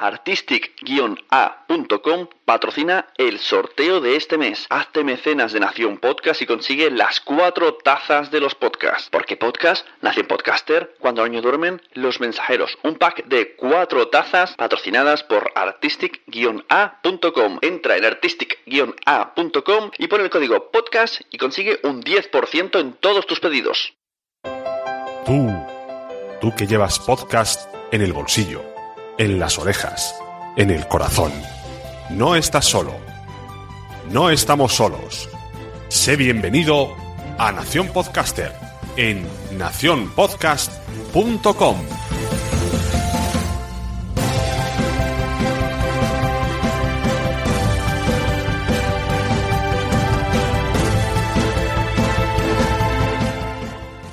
Artistic-A.com 0.00 2.28
patrocina 2.46 3.06
el 3.18 3.38
sorteo 3.38 4.00
de 4.00 4.16
este 4.16 4.38
mes. 4.38 4.66
Hazte 4.70 5.04
mecenas 5.04 5.52
de 5.52 5.60
Nación 5.60 5.98
Podcast 5.98 6.40
y 6.42 6.46
consigue 6.46 6.90
las 6.90 7.20
cuatro 7.20 7.74
tazas 7.74 8.30
de 8.30 8.40
los 8.40 8.54
podcasts. 8.54 9.10
Porque 9.10 9.36
podcast, 9.36 9.86
Nación 10.00 10.26
Podcaster, 10.26 10.96
cuando 10.98 11.22
niños 11.24 11.42
duermen, 11.42 11.82
los 11.92 12.18
mensajeros. 12.18 12.78
Un 12.82 12.94
pack 12.96 13.26
de 13.26 13.54
cuatro 13.56 14.08
tazas 14.08 14.54
patrocinadas 14.54 15.22
por 15.22 15.52
Artistic-A.com. 15.54 17.58
Entra 17.60 17.98
en 17.98 18.06
Artistic-A.com 18.06 19.90
y 19.98 20.08
pon 20.08 20.22
el 20.22 20.30
código 20.30 20.70
podcast 20.70 21.20
y 21.30 21.36
consigue 21.36 21.78
un 21.82 22.02
10% 22.02 22.80
en 22.80 22.94
todos 22.94 23.26
tus 23.26 23.40
pedidos. 23.40 23.92
Tú, 25.26 25.50
tú 26.40 26.54
que 26.56 26.66
llevas 26.66 26.98
podcast 26.98 27.68
en 27.92 28.00
el 28.02 28.12
bolsillo, 28.12 28.62
en 29.20 29.38
las 29.38 29.56
orejas, 29.58 30.16
en 30.56 30.70
el 30.70 30.88
corazón. 30.88 31.30
No 32.08 32.34
estás 32.36 32.64
solo. 32.64 32.94
No 34.10 34.30
estamos 34.30 34.72
solos. 34.72 35.28
Sé 35.88 36.16
bienvenido 36.16 36.96
a 37.36 37.52
Nación 37.52 37.88
Podcaster 37.88 38.54
en 38.96 39.28
nacionpodcast.com. 39.58 41.76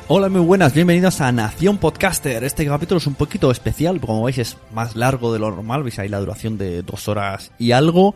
Hola, 0.09 0.30
muy 0.30 0.39
buenas, 0.39 0.73
bienvenidos 0.73 1.19
a 1.19 1.33
Nación 1.33 1.80
Podcaster. 1.80 2.41
Este 2.45 2.66
capítulo 2.66 2.97
es 2.97 3.08
un 3.08 3.16
poquito 3.16 3.52
especial, 3.52 4.00
como 4.00 4.23
veis 4.23 4.38
es 4.38 4.58
más 4.72 4.95
largo 4.95 5.33
de 5.33 5.39
lo 5.39 5.49
normal, 5.52 5.83
veis 5.83 5.99
ahí 5.99 6.08
la 6.08 6.22
duración 6.22 6.58
de 6.58 6.81
dos 6.81 7.09
horas 7.09 7.52
y 7.59 7.73
algo. 7.73 8.16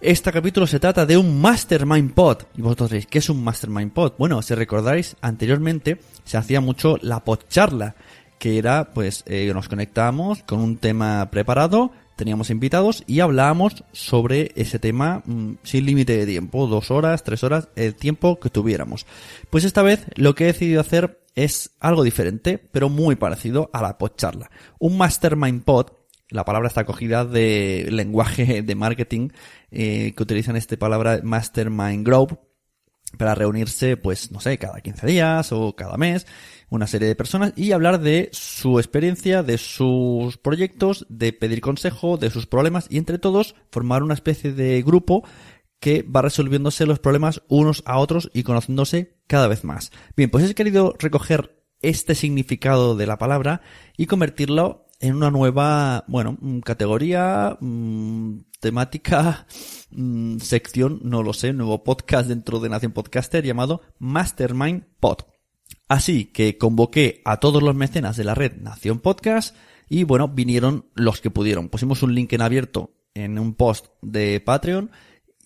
Este 0.00 0.32
capítulo 0.32 0.66
se 0.66 0.80
trata 0.80 1.06
de 1.06 1.16
un 1.16 1.40
Mastermind 1.40 2.12
Pod. 2.12 2.38
Y 2.56 2.62
vosotros 2.62 2.90
diréis, 2.90 3.06
¿qué 3.06 3.18
es 3.18 3.30
un 3.30 3.44
Mastermind 3.44 3.92
Pod? 3.92 4.14
Bueno, 4.18 4.42
si 4.42 4.52
recordáis, 4.56 5.14
anteriormente 5.20 6.00
se 6.24 6.38
hacía 6.38 6.60
mucho 6.60 6.96
la 7.02 7.22
podcharla, 7.22 7.94
que 8.40 8.58
era, 8.58 8.90
pues, 8.92 9.22
eh, 9.26 9.48
nos 9.54 9.68
conectábamos 9.68 10.42
con 10.42 10.58
un 10.58 10.76
tema 10.76 11.30
preparado, 11.30 11.92
teníamos 12.18 12.50
invitados 12.50 13.04
y 13.06 13.20
hablábamos 13.20 13.84
sobre 13.92 14.52
ese 14.56 14.78
tema 14.78 15.22
mm, 15.24 15.52
sin 15.62 15.86
límite 15.86 16.18
de 16.18 16.26
tiempo, 16.26 16.66
dos 16.66 16.90
horas, 16.90 17.22
tres 17.22 17.44
horas, 17.44 17.68
el 17.76 17.94
tiempo 17.94 18.38
que 18.40 18.50
tuviéramos. 18.50 19.06
Pues 19.48 19.64
esta 19.64 19.82
vez 19.82 20.04
lo 20.16 20.34
que 20.34 20.44
he 20.44 20.46
decidido 20.48 20.80
hacer 20.80 21.20
es 21.36 21.70
algo 21.78 22.02
diferente, 22.02 22.58
pero 22.58 22.88
muy 22.88 23.14
parecido 23.14 23.70
a 23.72 23.80
la 23.80 23.96
podcharla. 23.96 24.50
Un 24.80 24.98
Mastermind 24.98 25.62
Pod, 25.62 25.92
la 26.28 26.44
palabra 26.44 26.66
está 26.66 26.84
cogida 26.84 27.24
de 27.24 27.86
lenguaje 27.90 28.62
de 28.62 28.74
marketing 28.74 29.28
eh, 29.70 30.12
que 30.16 30.22
utilizan 30.22 30.56
esta 30.56 30.76
palabra 30.76 31.20
Mastermind 31.22 32.04
Group 32.04 32.38
para 33.16 33.34
reunirse, 33.34 33.96
pues, 33.96 34.30
no 34.32 34.40
sé, 34.40 34.58
cada 34.58 34.80
15 34.80 35.06
días 35.06 35.52
o 35.52 35.74
cada 35.74 35.96
mes, 35.96 36.26
una 36.68 36.86
serie 36.86 37.08
de 37.08 37.16
personas 37.16 37.52
y 37.56 37.72
hablar 37.72 38.00
de 38.00 38.28
su 38.32 38.78
experiencia, 38.78 39.42
de 39.42 39.58
sus 39.58 40.36
proyectos, 40.36 41.06
de 41.08 41.32
pedir 41.32 41.60
consejo, 41.60 42.16
de 42.18 42.30
sus 42.30 42.46
problemas 42.46 42.86
y 42.90 42.98
entre 42.98 43.18
todos 43.18 43.54
formar 43.70 44.02
una 44.02 44.14
especie 44.14 44.52
de 44.52 44.82
grupo 44.82 45.24
que 45.80 46.02
va 46.02 46.22
resolviéndose 46.22 46.86
los 46.86 46.98
problemas 46.98 47.42
unos 47.48 47.82
a 47.86 47.98
otros 47.98 48.30
y 48.34 48.42
conociéndose 48.42 49.16
cada 49.26 49.46
vez 49.46 49.64
más. 49.64 49.92
Bien, 50.16 50.30
pues 50.30 50.48
he 50.48 50.54
querido 50.54 50.94
recoger 50.98 51.62
este 51.80 52.14
significado 52.14 52.96
de 52.96 53.06
la 53.06 53.18
palabra 53.18 53.62
y 53.96 54.06
convertirlo 54.06 54.87
en 55.00 55.14
una 55.14 55.30
nueva, 55.30 56.04
bueno, 56.08 56.36
mm, 56.40 56.60
categoría, 56.60 57.56
mm, 57.60 58.40
temática, 58.60 59.46
mm, 59.90 60.38
sección, 60.38 61.00
no 61.04 61.22
lo 61.22 61.32
sé, 61.32 61.52
nuevo 61.52 61.84
podcast 61.84 62.28
dentro 62.28 62.60
de 62.60 62.68
Nación 62.68 62.92
Podcaster 62.92 63.44
llamado 63.44 63.82
Mastermind 63.98 64.84
Pod. 65.00 65.18
Así 65.88 66.26
que 66.26 66.58
convoqué 66.58 67.22
a 67.24 67.38
todos 67.38 67.62
los 67.62 67.74
mecenas 67.74 68.16
de 68.16 68.24
la 68.24 68.34
red 68.34 68.56
Nación 68.60 69.00
Podcast 69.00 69.56
y 69.88 70.04
bueno, 70.04 70.28
vinieron 70.28 70.86
los 70.94 71.20
que 71.20 71.30
pudieron. 71.30 71.68
Pusimos 71.68 72.02
un 72.02 72.14
link 72.14 72.32
en 72.32 72.42
abierto 72.42 72.94
en 73.14 73.38
un 73.38 73.54
post 73.54 73.86
de 74.02 74.40
Patreon 74.40 74.90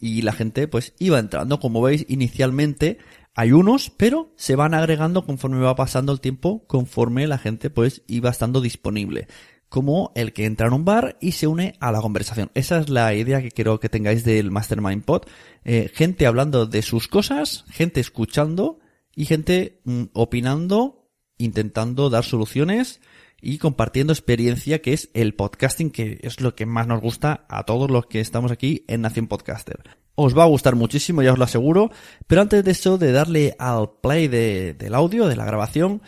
y 0.01 0.23
la 0.23 0.33
gente 0.33 0.67
pues 0.67 0.95
iba 0.99 1.19
entrando. 1.19 1.61
Como 1.61 1.81
veis, 1.81 2.05
inicialmente 2.09 2.99
hay 3.35 3.53
unos, 3.53 3.91
pero 3.91 4.33
se 4.37 4.57
van 4.57 4.75
agregando 4.75 5.25
conforme 5.25 5.61
va 5.61 5.75
pasando 5.75 6.13
el 6.13 6.21
tiempo, 6.21 6.67
conforme 6.67 7.27
la 7.27 7.39
gente 7.39 7.71
pues 7.71 8.03
iba 8.07 8.31
estando 8.31 8.61
disponible. 8.61 9.27
Como 9.69 10.13
el 10.15 10.35
que 10.35 10.45
entra 10.45 10.67
en 10.67 10.75
un 10.75 10.85
bar 10.85 11.17
y 11.19 11.33
se 11.33 11.47
une 11.47 11.75
a 11.81 11.93
la 11.93 12.03
conversación. 12.03 12.51
Esa 12.53 12.79
es 12.79 12.91
la 12.91 13.15
idea 13.15 13.41
que 13.41 13.51
quiero 13.51 13.81
que 13.81 13.89
tengáis 13.89 14.23
del 14.23 14.51
Mastermind 14.51 15.03
Pod. 15.03 15.23
Eh, 15.65 15.91
gente 15.95 16.27
hablando 16.27 16.67
de 16.67 16.83
sus 16.83 17.09
cosas, 17.09 17.65
gente 17.71 18.01
escuchando 18.01 18.81
y 19.17 19.25
gente 19.25 19.81
mm, 19.85 20.05
opinando, 20.13 21.09
intentando 21.39 22.11
dar 22.11 22.25
soluciones 22.25 23.01
y 23.41 23.57
compartiendo 23.57 24.13
experiencia 24.13 24.83
que 24.83 24.93
es 24.93 25.09
el 25.15 25.35
podcasting 25.35 25.91
que 25.91 26.21
es 26.23 26.43
lo 26.43 26.55
que 26.55 26.67
más 26.67 26.87
nos 26.87 27.01
gusta 27.01 27.47
a 27.49 27.65
todos 27.65 27.91
los 27.91 28.07
que 28.07 28.21
estamos 28.21 28.53
aquí 28.53 28.85
en 28.89 29.01
Nación 29.01 29.27
Podcaster. 29.27 30.02
Os 30.15 30.37
va 30.37 30.43
a 30.43 30.47
gustar 30.47 30.75
muchísimo, 30.77 31.23
ya 31.23 31.33
os 31.33 31.39
lo 31.39 31.45
aseguro, 31.45 31.91
pero 32.27 32.43
antes 32.43 32.63
de 32.65 32.71
eso, 32.71 32.99
de 32.99 33.13
darle 33.13 33.57
al 33.59 33.91
play 34.03 34.29
de- 34.29 34.75
del 34.75 34.95
audio, 34.95 35.27
de 35.27 35.37
la 35.37 35.45
grabación, 35.47 36.03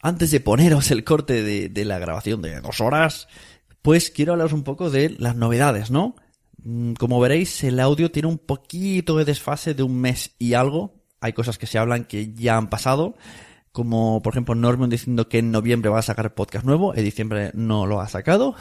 antes 0.00 0.30
de 0.30 0.40
poneros 0.40 0.90
el 0.90 1.04
corte 1.04 1.42
de, 1.42 1.68
de 1.68 1.84
la 1.84 1.98
grabación 1.98 2.40
de 2.42 2.60
dos 2.60 2.80
horas, 2.80 3.28
pues 3.82 4.10
quiero 4.10 4.32
hablaros 4.32 4.52
un 4.54 4.64
poco 4.64 4.90
de 4.90 5.10
las 5.18 5.36
novedades, 5.36 5.90
¿no? 5.90 6.16
Mm, 6.62 6.94
Como 6.94 7.20
veréis, 7.20 7.62
el 7.64 7.78
audio 7.80 8.10
tiene 8.10 8.28
un 8.28 8.38
poquito 8.38 9.16
de 9.18 9.24
desfase 9.26 9.74
de 9.74 9.82
un 9.82 10.00
mes 10.00 10.34
y 10.38 10.54
algo. 10.54 10.94
Hay 11.20 11.32
cosas 11.34 11.58
que 11.58 11.66
se 11.66 11.78
hablan 11.78 12.04
que 12.04 12.32
ya 12.34 12.56
han 12.56 12.68
pasado, 12.70 13.16
como 13.72 14.22
por 14.22 14.32
ejemplo 14.34 14.54
Norman 14.54 14.88
diciendo 14.90 15.28
que 15.28 15.38
en 15.38 15.50
noviembre 15.50 15.90
va 15.90 15.98
a 15.98 16.02
sacar 16.02 16.34
podcast 16.34 16.64
nuevo, 16.64 16.94
en 16.94 17.04
diciembre 17.04 17.50
no 17.54 17.86
lo 17.86 18.00
ha 18.00 18.08
sacado. 18.08 18.54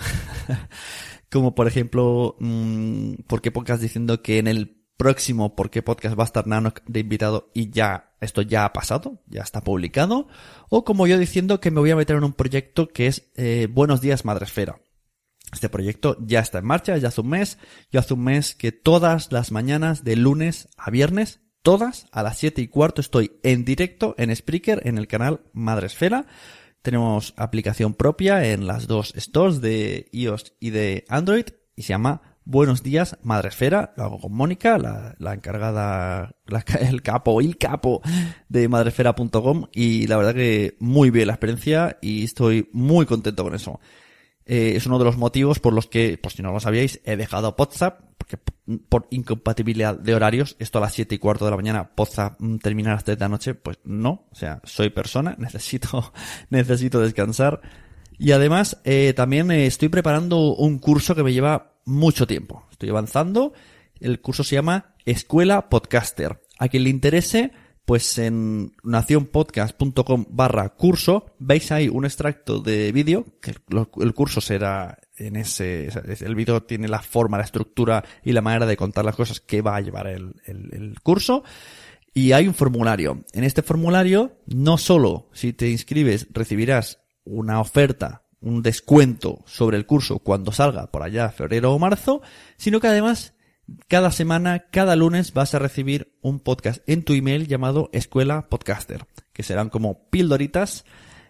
como 1.34 1.56
por 1.56 1.68
ejemplo, 1.68 2.36
mm, 2.40 3.24
¿por 3.28 3.42
qué 3.42 3.52
podcast 3.52 3.82
diciendo 3.82 4.22
que 4.22 4.38
en 4.38 4.48
el 4.48 4.84
próximo 4.98 5.56
¿Por 5.56 5.72
qué 5.72 5.82
podcast 5.82 6.18
va 6.18 6.24
a 6.24 6.26
estar 6.26 6.46
Nano 6.46 6.74
de 6.86 7.00
invitado 7.00 7.50
y 7.56 7.72
ya 7.72 8.14
esto 8.22 8.44
ya 8.44 8.66
ha 8.66 8.72
pasado, 8.72 9.24
ya 9.26 9.42
está 9.42 9.64
publicado? 9.64 10.28
O 10.70 10.86
como 10.86 11.08
yo 11.08 11.18
diciendo 11.18 11.60
que 11.60 11.72
me 11.72 11.80
voy 11.80 11.90
a 11.90 11.96
meter 11.96 12.16
en 12.16 12.24
un 12.24 12.34
proyecto 12.34 12.88
que 12.88 13.08
es 13.08 13.32
eh, 13.36 13.68
Buenos 13.70 14.00
días 14.00 14.26
Madresfera. 14.26 14.80
Este 15.52 15.70
proyecto 15.70 16.18
ya 16.22 16.40
está 16.40 16.60
en 16.60 16.66
marcha, 16.66 16.96
ya 16.98 17.08
hace 17.08 17.22
un 17.22 17.30
mes. 17.30 17.58
Yo 17.92 18.00
hace 18.00 18.14
un 18.14 18.24
mes 18.24 18.54
que 18.54 18.72
todas 18.72 19.32
las 19.32 19.52
mañanas, 19.52 20.04
de 20.04 20.16
lunes 20.16 20.70
a 20.78 20.92
viernes, 20.92 21.42
todas 21.64 22.06
a 22.12 22.22
las 22.22 22.38
7 22.38 22.62
y 22.62 22.68
cuarto 22.68 23.02
estoy 23.02 23.40
en 23.42 23.66
directo 23.66 24.14
en 24.20 24.34
Spreaker, 24.36 24.82
en 24.86 25.00
el 25.00 25.08
canal 25.08 25.42
Madresfera. 25.52 26.28
Tenemos 26.84 27.34
aplicación 27.38 27.94
propia 27.96 28.46
en 28.52 28.68
las 28.68 28.88
dos 28.88 29.14
stores 29.18 29.62
de 29.62 30.10
iOS 30.12 30.54
y 30.60 30.70
de 30.72 31.06
Android 31.08 31.46
y 31.76 31.82
se 31.84 31.90
llama 31.90 32.22
Buenos 32.46 32.84
días 32.84 33.18
Madresfera. 33.24 33.94
Lo 33.96 34.04
hago 34.04 34.20
con 34.20 34.34
Mónica, 34.34 34.78
la, 34.78 35.34
encargada, 35.34 36.36
la- 36.46 36.66
el 36.82 37.02
capo, 37.02 37.40
el 37.40 37.58
capo 37.58 38.02
de 38.50 38.68
madresfera.com 38.68 39.68
y 39.72 40.08
la 40.08 40.18
verdad 40.18 40.36
que 40.36 40.76
muy 40.82 41.10
bien 41.10 41.28
la 41.28 41.34
experiencia 41.34 41.98
y 42.02 42.26
estoy 42.26 42.70
muy 42.74 43.06
contento 43.06 43.44
con 43.46 43.56
eso. 43.56 43.80
Eh, 44.46 44.74
es 44.76 44.86
uno 44.86 45.00
de 45.00 45.06
los 45.06 45.18
motivos 45.18 45.60
por 45.60 45.74
los 45.74 45.88
que, 45.88 46.18
por 46.18 46.32
si 46.32 46.42
no 46.42 46.52
lo 46.52 46.60
sabíais, 46.60 47.00
he 47.06 47.16
dejado 47.16 47.56
WhatsApp, 47.58 48.02
porque 48.18 48.38
por 48.90 49.08
incompatibilidad 49.10 49.98
de 49.98 50.16
horarios, 50.16 50.56
esto 50.60 50.78
a 50.80 50.82
las 50.82 50.94
7 50.94 51.16
y 51.16 51.18
cuarto 51.18 51.46
de 51.46 51.52
la 51.52 51.58
mañana, 51.58 51.92
WhatsApp 51.98 52.40
mm, 52.40 52.58
terminar 52.58 52.94
a 52.94 52.96
las 52.96 53.04
3 53.04 53.18
de 53.18 53.26
la 53.26 53.30
noche, 53.30 53.54
pues 53.54 53.80
no, 53.84 54.28
o 54.32 54.36
sea, 54.36 54.62
soy 54.64 54.90
persona, 54.90 55.36
necesito, 55.40 56.14
necesito 56.50 57.00
descansar. 57.00 57.62
Y 58.18 58.32
además, 58.32 58.80
eh, 58.84 59.14
también 59.16 59.50
eh, 59.52 59.66
estoy 59.66 59.90
preparando 59.90 60.54
un 60.54 60.78
curso 60.80 61.16
que 61.16 61.24
me 61.24 61.34
lleva 61.34 61.74
mucho 61.86 62.28
tiempo. 62.28 62.66
Estoy 62.72 62.90
avanzando. 62.90 63.54
El 64.00 64.22
curso 64.22 64.44
se 64.44 64.56
llama 64.56 64.94
Escuela 65.06 65.70
Podcaster. 65.70 66.42
A 66.60 66.68
quien 66.68 66.84
le 66.84 66.90
interese, 66.90 67.52
pues 67.86 68.18
en 68.18 68.72
nacionpodcast.com 68.84 70.26
barra 70.30 70.70
curso 70.70 71.36
veis 71.40 71.72
ahí 71.72 71.90
un 71.90 72.06
extracto 72.06 72.60
de 72.60 72.92
vídeo, 72.92 73.26
que 73.42 73.54
el 74.00 74.14
curso 74.14 74.40
será 74.40 75.00
en 75.18 75.36
ese, 75.36 75.90
el 76.22 76.36
vídeo 76.36 76.64
tiene 76.64 76.88
la 76.88 77.02
forma, 77.02 77.38
la 77.38 77.44
estructura 77.44 78.04
y 78.24 78.32
la 78.32 78.42
manera 78.42 78.66
de 78.66 78.78
contar 78.78 79.06
las 79.06 79.16
cosas 79.16 79.42
que 79.42 79.62
va 79.62 79.76
a 79.76 79.82
llevar 79.82 80.08
el, 80.08 80.34
el 80.46 80.96
curso. 81.02 81.44
Y 82.14 82.32
hay 82.32 82.48
un 82.48 82.54
formulario. 82.54 83.26
En 83.34 83.44
este 83.44 83.64
formulario, 83.64 84.38
no 84.46 84.78
solo 84.78 85.30
si 85.34 85.52
te 85.52 85.70
inscribes 85.70 86.28
recibirás 86.32 87.00
una 87.26 87.60
oferta, 87.60 88.24
un 88.40 88.62
descuento 88.62 89.44
sobre 89.46 89.78
el 89.78 89.86
curso 89.86 90.20
cuando 90.20 90.52
salga 90.52 90.92
por 90.92 91.04
allá 91.04 91.30
febrero 91.30 91.74
o 91.74 91.80
marzo, 91.80 92.22
sino 92.58 92.80
que 92.80 92.88
además 92.88 93.34
cada 93.88 94.12
semana, 94.12 94.66
cada 94.72 94.96
lunes 94.96 95.34
vas 95.34 95.56
a 95.56 95.60
recibir 95.60 96.18
un 96.22 96.40
podcast 96.40 96.82
en 96.88 97.04
tu 97.04 97.14
email 97.14 97.48
llamado 97.48 97.90
Escuela 97.94 98.50
Podcaster, 98.50 99.06
que 99.32 99.44
serán 99.44 99.70
como 99.70 100.10
pildoritas 100.10 100.86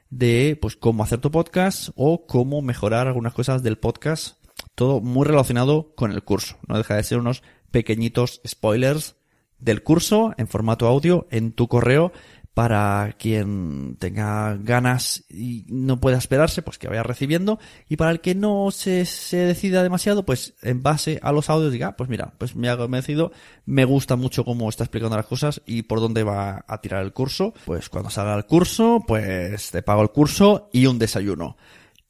de 0.10 0.58
pues 0.62 0.76
cómo 0.76 1.04
hacer 1.04 1.20
tu 1.20 1.32
podcast 1.32 1.90
o 1.96 2.26
cómo 2.26 2.62
mejorar 2.62 3.08
algunas 3.08 3.34
cosas 3.34 3.64
del 3.64 3.78
podcast, 3.78 4.38
todo 4.76 5.02
muy 5.02 5.26
relacionado 5.26 5.94
con 5.96 6.12
el 6.12 6.24
curso. 6.24 6.58
No 6.68 6.78
deja 6.78 6.96
de 6.96 7.04
ser 7.04 7.20
unos 7.20 7.44
pequeñitos 7.72 8.42
spoilers 8.48 9.16
del 9.60 9.84
curso 9.84 10.34
en 10.38 10.48
formato 10.48 10.88
audio 10.88 11.28
en 11.32 11.54
tu 11.54 11.68
correo 11.68 12.12
para 12.54 13.16
quien 13.18 13.96
tenga 14.00 14.56
ganas 14.58 15.24
y 15.28 15.66
no 15.70 16.00
pueda 16.00 16.18
esperarse, 16.18 16.62
pues 16.62 16.78
que 16.78 16.88
vaya 16.88 17.02
recibiendo. 17.02 17.60
Y 17.90 17.96
para 17.98 18.12
el 18.12 18.22
que 18.22 18.36
no 18.36 18.70
se, 18.72 19.06
decida 19.32 19.82
demasiado, 19.82 20.24
pues 20.24 20.54
en 20.62 20.84
base 20.84 21.20
a 21.24 21.32
los 21.32 21.50
audios 21.50 21.72
diga, 21.72 21.88
ah, 21.88 21.98
pues 21.98 22.10
mira, 22.10 22.34
pues 22.38 22.56
me 22.56 22.70
ha 22.70 22.78
convencido, 22.78 23.32
me 23.66 23.86
gusta 23.86 24.16
mucho 24.16 24.46
cómo 24.46 24.70
está 24.70 24.84
explicando 24.84 25.18
las 25.18 25.26
cosas 25.26 25.62
y 25.66 25.84
por 25.84 26.00
dónde 26.00 26.24
va 26.24 26.64
a 26.68 26.82
tirar 26.82 27.04
el 27.04 27.14
curso. 27.14 27.54
Pues 27.66 27.90
cuando 27.90 28.12
salga 28.12 28.36
el 28.36 28.46
curso, 28.46 29.04
pues 29.08 29.72
te 29.72 29.82
pago 29.82 30.04
el 30.04 30.12
curso 30.12 30.70
y 30.72 30.86
un 30.86 31.00
desayuno. 31.00 31.58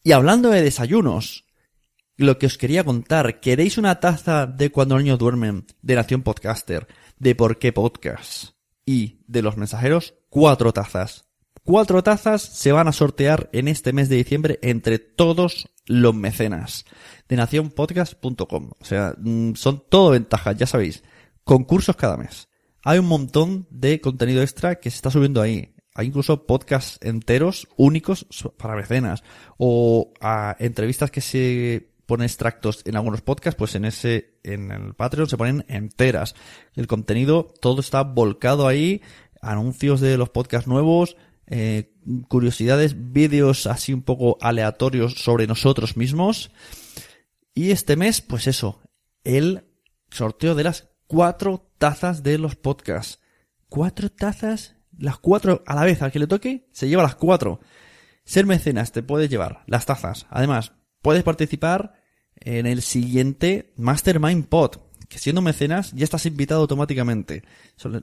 Y 0.03 0.11
hablando 0.11 0.49
de 0.49 0.61
desayunos, 0.61 1.45
lo 2.17 2.37
que 2.37 2.47
os 2.47 2.57
quería 2.57 2.83
contar, 2.83 3.39
¿queréis 3.39 3.77
una 3.77 4.01
taza 4.01 4.45
de 4.45 4.71
cuando 4.71 4.97
niños 4.97 5.19
duermen 5.19 5.65
de 5.81 5.95
Nación 5.95 6.21
Podcaster? 6.21 6.87
¿De 7.17 7.33
por 7.33 7.59
qué 7.59 7.71
podcast? 7.71 8.52
Y 8.85 9.23
de 9.27 9.41
los 9.41 9.57
mensajeros 9.57 10.15
cuatro 10.29 10.73
tazas. 10.73 11.25
Cuatro 11.63 12.03
tazas 12.03 12.41
se 12.41 12.71
van 12.73 12.87
a 12.87 12.91
sortear 12.91 13.49
en 13.53 13.67
este 13.67 13.93
mes 13.93 14.09
de 14.09 14.17
diciembre 14.17 14.59
entre 14.61 14.99
todos 14.99 15.69
los 15.85 16.13
mecenas 16.13 16.85
de 17.29 17.37
nacionpodcast.com. 17.37 18.71
O 18.79 18.85
sea, 18.85 19.15
mm, 19.17 19.53
son 19.55 19.83
todo 19.89 20.11
ventajas, 20.11 20.57
ya 20.57 20.67
sabéis. 20.67 21.03
Concursos 21.43 21.95
cada 21.95 22.17
mes. 22.17 22.49
Hay 22.83 22.99
un 22.99 23.05
montón 23.05 23.67
de 23.69 24.01
contenido 24.01 24.41
extra 24.41 24.75
que 24.75 24.89
se 24.89 24.97
está 24.97 25.09
subiendo 25.09 25.41
ahí. 25.41 25.73
Hay 25.95 26.07
incluso 26.07 26.45
podcasts 26.45 26.99
enteros 27.01 27.67
únicos 27.77 28.25
para 28.57 28.75
mecenas. 28.75 29.23
O 29.57 30.11
a 30.19 30.57
entrevistas 30.59 31.11
que 31.11 31.21
se 31.21 31.92
pone 32.05 32.25
extractos 32.25 32.81
en 32.85 32.95
algunos 32.95 33.21
podcasts, 33.21 33.57
pues 33.57 33.75
en 33.75 33.85
ese, 33.85 34.39
en 34.43 34.71
el 34.71 34.93
Patreon 34.93 35.29
se 35.29 35.37
ponen 35.37 35.65
enteras. 35.67 36.35
El 36.75 36.87
contenido, 36.87 37.53
todo 37.61 37.81
está 37.81 38.03
volcado 38.03 38.67
ahí, 38.67 39.01
anuncios 39.41 40.01
de 40.01 40.17
los 40.17 40.29
podcasts 40.29 40.67
nuevos, 40.67 41.15
eh, 41.47 41.93
curiosidades, 42.27 43.11
vídeos 43.11 43.67
así 43.67 43.93
un 43.93 44.01
poco 44.01 44.37
aleatorios 44.41 45.15
sobre 45.15 45.47
nosotros 45.47 45.97
mismos. 45.97 46.51
Y 47.53 47.71
este 47.71 47.95
mes, 47.95 48.21
pues 48.21 48.47
eso, 48.47 48.81
el 49.23 49.65
sorteo 50.09 50.55
de 50.55 50.63
las 50.63 50.89
cuatro 51.07 51.69
tazas 51.77 52.23
de 52.23 52.37
los 52.37 52.55
podcasts. 52.55 53.19
Cuatro 53.69 54.09
tazas, 54.09 54.75
las 54.97 55.17
cuatro 55.17 55.63
a 55.65 55.75
la 55.75 55.83
vez, 55.83 56.01
al 56.01 56.11
que 56.11 56.19
le 56.19 56.27
toque, 56.27 56.67
se 56.71 56.87
lleva 56.87 57.03
las 57.03 57.15
cuatro. 57.15 57.59
Ser 58.25 58.45
mecenas 58.45 58.91
te 58.91 59.03
puede 59.03 59.27
llevar 59.27 59.63
las 59.67 59.85
tazas. 59.85 60.25
Además, 60.29 60.73
puedes 61.03 61.21
participar 61.21 61.93
en 62.37 62.65
el 62.65 62.81
siguiente 62.81 63.71
Mastermind 63.77 64.47
Pod, 64.47 64.77
que 65.07 65.19
siendo 65.19 65.43
mecenas 65.43 65.91
ya 65.91 66.03
estás 66.03 66.25
invitado 66.25 66.61
automáticamente. 66.61 67.43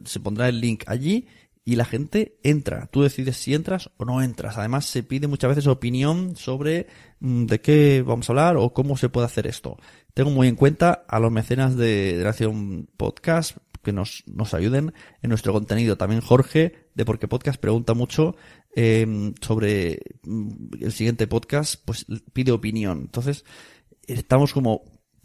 Se 0.05 0.21
pondrá 0.21 0.49
el 0.49 0.61
link 0.61 0.85
allí 0.87 1.27
y 1.65 1.77
la 1.77 1.85
gente 1.85 2.39
entra. 2.43 2.87
Tú 2.87 3.03
decides 3.03 3.37
si 3.37 3.55
entras 3.55 3.91
o 3.97 4.05
no 4.05 4.23
entras. 4.23 4.57
Además, 4.59 4.87
se 4.87 5.03
pide 5.03 5.27
muchas 5.27 5.51
veces 5.51 5.67
opinión 5.67 6.37
sobre 6.37 6.87
mm, 7.21 7.47
de 7.47 7.61
qué 7.61 8.05
vamos 8.07 8.29
a 8.29 8.33
hablar 8.33 8.57
o 8.57 8.73
cómo 8.73 8.97
se 8.97 9.09
puede 9.09 9.27
hacer 9.27 9.47
esto. 9.47 9.77
Tengo 10.15 10.31
muy 10.31 10.49
en 10.49 10.57
cuenta 10.57 11.05
a 11.09 11.19
los 11.19 11.33
mecenas 11.33 11.77
de, 11.77 12.21
Nación 12.23 12.89
Podcast 12.97 13.57
que 13.83 13.93
nos, 13.93 14.25
nos 14.27 14.55
ayuden 14.55 14.93
en 15.23 15.29
nuestro 15.29 15.53
contenido. 15.53 15.97
También 15.97 16.21
Jorge 16.21 16.89
de 16.95 17.05
Porque 17.05 17.29
Podcast 17.29 17.61
pregunta 17.61 17.95
mucho 17.95 18.37
eh, 18.75 19.33
sobre 19.41 20.01
mm, 20.25 20.51
el 20.81 20.93
siguiente 20.93 21.27
podcast, 21.27 21.83
pues 21.85 22.07
pide 22.33 22.53
opinión. 22.53 23.01
Entonces, 23.01 23.45
estamos 24.07 24.53
como, 24.53 24.83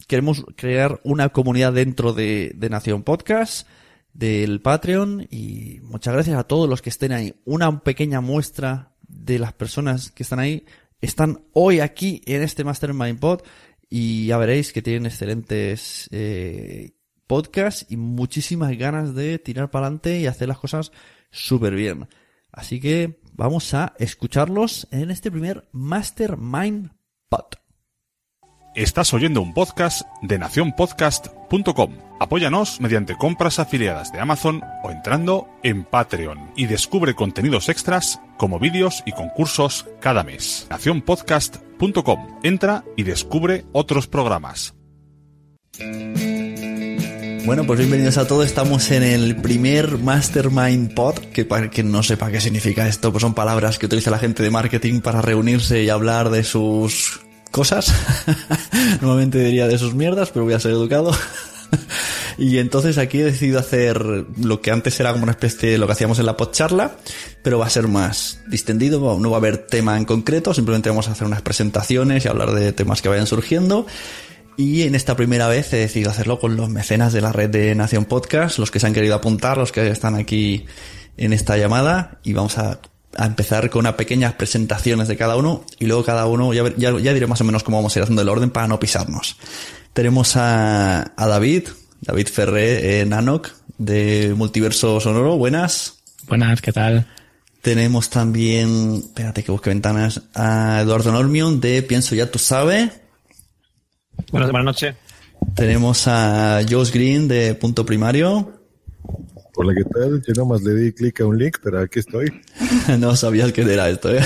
queremos 0.07 0.46
crear 0.56 1.00
una 1.04 1.30
comunidad 1.30 1.74
dentro 1.74 2.13
de, 2.13 2.54
de 2.56 2.69
Nación 2.69 3.04
Podcast, 3.04 3.68
del 4.13 4.62
Patreon, 4.62 5.28
y 5.30 5.80
muchas 5.84 6.13
gracias 6.13 6.38
a 6.38 6.46
todos 6.46 6.69
los 6.69 6.81
que 6.81 6.90
estén 6.90 7.12
ahí. 7.12 7.36
Una 7.44 7.84
pequeña 7.84 8.22
muestra 8.22 8.94
de 9.08 9.40
las 9.40 9.54
personas 9.54 10.12
que 10.12 10.24
están 10.24 10.40
ahí 10.40 10.66
están 11.01 11.42
hoy 11.54 11.80
aquí 11.80 12.22
en 12.25 12.42
este 12.42 12.63
Mastermind 12.63 13.19
Pod 13.19 13.42
y 13.90 14.28
ya 14.28 14.38
veréis 14.38 14.74
que 14.74 14.81
tienen 14.81 15.06
excelentes 15.06 16.10
eh, 16.12 16.95
podcasts 17.27 17.86
y 17.89 17.98
muchísimas 17.98 18.77
ganas 18.77 19.16
de 19.16 19.39
tirar 19.39 19.72
para 19.72 19.88
adelante 19.88 20.19
y 20.19 20.27
hacer 20.27 20.48
las 20.48 20.60
cosas 20.60 20.92
súper 21.31 21.75
bien. 21.75 22.07
Así 22.51 22.80
que 22.80 23.19
vamos 23.33 23.74
a 23.74 23.94
escucharlos 24.00 24.88
en 24.92 25.12
este 25.12 25.31
primer 25.31 25.68
Mastermind 25.72 26.92
Pod. 27.30 27.66
Estás 28.75 29.13
oyendo 29.13 29.42
un 29.42 29.54
podcast 29.54 30.01
de 30.22 30.38
nacionpodcast.com. 30.38 31.94
Apóyanos 32.19 32.81
mediante 32.81 33.16
compras 33.16 33.57
afiliadas 33.60 34.12
de 34.12 34.19
Amazon 34.19 34.62
o 34.83 34.92
entrando 34.92 35.48
en 35.63 35.86
Patreon 35.86 36.51
y 36.57 36.66
descubre 36.66 37.16
contenidos 37.16 37.69
extras 37.69 38.19
como 38.38 38.60
vídeos 38.60 39.01
y 39.06 39.13
concursos 39.13 39.88
cada 40.01 40.24
mes. 40.24 40.68
Nacionpodcast.com. 40.69 42.39
Entra 42.44 42.83
y 42.98 43.04
descubre 43.04 43.66
otros 43.72 44.07
programas. 44.07 44.74
Bueno, 47.46 47.64
pues 47.68 47.78
bienvenidos 47.78 48.18
a 48.18 48.26
todos. 48.26 48.44
Estamos 48.44 48.90
en 48.90 49.04
el 49.04 49.36
primer 49.36 50.00
Mastermind 50.00 50.96
Pod, 50.96 51.20
que 51.32 51.46
para 51.46 51.70
quien 51.70 51.92
no 51.92 52.02
sepa 52.02 52.32
qué 52.32 52.42
significa 52.42 52.88
esto, 52.88 53.12
pues 53.12 53.22
son 53.22 53.36
palabras 53.36 53.78
que 53.78 53.86
utiliza 53.86 54.10
la 54.10 54.18
gente 54.18 54.42
de 54.42 54.50
marketing 54.50 55.02
para 55.02 55.22
reunirse 55.22 55.84
y 55.84 55.90
hablar 55.90 56.32
de 56.32 56.44
sus 56.44 57.22
cosas. 57.52 57.94
Normalmente 59.00 59.38
diría 59.38 59.68
de 59.68 59.78
sus 59.78 59.94
mierdas, 59.94 60.32
pero 60.32 60.44
voy 60.44 60.56
a 60.56 60.60
ser 60.60 60.72
educado. 60.72 61.12
y 62.40 62.58
entonces 62.58 62.98
aquí 62.98 63.20
he 63.20 63.25
decidido 63.25 63.60
hacer 63.60 64.25
lo 64.42 64.62
que 64.62 64.72
antes 64.72 65.00
era 65.00 65.12
como 65.12 65.24
una 65.24 65.34
especie 65.34 65.70
de 65.70 65.78
lo 65.78 65.86
que 65.86 65.94
hacíamos 65.94 66.18
en 66.18 66.25
la 66.25 66.38
podcharla, 66.38 66.98
pero 67.44 67.60
va 67.60 67.68
a 67.68 67.70
ser 67.70 67.88
más 67.88 68.40
distendido, 68.48 69.20
no 69.20 69.30
va 69.30 69.38
a 69.38 69.40
haber 69.40 69.68
tema 69.68 69.98
en 69.98 70.06
concreto, 70.06 70.52
simplemente 70.52 70.90
vamos 70.90 71.10
a 71.10 71.12
hacer 71.12 71.28
unas 71.28 71.44
presentaciones 71.44 72.25
y 72.25 72.28
hablar 72.28 72.54
de 72.54 72.74
temas 72.74 73.04
que 73.04 73.10
vayan 73.10 73.28
surgiendo. 73.28 73.86
Y 74.58 74.84
en 74.84 74.96
esta 74.96 75.16
primera 75.16 75.48
vez 75.48 75.72
he 75.74 75.78
decidido 75.78 76.12
hacerlo 76.12 76.40
con 76.40 76.56
los 76.56 76.70
mecenas 76.70 77.14
de 77.14 77.22
la 77.22 77.32
red 77.32 77.50
de 77.50 77.76
Nación 77.76 78.06
Podcast, 78.06 78.58
los 78.60 78.72
que 78.72 78.80
se 78.80 78.88
han 78.88 78.94
querido 78.94 79.16
apuntar, 79.16 79.58
los 79.58 79.72
que 79.72 79.88
están 79.88 80.16
aquí 80.16 80.66
en 81.18 81.34
esta 81.34 81.58
llamada, 81.58 82.20
y 82.24 82.34
vamos 82.34 82.58
a 82.58 82.80
a 83.16 83.26
empezar 83.26 83.70
con 83.70 83.82
unas 83.82 83.94
pequeñas 83.96 84.34
presentaciones 84.34 85.08
de 85.08 85.18
cada 85.18 85.36
uno 85.36 85.64
y 85.80 85.86
luego 85.86 86.04
cada 86.04 86.26
uno, 86.26 86.54
ya, 86.54 86.70
ya, 86.78 86.92
diré 86.92 87.28
más 87.28 87.42
o 87.42 87.44
menos 87.44 87.64
cómo 87.64 87.78
vamos 87.78 87.96
a 87.96 88.00
ir 88.00 88.04
haciendo 88.04 88.22
el 88.22 88.30
orden 88.30 88.50
para 88.50 88.68
no 88.68 88.80
pisarnos. 88.80 89.38
Tenemos 89.94 90.36
a, 90.36 91.14
a 91.16 91.28
David, 91.28 91.70
David 92.02 92.28
Ferré, 92.28 93.02
eh, 93.02 93.06
Nanok, 93.06 93.50
de 93.78 94.34
Multiverso 94.36 95.00
Sonoro. 95.00 95.38
Buenas. 95.38 96.00
Buenas, 96.28 96.62
¿qué 96.62 96.74
tal? 96.74 97.08
Tenemos 97.62 98.10
también, 98.10 99.02
espérate 99.06 99.44
que 99.44 99.52
busque 99.52 99.70
ventanas, 99.70 100.22
a 100.36 100.82
Eduardo 100.82 101.12
Normion 101.12 101.60
de 101.62 101.82
Pienso 101.82 102.16
Ya 102.16 102.30
Tú 102.30 102.38
Sabes. 102.38 102.92
Buenas, 104.32 104.51
buenas 104.51 104.65
noches. 104.65 104.96
Tenemos 105.55 106.08
a 106.08 106.62
Josh 106.70 106.91
Green 106.91 107.27
de 107.27 107.55
Punto 107.55 107.86
Primario. 107.86 108.51
Hola, 109.55 109.74
¿qué 109.74 109.84
tal? 109.86 110.22
Yo 110.27 110.34
nomás 110.36 110.62
le 110.63 110.74
di 110.74 110.91
clic 110.91 111.22
a 111.22 111.25
un 111.25 111.38
link, 111.38 111.58
pero 111.63 111.79
aquí 111.79 112.00
estoy. 112.00 112.41
no 113.00 113.15
sabías 113.15 113.53
que 113.53 113.62
era 113.62 113.89
esto, 113.89 114.13
¿eh? 114.13 114.22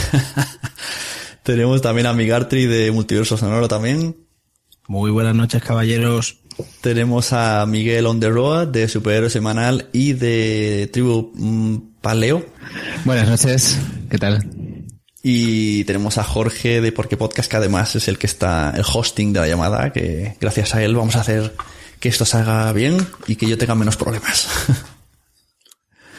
Tenemos 1.44 1.82
también 1.82 2.08
a 2.08 2.14
Migartri 2.14 2.66
de 2.66 2.92
Multiverso 2.92 3.38
Sonoro 3.38 3.68
también. 3.68 4.18
Muy 4.88 5.12
buenas 5.12 5.36
noches, 5.36 5.62
caballeros. 5.62 6.40
Tenemos 6.82 7.32
a 7.32 7.66
Miguel 7.66 8.06
On 8.06 8.20
The 8.20 8.30
Road 8.30 8.68
de 8.70 8.88
Superhéroe 8.88 9.30
Semanal 9.30 9.88
y 9.94 10.14
de 10.14 10.90
Tribu 10.92 11.32
mm, 11.36 12.02
Paleo. 12.02 12.46
Buenas 13.06 13.30
noches, 13.30 13.80
¿qué 14.10 14.18
tal? 14.18 14.69
Y 15.22 15.84
tenemos 15.84 16.18
a 16.18 16.24
Jorge 16.24 16.82
de 16.82 16.92
Porque 16.92 17.18
Podcast, 17.18 17.50
que 17.50 17.58
además 17.58 17.96
es 17.96 18.08
el 18.08 18.18
que 18.18 18.28
está, 18.28 18.74
el 18.76 18.84
hosting 18.84 19.34
de 19.34 19.42
la 19.42 19.48
llamada, 19.48 19.92
que 19.92 20.36
gracias 20.40 20.76
a 20.76 20.84
él 20.84 20.96
vamos 20.96 21.16
a 21.16 21.22
hacer 21.22 21.56
que 22.00 22.10
esto 22.10 22.26
salga 22.26 22.72
bien 22.72 23.06
y 23.28 23.36
que 23.36 23.48
yo 23.48 23.58
tenga 23.58 23.76
menos 23.76 23.98
problemas. 23.98 24.48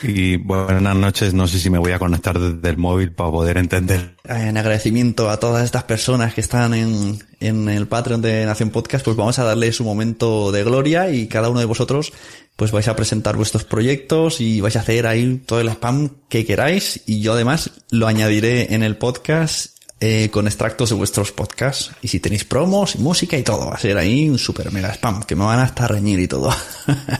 Y 0.02 0.36
buenas 0.36 0.96
noches, 0.96 1.34
no 1.34 1.46
sé 1.46 1.58
si 1.58 1.68
me 1.68 1.78
voy 1.78 1.92
a 1.92 1.98
conectar 1.98 2.38
desde 2.38 2.68
el 2.68 2.78
móvil 2.78 3.12
para 3.12 3.30
poder 3.30 3.58
entender. 3.58 4.16
En 4.24 4.56
agradecimiento 4.56 5.28
a 5.28 5.38
todas 5.38 5.64
estas 5.64 5.84
personas 5.84 6.34
que 6.34 6.40
están 6.40 6.74
en, 6.74 7.18
en 7.40 7.68
el 7.68 7.86
Patreon 7.86 8.22
de 8.22 8.46
Nación 8.46 8.70
Podcast, 8.70 9.04
pues 9.04 9.16
vamos 9.16 9.38
a 9.38 9.44
darle 9.44 9.72
su 9.72 9.84
momento 9.84 10.52
de 10.52 10.64
gloria 10.64 11.10
y 11.10 11.26
cada 11.26 11.50
uno 11.50 11.60
de 11.60 11.66
vosotros 11.66 12.12
pues 12.56 12.72
vais 12.72 12.88
a 12.88 12.96
presentar 12.96 13.36
vuestros 13.36 13.64
proyectos 13.64 14.40
y 14.40 14.60
vais 14.60 14.76
a 14.76 14.80
hacer 14.80 15.06
ahí 15.06 15.42
todo 15.46 15.60
el 15.60 15.68
spam 15.68 16.10
que 16.28 16.44
queráis 16.44 17.02
y 17.06 17.20
yo 17.20 17.32
además 17.32 17.70
lo 17.90 18.06
añadiré 18.06 18.74
en 18.74 18.82
el 18.82 18.96
podcast 18.96 19.78
eh, 20.00 20.30
con 20.30 20.46
extractos 20.46 20.90
de 20.90 20.94
vuestros 20.94 21.32
podcasts 21.32 21.92
y 22.02 22.08
si 22.08 22.20
tenéis 22.20 22.44
promos 22.44 22.96
música 22.96 23.36
y 23.36 23.42
todo, 23.42 23.66
va 23.66 23.74
a 23.74 23.78
ser 23.78 23.98
ahí 23.98 24.28
un 24.28 24.38
super 24.38 24.72
mega 24.72 24.92
spam 24.94 25.22
que 25.24 25.36
me 25.36 25.44
van 25.44 25.58
a 25.58 25.66
estar 25.66 25.90
reñir 25.90 26.20
y 26.20 26.28
todo. 26.28 26.54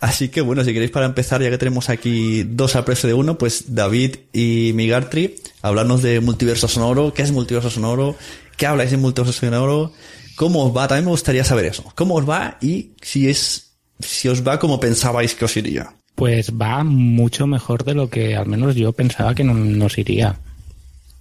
Así 0.00 0.28
que 0.28 0.40
bueno, 0.40 0.64
si 0.64 0.72
queréis 0.72 0.90
para 0.90 1.06
empezar, 1.06 1.42
ya 1.42 1.50
que 1.50 1.58
tenemos 1.58 1.88
aquí 1.88 2.44
dos 2.44 2.76
al 2.76 2.84
precio 2.84 3.08
de 3.08 3.14
uno, 3.14 3.38
pues 3.38 3.74
David 3.74 4.16
y 4.32 4.72
Migartri, 4.74 5.36
hablarnos 5.62 6.02
de 6.02 6.20
multiverso 6.20 6.68
sonoro, 6.68 7.12
qué 7.12 7.22
es 7.22 7.32
multiverso 7.32 7.70
sonoro, 7.70 8.16
qué 8.56 8.66
habláis 8.66 8.90
de 8.90 8.96
multiverso 8.96 9.32
sonoro, 9.32 9.92
cómo 10.36 10.64
os 10.64 10.76
va, 10.76 10.86
también 10.86 11.06
me 11.06 11.10
gustaría 11.10 11.44
saber 11.44 11.64
eso, 11.64 11.84
cómo 11.94 12.14
os 12.14 12.28
va 12.28 12.58
y 12.60 12.92
si 13.02 13.28
es 13.28 13.68
si 14.00 14.28
os 14.28 14.46
va 14.46 14.58
como 14.58 14.78
pensabais 14.78 15.34
que 15.34 15.44
os 15.44 15.56
iría. 15.56 15.92
Pues 16.14 16.52
va 16.52 16.84
mucho 16.84 17.46
mejor 17.46 17.84
de 17.84 17.94
lo 17.94 18.08
que 18.08 18.36
al 18.36 18.46
menos 18.46 18.74
yo 18.74 18.92
pensaba 18.92 19.34
que 19.34 19.44
no, 19.44 19.54
nos 19.54 19.98
iría. 19.98 20.36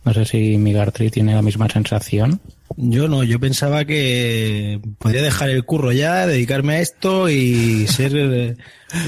No 0.05 0.13
sé 0.13 0.25
si 0.25 0.57
Migartri 0.57 1.09
tiene 1.09 1.35
la 1.35 1.41
misma 1.41 1.67
sensación. 1.69 2.39
Yo 2.75 3.07
no, 3.07 3.23
yo 3.23 3.39
pensaba 3.39 3.85
que 3.85 4.79
podría 4.99 5.21
dejar 5.21 5.49
el 5.49 5.63
curro 5.63 5.91
ya, 5.91 6.27
dedicarme 6.27 6.75
a 6.75 6.81
esto 6.81 7.29
y 7.29 7.87
ser 7.87 8.11
eh, 8.15 8.57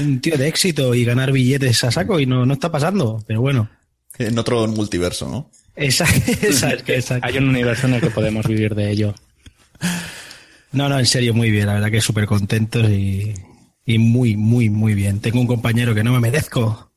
un 0.00 0.20
tío 0.20 0.36
de 0.36 0.48
éxito 0.48 0.94
y 0.94 1.04
ganar 1.04 1.30
billetes 1.32 1.84
a 1.84 1.90
saco 1.90 2.18
y 2.18 2.26
no, 2.26 2.46
no 2.46 2.54
está 2.54 2.72
pasando, 2.72 3.22
pero 3.26 3.40
bueno. 3.40 3.68
En 4.18 4.38
otro 4.38 4.66
multiverso, 4.66 5.28
¿no? 5.28 5.50
Exacto, 5.76 6.32
exacto, 6.42 6.92
exacto. 6.92 7.26
Hay 7.26 7.38
un 7.38 7.48
universo 7.48 7.86
en 7.86 7.94
el 7.94 8.00
que 8.00 8.10
podemos 8.10 8.46
vivir 8.46 8.74
de 8.74 8.90
ello. 8.90 9.14
No, 10.72 10.88
no, 10.88 10.98
en 10.98 11.06
serio, 11.06 11.34
muy 11.34 11.50
bien, 11.50 11.66
la 11.66 11.74
verdad 11.74 11.90
que 11.90 12.00
súper 12.00 12.26
contentos 12.26 12.88
y, 12.88 13.34
y 13.84 13.98
muy, 13.98 14.36
muy, 14.36 14.70
muy 14.70 14.94
bien. 14.94 15.20
Tengo 15.20 15.40
un 15.40 15.46
compañero 15.46 15.94
que 15.94 16.04
no 16.04 16.12
me 16.12 16.20
merezco. 16.20 16.90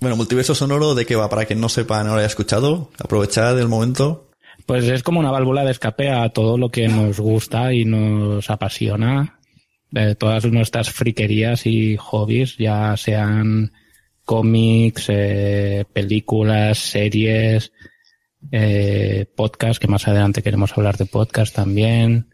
Bueno, 0.00 0.16
multiverso 0.16 0.54
sonoro, 0.54 0.94
¿de 0.94 1.06
qué 1.06 1.16
va? 1.16 1.30
Para 1.30 1.46
quien 1.46 1.60
no 1.60 1.68
sepa, 1.68 2.02
no 2.04 2.10
lo 2.10 2.16
haya 2.16 2.26
escuchado, 2.26 2.90
aprovechad 2.98 3.58
el 3.58 3.68
momento. 3.68 4.28
Pues 4.66 4.84
es 4.84 5.02
como 5.02 5.20
una 5.20 5.30
válvula 5.30 5.64
de 5.64 5.72
escape 5.72 6.10
a 6.10 6.28
todo 6.30 6.56
lo 6.56 6.70
que 6.70 6.88
nos 6.88 7.20
gusta 7.20 7.72
y 7.74 7.84
nos 7.84 8.48
apasiona. 8.48 9.38
De 9.90 10.14
todas 10.14 10.44
nuestras 10.46 10.90
friquerías 10.90 11.66
y 11.66 11.96
hobbies, 11.96 12.56
ya 12.56 12.96
sean 12.96 13.72
cómics, 14.24 15.06
eh, 15.08 15.84
películas, 15.92 16.78
series, 16.78 17.72
eh, 18.50 19.26
podcast, 19.36 19.80
que 19.80 19.86
más 19.86 20.08
adelante 20.08 20.42
queremos 20.42 20.76
hablar 20.76 20.96
de 20.96 21.06
podcast 21.06 21.54
también. 21.54 22.30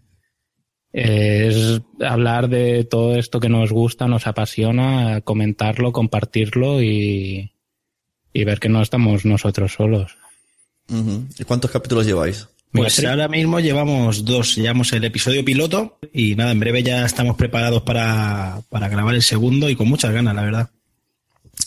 Eh, 0.92 1.48
es 1.48 1.82
hablar 2.00 2.48
de 2.48 2.84
todo 2.84 3.16
esto 3.16 3.40
que 3.40 3.48
nos 3.48 3.72
gusta, 3.72 4.06
nos 4.06 4.26
apasiona, 4.28 5.20
comentarlo, 5.20 5.92
compartirlo 5.92 6.80
y 6.80 7.50
ver 8.32 8.60
que 8.60 8.68
no 8.68 8.82
estamos 8.82 9.24
nosotros 9.24 9.72
solos. 9.72 10.16
¿Y 11.38 11.44
cuántos 11.44 11.70
capítulos 11.70 12.06
lleváis? 12.06 12.46
Pues 12.72 13.04
ahora 13.04 13.26
mismo 13.26 13.58
llevamos 13.58 14.24
dos, 14.24 14.56
llevamos 14.56 14.92
el 14.92 15.04
episodio 15.04 15.44
piloto 15.44 15.98
y 16.12 16.36
nada, 16.36 16.52
en 16.52 16.60
breve 16.60 16.82
ya 16.82 17.04
estamos 17.04 17.36
preparados 17.36 17.82
para, 17.82 18.60
para 18.68 18.88
grabar 18.88 19.14
el 19.14 19.22
segundo 19.22 19.68
y 19.68 19.74
con 19.74 19.88
muchas 19.88 20.12
ganas, 20.12 20.36
la 20.36 20.42
verdad. 20.42 20.70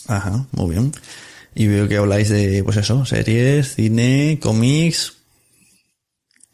Ajá, 0.08 0.46
muy 0.52 0.72
bien. 0.72 0.94
Y 1.56 1.68
veo 1.68 1.88
que 1.88 1.98
habláis 1.98 2.30
de, 2.30 2.64
pues 2.64 2.78
eso, 2.78 3.06
series, 3.06 3.76
cine, 3.76 4.40
cómics, 4.42 5.18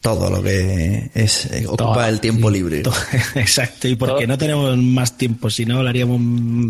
todo 0.02 0.30
lo 0.30 0.42
que 0.42 1.12
es 1.14 1.48
eh, 1.48 1.66
ocupa 1.68 1.94
Todo. 1.94 2.06
el 2.06 2.20
tiempo 2.20 2.50
libre. 2.50 2.84
Exacto, 3.36 3.88
y 3.88 3.96
porque 3.96 4.28
no 4.28 4.38
tenemos 4.38 4.78
más 4.78 5.18
tiempo, 5.18 5.50
si 5.50 5.66
no 5.66 5.80
hablaríamos 5.80 6.20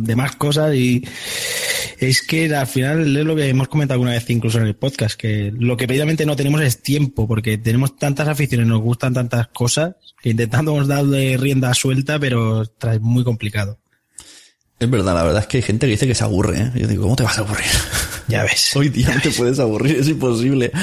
de 0.06 0.16
más 0.16 0.36
cosas 0.36 0.74
y 0.74 1.08
es 2.00 2.22
que 2.24 2.54
al 2.56 2.66
final 2.66 3.16
es 3.16 3.26
lo 3.26 3.36
que 3.36 3.48
hemos 3.48 3.68
comentado 3.68 3.96
alguna 3.96 4.12
vez 4.12 4.28
incluso 4.30 4.58
en 4.58 4.66
el 4.66 4.76
podcast, 4.76 5.20
que 5.20 5.52
lo 5.56 5.78
que 5.78 5.86
precisamente 5.86 6.26
no 6.26 6.36
tenemos 6.36 6.62
es 6.62 6.82
tiempo, 6.82 7.28
porque 7.28 7.58
tenemos 7.58 7.98
tantas 7.98 8.28
aficiones, 8.28 8.66
nos 8.68 8.82
gustan 8.82 9.14
tantas 9.14 9.48
cosas, 9.50 9.96
que 10.22 10.30
intentamos 10.30 10.88
darle 10.88 11.38
rienda 11.38 11.74
suelta, 11.74 12.18
pero 12.18 12.64
es 12.64 13.02
muy 13.02 13.24
complicado. 13.24 13.80
Es 14.80 14.90
verdad, 14.90 15.14
la 15.14 15.24
verdad 15.24 15.42
es 15.42 15.48
que 15.48 15.58
hay 15.58 15.64
gente 15.64 15.86
que 15.86 15.92
dice 15.92 16.08
que 16.08 16.16
se 16.16 16.24
aburre, 16.24 16.62
¿eh? 16.62 16.72
Yo 16.74 16.88
digo, 16.88 17.04
¿cómo 17.04 17.18
te 17.18 17.24
vas 17.24 17.38
a 17.38 17.42
aburrir? 17.42 17.68
Ya 18.30 18.44
ves. 18.44 18.74
Hoy 18.76 18.88
día 18.88 19.14
no 19.14 19.22
te 19.22 19.32
puedes 19.32 19.60
aburrir, 19.60 19.98
es 19.98 20.08
imposible. 20.08 20.72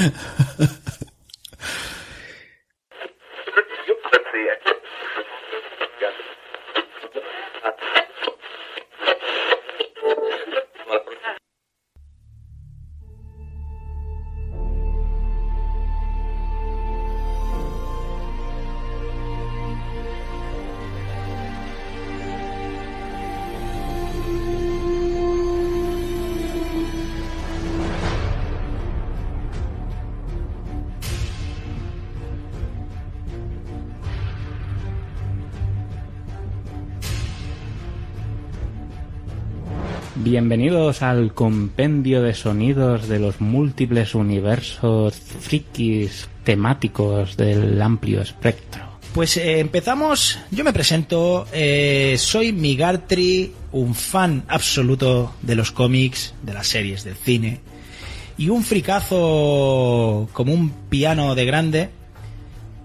Bienvenidos 40.36 41.00
al 41.00 41.32
compendio 41.32 42.20
de 42.20 42.34
sonidos 42.34 43.08
de 43.08 43.18
los 43.18 43.40
múltiples 43.40 44.14
universos 44.14 45.14
frikis 45.14 46.28
temáticos 46.44 47.38
del 47.38 47.80
amplio 47.80 48.20
espectro. 48.20 48.82
Pues 49.14 49.38
eh, 49.38 49.60
empezamos, 49.60 50.38
yo 50.50 50.62
me 50.62 50.74
presento, 50.74 51.46
eh, 51.54 52.16
soy 52.18 52.52
Migartri, 52.52 53.50
un 53.72 53.94
fan 53.94 54.44
absoluto 54.48 55.32
de 55.40 55.54
los 55.54 55.72
cómics, 55.72 56.34
de 56.42 56.52
las 56.52 56.66
series, 56.66 57.02
del 57.02 57.14
cine, 57.14 57.60
y 58.36 58.50
un 58.50 58.62
fricazo 58.62 60.28
como 60.34 60.52
un 60.52 60.68
piano 60.90 61.34
de 61.34 61.46
grande. 61.46 61.88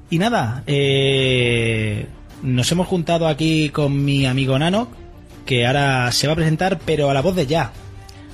Y 0.10 0.20
nada, 0.20 0.64
eh, 0.68 2.06
nos 2.44 2.72
hemos 2.72 2.88
juntado 2.88 3.28
aquí 3.28 3.68
con 3.72 4.06
mi 4.06 4.26
amigo 4.26 4.58
Nano, 4.58 5.01
que 5.46 5.66
ahora 5.66 6.12
se 6.12 6.28
va 6.28 6.34
a 6.34 6.36
presentar, 6.36 6.80
pero 6.86 7.10
a 7.10 7.14
la 7.14 7.22
voz 7.22 7.36
de 7.36 7.46
ya. 7.46 7.72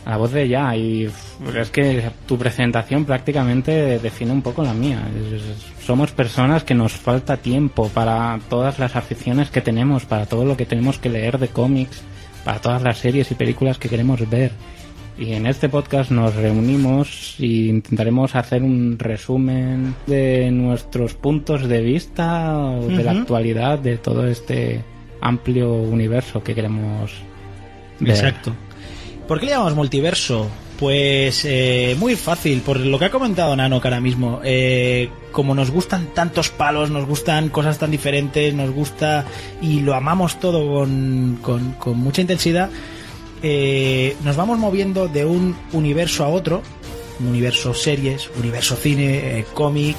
A 0.05 0.11
la 0.11 0.17
voz 0.17 0.31
de 0.31 0.47
ya, 0.47 0.75
y 0.75 1.09
es 1.55 1.69
que 1.69 2.09
tu 2.25 2.37
presentación 2.37 3.05
prácticamente 3.05 3.99
define 3.99 4.31
un 4.31 4.41
poco 4.41 4.63
la 4.63 4.73
mía. 4.73 5.01
Somos 5.85 6.11
personas 6.11 6.63
que 6.63 6.75
nos 6.75 6.93
falta 6.93 7.37
tiempo 7.37 7.89
para 7.89 8.39
todas 8.49 8.79
las 8.79 8.95
aficiones 8.95 9.49
que 9.49 9.61
tenemos, 9.61 10.05
para 10.05 10.25
todo 10.25 10.45
lo 10.45 10.55
que 10.55 10.65
tenemos 10.65 10.97
que 10.97 11.09
leer 11.09 11.37
de 11.39 11.49
cómics, 11.49 12.03
para 12.45 12.59
todas 12.61 12.81
las 12.81 12.99
series 12.99 13.31
y 13.31 13.35
películas 13.35 13.77
que 13.77 13.89
queremos 13.89 14.29
ver. 14.29 14.51
Y 15.17 15.33
en 15.33 15.47
este 15.47 15.67
podcast 15.67 16.11
nos 16.11 16.35
reunimos 16.35 17.35
e 17.39 17.45
intentaremos 17.45 18.35
hacer 18.35 18.61
un 18.61 18.99
resumen 18.99 19.95
de 20.05 20.51
nuestros 20.51 21.15
puntos 21.15 21.67
de 21.67 21.81
vista 21.81 22.55
o 22.55 22.87
de 22.87 23.03
la 23.03 23.11
actualidad 23.11 23.79
de 23.79 23.97
todo 23.97 24.27
este 24.27 24.83
amplio 25.21 25.73
universo 25.73 26.43
que 26.43 26.53
queremos 26.55 27.11
ver. 27.99 28.09
Exacto. 28.11 28.53
¿Por 29.27 29.39
qué 29.39 29.45
le 29.47 29.51
llamamos 29.53 29.75
multiverso? 29.75 30.47
Pues 30.79 31.43
eh, 31.43 31.95
muy 31.97 32.15
fácil, 32.15 32.61
por 32.61 32.79
lo 32.79 32.99
que 32.99 33.05
ha 33.05 33.09
comentado 33.09 33.55
Nano 33.55 33.81
que 33.81 33.87
ahora 33.87 33.99
mismo. 33.99 34.39
Eh, 34.43 35.09
como 35.31 35.55
nos 35.55 35.71
gustan 35.71 36.07
tantos 36.13 36.49
palos, 36.49 36.91
nos 36.91 37.05
gustan 37.07 37.49
cosas 37.49 37.79
tan 37.79 37.89
diferentes, 37.91 38.53
nos 38.53 38.69
gusta 38.71 39.25
y 39.61 39.79
lo 39.79 39.95
amamos 39.95 40.39
todo 40.39 40.67
con, 40.71 41.39
con- 41.41 41.71
con 41.73 41.97
mucha 41.97 42.21
intensidad, 42.21 42.69
eh, 43.43 44.15
nos 44.23 44.35
vamos 44.35 44.59
moviendo 44.59 45.07
de 45.07 45.25
un 45.25 45.55
universo 45.73 46.23
a 46.23 46.27
otro, 46.29 46.61
un 47.19 47.27
universo 47.27 47.73
series, 47.73 48.29
universo 48.37 48.75
cine, 48.75 49.39
eh, 49.39 49.45
cómic, 49.55 49.95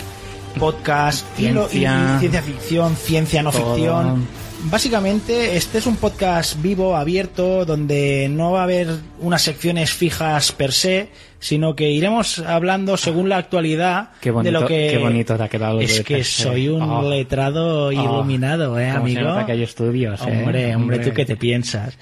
podcast, 0.58 1.26
y 1.38 1.48
lo- 1.50 1.66
y 1.66 1.70
Ciencia. 1.70 2.18
ciencia 2.20 2.42
ficción, 2.42 2.96
ciencia 2.96 3.42
no 3.42 3.50
Todo. 3.50 3.74
ficción. 3.74 4.26
Básicamente, 4.64 5.56
este 5.56 5.78
es 5.78 5.86
un 5.86 5.96
podcast 5.96 6.60
vivo, 6.60 6.96
abierto, 6.96 7.64
donde 7.64 8.28
no 8.28 8.52
va 8.52 8.60
a 8.60 8.62
haber 8.64 8.88
unas 9.20 9.42
secciones 9.42 9.92
fijas 9.92 10.52
per 10.52 10.72
se, 10.72 11.10
sino 11.38 11.76
que 11.76 11.90
iremos 11.90 12.40
hablando 12.40 12.96
según 12.96 13.28
la 13.28 13.36
actualidad 13.36 14.10
de 14.20 14.52
lo 14.52 14.66
que 14.66 14.98
bonito 14.98 15.36
te 15.36 15.42
ha 15.42 15.48
quedado 15.48 15.80
es 15.80 16.02
que 16.02 16.24
soy 16.24 16.68
un 16.68 16.82
oh. 16.82 17.08
letrado 17.08 17.86
oh. 17.86 17.92
iluminado, 17.92 18.78
eh, 18.78 18.90
amigo. 18.90 19.20
Se 19.20 19.24
nota 19.24 19.46
que 19.46 19.52
hay 19.52 19.62
estudios, 19.62 20.20
eh? 20.20 20.24
hombre, 20.24 20.70
eh, 20.70 20.74
hombre, 20.74 20.96
hombre, 20.96 20.98
tú 20.98 21.14
qué 21.14 21.24
te 21.24 21.36
piensas. 21.36 21.96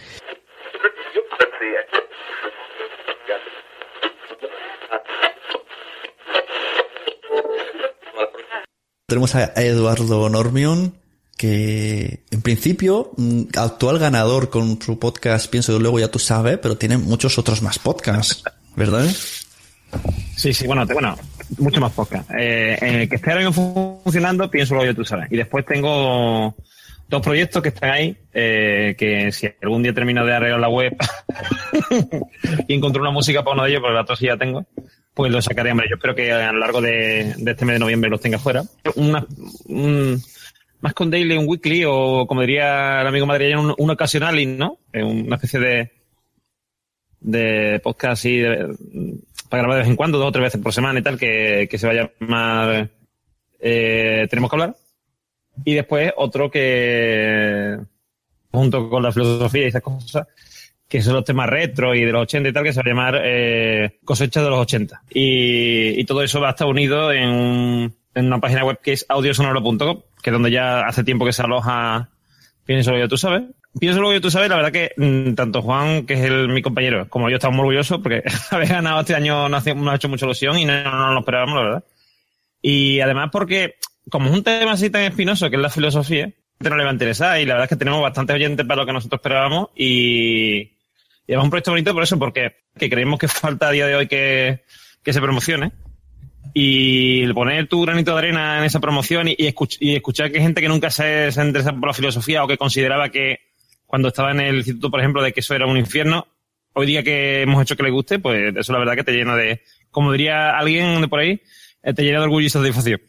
Tenemos 9.06 9.34
a 9.36 9.52
Eduardo 9.54 10.28
Normion 10.28 11.05
que 11.36 12.20
en 12.30 12.42
principio, 12.42 13.10
mm, 13.16 13.42
actual 13.56 13.98
ganador 13.98 14.48
con 14.50 14.80
su 14.80 14.98
podcast 14.98 15.50
Pienso 15.50 15.74
que 15.74 15.80
luego 15.82 15.98
ya 16.00 16.08
tú 16.08 16.18
sabes, 16.18 16.58
pero 16.58 16.76
tiene 16.76 16.96
muchos 16.98 17.38
otros 17.38 17.62
más 17.62 17.78
podcasts, 17.78 18.42
¿verdad? 18.74 19.06
Sí, 20.36 20.52
sí, 20.52 20.66
bueno, 20.66 20.86
te- 20.86 20.94
bueno, 20.94 21.16
mucho 21.58 21.80
más 21.80 21.92
podcast. 21.92 22.28
Eh, 22.36 23.06
que 23.08 23.16
esté 23.16 23.30
ahora 23.32 23.46
mismo 23.48 24.00
funcionando, 24.02 24.50
pienso 24.50 24.74
lo 24.74 24.82
que 24.82 24.94
tú 24.94 25.04
sabes. 25.04 25.30
Y 25.30 25.36
después 25.36 25.64
tengo 25.64 26.54
dos 27.08 27.22
proyectos 27.22 27.62
que 27.62 27.68
están 27.68 27.90
ahí, 27.90 28.16
eh, 28.34 28.94
que 28.98 29.30
si 29.32 29.48
algún 29.62 29.82
día 29.82 29.94
termino 29.94 30.24
de 30.26 30.34
arreglar 30.34 30.60
la 30.60 30.68
web 30.68 30.96
y 32.68 32.74
encuentro 32.74 33.00
una 33.02 33.10
música 33.12 33.42
para 33.42 33.54
uno 33.54 33.64
de 33.64 33.70
ellos, 33.70 33.80
porque 33.80 33.94
la 33.94 34.02
otra 34.02 34.16
sí 34.16 34.26
ya 34.26 34.36
tengo, 34.36 34.66
pues 35.14 35.30
lo 35.32 35.40
sacaré. 35.40 35.70
Hombre, 35.70 35.86
yo 35.88 35.96
espero 35.96 36.14
que 36.14 36.32
a 36.32 36.52
lo 36.52 36.58
largo 36.58 36.80
de, 36.80 37.34
de 37.36 37.50
este 37.50 37.64
mes 37.64 37.74
de 37.76 37.80
noviembre 37.80 38.10
los 38.10 38.20
tenga 38.20 38.38
fuera. 38.38 38.64
Una, 38.96 39.24
un- 39.66 40.22
más 40.86 40.94
con 40.94 41.10
daily, 41.10 41.36
un 41.36 41.48
weekly, 41.48 41.84
o 41.84 42.26
como 42.28 42.42
diría 42.42 43.00
el 43.00 43.06
amigo 43.08 43.26
madrileño, 43.26 43.60
un, 43.60 43.74
un 43.76 43.90
ocasional, 43.90 44.36
¿no? 44.56 44.78
Eh, 44.92 45.02
Una 45.02 45.34
especie 45.34 45.58
de, 45.58 45.90
de 47.20 47.80
podcast 47.82 48.12
así 48.12 48.40
para 49.48 49.62
grabar 49.62 49.76
de 49.78 49.82
vez 49.82 49.88
en 49.90 49.96
cuando, 49.96 50.18
dos 50.18 50.28
o 50.28 50.32
tres 50.32 50.44
veces 50.44 50.60
por 50.62 50.72
semana 50.72 51.00
y 51.00 51.02
tal, 51.02 51.18
que, 51.18 51.66
que 51.70 51.78
se 51.78 51.86
va 51.86 51.92
a 51.92 52.08
llamar 52.20 52.88
eh, 53.60 54.26
Tenemos 54.30 54.50
que 54.50 54.56
hablar. 54.56 54.76
Y 55.64 55.74
después 55.74 56.12
otro 56.16 56.50
que, 56.50 57.78
junto 58.52 58.88
con 58.90 59.02
la 59.02 59.10
filosofía 59.12 59.64
y 59.64 59.68
esas 59.68 59.82
cosas, 59.82 60.26
que 60.86 61.02
son 61.02 61.14
los 61.14 61.24
temas 61.24 61.48
retro 61.48 61.94
y 61.94 62.04
de 62.04 62.12
los 62.12 62.22
80 62.22 62.48
y 62.48 62.52
tal, 62.52 62.62
que 62.64 62.72
se 62.72 62.80
va 62.80 62.82
a 62.84 62.88
llamar 62.88 63.20
eh, 63.24 63.98
Cosecha 64.04 64.42
de 64.42 64.50
los 64.50 64.60
80. 64.60 65.02
Y, 65.14 66.04
todo 66.04 66.22
eso 66.22 66.40
va 66.40 66.48
a 66.48 66.50
estar 66.50 66.68
unido 66.68 67.10
en, 67.12 67.28
un- 67.28 67.96
en 68.14 68.26
una 68.26 68.38
página 68.40 68.64
web 68.64 68.78
que 68.82 68.92
es 68.92 69.04
audiosonoro.com, 69.08 70.00
que 70.26 70.30
es 70.30 70.32
donde 70.32 70.50
ya 70.50 70.80
hace 70.80 71.04
tiempo 71.04 71.24
que 71.24 71.32
se 71.32 71.40
aloja 71.40 72.08
Pienso 72.64 72.90
lo 72.90 73.00
que 73.00 73.06
tú 73.06 73.16
sabes. 73.16 73.44
Pienso 73.78 74.00
lo 74.00 74.10
que 74.10 74.20
tú 74.20 74.28
sabes, 74.28 74.48
la 74.48 74.56
verdad 74.56 74.72
que 74.72 74.90
mm, 74.96 75.34
tanto 75.34 75.62
Juan, 75.62 76.04
que 76.04 76.14
es 76.14 76.20
el, 76.22 76.48
mi 76.48 76.62
compañero, 76.62 77.08
como 77.08 77.30
yo 77.30 77.36
estamos 77.36 77.60
orgullosos 77.60 78.00
porque 78.02 78.24
haber 78.50 78.66
ganado 78.66 78.98
este 78.98 79.14
año 79.14 79.48
nos, 79.48 79.64
ha 79.64 79.94
hecho 79.94 80.08
mucha 80.08 80.26
ilusión 80.26 80.58
y 80.58 80.64
no, 80.64 80.82
no 80.82 80.90
nos 80.90 81.14
lo 81.14 81.20
esperábamos, 81.20 81.54
la 81.54 81.62
verdad. 81.62 81.84
Y 82.60 82.98
además 82.98 83.28
porque, 83.30 83.76
como 84.10 84.30
es 84.30 84.34
un 84.34 84.42
tema 84.42 84.72
así 84.72 84.90
tan 84.90 85.02
espinoso 85.02 85.48
que 85.48 85.54
es 85.54 85.62
la 85.62 85.70
filosofía, 85.70 86.32
no 86.58 86.76
le 86.76 86.82
va 86.82 86.90
a 86.90 86.92
interesar 86.92 87.40
y 87.40 87.46
la 87.46 87.54
verdad 87.54 87.66
es 87.66 87.68
que 87.68 87.76
tenemos 87.76 88.02
bastantes 88.02 88.34
oyentes 88.34 88.66
para 88.66 88.80
lo 88.80 88.86
que 88.86 88.94
nosotros 88.94 89.20
esperábamos 89.20 89.68
y, 89.76 90.56
y 90.56 90.72
es 91.28 91.38
un 91.38 91.50
proyecto 91.50 91.70
bonito 91.70 91.94
por 91.94 92.02
eso, 92.02 92.18
porque 92.18 92.56
que 92.76 92.90
creemos 92.90 93.20
que 93.20 93.28
falta 93.28 93.68
a 93.68 93.70
día 93.70 93.86
de 93.86 93.94
hoy 93.94 94.08
que, 94.08 94.64
que 95.04 95.12
se 95.12 95.20
promocione 95.20 95.70
y 96.58 97.30
poner 97.34 97.68
tu 97.68 97.82
granito 97.82 98.12
de 98.12 98.18
arena 98.18 98.56
en 98.58 98.64
esa 98.64 98.80
promoción 98.80 99.28
y, 99.28 99.36
escuch- 99.36 99.76
y 99.78 99.94
escuchar 99.94 100.32
que 100.32 100.40
gente 100.40 100.62
que 100.62 100.68
nunca 100.68 100.88
se, 100.90 101.30
se 101.30 101.38
ha 101.38 101.44
interesado 101.44 101.78
por 101.78 101.88
la 101.90 101.92
filosofía 101.92 102.42
o 102.42 102.48
que 102.48 102.56
consideraba 102.56 103.10
que 103.10 103.40
cuando 103.84 104.08
estaba 104.08 104.30
en 104.30 104.40
el 104.40 104.56
instituto, 104.56 104.90
por 104.90 105.00
ejemplo, 105.00 105.22
de 105.22 105.32
que 105.34 105.40
eso 105.40 105.54
era 105.54 105.66
un 105.66 105.76
infierno, 105.76 106.26
hoy 106.72 106.86
día 106.86 107.02
que 107.02 107.42
hemos 107.42 107.60
hecho 107.60 107.76
que 107.76 107.82
le 107.82 107.90
guste, 107.90 108.18
pues 108.20 108.56
eso 108.56 108.72
la 108.72 108.78
verdad 108.78 108.94
que 108.94 109.04
te 109.04 109.12
llena 109.12 109.36
de, 109.36 109.60
como 109.90 110.12
diría 110.12 110.56
alguien 110.56 111.02
de 111.02 111.08
por 111.08 111.20
ahí, 111.20 111.42
eh, 111.82 111.92
te 111.92 112.02
llena 112.04 112.20
de 112.20 112.24
orgullo 112.24 112.46
y 112.46 112.48
satisfacción. 112.50 113.02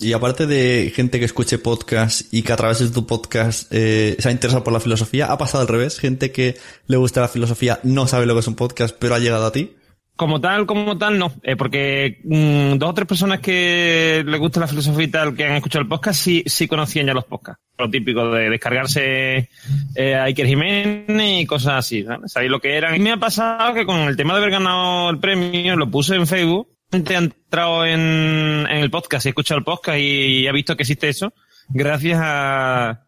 Y 0.00 0.12
aparte 0.12 0.48
de 0.48 0.92
gente 0.96 1.20
que 1.20 1.26
escuche 1.26 1.58
podcast 1.58 2.22
y 2.34 2.42
que 2.42 2.52
a 2.54 2.56
través 2.56 2.80
de 2.80 2.90
tu 2.90 3.06
podcast 3.06 3.68
eh, 3.70 4.16
se 4.18 4.28
ha 4.28 4.32
interesado 4.32 4.64
por 4.64 4.72
la 4.72 4.80
filosofía, 4.80 5.26
ha 5.26 5.38
pasado 5.38 5.62
al 5.62 5.68
revés. 5.68 6.00
Gente 6.00 6.32
que 6.32 6.56
le 6.88 6.96
gusta 6.96 7.20
la 7.20 7.28
filosofía 7.28 7.78
no 7.84 8.08
sabe 8.08 8.26
lo 8.26 8.34
que 8.34 8.40
es 8.40 8.48
un 8.48 8.56
podcast, 8.56 8.96
pero 8.98 9.14
ha 9.14 9.20
llegado 9.20 9.46
a 9.46 9.52
ti. 9.52 9.76
Como 10.16 10.40
tal, 10.40 10.64
como 10.64 10.96
tal, 10.96 11.18
no. 11.18 11.32
Eh, 11.42 11.56
porque 11.56 12.20
mm, 12.22 12.74
dos 12.78 12.90
o 12.90 12.94
tres 12.94 13.08
personas 13.08 13.40
que 13.40 14.22
les 14.24 14.38
gusta 14.40 14.60
la 14.60 14.68
filosofía 14.68 15.04
y 15.04 15.08
tal, 15.08 15.34
que 15.34 15.44
han 15.44 15.56
escuchado 15.56 15.82
el 15.82 15.88
podcast, 15.88 16.20
sí, 16.20 16.44
sí 16.46 16.68
conocían 16.68 17.06
ya 17.06 17.14
los 17.14 17.24
podcasts. 17.24 17.60
Lo 17.78 17.90
típico 17.90 18.30
de 18.30 18.48
descargarse 18.48 19.48
eh, 19.96 20.14
a 20.14 20.22
Iker 20.24 20.46
Jiménez 20.46 21.40
y 21.42 21.46
cosas 21.46 21.74
así. 21.78 22.04
¿sabes? 22.04 22.30
Sabéis 22.30 22.52
lo 22.52 22.60
que 22.60 22.76
eran. 22.76 22.94
Y 22.94 23.00
me 23.00 23.10
ha 23.10 23.16
pasado 23.16 23.74
que 23.74 23.84
con 23.84 23.98
el 24.02 24.16
tema 24.16 24.34
de 24.34 24.38
haber 24.38 24.52
ganado 24.52 25.10
el 25.10 25.18
premio, 25.18 25.74
lo 25.74 25.90
puse 25.90 26.14
en 26.14 26.28
Facebook. 26.28 26.68
Gente 26.92 27.16
ha 27.16 27.18
entrado 27.18 27.84
en, 27.84 27.98
en 28.00 28.76
el 28.76 28.90
podcast 28.90 29.26
y 29.26 29.28
ha 29.28 29.30
escuchado 29.30 29.58
el 29.58 29.64
podcast 29.64 29.98
y 29.98 30.46
ha 30.46 30.52
visto 30.52 30.76
que 30.76 30.84
existe 30.84 31.08
eso. 31.08 31.32
Gracias 31.70 32.20
a, 32.22 33.00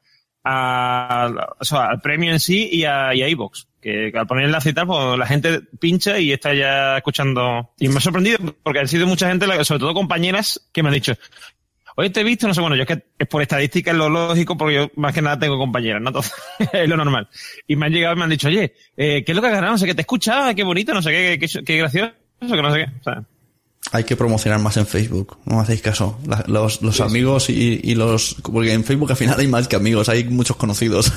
a- 0.42 1.30
o 1.60 1.64
sea, 1.64 1.86
al 1.86 2.00
premio 2.00 2.32
en 2.32 2.40
sí 2.40 2.68
y 2.72 2.84
a, 2.84 3.14
y 3.14 3.22
a 3.22 3.28
iVoox. 3.28 3.64
Que, 3.86 4.10
al 4.12 4.26
poner 4.26 4.46
enlace 4.46 4.70
y 4.70 4.72
pues 4.72 5.16
la 5.16 5.26
gente 5.26 5.60
pincha 5.78 6.18
y 6.18 6.32
está 6.32 6.52
ya 6.52 6.96
escuchando. 6.96 7.70
Y 7.78 7.88
me 7.88 7.98
ha 7.98 8.00
sorprendido 8.00 8.38
porque 8.64 8.80
han 8.80 8.88
sido 8.88 9.06
mucha 9.06 9.28
gente, 9.28 9.46
sobre 9.64 9.78
todo 9.78 9.94
compañeras, 9.94 10.68
que 10.72 10.82
me 10.82 10.88
han 10.88 10.94
dicho, 10.94 11.14
oye, 11.94 12.10
te 12.10 12.22
he 12.22 12.24
visto, 12.24 12.48
no 12.48 12.54
sé, 12.54 12.60
bueno, 12.60 12.74
yo 12.74 12.82
es 12.82 12.88
que 12.88 13.04
es 13.16 13.28
por 13.28 13.42
estadística 13.42 13.92
es 13.92 13.96
lo 13.96 14.08
lógico, 14.08 14.56
porque 14.56 14.74
yo 14.74 14.90
más 14.96 15.14
que 15.14 15.22
nada 15.22 15.38
tengo 15.38 15.56
compañeras, 15.56 16.02
¿no? 16.02 16.08
Entonces, 16.08 16.34
es 16.72 16.88
lo 16.88 16.96
normal. 16.96 17.28
Y 17.68 17.76
me 17.76 17.86
han 17.86 17.92
llegado 17.92 18.16
y 18.16 18.18
me 18.18 18.24
han 18.24 18.30
dicho, 18.30 18.48
oye, 18.48 18.74
eh, 18.96 19.22
¿qué 19.24 19.30
es 19.30 19.36
lo 19.36 19.40
que 19.40 19.46
has 19.46 19.54
ganado? 19.54 19.74
No 19.74 19.78
sé 19.78 19.86
qué, 19.86 19.94
te 19.94 20.00
escuchaba, 20.00 20.52
qué 20.52 20.64
bonito, 20.64 20.92
no 20.92 21.00
sé 21.00 21.10
qué, 21.12 21.38
qué, 21.38 21.64
qué 21.64 21.76
gracioso, 21.76 22.12
que 22.40 22.62
no 22.62 22.72
sé 22.72 22.78
qué. 22.78 22.90
O 22.98 23.02
sea, 23.04 23.24
Hay 23.92 24.04
que 24.04 24.16
promocionar 24.16 24.58
más 24.60 24.76
en 24.76 24.86
Facebook, 24.86 25.38
no 25.44 25.56
me 25.56 25.62
hacéis 25.62 25.80
caso. 25.80 26.18
La- 26.26 26.44
los 26.48 26.82
los 26.82 27.00
amigos 27.00 27.48
y, 27.50 27.80
y 27.82 27.94
los... 27.94 28.36
Porque 28.42 28.72
en 28.72 28.82
Facebook 28.84 29.10
al 29.10 29.16
final 29.16 29.38
hay 29.38 29.46
más 29.46 29.68
que 29.68 29.76
amigos, 29.76 30.08
hay 30.08 30.24
muchos 30.24 30.56
conocidos. 30.56 31.12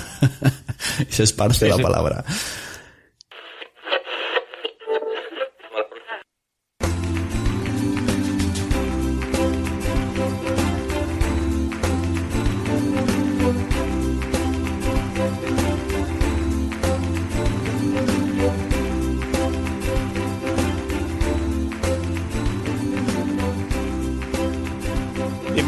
y 1.10 1.12
se 1.14 1.24
esparce 1.24 1.66
Sí, 1.66 1.70
la 1.72 1.78
sí. 1.78 1.82
palabra. 1.84 2.24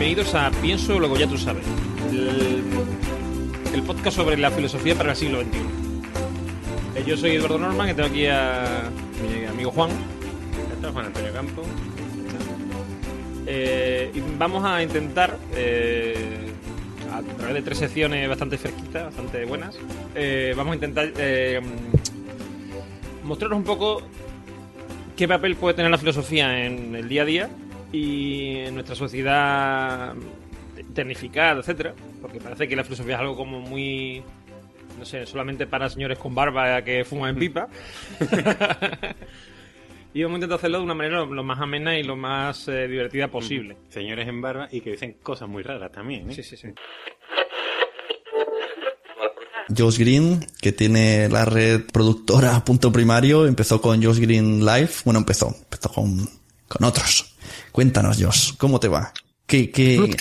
Bienvenidos 0.01 0.33
a 0.33 0.49
Pienso 0.63 0.97
Luego 0.97 1.15
Ya 1.15 1.27
Tú 1.27 1.37
Sabes, 1.37 1.63
el, 2.09 2.63
el 3.71 3.83
podcast 3.83 4.17
sobre 4.17 4.35
la 4.35 4.49
filosofía 4.49 4.95
para 4.95 5.11
el 5.11 5.15
siglo 5.15 5.41
XXI. 5.41 5.59
Eh, 6.95 7.03
Yo 7.05 7.15
soy 7.15 7.35
Eduardo 7.35 7.59
Norman 7.59 7.87
y 7.87 7.93
tengo 7.93 8.09
aquí 8.09 8.25
a 8.25 8.89
mi 9.21 9.45
amigo 9.45 9.69
Juan. 9.69 9.91
Está, 10.73 10.91
Juan 10.91 11.05
Antonio 11.05 11.31
Campo. 11.31 11.61
Eh, 13.45 14.09
y 14.15 14.23
vamos 14.39 14.65
a 14.65 14.81
intentar, 14.81 15.37
eh, 15.55 16.49
a 17.13 17.21
través 17.37 17.53
de 17.53 17.61
tres 17.61 17.77
secciones 17.77 18.27
bastante 18.27 18.57
fresquitas, 18.57 19.05
bastante 19.05 19.45
buenas, 19.45 19.77
eh, 20.15 20.55
vamos 20.57 20.71
a 20.71 20.75
intentar 20.77 21.13
mostraros 23.23 23.55
un 23.55 23.65
poco 23.65 24.01
qué 25.15 25.27
papel 25.27 25.55
puede 25.57 25.75
tener 25.75 25.91
la 25.91 25.99
filosofía 25.99 26.65
en 26.65 26.95
el 26.95 27.07
día 27.07 27.21
a 27.21 27.25
día 27.25 27.49
y 27.91 28.57
en 28.57 28.73
nuestra 28.73 28.95
sociedad 28.95 30.13
tecnificada, 30.93 31.59
etcétera, 31.59 31.93
porque 32.21 32.39
parece 32.39 32.67
que 32.67 32.75
la 32.75 32.83
filosofía 32.83 33.15
es 33.15 33.21
algo 33.21 33.35
como 33.35 33.59
muy 33.59 34.23
no 35.01 35.05
sé, 35.05 35.25
solamente 35.25 35.65
para 35.65 35.89
señores 35.89 36.19
con 36.19 36.35
barba 36.35 36.83
que 36.83 37.03
fuman 37.03 37.31
en 37.31 37.39
pipa. 37.39 37.67
y 40.13 40.21
vamos 40.21 40.35
a 40.35 40.37
intentar 40.37 40.59
hacerlo 40.59 40.77
de 40.77 40.83
una 40.83 40.93
manera 40.93 41.17
lo, 41.17 41.25
lo 41.33 41.43
más 41.43 41.59
amena 41.59 41.97
y 41.97 42.03
lo 42.03 42.15
más 42.15 42.67
eh, 42.67 42.87
divertida 42.87 43.27
posible. 43.27 43.77
Señores 43.89 44.27
en 44.27 44.41
barba 44.41 44.67
y 44.71 44.81
que 44.81 44.91
dicen 44.91 45.17
cosas 45.23 45.49
muy 45.49 45.63
raras 45.63 45.91
también, 45.91 46.29
¿eh? 46.29 46.35
Sí, 46.35 46.43
sí, 46.43 46.55
sí. 46.55 46.67
Josh 49.75 49.97
Green, 49.97 50.45
que 50.61 50.71
tiene 50.71 51.29
la 51.29 51.45
red 51.45 51.81
productora 51.91 52.63
Punto 52.63 52.91
Primario, 52.91 53.47
empezó 53.47 53.81
con 53.81 54.03
Josh 54.03 54.19
Green 54.19 54.65
Live. 54.65 54.91
Bueno, 55.05 55.19
empezó, 55.19 55.47
empezó 55.47 55.89
con, 55.89 56.29
con 56.67 56.83
otros. 56.83 57.30
Cuéntanos, 57.71 58.17
Josh, 58.21 58.53
¿cómo 58.57 58.79
te 58.79 58.87
va? 58.87 59.13
¿Qué, 59.45 59.71
qué, 59.71 60.15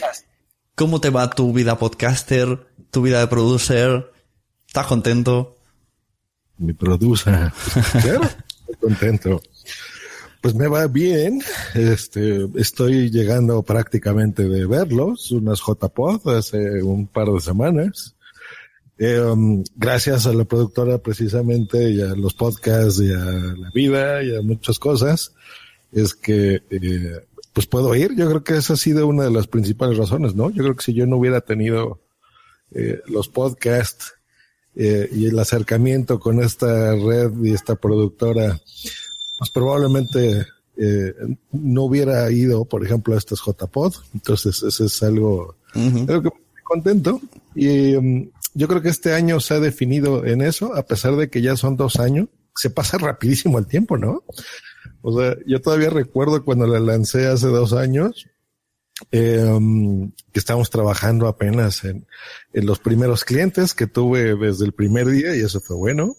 ¿Cómo 0.74 1.00
te 1.00 1.10
va 1.10 1.30
tu 1.30 1.52
vida 1.52 1.78
podcaster, 1.78 2.66
tu 2.90 3.02
vida 3.02 3.20
de 3.20 3.26
producer? 3.26 4.10
¿Estás 4.66 4.86
contento? 4.86 5.56
Mi 6.58 6.72
producer. 6.72 7.52
Claro, 8.02 8.22
estoy 8.22 8.76
contento. 8.80 9.42
Pues 10.40 10.54
me 10.54 10.68
va 10.68 10.86
bien. 10.86 11.42
Este, 11.74 12.48
estoy 12.54 13.10
llegando 13.10 13.62
prácticamente 13.62 14.48
de 14.48 14.66
verlos, 14.66 15.30
unas 15.32 15.60
JPod 15.60 16.36
hace 16.36 16.82
un 16.82 17.06
par 17.06 17.28
de 17.28 17.40
semanas. 17.40 18.14
Eh, 18.96 19.20
um, 19.20 19.64
gracias 19.76 20.26
a 20.26 20.32
la 20.32 20.44
productora 20.44 20.98
precisamente 20.98 21.90
y 21.90 22.02
a 22.02 22.14
los 22.14 22.34
podcasts 22.34 23.00
y 23.00 23.12
a 23.12 23.16
la 23.16 23.70
vida 23.74 24.22
y 24.22 24.36
a 24.36 24.42
muchas 24.42 24.78
cosas, 24.78 25.32
es 25.90 26.14
que 26.14 26.62
eh, 26.70 27.26
pues 27.52 27.66
puedo 27.66 27.94
ir. 27.94 28.14
Yo 28.16 28.28
creo 28.28 28.44
que 28.44 28.56
esa 28.56 28.74
ha 28.74 28.76
sido 28.76 29.06
una 29.06 29.24
de 29.24 29.30
las 29.30 29.46
principales 29.46 29.98
razones, 29.98 30.34
¿no? 30.34 30.50
Yo 30.50 30.62
creo 30.62 30.76
que 30.76 30.84
si 30.84 30.94
yo 30.94 31.06
no 31.06 31.16
hubiera 31.16 31.40
tenido 31.40 32.00
eh, 32.72 33.00
los 33.06 33.28
podcasts 33.28 34.14
eh, 34.76 35.08
y 35.12 35.26
el 35.26 35.38
acercamiento 35.38 36.20
con 36.20 36.42
esta 36.42 36.94
red 36.94 37.32
y 37.42 37.52
esta 37.52 37.74
productora, 37.74 38.60
pues 39.38 39.50
probablemente 39.52 40.46
eh, 40.76 41.14
no 41.52 41.82
hubiera 41.82 42.30
ido, 42.30 42.64
por 42.64 42.84
ejemplo, 42.84 43.14
a 43.14 43.18
estos 43.18 43.42
JPod. 43.44 43.94
Entonces, 44.14 44.62
eso 44.62 44.84
es 44.84 45.02
algo, 45.02 45.56
algo 45.74 46.22
que 46.22 46.38
me 46.54 46.62
contento. 46.62 47.20
Y 47.54 47.94
um, 47.96 48.30
yo 48.54 48.68
creo 48.68 48.80
que 48.80 48.88
este 48.88 49.12
año 49.12 49.40
se 49.40 49.54
ha 49.54 49.60
definido 49.60 50.24
en 50.24 50.40
eso, 50.40 50.74
a 50.74 50.84
pesar 50.84 51.16
de 51.16 51.28
que 51.28 51.42
ya 51.42 51.56
son 51.56 51.76
dos 51.76 51.96
años. 51.98 52.28
Se 52.54 52.70
pasa 52.70 52.98
rapidísimo 52.98 53.58
el 53.58 53.66
tiempo, 53.66 53.96
¿no? 53.96 54.22
O 55.02 55.18
sea, 55.18 55.36
yo 55.46 55.60
todavía 55.60 55.90
recuerdo 55.90 56.44
cuando 56.44 56.66
la 56.66 56.80
lancé 56.80 57.26
hace 57.26 57.46
dos 57.48 57.72
años, 57.72 58.26
eh, 59.10 59.58
que 60.32 60.38
estábamos 60.38 60.70
trabajando 60.70 61.26
apenas 61.26 61.84
en, 61.84 62.06
en, 62.52 62.66
los 62.66 62.78
primeros 62.78 63.24
clientes 63.24 63.72
que 63.72 63.86
tuve 63.86 64.36
desde 64.36 64.66
el 64.66 64.72
primer 64.72 65.06
día 65.06 65.34
y 65.34 65.40
eso 65.40 65.60
fue 65.60 65.76
bueno. 65.76 66.16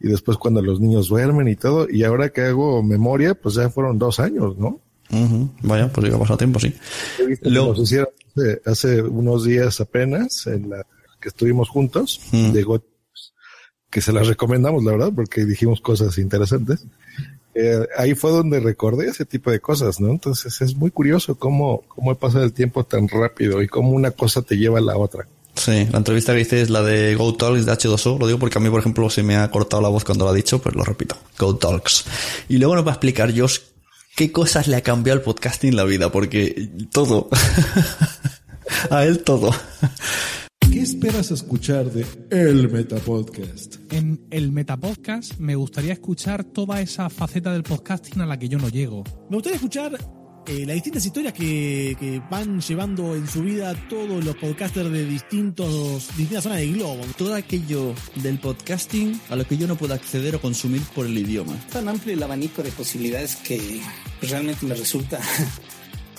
Y 0.00 0.08
después 0.08 0.38
cuando 0.38 0.62
los 0.62 0.80
niños 0.80 1.08
duermen 1.08 1.48
y 1.48 1.56
todo. 1.56 1.88
Y 1.88 2.02
ahora 2.04 2.30
que 2.30 2.42
hago 2.42 2.82
memoria, 2.82 3.34
pues 3.34 3.54
ya 3.56 3.70
fueron 3.70 3.98
dos 3.98 4.20
años, 4.20 4.56
¿no? 4.58 4.80
Vaya, 5.62 5.92
pues 5.92 6.12
ha 6.12 6.18
pasado 6.18 6.38
tiempo, 6.38 6.58
sí. 6.58 6.74
Lo 7.42 7.74
hicieron 7.80 8.08
hace, 8.34 8.60
hace, 8.64 9.02
unos 9.02 9.44
días 9.44 9.80
apenas 9.80 10.46
en 10.46 10.70
la 10.70 10.86
que 11.20 11.28
estuvimos 11.28 11.68
juntos. 11.68 12.20
Llegó 12.32 12.82
que 13.90 14.00
se 14.00 14.12
las 14.12 14.26
recomendamos, 14.26 14.82
la 14.82 14.92
verdad, 14.92 15.12
porque 15.14 15.44
dijimos 15.44 15.80
cosas 15.80 16.18
interesantes. 16.18 16.86
Eh, 17.54 17.86
ahí 17.96 18.14
fue 18.14 18.32
donde 18.32 18.60
recordé 18.60 19.08
ese 19.08 19.24
tipo 19.24 19.50
de 19.50 19.60
cosas, 19.60 20.00
¿no? 20.00 20.10
Entonces 20.10 20.60
es 20.60 20.74
muy 20.74 20.90
curioso 20.90 21.36
cómo, 21.36 21.82
cómo 21.88 22.14
pasa 22.16 22.42
el 22.42 22.52
tiempo 22.52 22.84
tan 22.84 23.08
rápido 23.08 23.62
y 23.62 23.68
cómo 23.68 23.90
una 23.90 24.10
cosa 24.10 24.42
te 24.42 24.56
lleva 24.56 24.78
a 24.78 24.82
la 24.82 24.96
otra. 24.96 25.26
Sí, 25.54 25.86
la 25.90 25.98
entrevista 25.98 26.34
que 26.34 26.40
hice 26.40 26.62
es 26.62 26.70
la 26.70 26.82
de 26.82 27.14
Go 27.14 27.34
Talks 27.36 27.64
de 27.64 27.72
H2O, 27.72 28.18
lo 28.18 28.26
digo 28.26 28.40
porque 28.40 28.58
a 28.58 28.60
mí, 28.60 28.68
por 28.70 28.80
ejemplo, 28.80 29.08
se 29.08 29.22
me 29.22 29.36
ha 29.36 29.50
cortado 29.50 29.80
la 29.82 29.88
voz 29.88 30.04
cuando 30.04 30.24
lo 30.24 30.32
ha 30.32 30.34
dicho, 30.34 30.60
pues 30.60 30.74
lo 30.74 30.82
repito, 30.82 31.16
Go 31.38 31.56
Talks. 31.56 32.04
Y 32.48 32.58
luego 32.58 32.74
nos 32.74 32.84
va 32.84 32.90
a 32.90 32.94
explicar 32.94 33.32
Josh 33.36 33.58
qué 34.16 34.32
cosas 34.32 34.66
le 34.66 34.76
ha 34.76 34.82
cambiado 34.82 35.18
el 35.18 35.24
podcasting 35.24 35.76
la 35.76 35.84
vida, 35.84 36.10
porque 36.10 36.70
todo. 36.90 37.28
a 38.90 39.04
él 39.04 39.20
todo. 39.20 39.52
¿Qué 40.72 40.80
esperas 40.80 41.30
escuchar 41.30 41.90
de 41.90 42.04
El 42.30 42.70
Metapodcast? 42.70 43.76
En 43.92 44.26
el 44.30 44.52
Metapodcast 44.52 45.38
me 45.38 45.54
gustaría 45.54 45.92
escuchar 45.92 46.44
toda 46.44 46.80
esa 46.80 47.08
faceta 47.10 47.52
del 47.52 47.62
podcasting 47.62 48.20
a 48.22 48.26
la 48.26 48.38
que 48.38 48.48
yo 48.48 48.58
no 48.58 48.68
llego. 48.68 49.04
Me 49.30 49.36
gustaría 49.36 49.56
escuchar 49.56 49.98
eh, 50.46 50.64
las 50.66 50.74
distintas 50.74 51.06
historias 51.06 51.32
que, 51.32 51.96
que, 51.98 52.22
van 52.30 52.60
llevando 52.60 53.14
en 53.14 53.26
su 53.26 53.42
vida 53.42 53.74
todos 53.88 54.24
los 54.24 54.36
podcasters 54.36 54.90
de 54.90 55.06
distintos, 55.06 56.08
distintas 56.16 56.44
zonas 56.44 56.58
del 56.58 56.74
globo. 56.74 57.02
Todo 57.16 57.34
aquello 57.34 57.94
del 58.16 58.38
podcasting 58.38 59.20
a 59.30 59.36
lo 59.36 59.46
que 59.46 59.56
yo 59.56 59.66
no 59.66 59.76
puedo 59.76 59.94
acceder 59.94 60.34
o 60.34 60.40
consumir 60.40 60.82
por 60.94 61.06
el 61.06 61.16
idioma. 61.16 61.54
Tan 61.72 61.88
amplio 61.88 62.14
el 62.14 62.22
abanico 62.22 62.62
de 62.62 62.70
posibilidades 62.72 63.36
que 63.36 63.80
realmente 64.20 64.66
me 64.66 64.74
resulta 64.74 65.20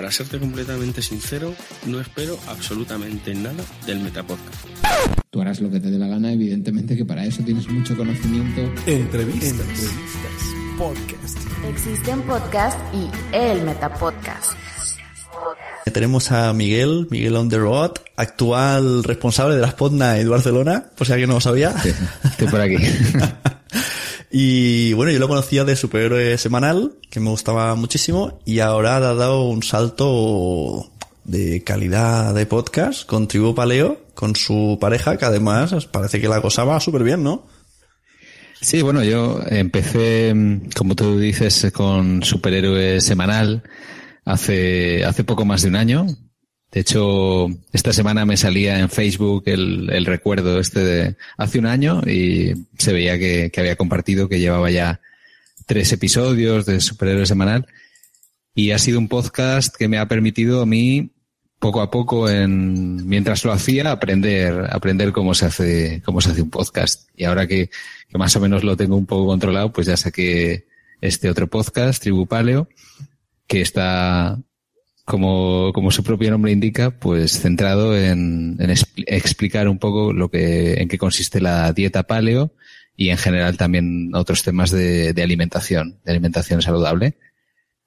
para 0.00 0.10
serte 0.10 0.38
completamente 0.38 1.02
sincero, 1.02 1.54
no 1.84 2.00
espero 2.00 2.38
absolutamente 2.48 3.34
nada 3.34 3.62
del 3.84 4.00
Metapodcast. 4.00 4.66
Tú 5.28 5.42
harás 5.42 5.60
lo 5.60 5.70
que 5.70 5.78
te 5.78 5.90
dé 5.90 5.98
la 5.98 6.06
gana, 6.06 6.32
evidentemente 6.32 6.96
que 6.96 7.04
para 7.04 7.22
eso 7.26 7.42
tienes 7.44 7.68
mucho 7.68 7.94
conocimiento. 7.94 8.62
Entrevistas, 8.86 9.50
Entrevistas 9.50 10.78
podcast. 10.78 11.38
Existen 11.68 12.22
podcast 12.22 12.78
y 12.94 13.10
el 13.36 13.62
Metapodcast. 13.62 14.52
Tenemos 15.92 16.32
a 16.32 16.50
Miguel, 16.54 17.06
Miguel 17.10 17.36
on 17.36 17.50
the 17.50 17.58
road, 17.58 17.92
actual 18.16 19.04
responsable 19.04 19.56
de 19.56 19.60
las 19.60 19.74
Podnight 19.74 20.26
Barcelona, 20.26 20.86
por 20.96 21.06
si 21.06 21.12
alguien 21.12 21.28
no 21.28 21.34
lo 21.34 21.40
sabía. 21.42 21.78
Sí, 21.78 21.92
estoy 22.24 22.48
por 22.48 22.62
aquí. 22.62 22.76
Y 24.30 24.92
bueno, 24.92 25.10
yo 25.10 25.18
lo 25.18 25.26
conocía 25.26 25.64
de 25.64 25.74
Superhéroe 25.74 26.38
Semanal, 26.38 26.92
que 27.10 27.18
me 27.18 27.30
gustaba 27.30 27.74
muchísimo, 27.74 28.40
y 28.44 28.60
ahora 28.60 28.96
ha 28.96 29.00
dado 29.00 29.42
un 29.42 29.62
salto 29.64 30.92
de 31.24 31.64
calidad 31.64 32.32
de 32.32 32.46
podcast 32.46 33.06
con 33.06 33.26
Tribu 33.26 33.54
Paleo, 33.54 34.00
con 34.14 34.36
su 34.36 34.78
pareja, 34.80 35.16
que 35.16 35.24
además 35.24 35.86
parece 35.86 36.20
que 36.20 36.28
la 36.28 36.40
cosa 36.40 36.62
va 36.62 36.78
súper 36.78 37.02
bien, 37.02 37.24
¿no? 37.24 37.46
Sí, 38.60 38.82
bueno, 38.82 39.02
yo 39.02 39.40
empecé, 39.46 40.34
como 40.76 40.94
tú 40.94 41.18
dices, 41.18 41.72
con 41.72 42.22
Superhéroe 42.22 43.00
Semanal 43.00 43.64
hace, 44.24 45.04
hace 45.04 45.24
poco 45.24 45.44
más 45.44 45.62
de 45.62 45.68
un 45.68 45.76
año. 45.76 46.06
De 46.72 46.80
hecho, 46.80 47.48
esta 47.72 47.92
semana 47.92 48.24
me 48.24 48.36
salía 48.36 48.78
en 48.78 48.88
Facebook 48.88 49.42
el, 49.46 49.90
el 49.90 50.06
recuerdo 50.06 50.60
este 50.60 50.80
de 50.80 51.16
hace 51.36 51.58
un 51.58 51.66
año 51.66 52.00
y 52.06 52.54
se 52.78 52.92
veía 52.92 53.18
que, 53.18 53.50
que, 53.52 53.60
había 53.60 53.76
compartido 53.76 54.28
que 54.28 54.38
llevaba 54.38 54.70
ya 54.70 55.00
tres 55.66 55.92
episodios 55.92 56.66
de 56.66 56.80
Superhéroe 56.80 57.26
Semanal 57.26 57.66
y 58.54 58.70
ha 58.70 58.78
sido 58.78 58.98
un 59.00 59.08
podcast 59.08 59.74
que 59.76 59.88
me 59.88 59.98
ha 59.98 60.06
permitido 60.06 60.62
a 60.62 60.66
mí 60.66 61.10
poco 61.60 61.82
a 61.82 61.90
poco 61.90 62.28
en, 62.28 63.06
mientras 63.06 63.44
lo 63.44 63.52
hacía 63.52 63.90
aprender, 63.90 64.66
aprender 64.70 65.12
cómo 65.12 65.34
se 65.34 65.46
hace, 65.46 66.02
cómo 66.04 66.20
se 66.20 66.30
hace 66.30 66.42
un 66.42 66.50
podcast. 66.50 67.08
Y 67.14 67.24
ahora 67.24 67.46
que, 67.46 67.68
que 68.08 68.18
más 68.18 68.34
o 68.36 68.40
menos 68.40 68.64
lo 68.64 68.76
tengo 68.76 68.96
un 68.96 69.06
poco 69.06 69.26
controlado, 69.26 69.72
pues 69.72 69.86
ya 69.86 69.96
saqué 69.96 70.66
este 71.00 71.28
otro 71.28 71.48
podcast, 71.48 72.02
Tribu 72.02 72.26
Paleo, 72.26 72.68
que 73.46 73.60
está 73.60 74.38
como, 75.10 75.72
como 75.72 75.90
su 75.90 76.04
propio 76.04 76.30
nombre 76.30 76.52
indica, 76.52 76.92
pues 76.92 77.40
centrado 77.40 77.96
en, 77.96 78.56
en 78.60 78.70
explicar 78.70 79.68
un 79.68 79.78
poco 79.78 80.12
lo 80.12 80.30
que, 80.30 80.74
en 80.74 80.88
qué 80.88 80.98
consiste 80.98 81.40
la 81.40 81.72
dieta 81.72 82.04
paleo 82.04 82.52
y 82.96 83.08
en 83.08 83.18
general 83.18 83.56
también 83.56 84.14
otros 84.14 84.44
temas 84.44 84.70
de, 84.70 85.12
de 85.12 85.22
alimentación, 85.24 85.98
de 86.04 86.12
alimentación 86.12 86.62
saludable. 86.62 87.16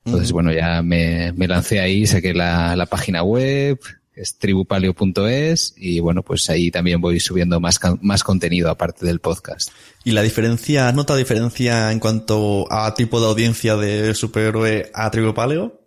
Entonces, 0.04 0.30
uh 0.30 0.32
-huh. 0.32 0.34
bueno, 0.34 0.52
ya 0.52 0.82
me, 0.82 1.32
me, 1.32 1.48
lancé 1.48 1.80
ahí, 1.80 2.06
saqué 2.06 2.34
la, 2.34 2.76
la 2.76 2.88
página 2.88 3.24
web, 3.24 3.80
es 4.14 4.38
tribupaleo.es 4.38 5.76
y 5.78 6.02
bueno, 6.02 6.24
pues 6.24 6.50
ahí 6.50 6.72
también 6.72 7.00
voy 7.00 7.22
subiendo 7.22 7.62
más, 7.62 7.80
más 8.02 8.22
contenido 8.26 8.70
aparte 8.70 9.06
del 9.06 9.22
podcast. 9.22 9.72
¿Y 10.04 10.12
la 10.12 10.24
diferencia, 10.24 10.92
nota 10.92 11.16
diferencia 11.16 11.90
en 11.94 12.00
cuanto 12.00 12.68
a 12.70 12.94
tipo 12.96 13.22
de 13.22 13.28
audiencia 13.28 13.78
de 13.78 14.14
superhéroe 14.14 14.92
a 14.94 15.10
Tribupaleo? 15.10 15.83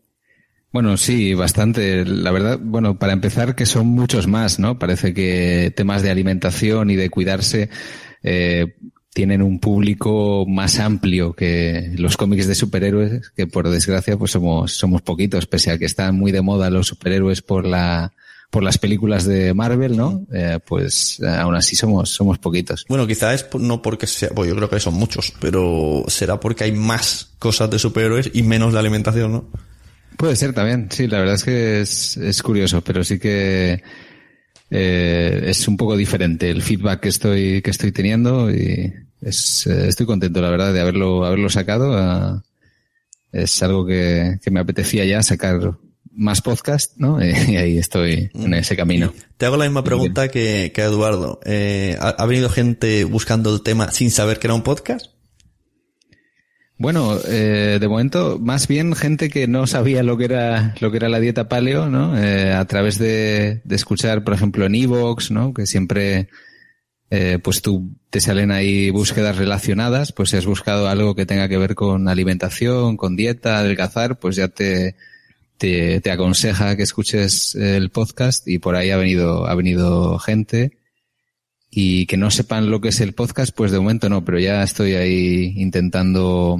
Bueno, 0.76 0.98
sí, 0.98 1.32
bastante. 1.32 2.04
La 2.04 2.30
verdad, 2.30 2.58
bueno, 2.60 2.98
para 2.98 3.14
empezar, 3.14 3.54
que 3.54 3.64
son 3.64 3.86
muchos 3.86 4.26
más, 4.26 4.58
¿no? 4.58 4.78
Parece 4.78 5.14
que 5.14 5.72
temas 5.74 6.02
de 6.02 6.10
alimentación 6.10 6.90
y 6.90 6.96
de 6.96 7.08
cuidarse 7.08 7.70
eh, 8.22 8.76
tienen 9.14 9.40
un 9.40 9.58
público 9.58 10.44
más 10.46 10.78
amplio 10.78 11.32
que 11.32 11.94
los 11.96 12.18
cómics 12.18 12.46
de 12.46 12.54
superhéroes, 12.54 13.30
que 13.30 13.46
por 13.46 13.70
desgracia, 13.70 14.18
pues 14.18 14.32
somos, 14.32 14.74
somos 14.74 15.00
poquitos, 15.00 15.46
pese 15.46 15.70
a 15.70 15.78
que 15.78 15.86
están 15.86 16.14
muy 16.14 16.30
de 16.30 16.42
moda 16.42 16.68
los 16.68 16.88
superhéroes 16.88 17.40
por 17.40 17.64
la, 17.64 18.12
por 18.50 18.62
las 18.62 18.76
películas 18.76 19.24
de 19.24 19.54
Marvel, 19.54 19.96
¿no? 19.96 20.26
Eh, 20.30 20.58
pues 20.66 21.22
aún 21.22 21.54
así 21.54 21.74
somos, 21.74 22.10
somos 22.10 22.36
poquitos. 22.38 22.84
Bueno, 22.86 23.06
quizá 23.06 23.32
es 23.32 23.46
no 23.58 23.80
porque 23.80 24.06
sea, 24.06 24.28
bueno, 24.34 24.50
yo 24.50 24.56
creo 24.56 24.68
que 24.68 24.80
son 24.80 24.92
muchos, 24.92 25.32
pero 25.40 26.04
será 26.08 26.38
porque 26.38 26.64
hay 26.64 26.72
más 26.72 27.30
cosas 27.38 27.70
de 27.70 27.78
superhéroes 27.78 28.30
y 28.34 28.42
menos 28.42 28.74
de 28.74 28.78
alimentación, 28.78 29.32
¿no? 29.32 29.48
Puede 30.16 30.36
ser 30.36 30.52
también, 30.52 30.88
sí, 30.90 31.06
la 31.06 31.18
verdad 31.18 31.34
es 31.34 31.44
que 31.44 31.80
es, 31.80 32.16
es 32.16 32.42
curioso, 32.42 32.80
pero 32.82 33.04
sí 33.04 33.18
que 33.18 33.82
eh, 34.70 35.42
es 35.46 35.68
un 35.68 35.76
poco 35.76 35.96
diferente 35.96 36.50
el 36.50 36.62
feedback 36.62 37.00
que 37.00 37.08
estoy, 37.08 37.62
que 37.62 37.70
estoy 37.70 37.92
teniendo 37.92 38.50
y 38.50 38.92
es, 39.20 39.66
eh, 39.66 39.88
estoy 39.88 40.06
contento, 40.06 40.40
la 40.40 40.50
verdad, 40.50 40.72
de 40.72 40.80
haberlo, 40.80 41.24
haberlo 41.24 41.48
sacado. 41.50 41.92
Uh, 41.92 42.40
es 43.32 43.62
algo 43.62 43.86
que, 43.86 44.38
que, 44.42 44.50
me 44.50 44.60
apetecía 44.60 45.04
ya 45.04 45.22
sacar 45.22 45.76
más 46.10 46.40
podcast, 46.40 46.96
¿no? 46.96 47.22
y 47.24 47.56
ahí 47.56 47.78
estoy 47.78 48.30
en 48.34 48.54
ese 48.54 48.76
camino. 48.76 49.12
Te 49.36 49.46
hago 49.46 49.56
la 49.56 49.66
misma 49.66 49.84
pregunta 49.84 50.28
que, 50.28 50.72
que 50.74 50.82
Eduardo. 50.82 51.40
Eh, 51.44 51.96
¿ha, 52.00 52.08
¿Ha 52.10 52.26
venido 52.26 52.48
gente 52.48 53.04
buscando 53.04 53.54
el 53.54 53.62
tema 53.62 53.92
sin 53.92 54.10
saber 54.10 54.38
que 54.38 54.46
era 54.46 54.54
un 54.54 54.62
podcast? 54.62 55.15
Bueno, 56.78 57.18
eh, 57.26 57.78
de 57.80 57.88
momento, 57.88 58.38
más 58.38 58.68
bien 58.68 58.94
gente 58.94 59.30
que 59.30 59.48
no 59.48 59.66
sabía 59.66 60.02
lo 60.02 60.18
que 60.18 60.26
era 60.26 60.74
lo 60.80 60.90
que 60.90 60.98
era 60.98 61.08
la 61.08 61.20
dieta 61.20 61.48
paleo, 61.48 61.88
¿no? 61.88 62.18
Eh, 62.18 62.52
a 62.52 62.66
través 62.66 62.98
de, 62.98 63.62
de, 63.64 63.76
escuchar, 63.76 64.24
por 64.24 64.34
ejemplo, 64.34 64.66
en 64.66 64.74
Evox, 64.74 65.30
¿no? 65.30 65.54
Que 65.54 65.66
siempre, 65.66 66.28
eh, 67.10 67.38
pues 67.42 67.62
tú 67.62 67.96
te 68.10 68.20
salen 68.20 68.50
ahí 68.50 68.90
búsquedas 68.90 69.38
relacionadas, 69.38 70.12
pues 70.12 70.30
si 70.30 70.36
has 70.36 70.44
buscado 70.44 70.88
algo 70.88 71.14
que 71.14 71.24
tenga 71.24 71.48
que 71.48 71.56
ver 71.56 71.74
con 71.74 72.08
alimentación, 72.08 72.98
con 72.98 73.16
dieta, 73.16 73.58
adelgazar, 73.58 74.18
pues 74.18 74.36
ya 74.36 74.48
te 74.48 74.96
te, 75.58 76.00
te 76.02 76.10
aconseja 76.10 76.76
que 76.76 76.82
escuches 76.82 77.54
el 77.54 77.90
podcast 77.90 78.46
y 78.48 78.58
por 78.58 78.76
ahí 78.76 78.90
ha 78.90 78.98
venido, 78.98 79.46
ha 79.46 79.54
venido 79.54 80.18
gente 80.18 80.72
y 81.78 82.06
que 82.06 82.16
no 82.16 82.30
sepan 82.30 82.70
lo 82.70 82.80
que 82.80 82.88
es 82.88 83.02
el 83.02 83.12
podcast, 83.12 83.54
pues 83.54 83.70
de 83.70 83.78
momento 83.78 84.08
no, 84.08 84.24
pero 84.24 84.38
ya 84.38 84.62
estoy 84.62 84.94
ahí 84.94 85.52
intentando. 85.56 86.56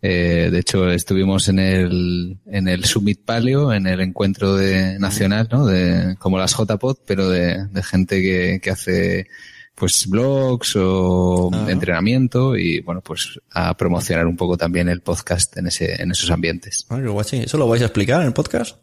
Eh, 0.00 0.48
de 0.50 0.58
hecho, 0.60 0.90
estuvimos 0.90 1.50
en 1.50 1.58
el, 1.58 2.38
en 2.46 2.68
el 2.68 2.86
Summit 2.86 3.22
Paleo, 3.22 3.70
en 3.70 3.86
el 3.86 4.00
encuentro 4.00 4.56
de, 4.56 4.98
nacional, 4.98 5.50
¿no? 5.52 5.66
De, 5.66 6.16
como 6.18 6.38
las 6.38 6.56
JPod, 6.56 7.00
pero 7.06 7.28
de, 7.28 7.66
de 7.66 7.82
gente 7.82 8.22
que, 8.22 8.60
que 8.62 8.70
hace 8.70 9.26
pues 9.74 10.06
blogs 10.06 10.74
o 10.76 11.50
entrenamiento 11.68 12.56
y 12.56 12.80
bueno 12.80 13.00
pues 13.00 13.40
a 13.50 13.76
promocionar 13.76 14.26
un 14.26 14.36
poco 14.36 14.56
también 14.56 14.88
el 14.88 15.00
podcast 15.00 15.56
en 15.58 15.66
ese 15.66 16.00
en 16.00 16.12
esos 16.12 16.30
ambientes. 16.30 16.86
Ah, 16.88 17.02
¿Eso 17.32 17.58
lo 17.58 17.68
vais 17.68 17.82
a 17.82 17.86
explicar 17.86 18.22
en 18.22 18.28
el 18.28 18.32
podcast? 18.32 18.78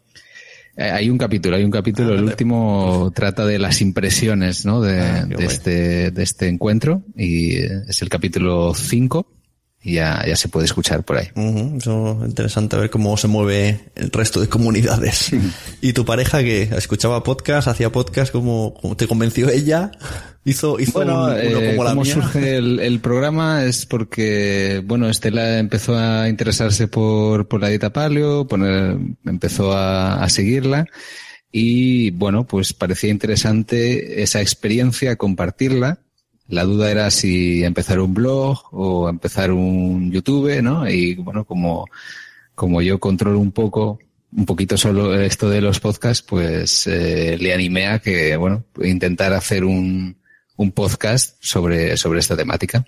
Eh, 0.76 0.90
hay 0.90 1.10
un 1.10 1.18
capítulo, 1.18 1.56
hay 1.56 1.64
un 1.64 1.70
capítulo, 1.70 2.14
el 2.14 2.24
último 2.24 3.12
trata 3.14 3.44
de 3.44 3.58
las 3.58 3.82
impresiones 3.82 4.64
¿no? 4.64 4.80
de, 4.80 5.00
Ah, 5.00 5.24
de 5.26 5.44
este, 5.44 6.10
de 6.10 6.22
este 6.22 6.48
encuentro 6.48 7.02
y 7.14 7.56
es 7.56 8.00
el 8.00 8.08
capítulo 8.08 8.72
5 8.74 9.26
y 9.26 9.41
ya, 9.84 10.24
ya 10.26 10.36
se 10.36 10.48
puede 10.48 10.66
escuchar 10.66 11.02
por 11.04 11.16
ahí. 11.18 11.28
Eso 11.76 12.18
es 12.22 12.28
interesante 12.28 12.76
ver 12.76 12.90
cómo 12.90 13.16
se 13.16 13.28
mueve 13.28 13.80
el 13.94 14.10
resto 14.10 14.40
de 14.40 14.48
comunidades. 14.48 15.30
¿Y 15.80 15.92
tu 15.92 16.04
pareja 16.04 16.40
que 16.42 16.62
escuchaba 16.62 17.22
podcast, 17.22 17.68
hacía 17.68 17.90
podcast, 17.90 18.30
cómo, 18.32 18.74
cómo 18.80 18.96
te 18.96 19.06
convenció 19.08 19.48
ella? 19.48 19.90
Hizo, 20.44 20.78
hizo 20.80 20.92
Bueno, 20.92 21.24
un- 21.26 21.30
uno 21.32 21.36
eh, 21.38 21.70
como 21.70 21.84
la 21.84 21.90
cómo 21.90 22.02
mía. 22.02 22.14
surge 22.14 22.56
el, 22.56 22.80
el 22.80 23.00
programa 23.00 23.64
es 23.64 23.86
porque, 23.86 24.82
bueno, 24.84 25.08
Estela 25.08 25.58
empezó 25.58 25.96
a 25.96 26.28
interesarse 26.28 26.88
por, 26.88 27.46
por 27.48 27.60
la 27.60 27.68
dieta 27.68 27.92
paleo, 27.92 28.46
poner, 28.48 28.96
empezó 29.24 29.72
a, 29.72 30.22
a 30.22 30.28
seguirla 30.28 30.86
y, 31.52 32.10
bueno, 32.12 32.46
pues 32.46 32.72
parecía 32.72 33.10
interesante 33.10 34.22
esa 34.22 34.40
experiencia, 34.40 35.16
compartirla. 35.16 35.98
La 36.48 36.64
duda 36.64 36.90
era 36.90 37.10
si 37.10 37.64
empezar 37.64 38.00
un 38.00 38.14
blog 38.14 38.62
o 38.72 39.08
empezar 39.08 39.52
un 39.52 40.10
YouTube, 40.10 40.60
¿no? 40.62 40.88
Y, 40.88 41.14
bueno, 41.14 41.44
como, 41.44 41.86
como 42.54 42.82
yo 42.82 42.98
controlo 42.98 43.38
un 43.38 43.52
poco, 43.52 43.98
un 44.36 44.44
poquito 44.44 44.76
solo 44.76 45.18
esto 45.18 45.48
de 45.48 45.60
los 45.60 45.80
podcasts, 45.80 46.22
pues 46.22 46.86
eh, 46.86 47.36
le 47.38 47.54
animé 47.54 47.86
a 47.86 48.00
que, 48.00 48.36
bueno, 48.36 48.64
intentar 48.82 49.32
hacer 49.32 49.64
un, 49.64 50.16
un 50.56 50.72
podcast 50.72 51.36
sobre, 51.40 51.96
sobre 51.96 52.20
esta 52.20 52.36
temática. 52.36 52.84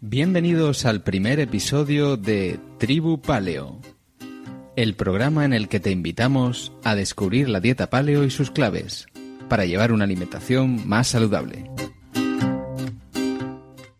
Bienvenidos 0.00 0.84
al 0.84 1.02
primer 1.02 1.38
episodio 1.38 2.16
de 2.16 2.58
Tribu 2.78 3.20
Paleo, 3.20 3.80
el 4.78 4.94
programa 4.94 5.44
en 5.44 5.52
el 5.52 5.66
que 5.66 5.80
te 5.80 5.90
invitamos 5.90 6.72
a 6.84 6.94
descubrir 6.94 7.48
la 7.48 7.58
dieta 7.58 7.90
paleo 7.90 8.22
y 8.22 8.30
sus 8.30 8.52
claves 8.52 9.08
para 9.48 9.64
llevar 9.64 9.90
una 9.90 10.04
alimentación 10.04 10.88
más 10.88 11.08
saludable. 11.08 11.68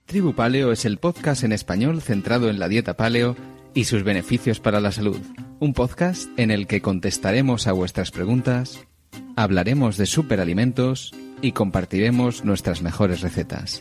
Tribu 0.07 0.35
Paleo 0.35 0.71
es 0.71 0.85
el 0.85 0.99
podcast 0.99 1.43
en 1.43 1.51
español 1.51 2.01
centrado 2.01 2.49
en 2.49 2.61
la 2.61 2.69
dieta 2.69 2.97
paleo 2.97 3.35
y 3.75 3.87
sus 3.87 4.05
beneficios 4.05 4.61
para 4.61 4.79
la 4.79 4.93
salud. 4.93 5.19
Un 5.59 5.75
podcast 5.75 6.29
en 6.39 6.53
el 6.53 6.69
que 6.69 6.81
contestaremos 6.81 7.67
a 7.67 7.73
vuestras 7.73 8.13
preguntas, 8.13 8.79
hablaremos 9.35 9.97
de 9.97 10.07
superalimentos 10.07 11.13
y 11.43 11.53
compartiremos 11.53 12.45
nuestras 12.45 12.83
mejores 12.83 13.21
recetas. 13.21 13.81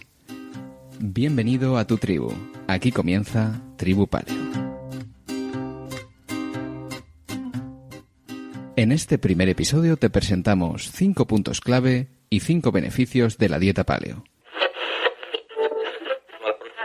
Bienvenido 0.99 1.77
a 1.77 1.85
tu 1.85 1.97
tribu. 1.97 2.33
Aquí 2.67 2.91
comienza 2.91 3.61
Tribu 3.77 4.07
Paleo. 4.07 4.66
En 8.77 8.91
este 8.91 9.17
primer 9.17 9.49
episodio 9.49 9.97
te 9.97 10.11
presentamos 10.11 10.91
5 10.91 11.25
puntos 11.25 11.61
clave 11.61 12.09
y 12.29 12.41
5 12.41 12.71
beneficios 12.71 13.39
de 13.39 13.49
la 13.49 13.57
dieta 13.57 13.85
paleo. 13.85 14.23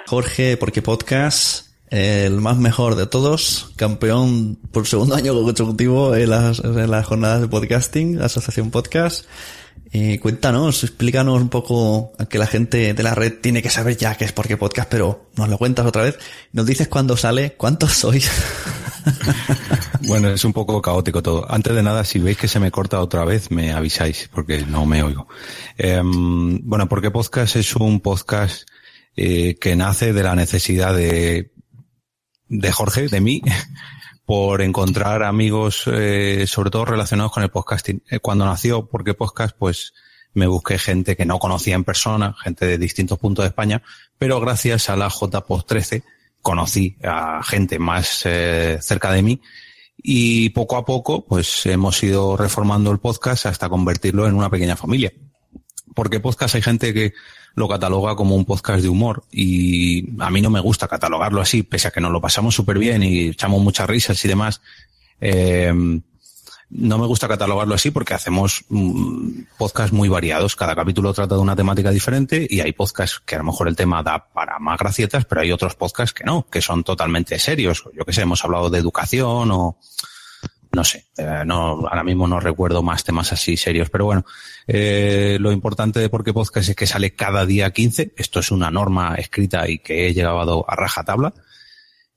Jorge, 0.06 0.56
porque 0.56 0.80
podcast, 0.80 1.66
el 1.90 2.40
más 2.40 2.56
mejor 2.56 2.94
de 2.96 3.06
todos, 3.06 3.74
campeón 3.76 4.58
por 4.72 4.86
segundo 4.86 5.14
año 5.16 5.34
consecutivo 5.34 6.16
en 6.16 6.30
las, 6.30 6.60
en 6.60 6.90
las 6.90 7.04
jornadas 7.04 7.42
de 7.42 7.48
podcasting, 7.48 8.18
la 8.18 8.24
Asociación 8.24 8.70
Podcast. 8.70 9.26
Eh, 9.94 10.18
cuéntanos, 10.20 10.84
explícanos 10.84 11.40
un 11.42 11.50
poco, 11.50 12.12
aunque 12.18 12.38
la 12.38 12.46
gente 12.46 12.94
de 12.94 13.02
la 13.02 13.14
red 13.14 13.34
tiene 13.42 13.62
que 13.62 13.68
saber 13.68 13.96
ya 13.98 14.14
qué 14.14 14.24
es 14.24 14.32
porque 14.32 14.56
podcast, 14.56 14.88
pero 14.90 15.28
nos 15.36 15.50
lo 15.50 15.58
cuentas 15.58 15.84
otra 15.84 16.04
vez. 16.04 16.18
Nos 16.52 16.64
dices 16.64 16.88
cuándo 16.88 17.16
sale, 17.16 17.52
cuántos 17.52 17.92
sois. 17.92 18.30
Bueno, 20.06 20.30
es 20.30 20.44
un 20.44 20.52
poco 20.52 20.82
caótico 20.82 21.22
todo. 21.22 21.50
Antes 21.50 21.74
de 21.74 21.82
nada, 21.82 22.04
si 22.04 22.18
veis 22.18 22.36
que 22.36 22.48
se 22.48 22.58
me 22.58 22.70
corta 22.70 23.00
otra 23.00 23.24
vez, 23.24 23.50
me 23.50 23.72
avisáis, 23.72 24.28
porque 24.32 24.64
no 24.66 24.84
me 24.84 25.02
oigo. 25.02 25.28
Em, 25.78 26.60
bueno, 26.62 26.88
porque 26.88 27.10
podcast 27.10 27.56
es 27.56 27.74
un 27.76 28.00
podcast 28.00 28.68
eh, 29.16 29.56
que 29.60 29.76
nace 29.76 30.12
de 30.12 30.22
la 30.22 30.34
necesidad 30.34 30.94
de, 30.94 31.52
de 32.48 32.72
Jorge, 32.72 33.08
de 33.08 33.20
mí, 33.20 33.42
por 34.24 34.62
encontrar 34.62 35.22
amigos, 35.22 35.84
eh, 35.86 36.44
sobre 36.46 36.70
todo 36.70 36.84
relacionados 36.84 37.32
con 37.32 37.42
el 37.42 37.50
podcasting. 37.50 38.02
Eh, 38.10 38.18
cuando 38.20 38.44
nació 38.44 38.88
Porque 38.88 39.14
Podcast, 39.14 39.56
pues 39.58 39.92
me 40.34 40.46
busqué 40.46 40.78
gente 40.78 41.16
que 41.16 41.26
no 41.26 41.38
conocía 41.38 41.74
en 41.74 41.84
persona, 41.84 42.34
gente 42.42 42.66
de 42.66 42.78
distintos 42.78 43.18
puntos 43.18 43.44
de 43.44 43.48
España, 43.48 43.82
pero 44.18 44.40
gracias 44.40 44.88
a 44.88 44.96
la 44.96 45.08
JPOD 45.08 45.64
13 45.64 46.04
conocí 46.40 46.96
a 47.04 47.42
gente 47.42 47.78
más 47.78 48.22
eh, 48.24 48.78
cerca 48.80 49.12
de 49.12 49.22
mí 49.22 49.40
y 49.96 50.50
poco 50.50 50.76
a 50.76 50.84
poco 50.84 51.24
pues 51.24 51.66
hemos 51.66 52.02
ido 52.02 52.36
reformando 52.36 52.90
el 52.90 52.98
podcast 52.98 53.46
hasta 53.46 53.68
convertirlo 53.68 54.26
en 54.26 54.34
una 54.34 54.50
pequeña 54.50 54.76
familia. 54.76 55.12
Porque 55.94 56.20
podcast 56.20 56.54
hay 56.54 56.62
gente 56.62 56.94
que 56.94 57.14
lo 57.54 57.68
cataloga 57.68 58.16
como 58.16 58.34
un 58.34 58.44
podcast 58.44 58.82
de 58.82 58.88
humor 58.88 59.24
y 59.30 60.08
a 60.20 60.30
mí 60.30 60.40
no 60.40 60.50
me 60.50 60.60
gusta 60.60 60.88
catalogarlo 60.88 61.40
así, 61.40 61.62
pese 61.62 61.88
a 61.88 61.90
que 61.90 62.00
nos 62.00 62.12
lo 62.12 62.20
pasamos 62.20 62.54
súper 62.54 62.78
bien 62.78 63.02
y 63.02 63.28
echamos 63.28 63.60
muchas 63.60 63.88
risas 63.88 64.24
y 64.24 64.28
demás. 64.28 64.60
Eh, 65.20 65.72
no 66.74 66.96
me 66.96 67.06
gusta 67.06 67.28
catalogarlo 67.28 67.74
así 67.74 67.90
porque 67.90 68.14
hacemos 68.14 68.64
mm, 68.70 69.42
podcasts 69.58 69.92
muy 69.92 70.08
variados. 70.08 70.56
Cada 70.56 70.74
capítulo 70.74 71.12
trata 71.12 71.34
de 71.34 71.40
una 71.42 71.54
temática 71.54 71.90
diferente 71.90 72.46
y 72.48 72.60
hay 72.60 72.72
podcasts 72.72 73.20
que 73.24 73.34
a 73.34 73.38
lo 73.38 73.44
mejor 73.44 73.68
el 73.68 73.76
tema 73.76 74.02
da 74.02 74.26
para 74.32 74.58
más 74.58 74.78
gracietas, 74.78 75.26
pero 75.26 75.42
hay 75.42 75.52
otros 75.52 75.74
podcasts 75.74 76.14
que 76.14 76.24
no, 76.24 76.46
que 76.50 76.62
son 76.62 76.82
totalmente 76.82 77.38
serios. 77.38 77.84
Yo 77.94 78.06
que 78.06 78.14
sé, 78.14 78.22
hemos 78.22 78.42
hablado 78.42 78.70
de 78.70 78.78
educación 78.78 79.50
o 79.50 79.76
no 80.72 80.84
sé, 80.84 81.08
eh, 81.18 81.42
no, 81.44 81.86
ahora 81.86 82.02
mismo 82.02 82.26
no 82.26 82.40
recuerdo 82.40 82.82
más 82.82 83.04
temas 83.04 83.30
así 83.32 83.58
serios, 83.58 83.90
pero 83.90 84.06
bueno, 84.06 84.24
eh, 84.66 85.36
lo 85.40 85.52
importante 85.52 86.00
de 86.00 86.08
Porque 86.08 86.32
Podcast 86.32 86.68
es 86.68 86.76
que 86.76 86.86
sale 86.86 87.14
cada 87.14 87.46
día 87.46 87.70
15. 87.70 88.14
Esto 88.16 88.40
es 88.40 88.50
una 88.50 88.70
norma 88.70 89.14
escrita 89.16 89.68
y 89.68 89.78
que 89.78 90.06
he 90.06 90.14
llegado 90.14 90.64
a 90.68 90.76
rajatabla. 90.76 91.34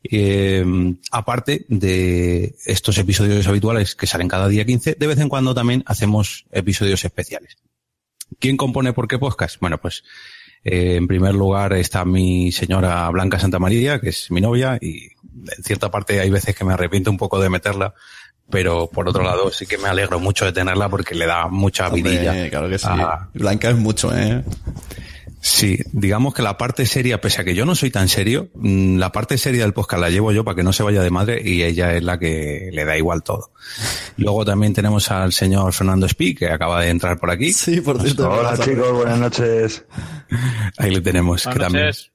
Eh, 0.03 0.63
aparte 1.11 1.65
de 1.67 2.55
estos 2.65 2.97
episodios 2.97 3.47
habituales 3.47 3.95
que 3.95 4.05
salen 4.05 4.27
cada 4.27 4.47
día 4.47 4.65
15, 4.65 4.95
de 4.99 5.07
vez 5.07 5.19
en 5.19 5.29
cuando 5.29 5.55
también 5.55 5.83
hacemos 5.87 6.45
episodios 6.51 7.03
especiales. 7.05 7.57
¿Quién 8.39 8.57
compone 8.57 8.93
por 8.93 9.07
qué 9.07 9.17
podcast? 9.17 9.59
Bueno, 9.59 9.79
pues 9.79 10.03
eh, 10.63 10.95
en 10.95 11.07
primer 11.07 11.33
lugar 11.33 11.73
está 11.73 12.05
mi 12.05 12.51
señora 12.51 13.09
Blanca 13.09 13.39
Santa 13.39 13.59
María, 13.59 13.99
que 13.99 14.09
es 14.09 14.29
mi 14.31 14.41
novia, 14.41 14.77
y 14.81 15.09
en 15.57 15.63
cierta 15.63 15.91
parte 15.91 16.19
hay 16.19 16.29
veces 16.29 16.55
que 16.55 16.65
me 16.65 16.73
arrepiento 16.73 17.11
un 17.11 17.17
poco 17.17 17.39
de 17.39 17.49
meterla, 17.49 17.93
pero 18.49 18.87
por 18.87 19.07
otro 19.09 19.23
lado 19.23 19.51
sí 19.51 19.65
que 19.65 19.77
me 19.77 19.87
alegro 19.89 20.19
mucho 20.19 20.45
de 20.45 20.53
tenerla 20.53 20.89
porque 20.89 21.15
le 21.15 21.25
da 21.25 21.47
mucha 21.47 21.87
Hombre, 21.87 22.01
vidilla. 22.03 22.49
claro 22.49 22.69
que 22.69 22.77
sí. 22.77 22.87
a- 22.89 23.29
Blanca 23.33 23.69
es 23.69 23.75
mucho, 23.77 24.15
¿eh? 24.15 24.43
Sí, 25.41 25.77
digamos 25.91 26.33
que 26.33 26.41
la 26.41 26.57
parte 26.57 26.87
seria, 26.87 27.21
pese 27.21 27.41
a 27.41 27.43
que 27.43 27.53
yo 27.53 27.65
no 27.65 27.75
soy 27.75 27.91
tan 27.91 28.09
serio, 28.09 28.49
mm, 28.55 28.97
la 28.97 29.11
parte 29.11 29.37
seria 29.37 29.61
del 29.61 29.73
podcast 29.73 30.01
la 30.01 30.09
llevo 30.09 30.31
yo 30.31 30.43
para 30.43 30.55
que 30.55 30.63
no 30.63 30.73
se 30.73 30.81
vaya 30.81 31.03
de 31.03 31.11
madre 31.11 31.39
y 31.43 31.61
ella 31.61 31.93
es 31.93 32.01
la 32.03 32.17
que 32.17 32.69
le 32.73 32.83
da 32.83 32.97
igual 32.97 33.21
todo. 33.21 33.51
Luego 34.17 34.43
también 34.43 34.73
tenemos 34.73 35.11
al 35.11 35.33
señor 35.33 35.71
Fernando 35.71 36.07
Spi, 36.09 36.33
que 36.33 36.49
acaba 36.49 36.81
de 36.81 36.89
entrar 36.89 37.19
por 37.19 37.29
aquí. 37.29 37.53
Sí, 37.53 37.79
por 37.81 38.01
cierto. 38.01 38.27
Hola 38.31 38.57
chicos, 38.57 38.91
buenas 38.91 39.19
noches. 39.19 39.85
Ahí 40.79 40.89
le 40.89 41.01
tenemos, 41.01 41.45
que 41.45 41.59
también 41.59 41.85
noches. 41.87 42.11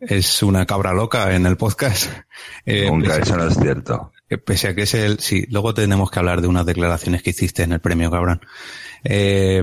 es 0.00 0.42
una 0.42 0.66
cabra 0.66 0.92
loca 0.92 1.32
en 1.32 1.46
el 1.46 1.56
podcast. 1.56 2.10
Eh, 2.66 2.88
Nunca, 2.90 3.18
pese- 3.18 3.22
eso 3.22 3.36
no 3.36 3.46
es 3.46 3.54
cierto. 3.56 4.10
Eh, 4.28 4.38
Pese 4.38 4.68
a 4.68 4.74
que 4.74 4.82
es 4.82 4.94
el, 4.94 5.20
sí, 5.20 5.46
luego 5.50 5.74
tenemos 5.74 6.10
que 6.10 6.18
hablar 6.18 6.40
de 6.40 6.48
unas 6.48 6.66
declaraciones 6.66 7.22
que 7.22 7.30
hiciste 7.30 7.62
en 7.62 7.72
el 7.72 7.80
premio 7.80 8.10
Cabrón. 8.10 8.40
Eh, 9.04 9.62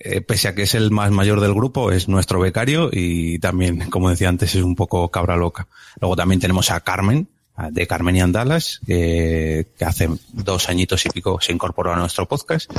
eh, 0.00 0.20
pese 0.20 0.48
a 0.48 0.54
que 0.54 0.62
es 0.62 0.74
el 0.74 0.92
más 0.92 1.10
mayor 1.10 1.40
del 1.40 1.54
grupo, 1.54 1.90
es 1.90 2.08
nuestro 2.08 2.38
becario 2.38 2.88
y 2.92 3.40
también, 3.40 3.90
como 3.90 4.10
decía 4.10 4.28
antes, 4.28 4.54
es 4.54 4.62
un 4.62 4.76
poco 4.76 5.10
cabra 5.10 5.36
loca. 5.36 5.66
Luego 6.00 6.14
también 6.14 6.40
tenemos 6.40 6.70
a 6.70 6.80
Carmen, 6.80 7.28
de 7.72 7.88
Carmen 7.88 8.14
y 8.14 8.20
Andalas, 8.20 8.80
que, 8.86 9.66
que 9.76 9.84
hace 9.84 10.08
dos 10.32 10.68
añitos 10.68 11.04
y 11.06 11.10
pico 11.10 11.40
se 11.40 11.52
incorporó 11.52 11.92
a 11.92 11.96
nuestro 11.96 12.28
podcast. 12.28 12.70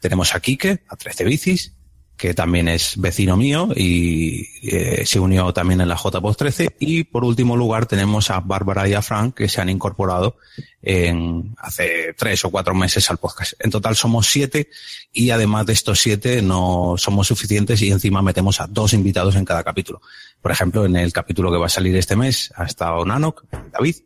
Tenemos 0.00 0.34
a 0.34 0.40
Quique, 0.40 0.80
a 0.88 0.96
13 0.96 1.24
bicis, 1.24 1.74
que 2.16 2.32
también 2.32 2.68
es 2.68 2.94
vecino 2.96 3.36
mío 3.36 3.70
y 3.74 4.46
eh, 4.62 5.04
se 5.04 5.18
unió 5.18 5.52
también 5.52 5.80
en 5.80 5.88
la 5.88 5.96
JPOS 5.96 6.36
13. 6.36 6.76
Y 6.78 7.04
por 7.04 7.24
último 7.24 7.56
lugar 7.56 7.86
tenemos 7.86 8.30
a 8.30 8.40
Bárbara 8.40 8.88
y 8.88 8.94
a 8.94 9.02
Frank 9.02 9.34
que 9.34 9.48
se 9.48 9.60
han 9.60 9.68
incorporado 9.68 10.36
en 10.80 11.54
hace 11.58 12.14
tres 12.16 12.44
o 12.44 12.50
cuatro 12.50 12.74
meses 12.74 13.10
al 13.10 13.18
podcast. 13.18 13.54
En 13.58 13.70
total 13.70 13.96
somos 13.96 14.28
siete 14.28 14.68
y 15.12 15.30
además 15.30 15.66
de 15.66 15.72
estos 15.72 16.00
siete 16.00 16.40
no 16.40 16.94
somos 16.98 17.26
suficientes 17.26 17.82
y 17.82 17.90
encima 17.90 18.22
metemos 18.22 18.60
a 18.60 18.68
dos 18.68 18.92
invitados 18.92 19.34
en 19.34 19.44
cada 19.44 19.64
capítulo. 19.64 20.00
Por 20.40 20.52
ejemplo, 20.52 20.84
en 20.84 20.96
el 20.96 21.12
capítulo 21.12 21.50
que 21.50 21.58
va 21.58 21.66
a 21.66 21.70
salir 21.70 21.96
este 21.96 22.14
mes 22.14 22.52
ha 22.54 22.64
estado 22.64 23.04
Nanok, 23.04 23.44
David 23.72 23.96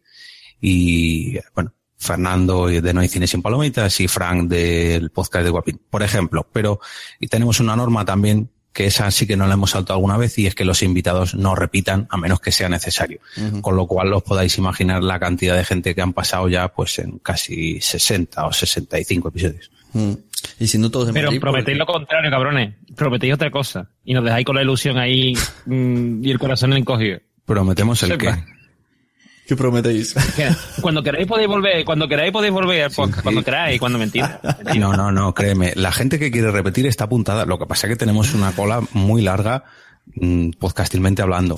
y 0.60 1.38
bueno, 1.54 1.72
Fernando 1.98 2.68
de 2.68 2.94
No 2.94 3.00
hay 3.00 3.08
cine 3.08 3.26
sin 3.26 3.42
palomitas 3.42 4.00
y 4.00 4.08
Frank 4.08 4.48
del 4.48 5.10
podcast 5.10 5.44
de 5.44 5.50
Guapín, 5.50 5.80
por 5.90 6.02
ejemplo. 6.02 6.46
Pero 6.52 6.80
y 7.18 7.26
tenemos 7.26 7.60
una 7.60 7.76
norma 7.76 8.04
también 8.04 8.50
que 8.72 8.86
esa 8.86 9.10
sí 9.10 9.26
que 9.26 9.36
no 9.36 9.46
la 9.48 9.54
hemos 9.54 9.70
saltado 9.70 9.96
alguna 9.96 10.16
vez 10.16 10.38
y 10.38 10.46
es 10.46 10.54
que 10.54 10.64
los 10.64 10.84
invitados 10.84 11.34
no 11.34 11.56
repitan 11.56 12.06
a 12.10 12.16
menos 12.16 12.38
que 12.38 12.52
sea 12.52 12.68
necesario. 12.68 13.18
Con 13.60 13.74
lo 13.74 13.88
cual 13.88 14.12
os 14.12 14.22
podáis 14.22 14.56
imaginar 14.58 15.02
la 15.02 15.18
cantidad 15.18 15.56
de 15.56 15.64
gente 15.64 15.96
que 15.96 16.00
han 16.00 16.12
pasado 16.12 16.48
ya 16.48 16.68
pues 16.68 17.00
en 17.00 17.18
casi 17.18 17.80
60 17.80 18.46
o 18.46 18.52
65 18.52 19.28
episodios. 19.28 19.72
Mm. 19.92 20.12
Y 20.60 20.66
si 20.68 20.78
no 20.78 20.90
todos 20.90 21.08
en 21.08 21.14
Pero 21.14 21.26
Madrid, 21.26 21.40
prometéis 21.40 21.78
lo 21.78 21.86
contrario, 21.86 22.30
cabrones. 22.30 22.74
Prometéis 22.94 23.34
otra 23.34 23.50
cosa. 23.50 23.90
Y 24.04 24.14
nos 24.14 24.22
dejáis 24.22 24.46
con 24.46 24.54
la 24.54 24.62
ilusión 24.62 24.96
ahí 24.96 25.32
mm, 25.66 26.24
y 26.24 26.30
el 26.30 26.38
corazón 26.38 26.72
encogido. 26.74 27.18
Prometemos 27.44 28.00
el 28.04 28.10
Sepa. 28.10 28.36
qué. 28.36 28.57
¿Qué 29.48 29.56
prometéis? 29.56 30.12
Que 30.36 30.50
Cuando 30.82 31.02
queráis 31.02 31.26
podéis 31.26 31.48
volver, 31.48 31.82
cuando 31.82 32.06
queráis 32.06 32.30
podéis 32.30 32.52
volver 32.52 32.82
al 32.82 32.90
podcast, 32.90 33.22
cuando 33.22 33.42
queráis, 33.42 33.80
cuando 33.80 33.98
mentira. 33.98 34.38
No, 34.78 34.92
no, 34.92 35.10
no, 35.10 35.32
créeme. 35.32 35.72
La 35.74 35.90
gente 35.90 36.18
que 36.18 36.30
quiere 36.30 36.50
repetir 36.50 36.86
está 36.86 37.04
apuntada. 37.04 37.46
Lo 37.46 37.58
que 37.58 37.64
pasa 37.64 37.86
es 37.86 37.94
que 37.94 37.96
tenemos 37.96 38.34
una 38.34 38.52
cola 38.52 38.82
muy 38.92 39.22
larga, 39.22 39.64
mm, 40.16 40.50
podcastilmente 40.58 41.22
hablando. 41.22 41.56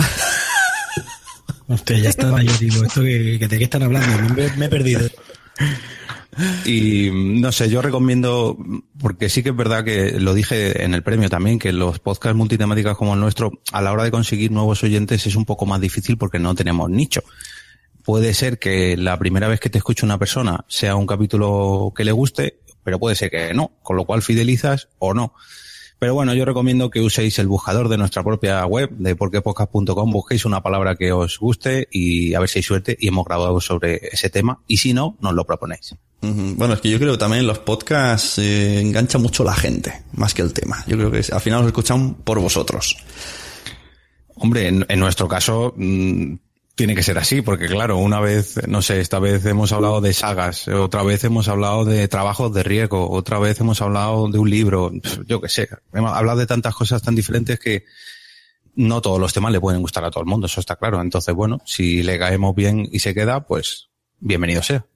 Hostia, 1.66 1.98
ya 1.98 2.10
estaba 2.10 2.40
yo, 2.44 2.52
digo, 2.60 2.84
esto 2.84 3.02
que, 3.02 3.38
que 3.40 3.48
de 3.48 3.58
qué 3.58 3.64
están 3.64 3.82
hablando, 3.82 4.34
me, 4.34 4.56
me 4.56 4.66
he 4.66 4.68
perdido. 4.68 5.08
Y 6.64 7.10
no 7.12 7.50
sé, 7.50 7.68
yo 7.70 7.82
recomiendo, 7.82 8.56
porque 9.00 9.28
sí 9.28 9.42
que 9.42 9.48
es 9.48 9.56
verdad 9.56 9.84
que 9.84 10.20
lo 10.20 10.32
dije 10.32 10.84
en 10.84 10.94
el 10.94 11.02
premio 11.02 11.28
también, 11.28 11.58
que 11.58 11.72
los 11.72 11.98
podcasts 11.98 12.36
multitemáticos 12.36 12.96
como 12.96 13.14
el 13.14 13.20
nuestro, 13.20 13.50
a 13.72 13.82
la 13.82 13.92
hora 13.92 14.04
de 14.04 14.12
conseguir 14.12 14.52
nuevos 14.52 14.84
oyentes 14.84 15.26
es 15.26 15.34
un 15.34 15.44
poco 15.44 15.66
más 15.66 15.80
difícil 15.80 16.16
porque 16.16 16.38
no 16.38 16.54
tenemos 16.54 16.88
nicho. 16.88 17.22
Puede 18.10 18.34
ser 18.34 18.58
que 18.58 18.96
la 18.96 19.16
primera 19.20 19.46
vez 19.46 19.60
que 19.60 19.70
te 19.70 19.78
escuche 19.78 20.04
una 20.04 20.18
persona 20.18 20.64
sea 20.66 20.96
un 20.96 21.06
capítulo 21.06 21.92
que 21.94 22.04
le 22.04 22.10
guste, 22.10 22.58
pero 22.82 22.98
puede 22.98 23.14
ser 23.14 23.30
que 23.30 23.54
no, 23.54 23.70
con 23.84 23.96
lo 23.96 24.04
cual 24.04 24.20
fidelizas 24.20 24.88
o 24.98 25.14
no. 25.14 25.32
Pero 26.00 26.14
bueno, 26.14 26.34
yo 26.34 26.44
recomiendo 26.44 26.90
que 26.90 27.00
uséis 27.00 27.38
el 27.38 27.46
buscador 27.46 27.88
de 27.88 27.98
nuestra 27.98 28.24
propia 28.24 28.66
web, 28.66 28.90
de 28.90 29.14
porquepodcast.com, 29.14 30.10
busquéis 30.10 30.44
una 30.44 30.60
palabra 30.60 30.96
que 30.96 31.12
os 31.12 31.38
guste 31.38 31.86
y 31.92 32.34
a 32.34 32.40
ver 32.40 32.48
si 32.48 32.58
hay 32.58 32.62
suerte 32.64 32.96
y 32.98 33.06
hemos 33.06 33.24
grabado 33.24 33.60
sobre 33.60 34.00
ese 34.10 34.28
tema. 34.28 34.58
Y 34.66 34.78
si 34.78 34.92
no, 34.92 35.16
nos 35.20 35.32
lo 35.32 35.44
proponéis. 35.44 35.94
Bueno, 36.20 36.74
es 36.74 36.80
que 36.80 36.90
yo 36.90 36.98
creo 36.98 37.12
que 37.12 37.18
también 37.18 37.46
los 37.46 37.60
podcasts 37.60 38.38
eh, 38.38 38.80
engancha 38.80 39.18
mucho 39.18 39.44
la 39.44 39.54
gente, 39.54 40.02
más 40.14 40.34
que 40.34 40.42
el 40.42 40.52
tema. 40.52 40.82
Yo 40.88 40.96
creo 40.96 41.12
que 41.12 41.22
al 41.32 41.40
final 41.40 41.60
los 41.60 41.68
escuchan 41.68 42.14
por 42.14 42.40
vosotros. 42.40 42.96
Hombre, 44.34 44.66
en, 44.66 44.84
en 44.88 44.98
nuestro 44.98 45.28
caso 45.28 45.74
mm, 45.76 46.34
tiene 46.80 46.94
que 46.94 47.02
ser 47.02 47.18
así, 47.18 47.42
porque 47.42 47.66
claro, 47.66 47.98
una 47.98 48.20
vez, 48.20 48.58
no 48.66 48.80
sé, 48.80 49.00
esta 49.00 49.18
vez 49.18 49.44
hemos 49.44 49.70
hablado 49.70 50.00
de 50.00 50.14
sagas, 50.14 50.66
otra 50.66 51.02
vez 51.02 51.22
hemos 51.24 51.46
hablado 51.46 51.84
de 51.84 52.08
trabajos 52.08 52.54
de 52.54 52.62
riesgo, 52.62 53.10
otra 53.10 53.38
vez 53.38 53.60
hemos 53.60 53.82
hablado 53.82 54.30
de 54.30 54.38
un 54.38 54.48
libro, 54.48 54.90
yo 55.26 55.42
qué 55.42 55.50
sé, 55.50 55.68
hemos 55.92 56.10
hablado 56.10 56.38
de 56.38 56.46
tantas 56.46 56.74
cosas 56.74 57.02
tan 57.02 57.14
diferentes 57.14 57.58
que 57.58 57.84
no 58.76 59.02
todos 59.02 59.20
los 59.20 59.34
temas 59.34 59.52
le 59.52 59.60
pueden 59.60 59.82
gustar 59.82 60.06
a 60.06 60.10
todo 60.10 60.22
el 60.22 60.30
mundo, 60.30 60.46
eso 60.46 60.58
está 60.58 60.76
claro. 60.76 61.02
Entonces, 61.02 61.34
bueno, 61.34 61.60
si 61.66 62.02
le 62.02 62.18
caemos 62.18 62.54
bien 62.54 62.88
y 62.90 63.00
se 63.00 63.12
queda, 63.12 63.44
pues 63.44 63.90
bienvenido 64.18 64.62
sea. 64.62 64.86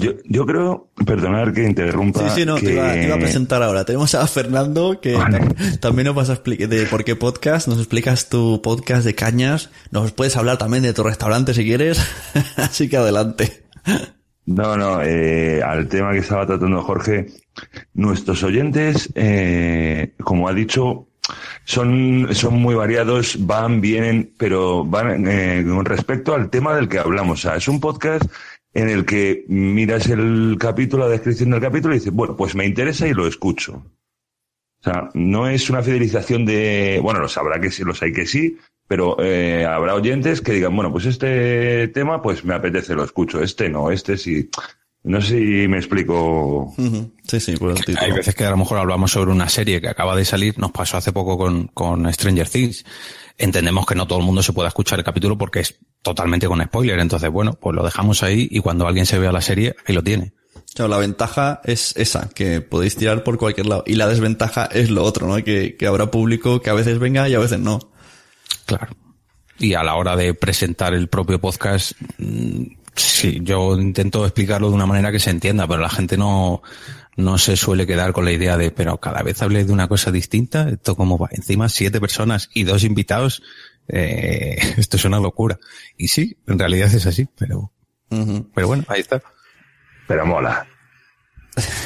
Yo, 0.00 0.12
yo 0.24 0.44
creo, 0.44 0.88
perdonar 1.06 1.52
que 1.52 1.62
interrumpa. 1.64 2.28
Sí, 2.30 2.40
sí, 2.40 2.46
no, 2.46 2.56
que... 2.56 2.66
te, 2.66 2.72
iba, 2.74 2.92
te 2.92 3.06
iba 3.06 3.14
a 3.14 3.18
presentar 3.18 3.62
ahora. 3.62 3.84
Tenemos 3.84 4.14
a 4.16 4.26
Fernando, 4.26 5.00
que 5.00 5.16
tam- 5.16 5.78
también 5.78 6.06
nos 6.06 6.16
vas 6.16 6.30
a 6.30 6.34
explicar 6.34 6.68
de 6.68 6.84
por 6.86 7.04
qué 7.04 7.14
podcast, 7.14 7.68
nos 7.68 7.78
explicas 7.78 8.28
tu 8.28 8.60
podcast 8.60 9.04
de 9.04 9.14
cañas, 9.14 9.70
nos 9.92 10.10
puedes 10.12 10.36
hablar 10.36 10.58
también 10.58 10.82
de 10.82 10.92
tu 10.92 11.04
restaurante 11.04 11.54
si 11.54 11.64
quieres, 11.64 12.00
así 12.56 12.88
que 12.88 12.96
adelante. 12.96 13.64
No, 14.46 14.76
no, 14.76 15.00
eh, 15.02 15.62
al 15.62 15.86
tema 15.86 16.10
que 16.12 16.18
estaba 16.18 16.44
tratando 16.46 16.82
Jorge, 16.82 17.26
nuestros 17.94 18.42
oyentes, 18.42 19.10
eh, 19.14 20.14
como 20.24 20.48
ha 20.48 20.52
dicho, 20.52 21.06
son, 21.64 22.28
son 22.32 22.54
muy 22.60 22.74
variados, 22.74 23.36
van, 23.46 23.80
vienen, 23.80 24.34
pero 24.36 24.84
van 24.84 25.24
eh, 25.28 25.64
con 25.68 25.84
respecto 25.84 26.34
al 26.34 26.50
tema 26.50 26.74
del 26.74 26.88
que 26.88 26.98
hablamos. 26.98 27.38
O 27.38 27.42
sea, 27.42 27.56
es 27.56 27.68
un 27.68 27.78
podcast 27.78 28.24
en 28.72 28.88
el 28.88 29.04
que 29.04 29.44
miras 29.48 30.08
el 30.08 30.56
capítulo, 30.58 31.04
la 31.04 31.10
descripción 31.10 31.50
del 31.50 31.60
capítulo 31.60 31.94
y 31.94 31.98
dices, 31.98 32.12
bueno, 32.12 32.36
pues 32.36 32.54
me 32.54 32.66
interesa 32.66 33.08
y 33.08 33.14
lo 33.14 33.26
escucho. 33.26 33.84
O 34.80 34.82
sea, 34.82 35.10
no 35.12 35.46
es 35.48 35.68
una 35.68 35.82
fidelización 35.82 36.46
de, 36.46 37.00
bueno, 37.02 37.20
los 37.20 37.36
habrá 37.36 37.60
que 37.60 37.70
sí, 37.70 37.84
los 37.84 38.02
hay 38.02 38.12
que 38.12 38.26
sí, 38.26 38.56
pero 38.88 39.16
eh, 39.22 39.66
habrá 39.66 39.94
oyentes 39.94 40.40
que 40.40 40.52
digan, 40.52 40.74
bueno, 40.74 40.90
pues 40.90 41.04
este 41.04 41.88
tema, 41.88 42.22
pues 42.22 42.44
me 42.44 42.54
apetece, 42.54 42.94
lo 42.94 43.04
escucho, 43.04 43.42
este 43.42 43.68
no, 43.68 43.90
este 43.90 44.16
sí. 44.16 44.48
No 45.02 45.20
sé 45.22 45.28
si 45.28 45.68
me 45.68 45.78
explico. 45.78 46.74
Sí, 47.26 47.40
sí, 47.40 47.56
por 47.56 47.70
el 47.70 47.78
título. 47.78 47.98
Hay 48.00 48.12
veces 48.12 48.34
que 48.34 48.44
a 48.44 48.50
lo 48.50 48.58
mejor 48.58 48.78
hablamos 48.78 49.10
sobre 49.10 49.32
una 49.32 49.48
serie 49.48 49.80
que 49.80 49.88
acaba 49.88 50.14
de 50.14 50.26
salir, 50.26 50.58
nos 50.58 50.72
pasó 50.72 50.98
hace 50.98 51.12
poco 51.12 51.38
con, 51.38 51.68
con 51.68 52.12
Stranger 52.12 52.48
Things. 52.48 52.84
Entendemos 53.38 53.86
que 53.86 53.94
no 53.94 54.06
todo 54.06 54.18
el 54.18 54.26
mundo 54.26 54.42
se 54.42 54.52
pueda 54.52 54.68
escuchar 54.68 54.98
el 54.98 55.04
capítulo 55.04 55.38
porque 55.38 55.60
es 55.60 55.78
totalmente 56.02 56.46
con 56.46 56.62
spoiler, 56.62 56.98
entonces 56.98 57.30
bueno, 57.30 57.54
pues 57.54 57.74
lo 57.74 57.82
dejamos 57.82 58.22
ahí 58.22 58.46
y 58.50 58.60
cuando 58.60 58.86
alguien 58.86 59.06
se 59.06 59.18
vea 59.18 59.32
la 59.32 59.40
serie, 59.40 59.74
ahí 59.86 59.94
lo 59.94 60.02
tiene. 60.02 60.34
Claro, 60.74 60.90
la 60.90 60.98
ventaja 60.98 61.60
es 61.64 61.96
esa, 61.96 62.28
que 62.28 62.60
podéis 62.60 62.96
tirar 62.96 63.24
por 63.24 63.38
cualquier 63.38 63.66
lado. 63.66 63.82
Y 63.86 63.94
la 63.94 64.06
desventaja 64.06 64.66
es 64.66 64.90
lo 64.90 65.02
otro, 65.02 65.26
¿no? 65.26 65.42
Que, 65.42 65.76
que 65.76 65.86
habrá 65.86 66.10
público 66.10 66.60
que 66.60 66.70
a 66.70 66.74
veces 66.74 66.98
venga 66.98 67.28
y 67.28 67.34
a 67.34 67.38
veces 67.38 67.58
no. 67.58 67.80
Claro. 68.66 68.94
Y 69.58 69.74
a 69.74 69.82
la 69.82 69.94
hora 69.96 70.16
de 70.16 70.32
presentar 70.32 70.94
el 70.94 71.08
propio 71.08 71.40
podcast, 71.40 71.92
mm, 72.18 72.62
sí, 73.00 73.40
yo 73.42 73.78
intento 73.78 74.24
explicarlo 74.24 74.68
de 74.68 74.74
una 74.74 74.86
manera 74.86 75.12
que 75.12 75.18
se 75.18 75.30
entienda, 75.30 75.66
pero 75.66 75.80
la 75.80 75.88
gente 75.88 76.16
no, 76.16 76.62
no 77.16 77.38
se 77.38 77.56
suele 77.56 77.86
quedar 77.86 78.12
con 78.12 78.24
la 78.24 78.32
idea 78.32 78.56
de, 78.56 78.70
pero 78.70 78.98
cada 78.98 79.22
vez 79.22 79.40
hablé 79.42 79.64
de 79.64 79.72
una 79.72 79.88
cosa 79.88 80.10
distinta, 80.10 80.68
esto 80.68 80.96
como 80.96 81.18
va, 81.18 81.28
encima 81.32 81.68
siete 81.68 82.00
personas 82.00 82.50
y 82.54 82.64
dos 82.64 82.84
invitados, 82.84 83.42
eh, 83.88 84.56
esto 84.76 84.96
es 84.96 85.04
una 85.04 85.20
locura. 85.20 85.58
Y 85.96 86.08
sí, 86.08 86.36
en 86.46 86.58
realidad 86.58 86.92
es 86.92 87.06
así, 87.06 87.28
pero, 87.38 87.72
pero 88.54 88.66
bueno, 88.66 88.84
ahí 88.88 89.00
está. 89.00 89.22
Pero 90.06 90.26
mola. 90.26 90.66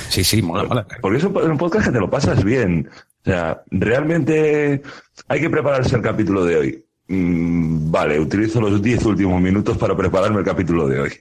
Sí, 0.08 0.24
sí, 0.24 0.40
mola, 0.40 0.64
mola. 0.64 0.86
Porque 1.00 1.18
es 1.18 1.24
un 1.24 1.36
un 1.36 1.58
podcast 1.58 1.86
que 1.86 1.92
te 1.92 2.00
lo 2.00 2.08
pasas 2.08 2.44
bien. 2.44 2.88
O 3.26 3.30
sea, 3.30 3.62
realmente 3.70 4.82
hay 5.28 5.40
que 5.40 5.50
prepararse 5.50 5.96
el 5.96 6.02
capítulo 6.02 6.44
de 6.44 6.56
hoy. 6.56 6.86
Mm, 7.08 7.90
vale, 7.90 8.18
utilizo 8.18 8.60
los 8.60 8.80
10 8.80 9.04
últimos 9.06 9.40
minutos 9.40 9.76
para 9.76 9.96
prepararme 9.96 10.38
el 10.38 10.44
capítulo 10.44 10.88
de 10.88 11.00
hoy. 11.00 11.12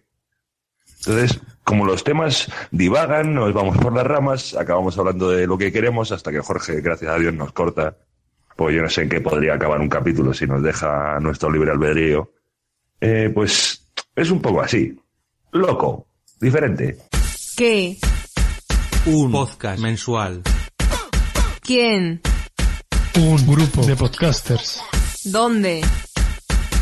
Entonces, 1.00 1.42
como 1.64 1.86
los 1.86 2.04
temas 2.04 2.50
divagan, 2.72 3.34
nos 3.34 3.54
vamos 3.54 3.78
por 3.78 3.94
las 3.94 4.06
ramas, 4.06 4.56
acabamos 4.56 4.98
hablando 4.98 5.30
de 5.30 5.48
lo 5.48 5.58
que 5.58 5.72
queremos 5.72 6.12
hasta 6.12 6.32
que 6.32 6.40
Jorge, 6.40 6.82
gracias 6.82 7.12
a 7.12 7.20
Dios, 7.20 7.34
nos 7.34 7.52
corta. 7.52 7.98
Pues 8.56 8.76
yo 8.76 8.82
no 8.82 8.90
sé 8.90 9.02
en 9.02 9.10
qué 9.10 9.20
podría 9.20 9.56
acabar 9.56 9.82
un 9.82 9.90
capítulo 9.90 10.34
si 10.34 10.46
nos 10.46 10.62
deja 10.62 11.20
nuestro 11.20 11.52
libre 11.52 11.72
albedrío. 11.72 12.32
Eh, 13.02 13.32
pues 13.34 13.92
es 14.16 14.32
un 14.32 14.42
poco 14.42 14.62
así. 14.62 14.98
Loco, 15.52 16.08
diferente. 16.40 16.98
¿Qué? 17.58 17.98
Un 19.06 19.32
podcast 19.32 19.82
mensual. 19.82 20.42
¿Quién? 21.62 22.22
Un 23.16 23.48
grupo 23.48 23.86
de 23.86 23.96
podcasters. 23.96 24.82
¿Dónde? 25.26 25.82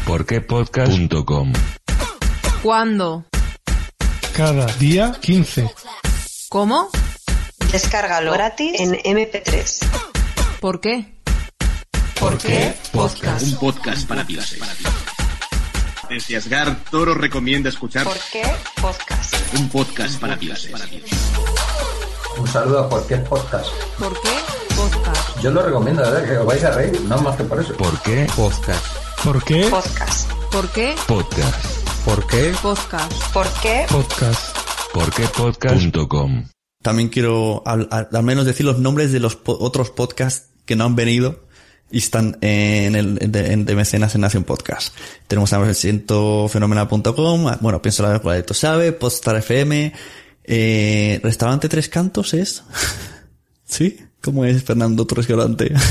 Porquepodcast.com 0.06 1.54
¿Cuándo? 2.64 3.26
Cada 4.36 4.66
día 4.78 5.16
15. 5.22 5.70
¿Cómo? 6.50 6.90
Descárgalo 7.72 8.32
gratis 8.34 8.80
en 8.80 8.94
MP3. 8.94 9.86
¿Por 10.60 10.82
qué? 10.82 11.16
¿Por 12.20 12.38
qué? 12.38 12.74
Podcast. 12.92 13.44
Un 13.44 13.56
podcast 13.58 14.08
para 14.08 14.24
dioses. 14.24 14.60
Desde 16.10 16.36
Asgard, 16.38 16.78
Toro 16.90 17.14
recomienda 17.14 17.70
escuchar 17.70 18.04
¿Por 18.04 18.18
qué? 18.32 18.44
Podcast. 18.82 19.36
un 19.58 19.70
podcast 19.70 20.20
para 20.20 20.36
dioses. 20.36 20.74
Un 22.38 22.48
saludo 22.48 22.80
a 22.86 22.90
cualquier 22.90 23.24
podcast. 23.24 23.68
¿Por 23.98 24.14
qué? 24.22 24.71
Podcast. 24.82 25.40
Yo 25.42 25.52
lo 25.52 25.62
recomiendo, 25.62 26.02
¿verdad? 26.02 26.26
Que 26.26 26.38
os 26.40 26.46
vais 26.46 26.64
a 26.64 26.72
reír, 26.72 27.00
no 27.02 27.22
más 27.22 27.36
que 27.36 27.44
por 27.44 27.60
eso. 27.60 27.74
¿Por 27.78 28.02
qué 28.02 28.26
podcast? 28.36 28.84
¿Por 29.24 29.44
qué? 29.44 29.68
Podcast. 29.70 30.32
¿Por 30.52 30.72
qué? 30.72 30.96
Podcast. 31.08 31.66
¿Por 32.06 32.26
qué? 32.28 32.54
Podcast. 32.64 33.14
¿Por 33.34 33.48
qué? 33.62 33.86
Podcast. 33.90 34.58
Porquepodcast.com 34.94 36.46
También 36.82 37.10
quiero 37.10 37.62
al, 37.66 37.88
al- 37.92 38.10
al 38.12 38.24
menos 38.24 38.46
decir 38.46 38.66
los 38.66 38.80
nombres 38.80 39.12
de 39.12 39.20
los 39.20 39.36
po- 39.36 39.56
otros 39.60 39.92
podcasts 39.92 40.50
que 40.66 40.76
no 40.76 40.86
han 40.86 40.96
venido 40.96 41.46
y 41.92 42.00
están 42.00 42.38
en 42.42 42.96
el 42.96 43.16
de, 43.32 43.54
en- 43.54 43.66
de 43.66 43.76
mecenas 43.76 44.16
en 44.16 44.22
Nación 44.22 44.44
Podcast. 44.46 44.96
Tenemos 45.28 45.54
a 45.54 45.60
fenomenal.com, 45.64 47.46
bueno, 47.62 47.82
pienso 47.84 48.02
la 48.04 48.10
verdad, 48.18 48.44
tú 48.46 48.54
sabe, 48.56 48.92
Podstar 48.94 49.36
FM, 49.36 49.94
eh, 50.44 51.20
Restaurante 51.24 51.70
Tres 51.70 51.88
Cantos 51.88 52.34
es, 52.34 52.64
¿sí? 53.64 54.00
¿Cómo 54.22 54.46
es 54.46 54.64
Fernando 54.64 55.06
tu 55.06 55.16
restaurante? 55.16 55.74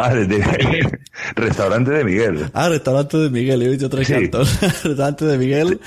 Ah, 0.00 0.14
de- 0.14 0.26
de- 0.28 0.98
restaurante 1.34 1.90
de 1.90 2.04
Miguel. 2.04 2.48
Ah, 2.54 2.68
restaurante 2.68 3.16
de 3.16 3.30
Miguel, 3.30 3.62
he 3.62 3.68
dicho 3.70 3.90
Tres 3.90 4.06
Sí. 4.06 4.12
Cantos. 4.12 4.60
restaurante 4.60 5.24
de 5.24 5.36
Miguel. 5.38 5.80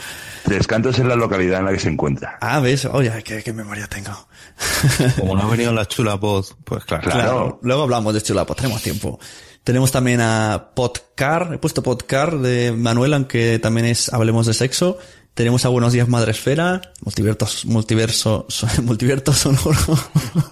Tres 0.44 0.68
Cantos 0.68 1.00
es 1.00 1.06
la 1.06 1.16
localidad 1.16 1.60
en 1.60 1.66
la 1.68 1.72
que 1.72 1.80
se 1.80 1.88
encuentra. 1.88 2.38
Ah, 2.42 2.60
ves, 2.60 2.84
oye, 2.84 3.10
qué, 3.24 3.42
qué 3.42 3.54
memoria 3.54 3.88
tengo. 3.88 4.12
Como 5.18 5.38
no 5.38 5.44
ha 5.44 5.50
venido 5.50 5.72
la 5.72 5.88
chula 5.88 6.16
voz, 6.16 6.58
pues 6.66 6.84
claro. 6.84 7.10
Claro. 7.10 7.60
Luego 7.64 7.84
hablamos 7.84 8.14
de 8.14 8.22
Chulapos, 8.22 8.58
tenemos 8.58 8.82
tiempo. 8.82 9.18
Tenemos 9.64 9.94
también 9.94 10.20
a 10.20 10.72
Podcar, 10.76 11.52
he 11.54 11.58
puesto 11.58 11.82
Podcar 11.82 12.38
de 12.40 12.74
Manuel, 12.74 13.14
aunque 13.14 13.60
también 13.60 13.86
es 13.86 14.12
Hablemos 14.12 14.46
de 14.46 14.54
Sexo. 14.54 14.98
Tenemos 15.34 15.64
a 15.64 15.70
Buenos 15.70 15.94
Días 15.94 16.10
Madresfera, 16.10 16.82
Multiverso, 17.04 17.48
Multiverso, 17.66 18.48
Multiverso 18.84 19.32
Sonoro. 19.34 19.98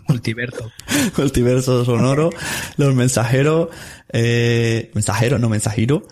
Multiverso. 0.08 0.72
Multiverso 1.18 1.86
Sonoro, 1.86 2.30
Los 2.78 2.96
Mensajeros, 2.96 3.70
eh, 4.14 4.90
Mensajero, 4.94 5.38
no 5.38 5.50
Mensajero, 5.50 6.08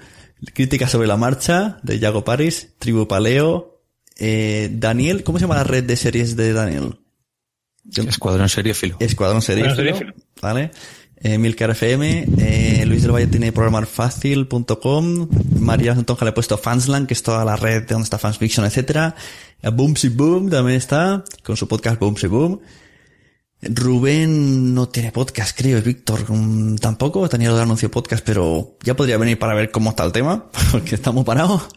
Crítica 0.53 0.87
sobre 0.87 1.07
la 1.07 1.17
Marcha, 1.17 1.79
de 1.83 1.99
Yago 1.99 2.25
Paris, 2.25 2.73
Tribu 2.77 3.07
Paleo, 3.07 3.81
eh, 4.17 4.69
Daniel, 4.71 5.23
¿cómo 5.23 5.39
se 5.39 5.45
llama 5.45 5.55
la 5.55 5.63
red 5.63 5.85
de 5.85 5.95
series 5.95 6.35
de 6.35 6.51
Daniel? 6.53 6.99
Escuadrón 7.95 8.49
Seriéfilo. 8.49 8.97
Escuadrón 8.99 9.41
Seriéfilo, 9.41 9.71
Escuadrón 9.71 10.03
Seriéfilo. 10.03 10.13
¿vale? 10.41 10.71
Eh, 11.19 11.39
Milcar 11.39 11.71
FM, 11.71 12.27
eh, 12.37 12.85
Luis 12.85 13.01
del 13.01 13.11
Valle 13.11 13.25
tiene 13.25 13.51
programarfacil.com, 13.51 15.27
María 15.59 15.95
Santonja 15.95 16.25
le 16.25 16.29
ha 16.29 16.33
puesto 16.35 16.59
Fansland, 16.59 17.07
que 17.07 17.15
es 17.15 17.23
toda 17.23 17.43
la 17.43 17.55
red 17.55 17.81
de 17.81 17.87
donde 17.87 18.03
está 18.03 18.19
Fansfiction, 18.19 18.65
etcétera. 18.65 19.15
Eh, 19.63 19.69
Boomsy 19.69 20.09
Boom 20.09 20.51
también 20.51 20.77
está, 20.77 21.23
con 21.43 21.57
su 21.57 21.67
podcast 21.67 21.99
Boomsy 21.99 22.27
Boom. 22.27 22.61
Rubén 23.61 24.75
no 24.75 24.89
tiene 24.89 25.11
podcast, 25.11 25.57
creo, 25.57 25.81
Víctor 25.81 26.31
mm, 26.31 26.75
tampoco, 26.75 27.27
tenía 27.27 27.49
el 27.49 27.59
anuncio 27.59 27.89
podcast, 27.89 28.23
pero 28.23 28.77
ya 28.83 28.95
podría 28.95 29.17
venir 29.17 29.39
para 29.39 29.55
ver 29.55 29.71
cómo 29.71 29.89
está 29.89 30.05
el 30.05 30.11
tema, 30.11 30.51
porque 30.71 30.93
estamos 30.93 31.25
parados. 31.25 31.67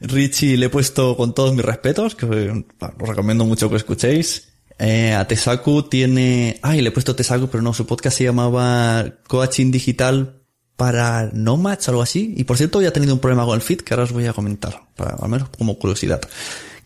Richie 0.00 0.56
le 0.56 0.66
he 0.66 0.70
puesto 0.70 1.18
con 1.18 1.34
todos 1.34 1.54
mis 1.54 1.64
respetos, 1.64 2.14
que 2.14 2.24
eh, 2.24 2.64
os 2.98 3.08
recomiendo 3.08 3.44
mucho 3.44 3.68
que 3.68 3.76
escuchéis. 3.76 4.49
Eh, 4.82 5.12
a 5.14 5.28
Tesaku 5.28 5.82
tiene... 5.84 6.58
Ay, 6.62 6.80
le 6.80 6.88
he 6.88 6.92
puesto 6.92 7.14
Tesaku, 7.14 7.48
pero 7.48 7.62
no, 7.62 7.74
su 7.74 7.86
podcast 7.86 8.16
se 8.16 8.24
llamaba 8.24 9.04
Coaching 9.28 9.70
Digital 9.70 10.40
para 10.76 11.28
Nomads 11.34 11.88
algo 11.90 12.00
así. 12.00 12.32
Y 12.36 12.44
por 12.44 12.56
cierto, 12.56 12.80
ya 12.80 12.88
ha 12.88 12.92
tenido 12.92 13.12
un 13.12 13.20
problema 13.20 13.44
con 13.44 13.54
el 13.54 13.60
feed 13.60 13.82
que 13.82 13.92
ahora 13.92 14.04
os 14.04 14.12
voy 14.12 14.26
a 14.26 14.32
comentar, 14.32 14.80
para, 14.96 15.16
al 15.16 15.28
menos 15.28 15.50
como 15.50 15.78
curiosidad. 15.78 16.20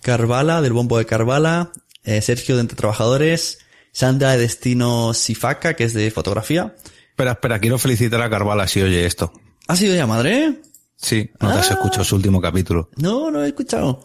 Carvala, 0.02 0.60
del 0.60 0.72
bombo 0.72 0.98
de 0.98 1.06
Carvala, 1.06 1.70
eh, 2.02 2.20
Sergio 2.20 2.56
de 2.56 2.62
Entre 2.62 2.76
Trabajadores, 2.76 3.58
Sandra 3.92 4.32
de 4.32 4.38
Destino 4.38 5.14
Sifaka, 5.14 5.74
que 5.74 5.84
es 5.84 5.94
de 5.94 6.10
fotografía. 6.10 6.74
Espera, 7.10 7.30
espera, 7.32 7.60
quiero 7.60 7.78
felicitar 7.78 8.20
a 8.22 8.28
Carvala 8.28 8.66
si 8.66 8.82
oye 8.82 9.06
esto. 9.06 9.32
¿Ha 9.68 9.76
sido 9.76 9.94
ya 9.94 10.06
madre? 10.08 10.60
Sí, 10.96 11.30
no 11.40 11.52
te 11.52 11.58
has 11.60 11.70
Ah. 11.70 11.74
escuchado 11.74 12.02
su 12.04 12.16
último 12.16 12.40
capítulo. 12.40 12.90
No, 12.96 13.30
no 13.30 13.44
he 13.44 13.46
escuchado. 13.48 14.02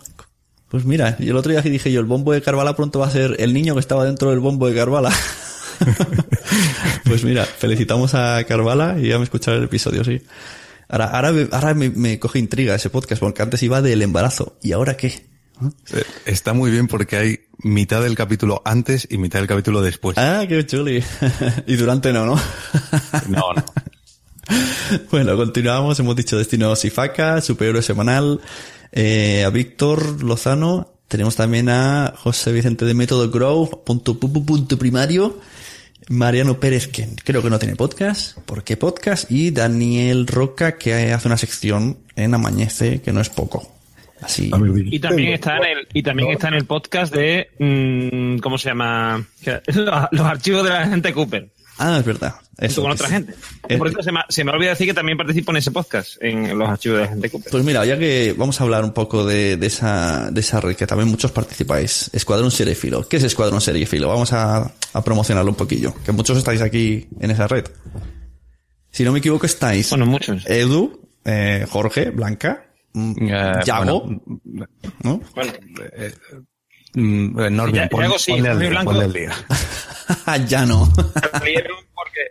Pues 0.69 0.85
mira, 0.85 1.15
y 1.19 1.29
el 1.29 1.35
otro 1.35 1.51
día 1.51 1.61
que 1.61 1.69
dije 1.69 1.91
yo, 1.91 1.99
el 1.99 2.05
bombo 2.05 2.31
de 2.31 2.41
Carvala 2.41 2.75
pronto 2.75 2.99
va 2.99 3.07
a 3.07 3.11
ser 3.11 3.35
el 3.39 3.53
niño 3.53 3.73
que 3.73 3.79
estaba 3.79 4.05
dentro 4.05 4.29
del 4.29 4.39
bombo 4.39 4.67
de 4.67 4.75
Carvala. 4.75 5.11
pues 7.05 7.23
mira, 7.23 7.45
felicitamos 7.45 8.13
a 8.13 8.43
Carvala 8.43 8.97
y 8.99 9.09
ya 9.09 9.17
me 9.17 9.23
escucharé 9.23 9.57
el 9.57 9.63
episodio, 9.63 10.03
sí. 10.03 10.21
Ahora, 10.87 11.05
ahora, 11.05 11.33
ahora 11.51 11.73
me, 11.73 11.89
me 11.89 12.19
coge 12.19 12.39
intriga 12.39 12.75
ese 12.75 12.89
podcast, 12.89 13.19
porque 13.19 13.41
antes 13.41 13.61
iba 13.63 13.81
del 13.81 14.01
embarazo. 14.01 14.57
¿Y 14.61 14.71
ahora 14.71 14.95
qué? 14.95 15.07
Eh, 15.93 16.03
Está 16.25 16.53
muy 16.53 16.71
bien 16.71 16.87
porque 16.87 17.17
hay 17.17 17.39
mitad 17.59 18.01
del 18.01 18.15
capítulo 18.15 18.61
antes 18.65 19.07
y 19.09 19.17
mitad 19.17 19.39
del 19.39 19.47
capítulo 19.47 19.81
después. 19.81 20.17
Ah, 20.17 20.45
qué 20.47 20.65
chuli. 20.65 21.03
y 21.67 21.75
durante 21.75 22.13
no, 22.13 22.25
¿no? 22.25 22.39
No, 23.27 23.53
no. 23.53 23.65
Bueno, 25.11 25.37
continuamos. 25.37 25.99
Hemos 25.99 26.15
dicho 26.15 26.35
Destino 26.35 26.75
Sifaka, 26.75 27.39
Superhéroe 27.39 27.83
Semanal, 27.83 28.41
eh, 28.91 29.43
a 29.45 29.49
Víctor 29.49 30.23
Lozano. 30.23 30.93
Tenemos 31.07 31.35
también 31.35 31.69
a 31.69 32.13
José 32.17 32.51
Vicente 32.51 32.85
de 32.85 32.93
Método 32.93 33.29
Grow, 33.31 33.83
punto, 33.83 34.19
pu- 34.19 34.31
pu- 34.31 34.45
punto 34.45 34.77
primario. 34.77 35.39
Mariano 36.09 36.59
Pérez, 36.59 36.87
que 36.87 37.07
creo 37.23 37.43
que 37.43 37.49
no 37.51 37.59
tiene 37.59 37.75
podcast. 37.75 38.37
¿Por 38.39 38.63
qué 38.63 38.77
podcast? 38.77 39.29
Y 39.31 39.51
Daniel 39.51 40.25
Roca, 40.27 40.77
que 40.77 41.13
hace 41.13 41.27
una 41.27 41.37
sección 41.37 41.99
en 42.15 42.33
Amañece, 42.33 43.01
que 43.01 43.11
no 43.11 43.21
es 43.21 43.29
poco. 43.29 43.71
Así. 44.21 44.51
Y 44.91 44.99
también 44.99 45.33
está 45.33 45.57
en 45.57 45.63
el, 45.77 45.87
y 45.93 46.03
también 46.03 46.31
está 46.31 46.47
en 46.49 46.55
el 46.55 46.65
podcast 46.65 47.13
de, 47.13 47.47
mm, 47.59 48.39
¿cómo 48.39 48.57
se 48.57 48.69
llama? 48.69 49.25
Los 50.11 50.25
archivos 50.25 50.63
de 50.63 50.69
la 50.69 50.87
gente 50.87 51.13
Cooper. 51.13 51.49
Ah, 51.79 51.97
es 51.99 52.05
verdad. 52.05 52.35
Eso, 52.57 52.81
con 52.81 52.91
otra 52.91 53.07
sí. 53.07 53.13
gente. 53.13 53.33
Eh, 53.69 53.77
Por 53.77 53.87
eso 53.87 54.03
se 54.03 54.11
me, 54.11 54.19
se 54.27 54.43
me 54.43 54.51
olvida 54.51 54.71
decir 54.71 54.85
que 54.85 54.93
también 54.93 55.17
participo 55.17 55.51
en 55.51 55.57
ese 55.57 55.71
podcast, 55.71 56.21
en 56.21 56.59
los 56.59 56.67
archivos 56.69 56.97
de 56.97 57.03
la 57.05 57.09
gente 57.09 57.29
Cooper. 57.29 57.51
Pues 57.51 57.63
mira, 57.63 57.85
ya 57.85 57.97
que 57.97 58.35
vamos 58.37 58.59
a 58.59 58.65
hablar 58.65 58.83
un 58.83 58.91
poco 58.91 59.25
de, 59.25 59.55
de 59.55 59.67
esa, 59.67 60.29
de 60.29 60.41
esa 60.41 60.59
red 60.59 60.75
que 60.75 60.85
también 60.85 61.07
muchos 61.07 61.31
participáis. 61.31 62.09
Escuadrón 62.13 62.51
Seriefilo. 62.51 63.07
¿Qué 63.07 63.15
es 63.17 63.23
Escuadrón 63.23 63.61
Seriefilo? 63.61 64.09
Vamos 64.09 64.33
a, 64.33 64.69
a 64.93 65.03
promocionarlo 65.03 65.51
un 65.51 65.57
poquillo. 65.57 65.93
Que 66.03 66.11
muchos 66.11 66.37
estáis 66.37 66.61
aquí 66.61 67.07
en 67.21 67.31
esa 67.31 67.47
red. 67.47 67.65
Si 68.91 69.03
no 69.05 69.13
me 69.13 69.19
equivoco, 69.19 69.45
estáis. 69.45 69.89
Bueno, 69.91 70.05
muchos. 70.05 70.45
Edu, 70.45 71.09
eh, 71.23 71.65
Jorge, 71.69 72.09
Blanca, 72.09 72.65
mm, 72.93 73.27
Yago, 73.63 74.01
bueno, 74.01 74.21
¿no? 75.03 75.21
Bueno, 75.33 75.53
Mm, 76.93 77.39
eh, 77.39 77.49
Norman, 77.51 77.73
Ya- 77.75 78.17
sí, 78.17 78.31
al 78.33 79.13
día. 79.13 79.31
ya 80.47 80.65
no. 80.65 80.91
salieron 81.31 81.77
porque... 81.93 82.21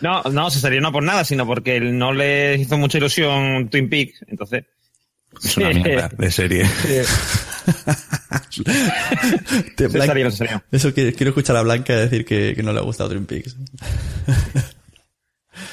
No, 0.00 0.22
no, 0.24 0.50
se 0.50 0.60
salió 0.60 0.80
no 0.80 0.92
por 0.92 1.02
nada, 1.02 1.24
sino 1.24 1.46
porque 1.46 1.76
él 1.76 1.98
no 1.98 2.12
le 2.12 2.56
hizo 2.56 2.78
mucha 2.78 2.98
ilusión 2.98 3.68
Twin 3.68 3.88
Peaks, 3.90 4.24
entonces... 4.28 4.64
Es 5.44 5.56
una 5.58 5.70
mierda 5.70 6.08
de 6.18 6.30
serie. 6.30 6.64
Te- 9.76 9.84
Se 9.88 9.88
Blanca- 9.88 10.06
salió, 10.06 10.30
se 10.30 10.36
salió. 10.38 10.62
Eso 10.72 10.92
quiero, 10.94 11.14
quiero 11.16 11.30
escuchar 11.30 11.56
a 11.56 11.62
Blanca 11.62 11.94
decir 11.96 12.24
que, 12.24 12.54
que 12.56 12.62
no 12.62 12.72
le 12.72 12.78
ha 12.80 12.82
gustado 12.82 13.10
Twin 13.10 13.26
Peaks. 13.26 13.56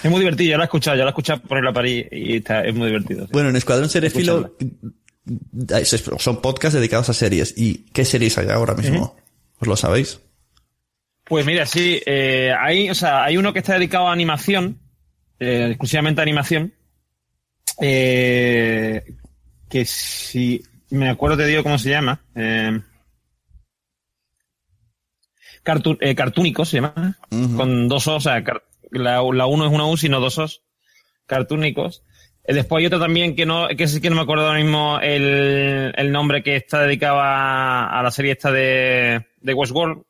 Es 0.03 0.11
muy 0.11 0.19
divertido, 0.19 0.51
yo 0.51 0.57
lo 0.57 0.63
he 0.63 0.65
escuchado, 0.65 0.97
yo 0.97 1.03
lo 1.03 1.09
he 1.09 1.11
escuchado 1.11 1.41
por 1.41 1.63
la 1.63 1.73
París 1.73 2.05
y 2.11 2.37
está, 2.37 2.63
es 2.65 2.75
muy 2.75 2.87
divertido. 2.87 3.25
sí. 3.25 3.29
Bueno, 3.31 3.49
en 3.49 3.55
Escuadrón 3.55 3.89
Seriefilo 3.89 4.53
es- 4.59 4.67
son 6.19 6.41
podcasts 6.41 6.75
dedicados 6.75 7.09
a 7.09 7.13
series. 7.13 7.53
¿Y 7.57 7.85
qué 7.93 8.05
series 8.05 8.37
hay 8.37 8.49
ahora 8.49 8.73
mismo? 8.75 9.15
¿Os 9.59 9.67
lo 9.67 9.75
sabéis? 9.75 10.19
Pues 11.23 11.45
mira, 11.45 11.65
sí, 11.65 12.01
eh, 12.05 12.53
hay, 12.59 12.89
o 12.89 12.95
sea, 12.95 13.23
hay 13.23 13.37
uno 13.37 13.51
que 13.51 13.59
está 13.59 13.73
dedicado 13.73 14.07
a 14.07 14.13
animación, 14.13 14.79
eh, 15.39 15.67
exclusivamente 15.69 16.21
a 16.21 16.23
animación, 16.23 16.73
eh, 17.81 19.03
que 19.69 19.85
si 19.85 20.61
me 20.91 21.09
acuerdo 21.09 21.37
te 21.37 21.47
digo 21.47 21.63
cómo 21.63 21.79
se 21.79 21.89
llama. 21.89 22.21
Eh, 22.35 22.79
Cartu- 25.63 25.97
eh, 25.99 26.13
Cartúnico 26.13 26.63
se 26.63 26.77
llama, 26.77 27.17
con 27.57 27.87
dos 27.87 28.07
os, 28.07 28.17
o 28.17 28.19
sea, 28.19 28.43
la, 28.91 29.23
la 29.33 29.45
uno 29.47 29.65
es 29.65 29.71
una 29.73 29.85
U, 29.87 29.97
sino 29.97 30.19
dos 30.19 30.37
os, 30.37 30.61
Cartúnicos. 31.25 32.03
Eh, 32.47 32.53
después 32.53 32.81
hay 32.81 32.87
otro 32.87 32.99
también 32.99 33.35
que 33.35 33.45
no, 33.45 33.67
que 33.69 33.87
sí 33.87 34.01
que 34.01 34.09
no 34.09 34.15
me 34.15 34.21
acuerdo 34.21 34.47
ahora 34.47 34.59
mismo 34.59 34.99
el, 35.01 35.93
el 35.95 36.11
nombre 36.11 36.43
que 36.43 36.55
está 36.55 36.81
dedicado 36.81 37.19
a, 37.19 37.99
a 37.99 38.03
la 38.03 38.11
serie 38.11 38.33
esta 38.33 38.51
de, 38.51 39.25
de 39.41 39.53
Westworld, 39.53 40.03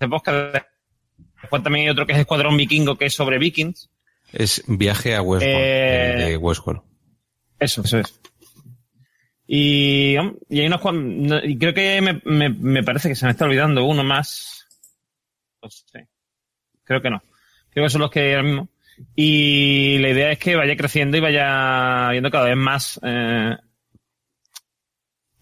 de. 0.00 0.62
Después 1.40 1.62
también 1.62 1.84
hay 1.84 1.90
otro 1.90 2.06
que 2.06 2.12
es 2.12 2.18
Escuadrón 2.18 2.56
Vikingo, 2.56 2.96
que 2.96 3.06
es 3.06 3.14
sobre 3.14 3.38
vikings. 3.38 3.90
Es 4.32 4.64
viaje 4.66 5.14
a 5.14 5.22
Westworld. 5.22 5.58
Eh, 5.58 6.14
de 6.18 6.36
Westworld. 6.36 6.82
Eso, 7.58 7.82
eso 7.82 7.98
es. 7.98 8.20
Y, 9.46 10.16
y 10.48 10.60
hay 10.60 10.66
unos 10.66 10.80
y 11.44 11.58
creo 11.58 11.74
que 11.74 12.00
me, 12.00 12.20
me, 12.24 12.48
me 12.48 12.82
parece 12.82 13.10
que 13.10 13.14
se 13.14 13.26
me 13.26 13.32
está 13.32 13.44
olvidando 13.44 13.84
uno 13.84 14.02
más. 14.02 14.66
No 15.62 15.68
sé. 15.70 16.08
Creo 16.82 17.02
que 17.02 17.10
no. 17.10 17.22
Creo 17.70 17.86
que 17.86 17.90
son 17.90 18.00
los 18.00 18.10
que 18.10 18.34
ahora 18.34 18.42
mismo. 18.42 18.68
Y 19.14 19.98
la 19.98 20.10
idea 20.10 20.32
es 20.32 20.38
que 20.38 20.56
vaya 20.56 20.76
creciendo 20.76 21.16
y 21.16 21.20
vaya 21.20 22.10
viendo 22.10 22.30
cada 22.30 22.46
vez 22.46 22.56
más 22.56 23.00
eh, 23.02 23.56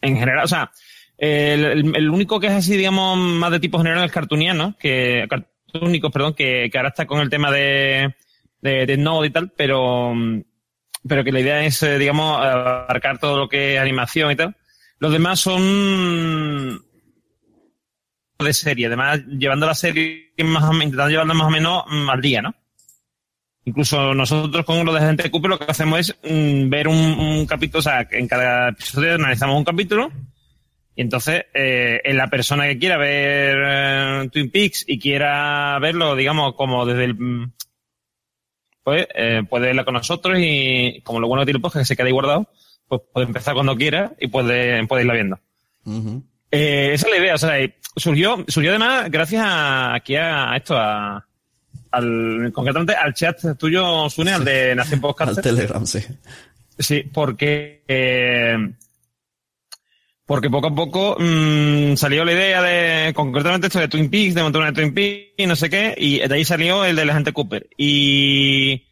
en 0.00 0.16
general. 0.16 0.44
O 0.44 0.48
sea, 0.48 0.70
el, 1.18 2.11
único 2.11 2.40
que 2.40 2.48
es 2.48 2.53
así, 2.53 2.76
digamos, 2.76 3.16
más 3.18 3.50
de 3.50 3.61
tipo 3.61 3.78
general 3.78 4.05
es 4.05 4.12
cartuniano, 4.12 4.76
que 4.78 5.26
cartúnico, 5.28 6.11
perdón, 6.11 6.34
que, 6.34 6.68
que 6.70 6.78
ahora 6.78 6.90
está 6.90 7.07
con 7.07 7.20
el 7.20 7.30
tema 7.30 7.50
de, 7.50 8.14
de, 8.61 8.86
de 8.86 8.96
Node 8.96 9.28
y 9.28 9.30
tal, 9.30 9.53
pero, 9.57 10.14
pero 11.07 11.24
que 11.24 11.32
la 11.32 11.40
idea 11.40 11.64
es, 11.64 11.82
eh, 11.82 11.98
digamos, 11.98 12.38
abarcar 12.44 13.18
todo 13.18 13.36
lo 13.38 13.48
que 13.48 13.74
es 13.74 13.80
animación 13.80 14.30
y 14.32 14.36
tal. 14.36 14.57
Los 14.98 15.12
demás 15.12 15.40
son 15.40 16.82
de 18.38 18.53
serie, 18.53 18.86
además 18.86 19.20
llevando 19.26 19.66
la 19.66 19.74
serie 19.74 20.32
más 20.44 20.64
o 20.64 20.72
menos, 20.72 20.84
intentando 20.84 21.11
llevarla 21.11 21.34
más 21.34 21.46
o 21.46 21.50
menos 21.50 21.84
mm, 21.88 22.11
al 22.11 22.20
día, 22.20 22.42
¿no? 22.42 22.55
Incluso 23.64 24.14
nosotros 24.14 24.64
con 24.64 24.84
lo 24.84 24.92
de 24.92 25.00
gente 25.00 25.30
Cooper 25.30 25.50
lo 25.50 25.58
que 25.58 25.70
hacemos 25.70 26.00
es 26.00 26.16
mm, 26.22 26.68
ver 26.68 26.88
un, 26.88 26.96
un 26.96 27.46
capítulo, 27.46 27.78
o 27.78 27.82
sea, 27.82 28.06
en 28.10 28.26
cada 28.28 28.70
episodio 28.70 29.14
analizamos 29.14 29.56
un 29.56 29.64
capítulo 29.64 30.10
y 30.94 31.02
entonces 31.02 31.44
eh, 31.54 32.00
en 32.04 32.16
la 32.16 32.28
persona 32.28 32.66
que 32.66 32.78
quiera 32.78 32.96
ver 32.98 33.56
eh, 33.64 34.28
Twin 34.30 34.50
Peaks 34.50 34.84
y 34.86 34.98
quiera 34.98 35.78
verlo, 35.80 36.14
digamos, 36.16 36.54
como 36.54 36.84
desde 36.84 37.04
el... 37.04 37.14
mm, 37.14 37.52
Pues 38.82 39.06
eh, 39.14 39.42
puede 39.48 39.66
verla 39.66 39.84
con 39.84 39.94
nosotros 39.94 40.36
y 40.40 41.00
como 41.04 41.20
lo 41.20 41.28
bueno 41.28 41.42
que 41.42 41.46
tiene 41.46 41.58
el 41.58 41.62
podcast 41.62 41.82
que 41.82 41.86
se 41.86 41.96
queda 41.96 42.06
ahí 42.06 42.12
guardado, 42.12 42.48
pues 42.88 43.00
puede 43.12 43.26
empezar 43.26 43.54
cuando 43.54 43.76
quiera 43.76 44.12
y 44.20 44.26
puede, 44.26 44.84
puede 44.86 45.02
irla 45.02 45.14
viendo. 45.14 45.38
Eh, 46.50 46.90
esa 46.92 47.06
es 47.06 47.12
la 47.12 47.18
idea, 47.18 47.34
o 47.36 47.38
sea, 47.38 47.54
surgió, 47.96 48.44
surgió 48.48 48.70
además 48.72 49.10
gracias 49.10 49.42
a, 49.42 49.94
aquí 49.94 50.16
a, 50.16 50.52
a 50.52 50.56
esto, 50.58 50.76
a, 50.76 51.26
al, 51.93 52.51
concretamente 52.53 52.95
al 52.95 53.14
chat 53.14 53.38
tuyo, 53.59 54.09
Sune, 54.11 54.32
al 54.32 54.45
de 54.45 54.74
Nación 54.74 55.01
Podcast. 55.01 55.36
Al 55.36 55.43
Telegram, 55.43 55.86
sí. 55.86 56.01
Sí, 56.78 57.05
porque, 57.12 57.84
eh, 57.86 58.57
porque 60.24 60.51
poco 60.51 60.68
a 60.68 60.74
poco 60.74 61.16
mm, 61.18 61.95
salió 61.97 62.24
la 62.24 62.32
idea 62.32 62.62
de, 62.62 63.12
concretamente 63.12 63.66
esto 63.66 63.78
de 63.78 63.88
Twin 63.88 64.11
Peaks, 64.11 64.34
de 64.34 64.43
montar 64.43 64.62
una 64.62 64.72
de 64.72 64.80
Twin 64.80 64.95
Peaks 64.95 65.34
y 65.36 65.47
no 65.47 65.55
sé 65.55 65.68
qué, 65.68 65.95
y 65.97 66.26
de 66.26 66.34
ahí 66.34 66.45
salió 66.45 66.84
el 66.84 66.97
de 66.97 67.05
la 67.05 67.14
gente 67.14 67.32
Cooper. 67.32 67.68
Y, 67.76 68.88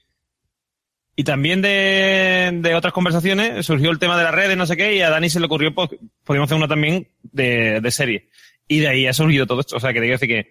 y 1.17 1.25
también 1.25 1.63
de, 1.63 2.51
de 2.63 2.75
otras 2.75 2.93
conversaciones 2.93 3.65
surgió 3.65 3.91
el 3.91 3.99
tema 3.99 4.19
de 4.19 4.25
las 4.25 4.35
redes, 4.35 4.57
no 4.57 4.67
sé 4.67 4.77
qué, 4.77 4.95
y 4.95 5.01
a 5.01 5.11
Dani 5.11 5.31
se 5.31 5.41
le 5.41 5.47
ocurrió, 5.47 5.75
pues, 5.75 5.91
hacer 6.27 6.57
uno 6.57 6.69
también 6.69 7.09
de, 7.23 7.81
de 7.81 7.91
serie. 7.91 8.29
Y 8.69 8.81
de 8.81 8.89
ahí 8.89 9.07
ha 9.07 9.13
surgido 9.13 9.47
todo 9.47 9.61
esto. 9.61 9.77
O 9.77 9.81
sea, 9.81 9.93
que 9.93 9.99
te 10.01 10.07
quiero 10.07 10.19
decir 10.19 10.29
que 10.29 10.51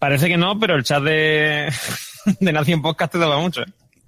parece 0.00 0.26
que 0.26 0.36
no, 0.36 0.58
pero 0.58 0.74
el 0.74 0.82
chat 0.82 1.00
de, 1.04 1.72
de 2.40 2.52
Nación 2.52 2.82
Podcast 2.82 3.12
te 3.12 3.18
daba 3.18 3.38
mucho. 3.38 3.60
¿eh? 3.62 3.66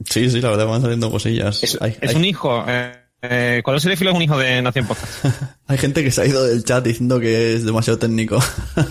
Sí, 0.09 0.29
sí, 0.29 0.41
la 0.41 0.51
verdad 0.51 0.67
van 0.67 0.83
saliendo 0.83 1.13
cosillas. 1.13 1.63
Es, 1.63 1.79
hay, 1.81 1.97
es 2.01 2.11
hay- 2.11 2.17
un 2.17 2.25
hijo. 2.25 2.65
Eh, 2.67 2.93
eh, 3.23 3.61
Cuadro 3.63 3.79
Seriéfilo 3.79 4.11
es 4.11 4.17
un 4.17 4.23
hijo 4.23 4.37
de 4.37 4.61
Nación 4.63 4.87
Podcast. 4.89 5.25
hay 5.69 5.79
gente 5.79 6.03
que 6.03 6.11
se 6.11 6.23
ha 6.23 6.27
ido 6.27 6.45
del 6.45 6.65
chat 6.65 6.83
diciendo 6.85 7.21
que 7.21 7.55
es 7.55 7.65
demasiado 7.65 8.01
técnico. 8.01 8.41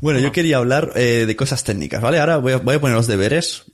bueno, 0.00 0.20
yo 0.20 0.30
quería 0.32 0.58
hablar 0.58 0.92
eh, 0.94 1.24
de 1.26 1.36
cosas 1.36 1.64
técnicas, 1.64 2.00
¿vale? 2.00 2.20
Ahora 2.20 2.36
voy 2.36 2.52
a, 2.52 2.58
voy 2.58 2.76
a 2.76 2.80
poner 2.80 2.96
los 2.96 3.08
deberes. 3.08 3.64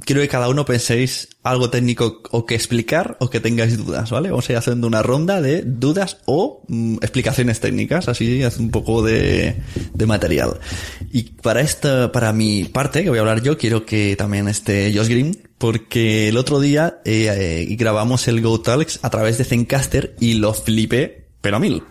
Quiero 0.00 0.22
que 0.22 0.28
cada 0.28 0.48
uno 0.48 0.64
penséis 0.64 1.28
algo 1.42 1.68
técnico 1.68 2.22
o 2.30 2.46
que 2.46 2.54
explicar 2.54 3.18
o 3.20 3.28
que 3.28 3.40
tengáis 3.40 3.76
dudas, 3.76 4.10
¿vale? 4.10 4.30
Vamos 4.30 4.48
a 4.48 4.52
ir 4.52 4.58
haciendo 4.58 4.86
una 4.86 5.02
ronda 5.02 5.42
de 5.42 5.62
dudas 5.62 6.18
o 6.24 6.62
mm, 6.66 6.94
explicaciones 7.02 7.60
técnicas, 7.60 8.08
así 8.08 8.42
hace 8.42 8.62
un 8.62 8.70
poco 8.70 9.02
de, 9.02 9.56
de 9.92 10.06
material. 10.06 10.58
Y 11.12 11.24
para 11.24 11.60
esta, 11.60 12.10
para 12.10 12.32
mi 12.32 12.64
parte, 12.64 13.02
que 13.02 13.10
voy 13.10 13.18
a 13.18 13.20
hablar 13.20 13.42
yo, 13.42 13.58
quiero 13.58 13.84
que 13.84 14.16
también 14.16 14.48
esté 14.48 14.92
Josh 14.96 15.08
Green, 15.08 15.36
porque 15.58 16.28
el 16.28 16.38
otro 16.38 16.58
día 16.58 17.00
eh, 17.04 17.28
eh, 17.30 17.76
grabamos 17.76 18.26
el 18.28 18.40
Go 18.40 18.60
Talks 18.60 18.98
a 19.02 19.10
través 19.10 19.36
de 19.36 19.44
Zencaster 19.44 20.16
y 20.18 20.34
lo 20.34 20.54
flipé, 20.54 21.28
pero 21.42 21.56
a 21.56 21.60
mil. 21.60 21.82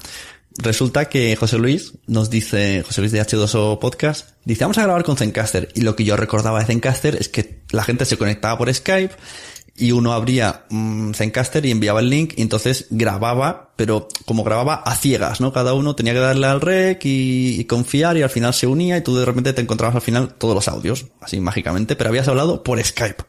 Resulta 0.58 1.06
que 1.06 1.36
José 1.36 1.58
Luis 1.58 1.94
nos 2.08 2.30
dice, 2.30 2.84
José 2.86 3.02
Luis 3.02 3.14
de 3.14 3.22
H2O 3.22 3.80
Podcast, 3.80 4.32
dice, 4.44 4.64
vamos 4.66 4.78
a 4.78 4.84
grabar 4.84 5.04
con 5.04 5.16
Zencaster. 5.16 5.70
Y 5.76 5.82
lo 5.82 5.96
que 5.96 6.04
yo 6.04 6.18
recordaba 6.18 6.60
de 6.60 6.66
Zencaster 6.66 7.16
es 7.16 7.30
que 7.30 7.62
la 7.72 7.84
gente 7.84 8.06
se 8.06 8.18
conectaba 8.18 8.58
por 8.58 8.74
Skype 8.74 9.16
y 9.78 9.94
uno 9.94 10.12
abría 10.12 10.66
mm, 10.70 11.14
Zencaster 11.14 11.66
y 11.66 11.72
enviaba 11.72 12.02
el 12.02 12.10
link 12.10 12.34
y 12.36 12.42
entonces 12.42 12.88
grababa, 12.90 13.72
pero 13.78 14.10
como 14.26 14.44
grababa 14.44 14.76
a 14.76 14.96
ciegas, 14.96 15.40
¿no? 15.40 15.54
Cada 15.54 15.74
uno 15.74 15.96
tenía 15.96 16.14
que 16.14 16.20
darle 16.20 16.48
al 16.48 16.60
rec 16.60 17.06
y, 17.06 17.60
y 17.60 17.66
confiar 17.66 18.18
y 18.18 18.22
al 18.22 18.30
final 18.30 18.54
se 18.54 18.68
unía 18.68 18.98
y 18.98 19.02
tú 19.02 19.16
de 19.16 19.26
repente 19.26 19.54
te 19.54 19.62
encontrabas 19.62 19.96
al 19.96 20.02
final 20.02 20.34
todos 20.34 20.54
los 20.54 20.68
audios, 20.68 21.06
así 21.22 21.40
mágicamente, 21.40 21.96
pero 21.96 22.10
habías 22.10 22.28
hablado 22.28 22.62
por 22.62 22.84
Skype. 22.84 23.24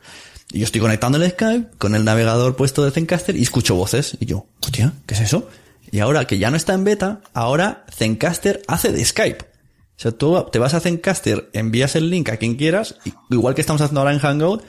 Y 0.52 0.58
yo 0.58 0.64
estoy 0.64 0.80
conectando 0.80 1.22
el 1.22 1.30
Skype 1.30 1.68
con 1.78 1.94
el 1.94 2.04
navegador 2.04 2.56
puesto 2.56 2.84
de 2.84 2.90
Zencaster 2.90 3.36
y 3.36 3.42
escucho 3.42 3.74
voces. 3.74 4.18
Y 4.20 4.26
yo, 4.26 4.46
hostia, 4.60 4.92
¿qué 5.06 5.14
es 5.14 5.20
eso? 5.20 5.48
Y 5.93 6.01
ahora 6.01 6.24
que 6.24 6.38
ya 6.38 6.51
no 6.51 6.57
está 6.57 6.72
en 6.74 6.82
beta, 6.84 7.20
ahora 7.34 7.84
Zencaster 7.95 8.62
hace 8.66 8.90
de 8.90 9.05
Skype. 9.05 9.45
O 9.45 10.03
sea, 10.03 10.11
tú 10.11 10.47
te 10.51 10.59
vas 10.59 10.74
a 10.74 10.80
Zencaster, 10.80 11.51
envías 11.53 11.95
el 11.95 12.11
link 12.11 12.28
a 12.30 12.38
quien 12.38 12.57
quieras, 12.57 12.97
igual 13.30 13.55
que 13.55 13.61
estamos 13.61 13.80
haciendo 13.80 14.01
ahora 14.01 14.12
en 14.12 14.18
Hangout, 14.18 14.64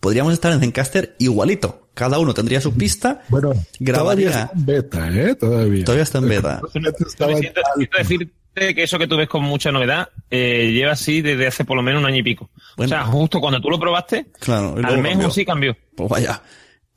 podríamos 0.00 0.32
estar 0.34 0.52
en 0.52 0.60
Zencaster 0.60 1.14
igualito. 1.18 1.88
Cada 1.94 2.18
uno 2.18 2.34
tendría 2.34 2.60
su 2.60 2.74
pista, 2.74 3.22
Bueno, 3.28 3.52
grabaría. 3.78 4.30
todavía 4.30 4.44
está 4.48 4.58
en 4.58 4.66
beta, 4.66 5.08
¿eh? 5.30 5.34
Todavía. 5.34 5.84
Todavía 5.84 6.02
está 6.02 6.18
en 6.18 6.28
beta. 6.28 6.60
Siento, 6.72 6.92
siento 7.38 7.96
decirte 7.98 8.74
que 8.74 8.82
eso 8.82 8.98
que 8.98 9.06
tú 9.06 9.16
ves 9.16 9.28
con 9.28 9.42
mucha 9.44 9.70
novedad 9.70 10.08
eh, 10.30 10.70
lleva 10.72 10.92
así 10.92 11.22
desde 11.22 11.46
hace 11.46 11.64
por 11.64 11.76
lo 11.76 11.82
menos 11.82 12.00
un 12.02 12.06
año 12.08 12.18
y 12.18 12.22
pico. 12.24 12.50
O 12.76 12.86
sea, 12.88 13.04
justo 13.04 13.40
cuando 13.40 13.60
tú 13.60 13.70
lo 13.70 13.78
probaste, 13.78 14.26
Claro, 14.40 14.74
al 14.82 14.98
mes 14.98 15.12
cambió. 15.12 15.28
o 15.28 15.30
sí 15.30 15.44
cambió. 15.44 15.76
Pues 15.96 16.08
vaya. 16.10 16.42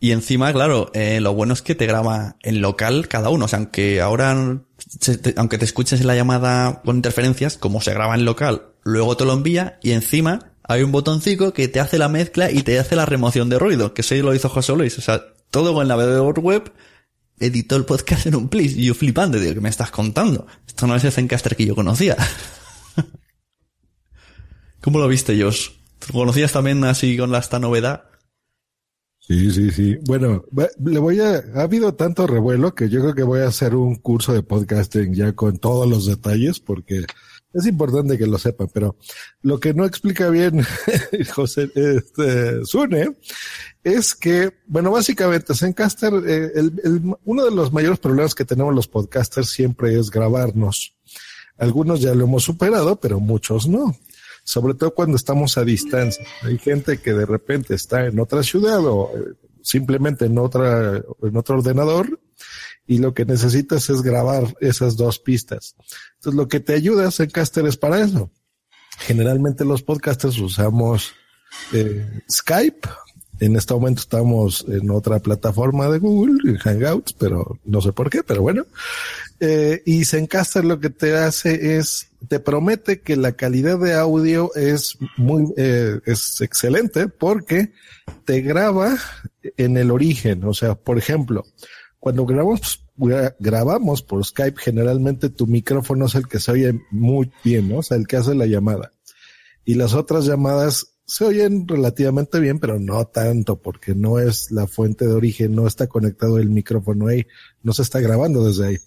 Y 0.04 0.12
encima, 0.12 0.52
claro, 0.52 0.92
eh, 0.94 1.22
lo 1.22 1.34
bueno 1.34 1.54
es 1.54 1.62
que 1.62 1.76
te 1.76 1.86
graba 1.86 2.36
en 2.42 2.60
local 2.60 3.08
cada 3.08 3.30
uno. 3.30 3.46
O 3.46 3.48
sea, 3.48 3.60
aunque 3.60 4.02
ahora, 4.02 4.32
aunque 5.38 5.58
te 5.58 5.64
escuches 5.64 6.02
en 6.02 6.08
la 6.08 6.16
llamada 6.18 6.82
con 6.84 6.98
interferencias, 6.98 7.58
como 7.58 7.80
se 7.80 7.94
graba 7.94 8.14
en 8.14 8.26
local, 8.26 8.64
luego 8.84 9.16
te 9.16 9.24
lo 9.24 9.32
envía 9.32 9.80
y 9.82 9.92
encima 9.92 10.52
hay 10.64 10.84
un 10.84 10.92
botoncito 10.92 11.54
que 11.54 11.70
te 11.70 11.80
hace 11.80 11.98
la 11.98 12.10
mezcla 12.10 12.52
y 12.52 12.64
te 12.64 12.80
hace 12.80 12.98
la 12.98 13.06
remoción 13.06 13.48
de 13.48 13.58
ruido, 13.58 13.94
que 13.94 14.02
eso 14.02 14.14
lo 14.16 14.36
hizo 14.36 14.50
José 14.50 14.76
Luis. 14.76 14.98
O 14.98 15.02
sea, 15.02 15.24
todo 15.52 15.82
el 15.82 15.88
navegador 15.88 16.38
web, 16.42 16.74
editó 17.40 17.78
el 17.78 17.86
podcast 17.86 18.26
en 18.26 18.36
un 18.36 18.50
plis. 18.50 18.76
Y 18.76 18.88
yo 18.88 18.96
flipando, 18.96 19.40
digo, 19.40 19.54
¿qué 19.54 19.62
me 19.62 19.70
estás 19.70 19.92
contando? 19.92 20.48
Esto 20.68 20.86
no 20.86 20.98
es 20.98 21.06
el 21.06 21.14
Zencaster 21.14 21.56
que 21.56 21.66
yo 21.66 21.76
conocía. 21.76 22.18
¿Cómo 24.82 25.00
lo 25.00 25.08
viste, 25.08 25.42
Josh? 25.42 25.70
¿Lo 26.08 26.14
¿Conocías 26.20 26.52
también 26.52 26.84
así 26.84 27.16
con 27.16 27.32
la, 27.32 27.38
esta 27.38 27.58
novedad? 27.58 28.04
Sí, 29.26 29.52
sí, 29.52 29.72
sí. 29.72 29.96
Bueno, 30.06 30.44
le 30.84 31.00
voy 31.00 31.22
a, 31.22 31.42
ha 31.56 31.62
habido 31.62 31.94
tanto 31.94 32.28
revuelo 32.28 32.76
que 32.76 32.90
yo 32.90 33.00
creo 33.02 33.16
que 33.16 33.24
voy 33.24 33.40
a 33.40 33.48
hacer 33.48 33.74
un 33.74 33.96
curso 33.96 34.34
de 34.34 34.44
podcasting 34.44 35.14
ya 35.14 35.32
con 35.34 35.58
todos 35.60 35.88
los 35.90 36.06
detalles 36.06 36.60
porque 36.60 37.06
es 37.54 37.66
importante 37.66 38.18
que 38.18 38.28
lo 38.28 38.38
sepan, 38.38 38.68
pero 38.74 38.98
lo 39.42 39.60
que 39.62 39.74
no 39.74 39.86
explica 39.86 40.30
bien 40.30 40.62
José, 41.34 41.70
este, 41.74 42.66
Sune, 42.66 43.16
es 43.84 44.14
que, 44.14 44.52
bueno, 44.68 44.92
básicamente 44.92 45.54
Zencaster, 45.56 46.14
eh, 46.28 46.52
el- 46.56 46.82
el- 46.84 47.16
uno 47.24 47.46
de 47.46 47.52
los 47.52 47.72
mayores 47.72 48.00
problemas 48.00 48.36
que 48.36 48.44
tenemos 48.44 48.76
los 48.76 48.88
podcasters 48.90 49.50
siempre 49.50 49.98
es 49.98 50.10
grabarnos. 50.10 50.96
Algunos 51.58 52.02
ya 52.02 52.14
lo 52.14 52.26
hemos 52.26 52.44
superado, 52.44 53.00
pero 53.00 53.22
muchos 53.22 53.68
no. 53.70 53.96
Sobre 54.44 54.74
todo 54.74 54.94
cuando 54.94 55.16
estamos 55.16 55.58
a 55.58 55.64
distancia. 55.64 56.26
Hay 56.42 56.58
gente 56.58 56.98
que 56.98 57.14
de 57.14 57.26
repente 57.26 57.76
está 57.76 58.06
en 58.06 58.20
otra 58.20 58.44
ciudad 58.44 58.86
o 58.86 59.12
eh, 59.16 59.34
simplemente 59.62 60.26
en 60.26 60.38
otra, 60.38 61.02
en 61.22 61.38
otro 61.38 61.58
ordenador 61.58 62.20
y 62.86 62.98
lo 62.98 63.14
que 63.14 63.26
necesitas 63.26 63.90
es 63.90 64.02
grabar 64.02 64.56
esas 64.60 64.98
dos 64.98 65.20
pistas. 65.20 65.76
Entonces 66.16 66.38
lo 66.38 66.48
que 66.48 66.60
te 66.60 66.74
ayuda 66.74 67.12
Zencaster 67.12 67.66
es 67.66 67.78
para 67.78 68.02
eso. 68.02 68.30
Generalmente 69.00 69.66
los 69.66 69.82
podcasters 69.82 70.38
usamos 70.40 71.14
eh, 71.72 72.22
Skype. 72.30 72.88
En 73.40 73.56
este 73.56 73.74
momento 73.74 74.02
estamos 74.02 74.66
en 74.68 74.90
otra 74.92 75.20
plataforma 75.20 75.90
de 75.90 76.00
Google, 76.00 76.50
en 76.50 76.58
Hangouts, 76.58 77.14
pero 77.14 77.60
no 77.66 77.82
sé 77.82 77.92
por 77.92 78.10
qué, 78.10 78.24
pero 78.24 78.42
bueno. 78.42 78.66
Eh, 79.46 79.82
y 79.86 80.06
Zencaster 80.06 80.64
lo 80.64 80.80
que 80.80 80.90
te 80.90 81.18
hace 81.18 81.76
es, 81.78 82.08
te 82.30 82.40
promete 82.40 83.02
que 83.02 83.18
la 83.18 83.34
calidad 83.34 83.78
de 83.78 83.94
audio 83.94 84.56
es 84.56 84.98
muy, 85.18 85.54
eh, 85.58 86.00
es 86.06 86.40
excelente 86.40 87.10
porque 87.10 87.74
te 88.24 88.40
graba 88.40 88.98
en 89.58 89.76
el 89.76 89.92
origen. 89.92 90.46
O 90.46 90.54
sea, 90.54 90.76
por 90.76 90.98
ejemplo, 90.98 91.44
cuando 92.00 92.26
grabamos, 92.26 92.86
gra- 92.96 93.36
grabamos 93.38 94.02
por 94.02 94.24
Skype, 94.26 94.62
generalmente 94.62 95.30
tu 95.30 95.46
micrófono 95.46 96.06
es 96.06 96.16
el 96.16 96.28
que 96.30 96.40
se 96.40 96.52
oye 96.54 96.80
muy 96.90 97.30
bien. 97.44 97.70
O 97.76 97.84
sea, 97.84 97.98
el 97.98 98.08
que 98.08 98.16
hace 98.16 98.36
la 98.36 98.46
llamada. 98.46 98.94
Y 99.66 99.74
las 99.76 99.94
otras 99.94 100.26
llamadas 100.26 100.88
se 101.06 101.26
oyen 101.26 101.68
relativamente 101.68 102.40
bien, 102.40 102.60
pero 102.60 102.80
no 102.80 103.06
tanto, 103.08 103.62
porque 103.62 103.94
no 103.94 104.20
es 104.20 104.52
la 104.52 104.68
fuente 104.68 105.06
de 105.06 105.12
origen, 105.12 105.54
no 105.54 105.68
está 105.68 105.88
conectado 105.88 106.40
el 106.40 106.50
micrófono 106.50 107.08
ahí, 107.08 107.28
no 107.62 107.74
se 107.74 107.82
está 107.82 108.00
grabando 108.00 108.46
desde 108.46 108.68
ahí. 108.68 108.78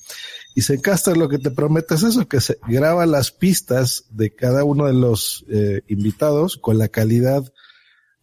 Y 0.57 0.63
Zencaster 0.63 1.19
lo 1.19 1.29
que 1.29 1.37
te 1.39 1.51
promete 1.51 1.97
es 1.97 2.03
eso, 2.03 2.27
que 2.27 2.41
se 2.41 2.59
graba 2.67 3.05
las 3.05 3.31
pistas 3.31 4.07
de 4.09 4.35
cada 4.35 4.65
uno 4.65 4.87
de 4.87 4.95
los 4.95 5.45
eh, 5.51 5.83
invitados 5.87 6.57
con 6.57 6.79
la 6.79 6.89
calidad 6.89 7.53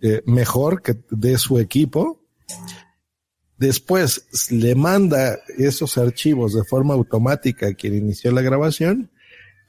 eh, 0.02 0.24
mejor 0.26 0.82
que 0.82 0.98
de 1.12 1.38
su 1.38 1.60
equipo. 1.60 2.26
Después 3.60 4.50
le 4.50 4.74
manda 4.74 5.38
esos 5.60 5.96
archivos 6.00 6.56
de 6.56 6.64
forma 6.64 6.96
automática 6.96 7.68
a 7.68 7.74
quien 7.76 7.94
inició 7.94 8.32
la 8.32 8.42
grabación, 8.42 9.12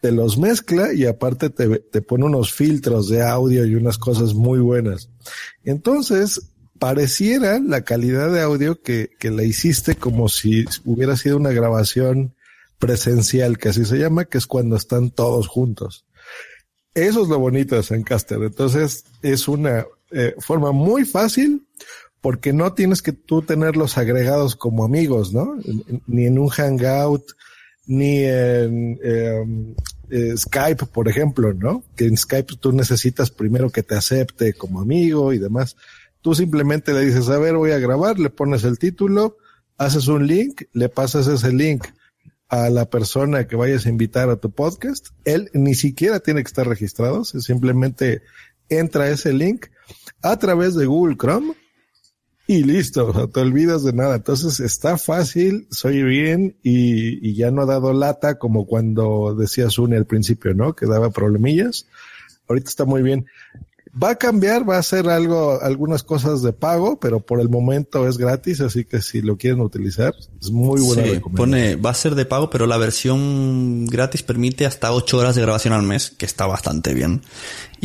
te 0.01 0.11
los 0.11 0.39
mezcla 0.39 0.95
y 0.95 1.05
aparte 1.05 1.51
te, 1.51 1.81
te 1.81 2.01
pone 2.01 2.25
unos 2.25 2.55
filtros 2.55 3.11
de 3.11 3.23
audio 3.23 3.67
y 3.67 3.75
unas 3.75 3.99
cosas 3.99 4.33
muy 4.33 4.61
buenas. 4.61 5.11
Entonces, 5.65 6.41
pareciera 6.79 7.61
la 7.61 7.83
calidad 7.83 8.33
de 8.33 8.41
audio 8.41 8.81
que, 8.81 9.11
que 9.19 9.31
la 9.31 9.43
hiciste 9.45 9.97
como 9.97 10.31
si 10.31 10.65
hubiera 10.87 11.15
sido 11.19 11.37
una 11.37 11.51
grabación 11.51 12.35
presencial, 12.79 13.59
que 13.59 13.70
así 13.70 13.85
se 13.85 13.99
llama, 13.99 14.25
que 14.27 14.39
es 14.39 14.47
cuando 14.47 14.77
están 14.77 15.11
todos 15.11 15.49
juntos. 15.49 16.07
Eso 16.95 17.22
es 17.22 17.29
lo 17.29 17.39
bonito 17.39 17.75
de 17.75 17.83
Zencaster. 17.83 18.43
Entonces, 18.43 19.05
es 19.22 19.49
una 19.49 19.87
eh, 20.11 20.35
forma 20.39 20.72
muy 20.72 21.05
fácil 21.05 21.66
porque 22.20 22.53
no 22.53 22.72
tienes 22.72 23.03
que 23.03 23.12
tú 23.12 23.43
tenerlos 23.43 23.99
agregados 23.99 24.57
como 24.57 24.85
amigos, 24.85 25.35
¿no? 25.35 25.59
Ni 26.07 26.27
en 26.27 26.39
un 26.39 26.49
Hangout, 26.49 27.33
ni 27.87 28.25
en 28.25 28.99
em, 29.03 29.75
eh, 30.09 30.35
Skype, 30.37 30.87
por 30.87 31.09
ejemplo, 31.09 31.53
¿no? 31.53 31.83
Que 31.97 32.07
en 32.07 32.16
Skype 32.16 32.57
tú 32.61 32.72
necesitas 32.72 33.31
primero 33.31 33.70
que 33.70 33.83
te 33.83 33.95
acepte 33.95 34.55
como 34.55 34.81
amigo 34.81 35.33
y 35.33 35.39
demás. 35.39 35.77
Tú 36.22 36.35
simplemente 36.35 36.95
le 36.95 37.05
dices, 37.05 37.29
a 37.29 37.39
ver, 37.39 37.57
voy 37.57 37.72
a 37.72 37.79
grabar, 37.79 38.18
le 38.18 38.31
pones 38.31 38.64
el 38.64 38.79
título, 38.79 39.37
haces 39.77 40.09
un 40.09 40.27
link, 40.27 40.62
le 40.72 40.89
pasas 40.89 41.27
ese 41.27 41.53
link 41.53 41.85
a 42.49 42.70
la 42.70 42.88
persona 42.90 43.47
que 43.47 43.57
vayas 43.57 43.86
a 43.86 43.88
invitar 43.88 44.30
a 44.30 44.36
tu 44.36 44.51
podcast. 44.51 45.09
Él 45.24 45.51
ni 45.55 45.74
siquiera 45.74 46.20
tiene 46.20 46.42
que 46.42 46.49
estar 46.49 46.66
registrado, 46.66 47.24
simplemente 47.24 48.22
entra 48.68 49.09
ese 49.09 49.32
link 49.32 49.66
a 50.22 50.38
través 50.38 50.74
de 50.74 50.86
Google 50.86 51.16
Chrome 51.16 51.55
y 52.47 52.62
listo, 52.62 53.09
o 53.09 53.14
sea, 53.14 53.26
te 53.26 53.40
olvidas 53.40 53.84
de 53.84 53.92
nada. 53.92 54.16
Entonces 54.16 54.61
está 54.61 54.99
fácil, 54.99 55.66
soy 55.70 56.03
bien 56.03 56.57
y, 56.62 57.26
y 57.26 57.34
ya 57.34 57.51
no 57.51 57.62
ha 57.62 57.66
dado 57.66 57.92
lata 57.92 58.38
como 58.38 58.66
cuando 58.66 59.34
decías 59.34 59.78
un 59.78 59.95
al 59.95 60.07
principio, 60.07 60.55
¿no? 60.55 60.74
Que 60.74 60.86
daba 60.86 61.11
problemillas. 61.11 61.86
Ahorita 62.47 62.68
está 62.68 62.84
muy 62.84 63.03
bien. 63.03 63.26
Va 64.03 64.11
a 64.11 64.14
cambiar, 64.16 64.68
va 64.68 64.78
a 64.78 64.82
ser 64.82 65.09
algo, 65.09 65.61
algunas 65.62 66.03
cosas 66.03 66.42
de 66.42 66.53
pago, 66.53 66.99
pero 66.99 67.20
por 67.20 67.40
el 67.40 67.49
momento 67.49 68.09
es 68.09 68.18
gratis, 68.18 68.61
así 68.61 68.84
que 68.84 69.01
si 69.01 69.22
lo 69.22 69.36
quieren 69.36 69.61
utilizar, 69.61 70.14
es 70.40 70.51
muy 70.51 70.80
buena 70.80 71.05
Sí, 71.05 71.20
pone, 71.36 71.76
va 71.76 71.90
a 71.90 71.95
ser 71.95 72.16
de 72.16 72.24
pago, 72.24 72.51
pero 72.51 72.66
la 72.66 72.76
versión 72.76 73.86
gratis 73.86 74.22
permite 74.22 74.66
hasta 74.66 74.92
8 74.92 75.18
horas 75.18 75.36
de 75.36 75.42
grabación 75.42 75.74
al 75.74 75.82
mes, 75.82 76.11
que 76.11 76.26
está 76.26 76.47
bastante 76.47 76.92
bien. 76.92 77.22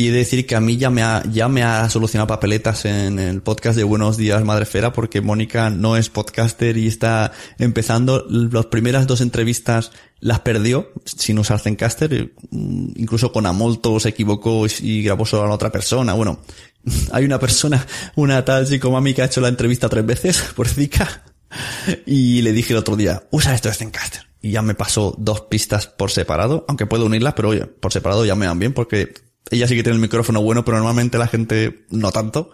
Y 0.00 0.08
he 0.08 0.12
de 0.12 0.16
decir 0.20 0.46
que 0.46 0.56
a 0.56 0.62
mí 0.62 0.78
ya 0.78 0.88
me 0.88 1.02
ha, 1.02 1.22
ya 1.30 1.46
me 1.50 1.62
ha 1.62 1.86
solucionado 1.90 2.26
papeletas 2.26 2.86
en 2.86 3.18
el 3.18 3.42
podcast 3.42 3.76
de 3.76 3.84
Buenos 3.84 4.16
Días 4.16 4.42
Madrefera, 4.46 4.94
porque 4.94 5.20
Mónica 5.20 5.68
no 5.68 5.94
es 5.94 6.08
podcaster 6.08 6.78
y 6.78 6.86
está 6.86 7.32
empezando. 7.58 8.24
Las 8.30 8.64
primeras 8.64 9.06
dos 9.06 9.20
entrevistas 9.20 9.92
las 10.18 10.40
perdió 10.40 10.90
sin 11.04 11.38
usar 11.38 11.60
Zencaster. 11.60 12.32
Mm, 12.50 12.92
Incluso 12.96 13.30
con 13.30 13.44
Amolto 13.44 14.00
se 14.00 14.08
equivocó 14.08 14.64
y 14.80 15.02
grabó 15.02 15.26
solo 15.26 15.52
a 15.52 15.54
otra 15.54 15.70
persona. 15.70 16.14
Bueno, 16.14 16.40
hay 17.12 17.26
una 17.26 17.38
persona, 17.38 17.86
una 18.16 18.42
tal 18.42 18.66
psicomami 18.66 19.12
que 19.12 19.20
ha 19.20 19.26
hecho 19.26 19.42
la 19.42 19.48
entrevista 19.48 19.90
tres 19.90 20.06
veces 20.06 20.42
por 20.56 20.66
Zika. 20.66 21.24
Y 22.06 22.40
le 22.40 22.54
dije 22.54 22.72
el 22.72 22.78
otro 22.78 22.96
día, 22.96 23.22
usa 23.32 23.54
esto 23.54 23.68
de 23.68 23.74
Zencaster. 23.74 24.22
Y 24.40 24.52
ya 24.52 24.62
me 24.62 24.74
pasó 24.74 25.14
dos 25.18 25.42
pistas 25.42 25.88
por 25.88 26.10
separado, 26.10 26.64
aunque 26.68 26.86
puedo 26.86 27.04
unirlas, 27.04 27.34
pero 27.34 27.50
oye, 27.50 27.66
por 27.66 27.92
separado 27.92 28.24
ya 28.24 28.34
me 28.34 28.46
van 28.46 28.58
bien 28.58 28.72
porque 28.72 29.12
ella 29.50 29.66
sí 29.66 29.76
que 29.76 29.82
tiene 29.82 29.96
el 29.96 30.02
micrófono 30.02 30.42
bueno, 30.42 30.64
pero 30.64 30.76
normalmente 30.76 31.18
la 31.18 31.26
gente 31.26 31.86
no 31.90 32.12
tanto. 32.12 32.50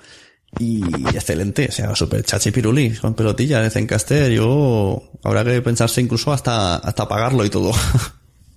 Y 0.58 0.82
excelente, 1.14 1.66
o 1.68 1.72
sea, 1.72 1.94
super 1.94 2.22
chachi 2.22 2.50
piruli, 2.50 2.90
con 2.94 3.14
pelotillas 3.14 3.62
de 3.62 3.70
Zencaster, 3.70 4.30
yo 4.32 5.02
habrá 5.22 5.44
que 5.44 5.60
pensarse 5.60 6.00
incluso 6.00 6.32
hasta, 6.32 6.76
hasta 6.76 7.08
pagarlo 7.08 7.44
y 7.44 7.50
todo. 7.50 7.72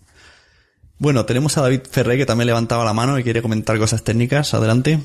bueno, 0.99 1.25
tenemos 1.25 1.57
a 1.57 1.61
David 1.61 1.81
Ferré 1.89 2.17
que 2.17 2.25
también 2.25 2.47
levantaba 2.47 2.85
la 2.85 2.93
mano 2.93 3.19
y 3.19 3.23
quiere 3.23 3.41
comentar 3.41 3.77
cosas 3.77 4.03
técnicas. 4.03 4.53
Adelante. 4.53 4.99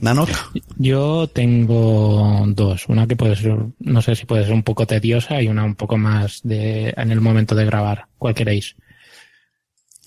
Nanok. 0.00 0.30
Yo 0.76 1.28
tengo 1.28 2.44
dos. 2.46 2.88
Una 2.88 3.06
que 3.08 3.16
puede 3.16 3.34
ser, 3.34 3.58
no 3.80 4.00
sé 4.00 4.14
si 4.14 4.26
puede 4.26 4.44
ser 4.44 4.52
un 4.52 4.62
poco 4.62 4.86
tediosa 4.86 5.42
y 5.42 5.48
una 5.48 5.64
un 5.64 5.74
poco 5.74 5.96
más 5.96 6.40
de, 6.44 6.94
en 6.96 7.10
el 7.10 7.20
momento 7.20 7.56
de 7.56 7.64
grabar. 7.64 8.06
¿Cuál 8.16 8.34
queréis? 8.34 8.76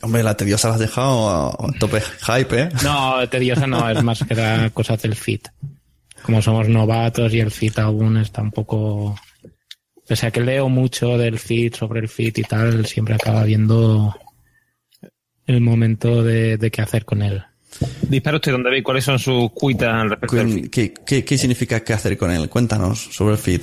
Hombre, 0.02 0.24
la 0.24 0.36
tediosa 0.36 0.70
la 0.70 0.76
has 0.76 0.80
dejado 0.80 1.30
a 1.30 1.50
a 1.50 1.72
tope 1.80 2.02
hype, 2.02 2.62
¿eh? 2.62 2.70
No, 2.84 3.28
tediosa 3.30 3.68
no, 3.68 3.90
es 3.90 4.04
más 4.04 4.24
que 4.24 4.36
la 4.36 4.70
cosas 4.74 5.02
del 5.02 5.16
fit. 5.16 5.48
Como 6.24 6.42
somos 6.42 6.68
novatos 6.68 7.34
y 7.34 7.40
el 7.40 7.52
fit 7.52 7.80
aún 7.80 8.18
está 8.18 8.42
un 8.42 8.52
poco... 8.52 9.16
Pese 10.08 10.28
a 10.28 10.32
que 10.32 10.42
leo 10.42 10.68
mucho 10.70 11.18
del 11.18 11.40
fit, 11.40 11.76
sobre 11.76 12.02
el 12.02 12.10
fit 12.10 12.38
y 12.40 12.44
tal, 12.44 12.86
siempre 12.86 13.16
acaba 13.16 13.44
viendo 13.44 14.16
el 15.46 15.62
momento 15.62 16.24
de, 16.24 16.58
de 16.58 16.72
qué 16.72 16.82
hacer 16.82 17.06
con 17.06 17.22
él. 17.22 17.44
Dispara 18.02 18.38
usted, 18.38 18.52
¿dónde 18.52 18.70
veis 18.70 18.84
cuáles 18.84 19.06
son 19.06 19.20
sus 19.20 19.52
cuitas 19.52 19.94
al 19.94 20.10
respecto? 20.10 20.70
¿Qué, 20.70 20.94
qué, 21.06 21.24
qué 21.24 21.38
significa 21.38 21.84
qué 21.84 21.94
hacer 21.94 22.18
con 22.18 22.32
él? 22.32 22.50
Cuéntanos 22.50 23.00
sobre 23.00 23.34
el 23.34 23.40
feed. 23.40 23.62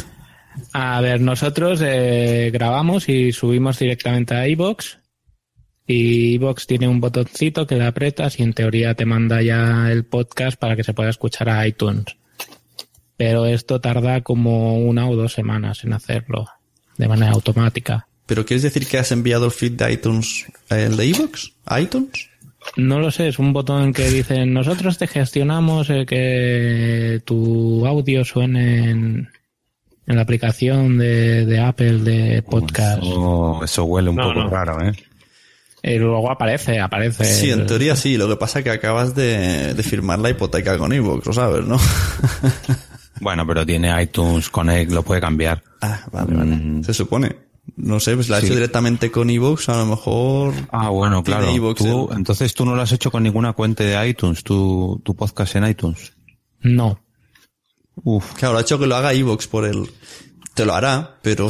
A 0.72 1.00
ver, 1.00 1.20
nosotros 1.20 1.80
eh, 1.84 2.50
grabamos 2.52 3.08
y 3.08 3.32
subimos 3.32 3.78
directamente 3.78 4.34
a 4.34 4.48
iBox 4.48 4.98
y 5.88 6.34
iBox 6.34 6.66
tiene 6.66 6.86
un 6.86 7.00
botoncito 7.00 7.66
que 7.66 7.74
le 7.76 7.86
apretas 7.86 8.38
y 8.38 8.42
en 8.44 8.52
teoría 8.52 8.94
te 8.94 9.06
manda 9.06 9.42
ya 9.42 9.90
el 9.90 10.04
podcast 10.04 10.58
para 10.58 10.76
que 10.76 10.84
se 10.84 10.92
pueda 10.94 11.08
escuchar 11.10 11.48
a 11.48 11.66
iTunes. 11.66 12.04
Pero 13.16 13.46
esto 13.46 13.80
tarda 13.80 14.20
como 14.20 14.78
una 14.78 15.08
o 15.08 15.16
dos 15.16 15.32
semanas 15.32 15.82
en 15.84 15.94
hacerlo 15.94 16.46
de 16.98 17.08
manera 17.08 17.32
automática. 17.32 18.06
¿Pero 18.26 18.44
quieres 18.44 18.62
decir 18.62 18.86
que 18.86 18.98
has 18.98 19.10
enviado 19.10 19.46
el 19.46 19.50
feed 19.50 19.72
de 19.72 19.92
iTunes, 19.92 20.44
el 20.68 20.96
de 20.96 21.06
iVoox, 21.06 21.48
a 21.64 21.80
iTunes? 21.80 22.28
No 22.76 23.00
lo 23.00 23.10
sé, 23.10 23.28
es 23.28 23.38
un 23.38 23.54
botón 23.54 23.94
que 23.94 24.10
dice 24.10 24.44
nosotros 24.44 24.98
te 24.98 25.06
gestionamos 25.06 25.88
eh, 25.88 26.04
que 26.06 27.22
tu 27.24 27.86
audio 27.86 28.24
suene 28.26 28.90
en, 28.90 29.30
en 30.06 30.16
la 30.16 30.20
aplicación 30.22 30.98
de, 30.98 31.46
de 31.46 31.60
Apple 31.60 31.98
de 32.00 32.42
podcast. 32.42 33.02
Oh, 33.04 33.62
eso 33.64 33.84
huele 33.84 34.10
un 34.10 34.16
No, 34.16 34.24
poco 34.28 34.40
no. 34.40 34.50
raro, 34.50 34.86
¿eh? 34.86 34.92
Y 35.90 35.98
luego 35.98 36.30
aparece, 36.30 36.78
aparece. 36.80 37.24
Sí, 37.24 37.50
en 37.50 37.66
teoría 37.66 37.96
sí. 37.96 38.16
Lo 38.16 38.28
que 38.28 38.36
pasa 38.36 38.58
es 38.58 38.64
que 38.64 38.70
acabas 38.70 39.14
de, 39.14 39.72
de 39.74 39.82
firmar 39.82 40.18
la 40.18 40.30
hipoteca 40.30 40.76
con 40.76 40.92
iVoox, 40.92 41.26
lo 41.26 41.32
sabes, 41.32 41.64
¿no? 41.66 41.78
Bueno, 43.20 43.44
pero 43.46 43.66
tiene 43.66 44.00
iTunes 44.00 44.48
Connect, 44.48 44.92
lo 44.92 45.02
puede 45.02 45.20
cambiar. 45.20 45.62
Ah, 45.80 46.06
vale, 46.12 46.36
vale. 46.36 46.84
Se 46.84 46.94
supone. 46.94 47.34
No 47.76 47.98
sé, 47.98 48.14
pues 48.14 48.28
la 48.28 48.36
ha 48.36 48.40
Sí. 48.40 48.46
hecho 48.46 48.54
directamente 48.54 49.10
con 49.10 49.28
iVoox, 49.28 49.68
a 49.70 49.78
lo 49.78 49.86
mejor... 49.86 50.54
Ah, 50.70 50.88
bueno, 50.90 51.22
tiene 51.24 51.40
claro. 51.58 51.74
Tú- 51.74 52.08
el- 52.12 52.16
entonces 52.16 52.54
tú 52.54 52.64
no 52.64 52.76
lo 52.76 52.82
has 52.82 52.92
hecho 52.92 53.10
con 53.10 53.24
ninguna 53.24 53.52
cuenta 53.54 53.82
de 53.82 54.08
iTunes, 54.08 54.44
tu, 54.44 55.00
tu 55.04 55.16
podcast 55.16 55.56
en 55.56 55.66
iTunes. 55.66 56.12
No. 56.60 57.00
Uf. 58.04 58.34
Claro, 58.34 58.56
ha 58.58 58.60
hecho 58.60 58.78
que 58.78 58.86
lo 58.86 58.94
haga 58.94 59.12
iVoox 59.14 59.48
por 59.48 59.64
el... 59.64 59.90
Te 60.58 60.66
lo 60.66 60.74
hará, 60.74 61.18
pero 61.22 61.48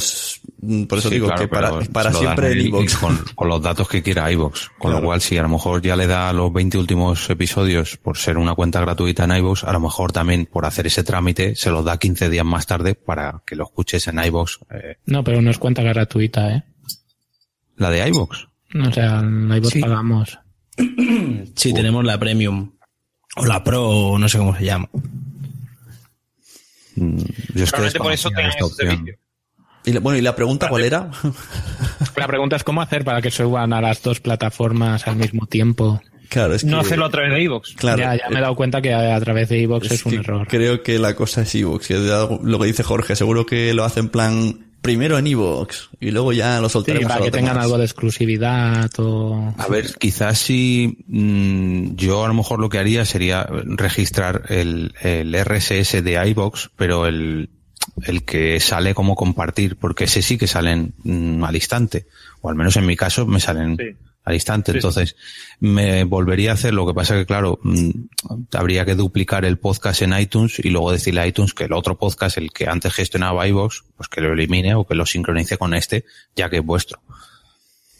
mm, 0.61 0.85
por 0.85 0.99
eso 0.99 1.09
Sí, 1.09 1.15
digo 1.15 1.27
claro, 1.29 1.41
que 1.41 1.49
para, 1.93 2.13
siempre 2.13 2.53
en 2.53 2.67
y 2.67 2.71
Con, 3.01 3.17
con 3.35 3.49
los 3.49 3.63
datos 3.63 3.89
que 3.89 4.03
quiera 4.03 4.31
iVoox. 4.31 4.69
Con 4.79 4.91
Claro. 4.91 5.01
lo 5.01 5.07
cual, 5.07 5.21
si 5.23 5.39
a 5.39 5.43
lo 5.43 5.49
mejor 5.49 5.81
ya 5.83 5.97
le 5.97 6.07
da 6.07 6.33
los 6.33 6.53
20 6.53 6.77
últimos 6.79 7.31
episodios 7.31 7.97
por 7.97 8.19
ser 8.19 8.37
una 8.37 8.55
cuenta 8.55 8.81
gratuita 8.81 9.25
en 9.25 9.33
iVoox, 9.37 9.65
a 9.65 9.73
lo 9.73 9.81
mejor 9.81 10.13
también 10.13 10.45
por 10.47 10.67
hacer 10.67 10.87
ese 10.87 11.03
trámite 11.05 11.55
se 11.57 11.71
los 11.71 11.85
da 11.85 11.97
15 11.99 12.29
días 12.29 12.45
más 12.45 12.67
tarde 12.67 12.95
para 12.95 13.43
que 13.47 13.57
lo 13.57 13.65
escuches 13.65 14.07
en 14.09 14.23
iVoox. 14.23 14.59
eh, 14.71 14.97
No, 15.07 15.25
pero 15.25 15.41
no 15.41 15.51
es 15.51 15.59
cuenta 15.59 15.83
gratuita, 15.83 16.55
¿eh? 16.55 16.63
la 17.77 17.91
de 17.91 18.07
iVoox. 18.09 18.39
O 18.89 18.93
sea, 18.93 19.21
en 19.21 19.51
iVoox 19.51 19.73
Sí. 19.73 19.81
pagamos. 19.81 20.39
Sí, 21.57 21.73
tenemos 21.73 22.05
la 22.05 22.19
Premium. 22.19 22.73
O 23.37 23.47
la 23.47 23.65
Pro, 23.65 23.89
o 23.89 24.19
no 24.19 24.29
sé 24.29 24.39
cómo 24.39 24.55
se 24.57 24.65
llama. 24.65 24.89
Mm, 27.01 27.19
Yo 27.55 27.65
es 27.65 27.73
que 27.93 27.99
por 27.99 28.13
eso 28.13 28.29
esta 28.49 28.65
opción. 28.65 28.89
servicio. 28.91 29.19
Y 29.85 29.93
la- 29.93 30.01
bueno, 30.01 30.19
¿y 30.19 30.23
la 30.23 30.35
pregunta 30.35 30.69
cuál 30.69 30.85
era? 30.85 31.11
La 32.17 32.27
pregunta 32.27 32.57
es 32.57 32.65
cómo 32.65 32.83
hacer 32.83 33.05
para 33.05 33.23
que 33.23 33.31
suban 33.31 33.73
a 33.73 33.81
las 33.81 34.03
dos 34.03 34.21
plataformas 34.21 35.07
al 35.07 35.17
mismo 35.17 35.47
tiempo. 35.47 36.01
Claro, 36.29 36.55
es 36.55 36.63
No 36.65 36.81
hacerlo 36.81 37.07
a 37.07 37.11
través 37.11 37.33
de 37.33 37.43
iVoox. 37.43 37.75
Claro. 37.77 37.99
ya, 38.01 38.15
ya 38.17 38.29
me 38.29 38.39
he 38.39 38.43
dado 38.43 38.55
cuenta 38.55 38.83
que 38.83 38.93
a, 38.93 39.17
a 39.17 39.21
través 39.21 39.49
de 39.49 39.61
iVoox 39.61 39.91
es, 39.91 40.05
un 40.05 40.13
que 40.13 40.19
error. 40.19 40.47
Creo 40.47 40.83
que 40.83 40.99
la 40.99 41.15
cosa 41.15 41.41
es 41.43 41.55
es 41.95 42.11
algo- 42.11 42.41
lo 42.43 42.59
que 42.59 42.67
dice 42.67 42.83
Jorge, 42.83 43.17
seguro 43.17 43.47
que 43.47 43.73
lo 43.73 43.85
hace 43.85 44.01
en 44.01 44.11
plan 44.11 44.68
primero 44.81 45.19
en 45.19 45.27
iVoox 45.27 45.89
y 46.01 46.11
luego 46.11 46.33
ya 46.33 46.61
lo 46.61 46.69
soltaremos 46.69 47.09
para 47.11 47.25
que 47.25 47.31
tengan 47.31 47.55
demás. 47.55 47.65
algo 47.65 47.79
de 47.79 47.85
exclusividad 47.85 48.91
o... 48.99 49.55
A 49.59 49.69
ver, 49.69 49.95
quizás 49.99 50.39
si 50.39 51.05
mm, 51.07 51.95
yo 51.97 52.25
a 52.25 52.29
lo 52.29 52.35
mejor 52.35 52.61
lo 52.61 52.69
que 52.69 52.79
haría 52.79 53.05
sería 53.05 53.47
registrar 53.65 54.45
el, 54.49 54.95
el 55.03 55.35
RSS 55.45 56.03
de 56.03 56.29
iBox, 56.31 56.71
pero 56.77 57.07
el, 57.07 57.51
el 58.05 58.25
que 58.25 58.61
sale 58.61 58.95
como 58.95 59.15
compartir, 59.15 59.77
porque 59.77 60.05
ese 60.05 60.23
sí 60.23 60.39
que 60.39 60.47
salen 60.47 60.95
mm, 61.03 61.45
al 61.45 61.55
instante, 61.55 62.07
o 62.41 62.49
al 62.49 62.57
menos 62.57 62.77
en 62.77 62.87
mi 62.87 62.97
caso 62.97 63.27
me 63.27 63.41
salen 63.41 63.77
Sí. 63.77 64.08
Al 64.29 64.35
instante. 64.35 64.73
Sí. 64.73 64.79
Entonces, 64.79 65.17
me 65.61 66.05
volvería 66.05 66.51
a 66.51 66.55
hacer, 66.55 66.75
lo 66.75 66.87
que 66.87 66.95
pasa 66.95 67.15
que 67.15 67.27
claro, 67.27 67.59
mm, 67.63 67.91
habría 68.53 68.85
que 68.85 68.95
duplicar 68.95 69.45
el 69.45 69.59
podcast 69.59 70.03
en 70.03 70.19
iTunes 70.19 70.59
y 70.59 70.71
luego 70.71 70.93
decirle 70.93 71.23
a 71.23 71.27
iTunes 71.27 71.55
que 71.55 71.65
el 71.65 71.73
otro 71.73 71.99
podcast, 71.99 72.37
el 72.39 72.53
que 72.53 72.67
antes 72.67 72.93
gestionaba 72.93 73.47
iBox, 73.49 73.85
pues 73.97 74.09
que 74.09 74.21
lo 74.21 74.33
elimine 74.33 74.75
o 74.75 74.87
que 74.87 74.95
lo 74.95 75.07
sincronice 75.07 75.57
con 75.57 75.75
este, 75.75 76.05
ya 76.37 76.49
que 76.51 76.59
es 76.59 76.65
vuestro. 76.65 77.01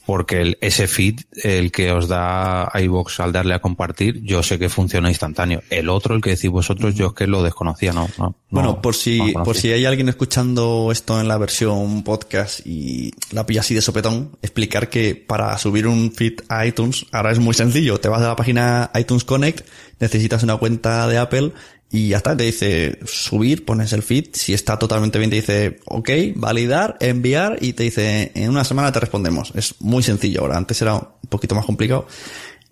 Porque 0.09 0.41
el, 0.41 0.59
ese 0.63 0.89
feed, 0.89 1.21
el 1.43 1.71
que 1.71 1.93
os 1.93 2.09
da 2.09 2.73
iVoox 2.75 3.21
al 3.21 3.31
darle 3.31 3.53
a 3.53 3.59
compartir, 3.59 4.23
yo 4.23 4.43
sé 4.43 4.59
que 4.59 4.71
funciona 4.71 5.11
instantáneo. 5.11 5.63
El 5.69 5.91
otro, 5.91 6.15
el 6.15 6.23
que 6.23 6.31
decís 6.31 6.49
vosotros, 6.49 6.95
yo 6.95 7.09
es 7.09 7.13
que 7.13 7.27
lo 7.27 7.43
desconocía, 7.43 7.93
no. 7.93 8.09
no 8.17 8.35
Bueno, 8.49 8.71
no- 8.71 8.81
por 8.81 8.95
si, 8.95 9.35
no 9.35 9.43
por 9.43 9.55
si 9.55 9.71
hay 9.71 9.85
alguien 9.85 10.09
escuchando 10.09 10.89
esto 10.93 11.21
en 11.21 11.29
la 11.29 11.37
versión 11.37 12.05
podcast 12.05 12.67
y 12.67 13.13
la 13.33 13.45
pilla 13.45 13.61
así 13.61 13.75
de 13.75 13.83
sopetón, 13.83 14.31
explicar 14.41 14.89
que 14.89 15.15
para 15.15 15.59
subir 15.59 15.87
un 15.87 16.11
feed 16.11 16.41
a 16.49 16.65
iTunes 16.65 17.05
ahora 17.13 17.31
es 17.33 17.39
muy 17.39 17.53
sencillo. 17.53 18.01
Te 18.01 18.09
vas 18.09 18.23
a 18.23 18.29
la 18.29 18.37
página 18.37 18.91
iTunes 18.99 19.25
Connect, 19.25 19.69
necesitas 20.01 20.43
una 20.43 20.57
cuenta 20.57 21.07
de 21.07 21.19
Apple 21.19 21.53
y 21.91 22.09
ya 22.09 22.19
está, 22.19 22.37
te 22.37 22.45
dice 22.45 22.99
subir, 23.07 23.65
pones 23.65 23.93
el 23.95 24.03
feed, 24.03 24.27
si 24.33 24.53
está 24.53 24.79
totalmente 24.79 25.19
bien 25.19 25.31
te 25.31 25.37
dice 25.37 25.81
ok, 25.87 26.11
validar, 26.35 26.99
enviar 27.01 27.59
y 27.63 27.73
te 27.73 27.85
dice 27.85 28.31
en 28.35 28.51
una 28.51 28.65
semana 28.65 28.93
te 28.93 29.01
respondemos. 29.01 29.53
Es 29.55 29.75
muy 29.81 30.03
sencillo 30.03 30.43
ahora, 30.43 30.59
antes 30.59 30.83
era 30.83 30.95
un 30.97 31.29
poquito 31.29 31.55
más 31.55 31.65
complicado. 31.65 32.07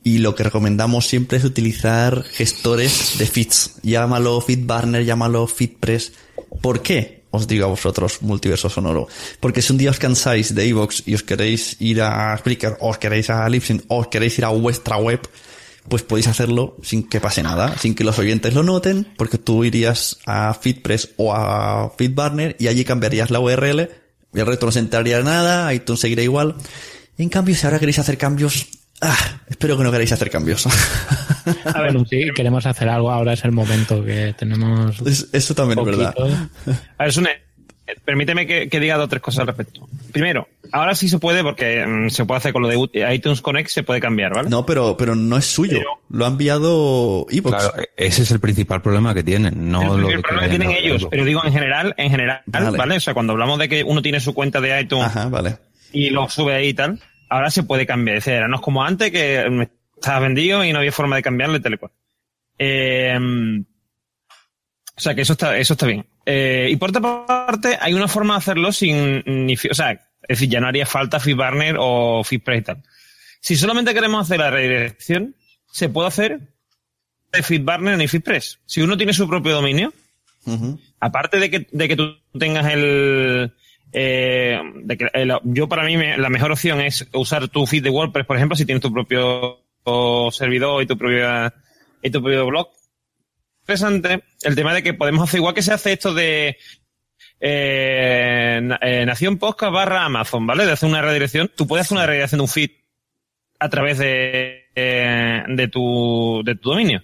Y 0.05 0.19
lo 0.19 0.37
que 0.37 0.45
recomendamos 0.45 1.07
siempre 1.09 1.39
es 1.39 1.45
utilizar 1.45 2.23
gestores 2.23 3.19
de 3.19 3.27
feeds. 3.27 3.81
Llámalo 3.83 4.41
FeedBurner, 4.41 5.05
llámalo 5.05 5.49
FeedPress. 5.49 6.12
¿Por 6.61 6.81
qué? 6.81 7.25
Os 7.31 7.49
digo 7.49 7.64
a 7.64 7.69
vosotros, 7.69 8.23
multiverso 8.23 8.71
sonoro. 8.71 9.09
Porque 9.41 9.62
si 9.62 9.73
un 9.73 9.79
día 9.79 9.91
os 9.91 9.99
cansáis 9.99 10.55
de 10.55 10.67
iVoox 10.69 11.03
y 11.07 11.14
os 11.14 11.25
queréis 11.25 11.77
ir 11.81 12.03
a 12.03 12.37
Spreaker, 12.39 12.77
os 12.81 12.99
queréis 12.99 13.31
a 13.31 13.49
Libsyn, 13.49 13.83
os 13.89 14.07
queréis 14.07 14.39
ir 14.39 14.45
a 14.45 14.51
vuestra 14.51 14.97
web, 14.97 15.21
pues 15.89 16.03
podéis 16.03 16.26
hacerlo 16.28 16.76
sin 16.82 17.09
que 17.09 17.20
pase 17.20 17.43
nada, 17.43 17.76
sin 17.78 17.95
que 17.95 18.05
los 18.05 18.18
oyentes 18.18 18.55
lo 18.55 18.62
noten, 18.62 19.07
porque 19.16 19.39
tú 19.39 19.64
irías 19.64 20.18
a 20.26 20.55
FeedPress 20.55 21.11
o 21.16 21.34
a 21.34 21.93
FeedBurner 21.97 22.57
y 22.59 22.68
allí 22.68 22.84
cambiarías 22.84 23.30
la 23.30 23.41
URL, 23.41 23.89
y 24.34 24.41
el 24.41 24.47
resto 24.47 24.66
no 24.66 24.72
se 24.72 24.80
enteraría 24.80 25.20
nada, 25.20 25.72
iTunes 25.72 26.01
seguirá 26.01 26.22
igual. 26.22 26.57
En 27.18 27.28
cambio, 27.28 27.55
si 27.55 27.66
ahora 27.66 27.78
queréis 27.78 27.99
hacer 27.99 28.18
cambios, 28.18 28.66
ah, 29.01 29.41
espero 29.49 29.78
que 29.78 29.84
no 29.84 29.93
queréis 29.93 30.12
hacer 30.12 30.30
cambios. 30.30 30.66
A 31.64 31.80
ver, 31.82 31.97
sí, 32.09 32.28
queremos 32.34 32.66
hacer 32.66 32.89
algo, 32.89 33.11
ahora 33.11 33.32
es 33.32 33.45
el 33.45 33.53
momento 33.53 34.05
que 34.05 34.34
tenemos. 34.37 34.97
eso 35.32 35.55
también 35.55 35.78
es 35.78 35.84
verdad. 35.84 36.14
A 36.99 37.05
ver, 37.05 37.12
Sune, 37.12 37.30
eh, 37.30 37.45
permíteme 38.05 38.47
que, 38.47 38.68
que 38.68 38.80
diga 38.80 38.97
dos 38.97 39.07
o 39.07 39.09
tres 39.09 39.22
cosas 39.22 39.41
al 39.41 39.47
respecto. 39.49 39.89
Primero, 40.12 40.49
ahora 40.72 40.95
sí 40.95 41.09
se 41.09 41.18
puede, 41.18 41.43
porque 41.43 41.84
mm, 41.87 42.09
se 42.11 42.24
puede 42.24 42.39
hacer 42.39 42.53
con 42.53 42.62
lo 42.62 42.68
de 42.68 43.14
iTunes 43.14 43.41
Connect, 43.41 43.68
se 43.70 43.82
puede 43.82 44.01
cambiar, 44.01 44.34
¿vale? 44.34 44.49
No, 44.51 44.64
pero, 44.66 44.97
pero 44.97 45.14
no 45.14 45.37
es 45.37 45.45
suyo. 45.47 45.80
Lo 46.11 46.24
ha 46.24 46.28
enviado 46.28 47.26
iVoox. 47.30 47.57
Claro, 47.57 47.74
ese 47.97 48.22
es 48.22 48.30
el 48.30 48.41
principal 48.41 48.82
problema 48.82 49.14
que 49.14 49.22
tienen, 49.22 49.70
no 49.70 49.95
el, 49.97 50.01
lo 50.03 50.09
el 50.11 50.16
que 50.16 50.22
problema 50.22 50.43
que 50.45 50.49
tienen 50.51 50.68
los- 50.68 50.78
ellos, 50.78 51.07
pero 51.11 51.24
digo 51.24 51.45
en 51.45 51.53
general, 51.53 51.95
en 51.97 52.11
general, 52.11 52.43
Vale. 52.47 52.76
vale. 52.76 52.97
O 52.97 53.01
sea, 53.01 53.14
cuando 53.14 53.32
hablamos 53.32 53.59
de 53.59 53.68
que 53.68 53.84
uno 53.84 54.03
tiene 54.03 54.20
su 54.20 54.34
cuenta 54.34 54.61
de 54.61 54.80
iTunes 54.80 55.07
Ajá, 55.07 55.28
vale. 55.28 55.57
y 55.93 56.11
lo 56.11 56.28
sube 56.28 56.55
ahí 56.55 56.68
y 56.68 56.74
tal, 56.74 56.99
ahora 57.28 57.51
se 57.51 57.62
puede 57.62 57.87
cambiar. 57.87 58.16
Es 58.18 58.24
decir, 58.24 58.43
no 58.49 58.57
es 58.57 58.62
como 58.62 58.84
antes 58.84 59.11
que 59.12 59.45
mm, 59.49 59.62
estaba 59.99 60.20
vendido 60.20 60.64
y 60.64 60.72
no 60.72 60.78
había 60.78 60.93
forma 60.93 61.16
de 61.16 61.22
cambiarle 61.22 61.61
tal 61.61 61.74
y 61.74 61.76
cual. 61.78 61.93
Eh, 62.59 63.18
o 64.97 65.01
sea, 65.01 65.14
que 65.14 65.22
eso 65.22 65.34
está, 65.34 65.57
eso 65.59 65.74
está 65.74 65.86
bien. 65.86 66.07
Eh, 66.24 66.68
y 66.70 66.76
por 66.76 66.90
otra 66.90 67.26
parte, 67.26 67.76
hay 67.80 67.92
una 67.94 68.09
forma 68.09 68.34
de 68.34 68.38
hacerlo 68.38 68.72
sin 68.72 69.22
ni, 69.26 69.55
o 69.55 69.74
sea, 69.74 69.92
es 69.92 70.01
decir, 70.28 70.49
ya 70.49 70.61
no 70.61 70.66
haría 70.68 70.86
falta 70.86 71.20
FeedBurner 71.20 71.76
o 71.78 72.24
FeedPress 72.24 72.61
y 72.61 72.62
tal. 72.64 72.82
Si 73.40 73.57
solamente 73.57 73.94
queremos 73.94 74.22
hacer 74.22 74.40
la 74.40 74.51
redirección, 74.51 75.36
se 75.70 75.88
puede 75.88 76.09
hacer 76.09 76.40
de 77.32 77.42
FeedBurner 77.42 77.99
ni 77.99 78.09
FeedPress. 78.09 78.59
Si 78.66 78.80
uno 78.80 78.97
tiene 78.97 79.12
su 79.12 79.28
propio 79.28 79.53
dominio, 79.55 79.92
aparte 81.01 81.38
de 81.38 81.51
que, 81.51 81.66
de 81.70 81.88
que 81.88 81.97
tú 81.97 82.16
tengas 82.38 82.66
el, 82.72 83.53
eh, 83.92 84.61
de 84.82 84.97
que 84.97 85.09
el- 85.12 85.32
yo 85.44 85.68
para 85.68 85.84
mí 85.84 85.97
me- 85.97 86.16
la 86.16 86.30
mejor 86.30 86.53
opción 86.53 86.80
es 86.80 87.07
usar 87.12 87.49
tu 87.49 87.66
feed 87.66 87.82
de 87.84 87.90
WordPress, 87.90 88.26
por 88.26 88.36
ejemplo, 88.36 88.57
si 88.57 88.64
tienes 88.64 88.82
tu 88.82 88.92
propio 88.92 89.61
servidor 90.32 90.82
y 90.82 90.86
tu 90.86 90.97
propio, 90.97 91.53
y 92.03 92.11
tu 92.11 92.20
propio 92.22 92.47
blog. 92.47 92.68
Interesante 93.67 94.23
el 94.43 94.55
tema 94.55 94.73
de 94.73 94.83
que 94.83 94.95
podemos 94.95 95.29
hacer 95.29 95.39
igual 95.39 95.55
que 95.55 95.62
se 95.62 95.73
hace 95.73 95.93
esto 95.93 96.14
de 96.14 96.57
eh, 97.41 98.71
eh, 98.81 99.05
Nación 99.05 99.39
Podcast 99.39 99.73
barra 99.73 100.05
Amazon, 100.05 100.47
¿vale? 100.47 100.64
De 100.64 100.73
hacer 100.73 100.89
una 100.89 101.03
redirección. 101.03 101.51
Tú 101.55 101.67
puedes 101.67 101.87
hacer 101.87 101.97
una 101.97 102.07
redirección 102.07 102.39
de 102.39 102.43
un 102.43 102.49
feed 102.49 102.71
a 103.59 103.69
través 103.69 103.99
de, 103.99 104.67
eh, 104.75 105.43
de 105.49 105.69
tu, 105.69 106.43
de 106.45 106.55
tu 106.55 106.71
dominio 106.71 107.03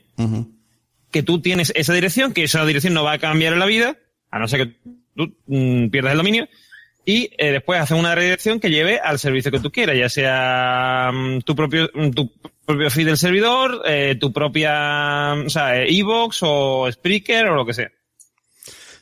que 1.13 1.23
tú 1.23 1.41
tienes 1.41 1.73
esa 1.77 1.93
dirección, 1.93 2.33
que 2.33 2.45
esa 2.45 2.65
dirección 2.65 2.95
no 2.95 3.05
va 3.05 3.13
a 3.13 3.19
cambiar 3.19 3.53
en 3.53 3.61
la 3.61 3.67
vida, 3.67 3.97
a 4.31 4.39
no 4.39 4.49
ser 4.49 4.67
que 4.67 4.77
tú 5.15 5.37
mm, 5.47 5.91
pierdas 5.91 6.13
el 6.13 6.19
dominio, 6.19 6.49
y 7.05 7.31
eh, 7.37 7.53
después 7.53 7.81
haces 7.81 7.99
una 7.99 8.15
redirección 8.15 8.61
que 8.61 8.71
lleve 8.71 8.99
al 8.99 9.19
servicio 9.19 9.51
que 9.51 9.61
tú 9.61 9.71
quieras, 9.71 9.97
ya 9.97 10.09
sea 10.09 11.11
mm, 11.13 11.41
tu 11.41 11.57
propio 11.57 11.91
mm, 11.95 12.11
tu 12.11 12.33
propio 12.65 12.91
feed 12.91 13.07
del 13.07 13.19
servidor, 13.19 13.83
eh, 13.87 14.17
tu 14.21 14.33
propia, 14.33 15.35
mm, 15.35 15.47
o 15.47 15.51
sea, 15.51 15.83
eh, 15.83 15.93
iVoox 15.93 16.39
o 16.43 16.91
Spreaker 16.91 17.47
o 17.47 17.57
lo 17.57 17.67
que 17.67 17.75
sea. 17.75 17.91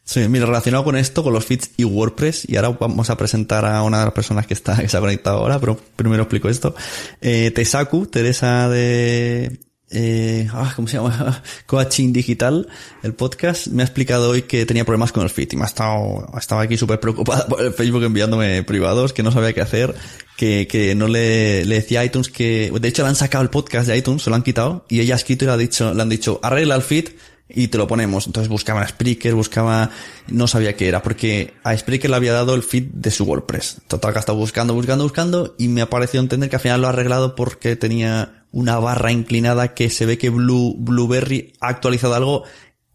Sí, 0.02 0.28
mira, 0.28 0.46
relacionado 0.46 0.82
con 0.82 0.96
esto, 0.96 1.22
con 1.22 1.32
los 1.32 1.44
feeds 1.44 1.72
y 1.76 1.84
WordPress, 1.84 2.48
y 2.48 2.56
ahora 2.56 2.70
vamos 2.70 3.10
a 3.10 3.16
presentar 3.16 3.64
a 3.64 3.82
una 3.82 4.00
de 4.00 4.06
las 4.06 4.14
personas 4.14 4.44
que 4.46 4.54
está, 4.54 4.76
que 4.76 4.88
se 4.88 4.96
ha 4.96 5.00
conectado 5.00 5.38
ahora, 5.38 5.60
pero 5.60 5.78
primero 5.94 6.24
explico 6.24 6.48
esto. 6.48 6.74
Eh, 7.20 7.52
Tesaku, 7.52 8.06
Teresa 8.06 8.68
de, 8.68 9.60
eh, 9.90 10.48
ah, 10.52 10.72
¿cómo 10.76 10.88
se 10.88 10.96
llama? 10.96 11.42
Coaching 11.66 12.12
Digital, 12.12 12.68
el 13.02 13.14
podcast, 13.14 13.66
me 13.68 13.82
ha 13.82 13.86
explicado 13.86 14.30
hoy 14.30 14.42
que 14.42 14.64
tenía 14.64 14.84
problemas 14.84 15.12
con 15.12 15.24
el 15.24 15.30
feed 15.30 15.52
y 15.52 15.56
me 15.56 15.62
ha 15.62 15.66
estado, 15.66 16.28
ha 16.32 16.38
estado 16.38 16.60
aquí 16.60 16.76
súper 16.76 17.00
preocupada 17.00 17.46
por 17.48 17.60
el 17.60 17.72
Facebook 17.72 18.04
enviándome 18.04 18.62
privados, 18.62 19.12
que 19.12 19.22
no 19.22 19.32
sabía 19.32 19.52
qué 19.52 19.60
hacer, 19.60 19.94
que, 20.36 20.68
que 20.68 20.94
no 20.94 21.08
le, 21.08 21.64
le 21.64 21.74
decía 21.74 22.00
a 22.00 22.04
iTunes 22.04 22.28
que, 22.28 22.72
de 22.72 22.88
hecho 22.88 23.02
le 23.02 23.08
han 23.08 23.16
sacado 23.16 23.42
el 23.42 23.50
podcast 23.50 23.88
de 23.88 23.96
iTunes, 23.96 24.22
se 24.22 24.30
lo 24.30 24.36
han 24.36 24.42
quitado, 24.42 24.84
y 24.88 25.00
ella 25.00 25.14
ha 25.14 25.16
escrito 25.16 25.44
y 25.44 25.48
le 25.48 25.52
ha 25.52 25.56
dicho, 25.56 25.92
le 25.92 26.00
han 26.00 26.08
dicho, 26.08 26.38
arregla 26.42 26.76
el 26.76 26.82
feed, 26.82 27.08
y 27.52 27.68
te 27.68 27.78
lo 27.78 27.86
ponemos. 27.86 28.26
Entonces 28.26 28.48
buscaba 28.48 28.86
Spreaker, 28.86 29.34
buscaba, 29.34 29.90
no 30.28 30.46
sabía 30.46 30.76
qué 30.76 30.88
era, 30.88 31.02
porque 31.02 31.54
a 31.64 31.76
Spreaker 31.76 32.10
le 32.10 32.16
había 32.16 32.32
dado 32.32 32.54
el 32.54 32.62
feed 32.62 32.84
de 32.92 33.10
su 33.10 33.24
WordPress. 33.24 33.78
Total, 33.88 34.12
que 34.12 34.18
ha 34.18 34.20
estado 34.20 34.38
buscando, 34.38 34.74
buscando, 34.74 35.04
buscando, 35.04 35.54
y 35.58 35.68
me 35.68 35.82
ha 35.82 35.90
parecido 35.90 36.22
entender 36.22 36.48
que 36.48 36.56
al 36.56 36.62
final 36.62 36.80
lo 36.80 36.86
ha 36.86 36.90
arreglado 36.90 37.34
porque 37.34 37.76
tenía 37.76 38.39
una 38.52 38.78
barra 38.78 39.12
inclinada 39.12 39.74
que 39.74 39.90
se 39.90 40.06
ve 40.06 40.18
que 40.18 40.30
Blue, 40.30 40.74
Blueberry 40.78 41.52
ha 41.60 41.68
actualizado 41.68 42.14
algo 42.14 42.44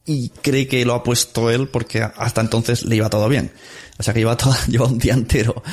y 0.06 0.30
cree 0.30 0.68
que 0.68 0.86
lo 0.86 0.94
ha 0.94 1.04
puesto 1.04 1.50
él 1.50 1.68
porque 1.68 2.02
hasta 2.02 2.42
entonces 2.42 2.84
le 2.84 2.98
iba 2.98 3.10
todo 3.10 3.30
bien. 3.30 3.52
O 3.98 4.04
sea 4.04 4.14
que 4.14 4.20
lleva 4.20 4.38
todo, 4.38 4.54
lleva 4.68 4.88
un 4.88 5.00
día 5.00 5.14
entero 5.14 5.64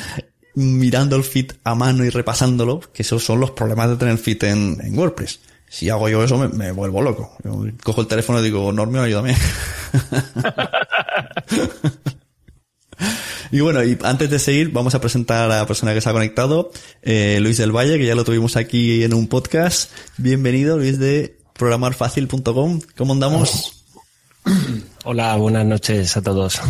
mirando 0.54 1.16
el 1.16 1.24
feed 1.24 1.52
a 1.64 1.74
mano 1.74 2.04
y 2.04 2.10
repasándolo, 2.10 2.80
que 2.92 3.02
esos 3.02 3.24
son 3.24 3.40
los 3.40 3.52
problemas 3.52 3.88
de 3.88 3.96
tener 3.96 4.18
feed 4.18 4.44
en, 4.44 4.98
WordPress. 4.98 5.40
Si 5.68 5.88
hago 5.88 6.08
yo 6.08 6.22
eso, 6.22 6.36
me, 6.36 6.70
vuelvo 6.70 7.00
loco. 7.00 7.36
Cojo 7.82 8.02
el 8.02 8.06
teléfono 8.06 8.40
y 8.40 8.42
digo, 8.42 8.70
Normio, 8.72 9.02
ayúdame. 9.02 9.34
y 13.52 13.60
bueno, 13.60 13.84
y 13.84 13.98
antes 14.02 14.30
de 14.30 14.38
seguir, 14.38 14.70
vamos 14.70 14.94
a 14.94 15.00
presentar 15.00 15.50
a 15.50 15.58
la 15.58 15.66
persona 15.66 15.92
que 15.92 16.00
se 16.00 16.08
ha 16.08 16.12
conectado, 16.12 16.72
eh, 17.02 17.38
Luis 17.40 17.58
del 17.58 17.70
Valle, 17.70 17.98
que 17.98 18.06
ya 18.06 18.14
lo 18.14 18.24
tuvimos 18.24 18.56
aquí 18.56 19.04
en 19.04 19.12
un 19.12 19.28
podcast. 19.28 19.92
Bienvenido, 20.16 20.78
Luis 20.78 20.98
de 20.98 21.38
programarfacil.com. 21.52 22.80
¿Cómo 22.96 23.12
andamos? 23.12 23.84
Hola, 25.04 25.36
buenas 25.36 25.66
noches 25.66 26.16
a 26.16 26.22
todos. 26.22 26.62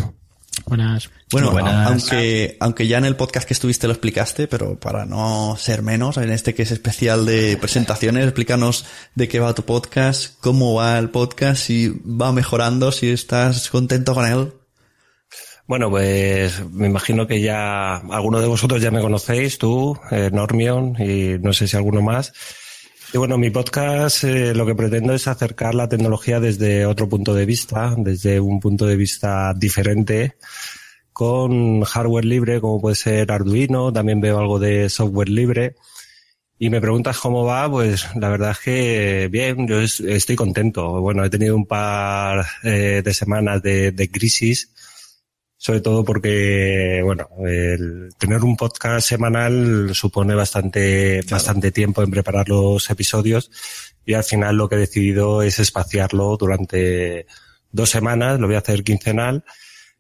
Buenas. 0.67 1.09
Bueno, 1.31 1.53
Buenas. 1.53 1.89
aunque, 1.89 2.57
aunque 2.59 2.87
ya 2.89 2.99
en 2.99 3.05
el 3.05 3.17
podcast 3.17 3.47
que 3.47 3.55
estuviste 3.55 3.87
lo 3.87 3.93
explicaste, 3.93 4.49
pero 4.49 4.79
para 4.79 5.07
no 5.07 5.57
ser 5.59 5.83
menos, 5.83 6.17
en 6.17 6.31
este 6.31 6.53
que 6.53 6.63
es 6.63 6.73
especial 6.73 7.25
de 7.27 7.57
presentaciones, 7.59 8.25
explícanos 8.25 8.85
de 9.15 9.29
qué 9.29 9.39
va 9.39 9.55
tu 9.55 9.65
podcast, 9.65 10.35
cómo 10.41 10.75
va 10.75 10.99
el 10.99 11.11
podcast, 11.11 11.63
si 11.63 11.89
va 12.05 12.33
mejorando, 12.33 12.91
si 12.91 13.09
estás 13.09 13.71
contento 13.71 14.15
con 14.15 14.27
él. 14.27 14.53
Bueno, 15.67 15.91
pues 15.91 16.63
me 16.71 16.87
imagino 16.87 17.27
que 17.27 17.41
ya 17.41 17.97
alguno 17.97 18.41
de 18.41 18.47
vosotros 18.49 18.83
ya 18.83 18.91
me 18.91 19.01
conocéis, 19.01 19.59
tú, 19.59 19.99
eh, 20.11 20.31
Normion 20.33 20.97
y 20.99 21.39
no 21.39 21.53
sé 21.53 21.67
si 21.67 21.77
alguno 21.77 22.03
más. 22.03 22.33
Y 23.15 23.19
bueno, 23.19 23.39
mi 23.39 23.51
podcast 23.51 24.25
eh, 24.25 24.55
lo 24.55 24.67
que 24.67 24.75
pretendo 24.75 25.15
es 25.15 25.29
acercar 25.29 25.75
la 25.75 25.89
tecnología 25.89 26.41
desde 26.41 26.87
otro 26.87 27.09
punto 27.09 27.35
de 27.35 27.47
vista, 27.47 27.95
desde 27.97 28.41
un 28.41 28.59
punto 28.61 28.87
de 28.87 28.97
vista 28.97 29.55
diferente, 29.55 30.37
con 31.13 31.83
hardware 31.83 32.25
libre 32.25 32.61
como 32.61 32.81
puede 32.81 32.97
ser 32.97 33.31
Arduino, 33.31 33.93
también 33.93 34.21
veo 34.21 34.39
algo 34.39 34.59
de 34.59 34.89
software 34.89 35.29
libre. 35.29 35.77
Y 36.59 36.71
me 36.71 36.81
preguntas 36.81 37.19
cómo 37.19 37.45
va, 37.45 37.69
pues 37.71 38.07
la 38.15 38.29
verdad 38.29 38.53
es 38.53 38.59
que 38.61 39.29
bien, 39.31 39.67
yo 39.67 39.81
es- 39.81 40.01
estoy 40.01 40.37
contento. 40.37 41.01
Bueno, 41.01 41.25
he 41.25 41.31
tenido 41.31 41.57
un 41.57 41.67
par 41.67 42.45
eh, 42.63 43.03
de 43.05 43.15
semanas 43.15 43.63
de 43.63 44.11
crisis, 44.13 44.71
sobre 45.65 45.81
todo 45.81 46.03
porque, 46.03 47.01
bueno, 47.05 47.29
el 47.47 48.09
tener 48.19 48.43
un 48.43 48.57
podcast 48.57 49.07
semanal 49.09 49.91
supone 49.95 50.35
bastante, 50.35 51.21
bastante 51.31 51.71
tiempo 51.71 52.03
en 52.03 52.11
preparar 52.11 52.49
los 52.49 52.91
episodios 52.91 53.49
y 54.05 54.15
al 54.15 54.25
final 54.25 54.57
lo 54.57 54.69
que 54.69 54.75
he 54.75 54.79
decidido 54.79 55.41
es 55.41 55.61
espaciarlo 55.61 56.37
durante 56.37 57.27
dos 57.71 57.89
semanas, 57.91 58.41
lo 58.41 58.49
voy 58.49 58.57
a 58.57 58.59
hacer 58.59 58.83
quincenal 58.83 59.45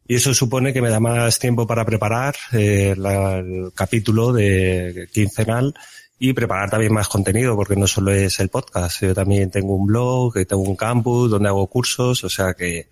Y 0.05 0.17
eso 0.17 0.35
supone 0.35 0.73
que 0.73 0.83
me 0.83 0.91
da 0.91 0.99
más 0.99 1.39
tiempo 1.39 1.65
para 1.65 1.85
preparar 1.85 2.35
eh, 2.53 2.95
la- 2.99 3.39
el 3.39 3.71
capítulo 3.73 4.33
de 4.33 5.07
quincenal 5.13 5.73
y 6.19 6.33
preparar 6.33 6.71
también 6.71 6.93
más 6.93 7.07
contenido, 7.07 7.55
porque 7.55 7.77
no 7.77 7.87
solo 7.87 8.11
es 8.13 8.41
el 8.41 8.49
podcast, 8.49 9.03
yo 9.03 9.15
también 9.15 9.49
tengo 9.53 9.77
un 9.77 9.87
blog, 9.87 10.35
que 10.35 10.45
tengo 10.45 10.63
un 10.63 10.75
campus 10.77 11.31
donde 11.31 11.49
hago 11.51 11.69
cursos, 11.69 12.25
o 12.25 12.29
sea 12.29 12.53
que 12.55 12.89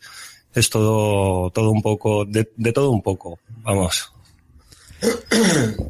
es 0.55 0.70
todo, 0.70 1.51
todo 1.51 1.70
un 1.70 1.82
poco, 1.82 2.24
de, 2.24 2.51
de 2.57 2.72
todo 2.72 2.90
un 2.90 3.03
poco, 3.03 3.38
vamos. 3.62 4.12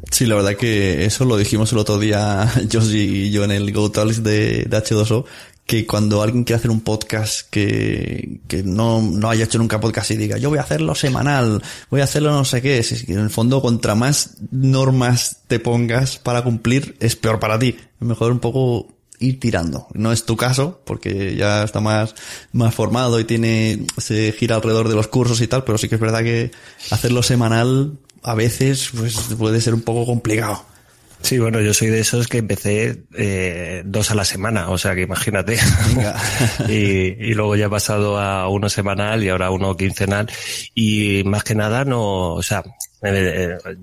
Sí, 0.09 0.25
la 0.25 0.35
verdad 0.35 0.55
que 0.55 1.05
eso 1.05 1.25
lo 1.25 1.37
dijimos 1.37 1.71
el 1.71 1.79
otro 1.79 1.99
día, 1.99 2.49
Josie 2.71 3.03
y 3.03 3.31
yo 3.31 3.43
en 3.43 3.51
el 3.51 3.71
Go 3.73 3.91
Talks 3.91 4.23
de, 4.23 4.65
de 4.65 4.77
H2O, 4.77 5.25
que 5.65 5.85
cuando 5.85 6.21
alguien 6.21 6.43
quiere 6.43 6.59
hacer 6.59 6.71
un 6.71 6.81
podcast 6.81 7.49
que, 7.49 8.41
que 8.47 8.63
no, 8.63 9.01
no 9.01 9.29
haya 9.29 9.45
hecho 9.45 9.57
nunca 9.57 9.79
podcast 9.79 10.11
y 10.11 10.17
diga, 10.17 10.37
yo 10.37 10.49
voy 10.49 10.59
a 10.59 10.63
hacerlo 10.63 10.95
semanal, 10.95 11.61
voy 11.89 12.01
a 12.01 12.05
hacerlo 12.05 12.31
no 12.31 12.45
sé 12.45 12.61
qué, 12.61 12.79
es 12.79 13.03
que 13.05 13.13
en 13.13 13.19
el 13.19 13.29
fondo 13.29 13.61
contra 13.61 13.95
más 13.95 14.37
normas 14.51 15.43
te 15.47 15.59
pongas 15.59 16.17
para 16.17 16.43
cumplir, 16.43 16.95
es 16.99 17.15
peor 17.15 17.39
para 17.39 17.59
ti. 17.59 17.77
Mejor 17.99 18.31
un 18.31 18.39
poco 18.39 18.87
ir 19.21 19.39
tirando. 19.39 19.87
No 19.93 20.11
es 20.11 20.25
tu 20.25 20.35
caso, 20.35 20.81
porque 20.85 21.35
ya 21.35 21.63
está 21.63 21.79
más, 21.79 22.15
más 22.51 22.75
formado 22.75 23.19
y 23.19 23.23
tiene, 23.23 23.85
se 23.97 24.33
gira 24.33 24.55
alrededor 24.55 24.89
de 24.89 24.95
los 24.95 25.07
cursos 25.07 25.39
y 25.41 25.47
tal, 25.47 25.63
pero 25.63 25.77
sí 25.77 25.87
que 25.87 25.95
es 25.95 26.01
verdad 26.01 26.23
que 26.23 26.51
hacerlo 26.89 27.23
semanal 27.23 27.93
a 28.23 28.35
veces 28.35 28.91
pues 28.95 29.15
puede 29.37 29.61
ser 29.61 29.73
un 29.73 29.81
poco 29.81 30.05
complicado. 30.05 30.65
Sí, 31.21 31.37
bueno, 31.37 31.61
yo 31.61 31.73
soy 31.73 31.89
de 31.89 31.99
esos 31.99 32.27
que 32.27 32.39
empecé 32.39 33.03
eh, 33.15 33.83
dos 33.85 34.09
a 34.09 34.15
la 34.15 34.25
semana, 34.25 34.69
o 34.69 34.77
sea 34.77 34.95
que 34.95 35.03
imagínate. 35.03 35.57
y, 36.67 36.73
y 36.73 37.33
luego 37.35 37.55
ya 37.55 37.67
he 37.67 37.69
pasado 37.69 38.19
a 38.19 38.49
uno 38.49 38.69
semanal 38.69 39.23
y 39.23 39.29
ahora 39.29 39.51
uno 39.51 39.77
quincenal. 39.77 40.27
Y 40.73 41.21
más 41.25 41.43
que 41.43 41.53
nada 41.53 41.85
no, 41.85 42.33
o 42.33 42.41
sea, 42.41 42.63
eh, 43.03 43.57
eh, 43.65 43.77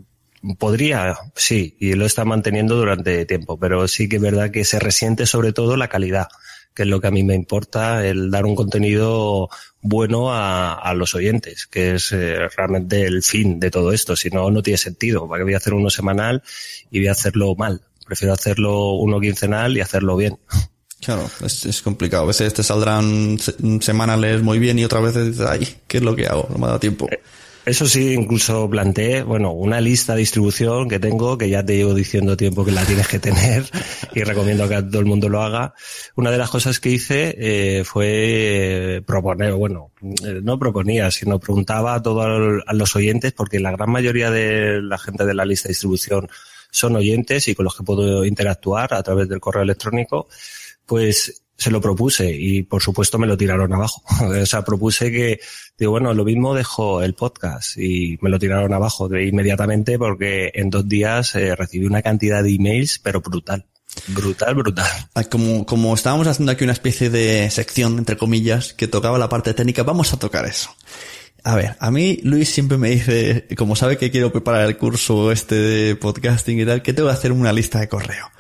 podría, 0.59 1.17
sí, 1.35 1.77
y 1.81 1.95
lo 1.95 2.07
está 2.07 2.25
manteniendo 2.25 2.77
durante 2.77 3.25
tiempo, 3.27 3.59
pero 3.59 3.89
sí 3.89 4.09
que 4.09 4.17
es 4.17 4.23
verdad 4.23 4.51
que 4.51 4.65
se 4.65 4.79
resiente 4.79 5.27
sobre 5.27 5.53
todo 5.53 5.77
la 5.77 5.89
calidad, 5.89 6.29
que 6.75 6.83
es 6.85 6.89
lo 6.89 7.01
que 7.01 7.09
a 7.09 7.11
mí 7.11 7.25
me 7.25 7.35
importa, 7.35 8.07
el 8.07 8.31
dar 8.31 8.47
un 8.47 8.55
contenido 8.55 9.49
bueno 9.81 10.33
a, 10.33 10.75
a 10.75 10.95
los 10.95 11.15
oyentes, 11.15 11.67
que 11.67 11.95
es 11.97 12.13
eh, 12.13 12.49
realmente 12.57 13.03
el 13.05 13.23
fin 13.23 13.59
de 13.59 13.71
todo 13.71 13.93
esto. 13.93 14.15
Si 14.17 14.31
no, 14.31 14.51
no 14.51 14.63
tiene 14.63 14.79
sentido. 14.79 15.29
¿Para 15.29 15.41
qué 15.41 15.45
voy 15.45 15.55
a 15.55 15.59
hacer 15.59 15.75
uno 15.75 15.91
semanal 15.91 16.43
y 16.91 16.99
voy 17.01 17.09
a 17.09 17.13
hacerlo 17.13 17.55
mal? 17.57 17.83
Prefiero 18.07 18.33
hacerlo 18.33 18.93
uno 18.95 19.21
quincenal 19.21 19.77
y 19.77 19.81
hacerlo 19.81 20.17
bien. 20.17 20.39
Claro, 21.01 21.29
es, 21.45 21.65
es 21.67 21.83
complicado. 21.83 22.25
A 22.25 22.27
veces 22.27 22.55
te 22.55 22.63
saldrán 22.63 23.39
se- 23.39 23.55
semanales 23.81 24.43
muy 24.43 24.59
bien 24.59 24.79
y 24.79 24.85
otras 24.85 25.03
veces 25.03 25.27
dices, 25.29 25.47
ay, 25.49 25.67
¿qué 25.87 25.99
es 25.99 26.03
lo 26.03 26.15
que 26.17 26.27
hago? 26.27 26.49
No 26.51 26.59
me 26.59 26.67
da 26.69 26.79
tiempo. 26.79 27.09
Eso 27.69 27.87
sí, 27.87 28.15
incluso 28.15 28.67
planteé, 28.71 29.23
bueno, 29.23 29.53
una 29.53 29.79
lista 29.79 30.15
de 30.15 30.21
distribución 30.21 30.89
que 30.89 30.99
tengo, 30.99 31.37
que 31.37 31.51
ya 31.51 31.63
te 31.63 31.77
llevo 31.77 31.93
diciendo 31.93 32.35
tiempo 32.35 32.65
que 32.65 32.73
la 32.73 32.83
tienes 32.87 33.07
que 33.09 33.19
tener 33.19 33.63
y 34.15 34.23
recomiendo 34.23 34.67
que 34.67 34.83
todo 34.85 35.01
el 35.01 35.05
mundo 35.05 35.29
lo 35.29 35.43
haga. 35.43 35.75
Una 36.17 36.31
de 36.31 36.39
las 36.39 36.49
cosas 36.49 36.81
que 36.81 36.89
hice 36.89 37.35
eh, 37.37 37.85
fue 37.85 39.03
proponer, 39.07 39.53
bueno, 39.53 39.93
eh, 40.01 40.41
no 40.43 40.59
proponía, 40.59 41.11
sino 41.11 41.39
preguntaba 41.39 41.93
a 41.93 42.03
todos 42.03 42.63
los 42.73 42.97
oyentes, 42.97 43.35
porque 43.35 43.61
la 43.61 43.73
gran 43.73 43.91
mayoría 43.91 44.31
de 44.31 44.81
la 44.81 44.97
gente 44.97 45.27
de 45.27 45.35
la 45.35 45.45
lista 45.45 45.69
de 45.69 45.73
distribución 45.73 46.27
son 46.71 46.97
oyentes 46.97 47.49
y 47.49 47.55
con 47.55 47.65
los 47.65 47.77
que 47.77 47.85
puedo 47.85 48.25
interactuar 48.25 48.95
a 48.95 49.03
través 49.03 49.29
del 49.29 49.41
correo 49.41 49.63
electrónico, 49.63 50.27
pues 50.87 51.43
se 51.59 51.73
lo 51.73 51.81
propuse 51.81 52.33
y 52.33 52.63
por 52.63 52.83
supuesto 52.83 53.19
me 53.19 53.27
lo 53.27 53.37
tiraron 53.37 53.73
abajo. 53.73 54.03
o 54.25 54.47
sea, 54.47 54.65
propuse 54.65 55.11
que, 55.11 55.41
digo, 55.77 55.91
bueno, 55.91 56.15
lo 56.15 56.25
mismo 56.25 56.55
dejo 56.55 57.03
el 57.03 57.15
podcast 57.15 57.77
y 57.77 58.17
me 58.23 58.31
lo 58.31 58.39
tiraron 58.39 58.73
abajo 58.73 59.09
de 59.09 59.27
inmediatamente 59.27 59.99
porque 59.99 60.53
en 60.55 60.71
dos 60.71 60.89
días 60.89 61.35
eh, 61.35 61.57
recibí 61.57 61.85
una 61.85 62.01
cantidad 62.01 62.43
de 62.45 62.55
emails, 62.55 63.01
pero 63.01 63.21
brutal. 63.21 63.67
Brutal, 64.07 64.55
brutal. 64.55 64.87
Ah, 65.15 65.25
Como, 65.25 65.67
como 65.67 65.93
estábamos 65.95 66.29
haciendo 66.29 66.53
aquí 66.53 66.63
una 66.63 66.73
especie 66.73 67.11
de 67.11 67.51
sección, 67.51 67.99
entre 67.99 68.17
comillas, 68.17 68.73
que 68.73 68.87
tocaba 68.87 69.19
la 69.19 69.29
parte 69.29 69.53
técnica, 69.53 69.83
vamos 69.83 70.13
a 70.13 70.19
tocar 70.19 70.47
eso. 70.47 70.71
A 71.43 71.57
ver, 71.57 71.77
a 71.81 71.91
mí 71.91 72.21
Luis 72.23 72.51
siempre 72.51 72.79
me 72.79 72.91
dice, 72.91 73.49
como 73.57 73.75
sabe 73.75 73.97
que 73.97 74.13
quiero 74.13 74.31
preparar 74.31 74.69
el 74.69 74.77
curso 74.77 75.33
este 75.33 75.57
de 75.57 75.97
podcasting 75.97 76.61
y 76.61 76.67
tal, 76.67 76.83
que 76.83 76.93
tengo 76.93 77.09
que 77.09 77.15
hacer 77.15 77.33
una 77.33 77.53
lista 77.53 77.81
de 77.81 77.89
correo. 77.89 78.31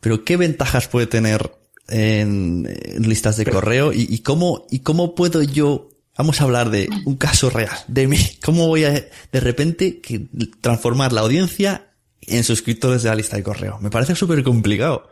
Pero 0.00 0.24
¿qué 0.24 0.36
ventajas 0.36 0.88
puede 0.88 1.06
tener 1.06 1.50
en, 1.88 2.66
en 2.68 3.08
listas 3.08 3.36
de 3.36 3.46
correo 3.46 3.92
y, 3.92 4.06
y 4.08 4.18
cómo, 4.20 4.66
y 4.70 4.80
cómo 4.80 5.14
puedo 5.14 5.42
yo, 5.42 5.88
vamos 6.16 6.40
a 6.40 6.44
hablar 6.44 6.70
de 6.70 6.88
un 7.04 7.16
caso 7.16 7.50
real, 7.50 7.76
de 7.88 8.08
mí, 8.08 8.18
cómo 8.44 8.66
voy 8.66 8.84
a 8.84 8.90
de 8.90 9.40
repente 9.40 10.00
que, 10.00 10.26
transformar 10.60 11.12
la 11.12 11.22
audiencia 11.22 11.88
en 12.22 12.44
suscriptores 12.44 13.02
de 13.02 13.08
la 13.10 13.14
lista 13.14 13.36
de 13.36 13.42
correo? 13.42 13.78
Me 13.80 13.90
parece 13.90 14.14
súper 14.14 14.42
complicado. 14.42 15.10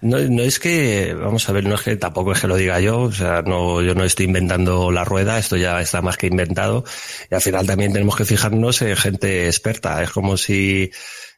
No, 0.00 0.18
no 0.18 0.42
es 0.42 0.58
que, 0.58 1.14
vamos 1.14 1.48
a 1.48 1.52
ver, 1.52 1.64
no 1.64 1.76
es 1.76 1.80
que 1.80 1.96
tampoco 1.96 2.32
es 2.32 2.40
que 2.40 2.48
lo 2.48 2.56
diga 2.56 2.78
yo, 2.78 3.00
o 3.00 3.12
sea, 3.12 3.40
no, 3.40 3.80
yo 3.80 3.94
no 3.94 4.04
estoy 4.04 4.26
inventando 4.26 4.90
la 4.90 5.02
rueda, 5.04 5.38
esto 5.38 5.56
ya 5.56 5.80
está 5.80 6.02
más 6.02 6.18
que 6.18 6.26
inventado, 6.26 6.84
y 7.30 7.34
al 7.34 7.40
final 7.40 7.66
también 7.66 7.94
tenemos 7.94 8.14
que 8.14 8.26
fijarnos 8.26 8.82
en 8.82 8.96
gente 8.96 9.46
experta, 9.46 10.02
es 10.02 10.10
como 10.10 10.36
si, 10.36 10.90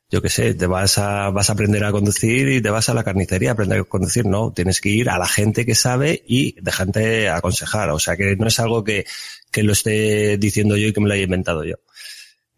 yo 0.08 0.22
qué 0.22 0.28
sé, 0.28 0.54
te 0.54 0.66
vas 0.66 0.98
a, 0.98 1.30
vas 1.30 1.50
a 1.50 1.54
aprender 1.54 1.84
a 1.84 1.92
conducir 1.92 2.48
y 2.48 2.62
te 2.62 2.70
vas 2.70 2.88
a 2.88 2.94
la 2.94 3.04
carnicería 3.04 3.50
a 3.50 3.52
aprender 3.54 3.80
a 3.80 3.84
conducir, 3.84 4.24
no, 4.26 4.52
tienes 4.52 4.80
que 4.80 4.88
ir 4.90 5.10
a 5.10 5.18
la 5.18 5.26
gente 5.26 5.66
que 5.66 5.74
sabe 5.74 6.22
y 6.26 6.60
dejarte 6.60 7.28
aconsejar, 7.28 7.90
o 7.90 7.98
sea 7.98 8.16
que 8.16 8.36
no 8.36 8.46
es 8.46 8.58
algo 8.60 8.84
que, 8.84 9.04
que 9.50 9.62
lo 9.62 9.72
esté 9.72 10.38
diciendo 10.38 10.76
yo 10.76 10.88
y 10.88 10.92
que 10.92 11.00
me 11.00 11.08
lo 11.08 11.14
haya 11.14 11.24
inventado 11.24 11.64
yo. 11.64 11.76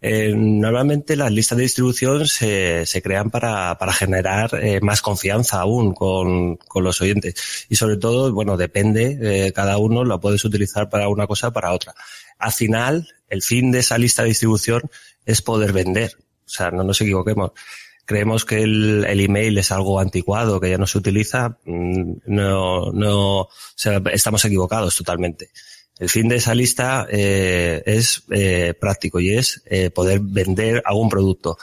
Eh, 0.00 0.32
normalmente 0.36 1.16
las 1.16 1.32
listas 1.32 1.58
de 1.58 1.64
distribución 1.64 2.28
se, 2.28 2.86
se 2.86 3.02
crean 3.02 3.30
para, 3.30 3.76
para 3.78 3.92
generar 3.92 4.50
eh, 4.54 4.80
más 4.80 5.02
confianza 5.02 5.60
aún 5.60 5.92
con, 5.92 6.56
con 6.56 6.84
los 6.84 7.00
oyentes. 7.00 7.66
Y 7.68 7.76
sobre 7.76 7.96
todo, 7.96 8.32
bueno, 8.32 8.56
depende, 8.56 9.18
eh, 9.20 9.52
cada 9.52 9.78
uno 9.78 10.04
lo 10.04 10.20
puedes 10.20 10.44
utilizar 10.44 10.88
para 10.88 11.08
una 11.08 11.26
cosa 11.26 11.48
o 11.48 11.52
para 11.52 11.72
otra. 11.72 11.94
Al 12.38 12.52
final, 12.52 13.08
el 13.28 13.42
fin 13.42 13.72
de 13.72 13.80
esa 13.80 13.98
lista 13.98 14.22
de 14.22 14.28
distribución 14.28 14.82
es 15.26 15.42
poder 15.42 15.72
vender. 15.72 16.12
O 16.48 16.50
sea, 16.50 16.70
no 16.70 16.82
nos 16.82 17.00
equivoquemos. 17.00 17.52
Creemos 18.04 18.46
que 18.46 18.62
el, 18.62 19.04
el 19.06 19.20
email 19.20 19.58
es 19.58 19.70
algo 19.70 20.00
anticuado, 20.00 20.58
que 20.60 20.70
ya 20.70 20.78
no 20.78 20.86
se 20.86 20.96
utiliza. 20.96 21.58
Mm, 21.66 22.12
No, 22.26 22.90
no, 22.92 23.40
o 23.42 23.50
sea, 23.74 24.00
estamos 24.12 24.42
equivocados 24.46 24.96
totalmente. 24.96 25.50
El 25.98 26.08
fin 26.08 26.28
de 26.28 26.36
esa 26.36 26.54
lista 26.54 27.06
eh, 27.10 27.82
es 27.84 28.22
eh, 28.30 28.72
práctico 28.80 29.20
y 29.20 29.36
es 29.36 29.62
eh, 29.66 29.90
poder 29.90 30.20
vender 30.20 30.82
algún 30.86 31.08
producto. 31.10 31.58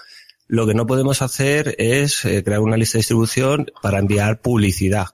Lo 0.48 0.68
que 0.68 0.76
no 0.76 0.86
podemos 0.86 1.22
hacer 1.24 1.74
es 1.80 2.24
eh, 2.26 2.44
crear 2.44 2.60
una 2.60 2.78
lista 2.78 2.98
de 2.98 3.00
distribución 3.00 3.72
para 3.82 3.98
enviar 3.98 4.42
publicidad. 4.42 5.08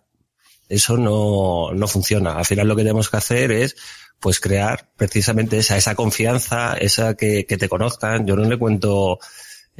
Eso 0.67 0.97
no, 0.97 1.71
no 1.73 1.87
funciona. 1.87 2.33
Al 2.33 2.45
final 2.45 2.67
lo 2.67 2.75
que 2.75 2.81
tenemos 2.81 3.09
que 3.09 3.17
hacer 3.17 3.51
es 3.51 3.75
pues 4.19 4.39
crear 4.39 4.89
precisamente 4.97 5.57
esa, 5.57 5.77
esa 5.77 5.95
confianza, 5.95 6.73
esa 6.73 7.15
que, 7.15 7.45
que 7.45 7.57
te 7.57 7.69
conozcan. 7.69 8.27
Yo 8.27 8.35
no 8.35 8.43
le 8.43 8.57
cuento 8.57 9.19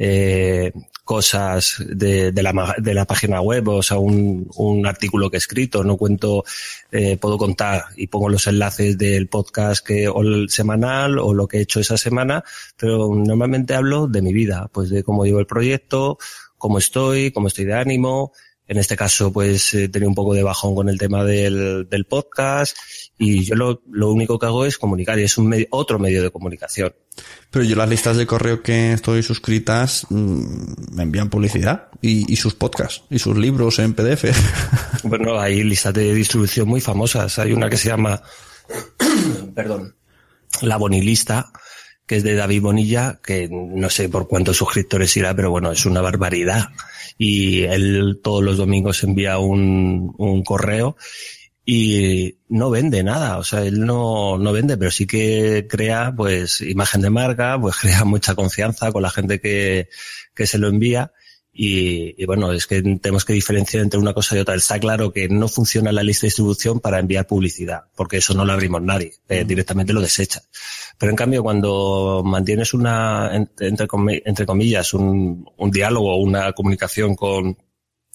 eh, 0.03 0.71
cosas 1.03 1.75
de, 1.87 2.31
de, 2.31 2.41
la, 2.41 2.75
de 2.79 2.95
la 2.95 3.05
página 3.05 3.39
web, 3.39 3.67
o 3.67 3.83
sea, 3.83 3.99
un, 3.99 4.49
un 4.55 4.87
artículo 4.87 5.29
que 5.29 5.37
he 5.37 5.45
escrito, 5.45 5.83
no 5.83 5.95
cuento, 5.95 6.43
eh, 6.91 7.17
puedo 7.17 7.37
contar 7.37 7.85
y 7.95 8.07
pongo 8.07 8.27
los 8.27 8.47
enlaces 8.47 8.97
del 8.97 9.27
podcast 9.27 9.85
que, 9.85 10.07
o 10.07 10.21
el 10.23 10.49
semanal 10.49 11.19
o 11.19 11.35
lo 11.35 11.47
que 11.47 11.57
he 11.57 11.61
hecho 11.61 11.79
esa 11.79 11.97
semana, 11.97 12.43
pero 12.77 13.13
normalmente 13.13 13.75
hablo 13.75 14.07
de 14.07 14.23
mi 14.23 14.33
vida, 14.33 14.71
pues 14.73 14.89
de 14.89 15.03
cómo 15.03 15.23
llevo 15.23 15.39
el 15.39 15.45
proyecto, 15.45 16.17
cómo 16.57 16.79
estoy, 16.79 17.31
cómo 17.31 17.47
estoy 17.47 17.65
de 17.65 17.75
ánimo, 17.75 18.33
en 18.67 18.77
este 18.77 18.95
caso, 18.95 19.31
pues 19.31 19.73
he 19.75 19.89
tenido 19.89 20.09
un 20.09 20.15
poco 20.15 20.33
de 20.33 20.41
bajón 20.41 20.73
con 20.73 20.89
el 20.89 20.97
tema 20.97 21.23
del, 21.25 21.87
del 21.89 22.05
podcast 22.05 22.75
y 23.23 23.43
yo 23.45 23.55
lo, 23.55 23.83
lo 23.91 24.11
único 24.11 24.39
que 24.39 24.47
hago 24.47 24.65
es 24.65 24.77
comunicar 24.79 25.19
y 25.19 25.23
es 25.23 25.37
un 25.37 25.47
medio- 25.47 25.67
otro 25.69 25.99
medio 25.99 26.23
de 26.23 26.31
comunicación. 26.31 26.91
Pero 27.51 27.63
yo 27.63 27.75
las 27.75 27.87
listas 27.87 28.17
de 28.17 28.25
correo 28.25 28.63
que 28.63 28.93
estoy 28.93 29.21
suscritas 29.21 30.07
mm, 30.09 30.95
me 30.95 31.03
envían 31.03 31.29
publicidad 31.29 31.89
y, 32.01 32.31
y 32.31 32.35
sus 32.37 32.55
podcasts 32.55 33.03
y 33.11 33.19
sus 33.19 33.37
libros 33.37 33.77
en 33.79 33.93
PDF. 33.93 34.25
Bueno, 35.03 35.39
hay 35.39 35.63
listas 35.63 35.93
de 35.93 36.13
distribución 36.13 36.67
muy 36.67 36.79
famosas. 36.81 37.37
Hay 37.39 37.53
una 37.53 37.69
que 37.69 37.77
se 37.77 37.89
llama, 37.89 38.21
perdón, 39.55 39.95
La 40.61 40.77
Bonilista, 40.77 41.51
que 42.05 42.17
es 42.17 42.23
de 42.23 42.35
David 42.35 42.61
Bonilla, 42.61 43.19
que 43.23 43.49
no 43.51 43.89
sé 43.89 44.09
por 44.09 44.27
cuántos 44.27 44.57
suscriptores 44.57 45.15
irá, 45.17 45.35
pero 45.35 45.49
bueno, 45.49 45.71
es 45.71 45.85
una 45.85 46.01
barbaridad. 46.01 46.69
Y 47.17 47.63
él 47.63 48.19
todos 48.23 48.43
los 48.43 48.57
domingos 48.57 49.03
envía 49.03 49.37
un, 49.37 50.13
un 50.17 50.43
correo 50.43 50.97
y 51.65 52.39
no 52.49 52.71
vende 52.71 53.03
nada, 53.03 53.37
o 53.37 53.43
sea, 53.43 53.63
él 53.63 53.85
no, 53.85 54.37
no 54.37 54.51
vende, 54.51 54.77
pero 54.77 54.89
sí 54.89 55.05
que 55.05 55.67
crea 55.69 56.13
pues 56.15 56.61
imagen 56.61 57.01
de 57.01 57.09
marca, 57.11 57.59
pues 57.59 57.75
crea 57.81 58.03
mucha 58.03 58.35
confianza 58.35 58.91
con 58.91 59.03
la 59.03 59.11
gente 59.11 59.39
que, 59.39 59.89
que 60.33 60.47
se 60.47 60.57
lo 60.57 60.67
envía 60.67 61.13
Y, 61.53 62.15
y, 62.21 62.25
bueno, 62.25 62.51
es 62.53 62.65
que 62.65 62.81
tenemos 62.81 63.25
que 63.25 63.33
diferenciar 63.33 63.83
entre 63.83 63.99
una 63.99 64.13
cosa 64.13 64.35
y 64.35 64.39
otra. 64.39 64.55
Está 64.55 64.79
claro 64.79 65.11
que 65.11 65.27
no 65.27 65.47
funciona 65.49 65.91
la 65.91 66.01
lista 66.01 66.21
de 66.21 66.29
distribución 66.29 66.79
para 66.79 66.99
enviar 66.99 67.27
publicidad, 67.27 67.83
porque 67.95 68.17
eso 68.17 68.33
no 68.33 68.45
lo 68.45 68.53
abrimos 68.53 68.81
nadie, 68.81 69.13
eh, 69.27 69.43
directamente 69.45 69.93
lo 69.93 70.01
desecha. 70.01 70.41
Pero 70.97 71.09
en 71.11 71.17
cambio, 71.17 71.43
cuando 71.43 72.23
mantienes 72.25 72.73
una, 72.73 73.35
entre, 73.35 73.67
entre 73.67 74.45
comillas, 74.45 74.93
un, 74.93 75.45
un 75.57 75.71
diálogo, 75.71 76.15
una 76.17 76.53
comunicación 76.53 77.15
con, 77.15 77.57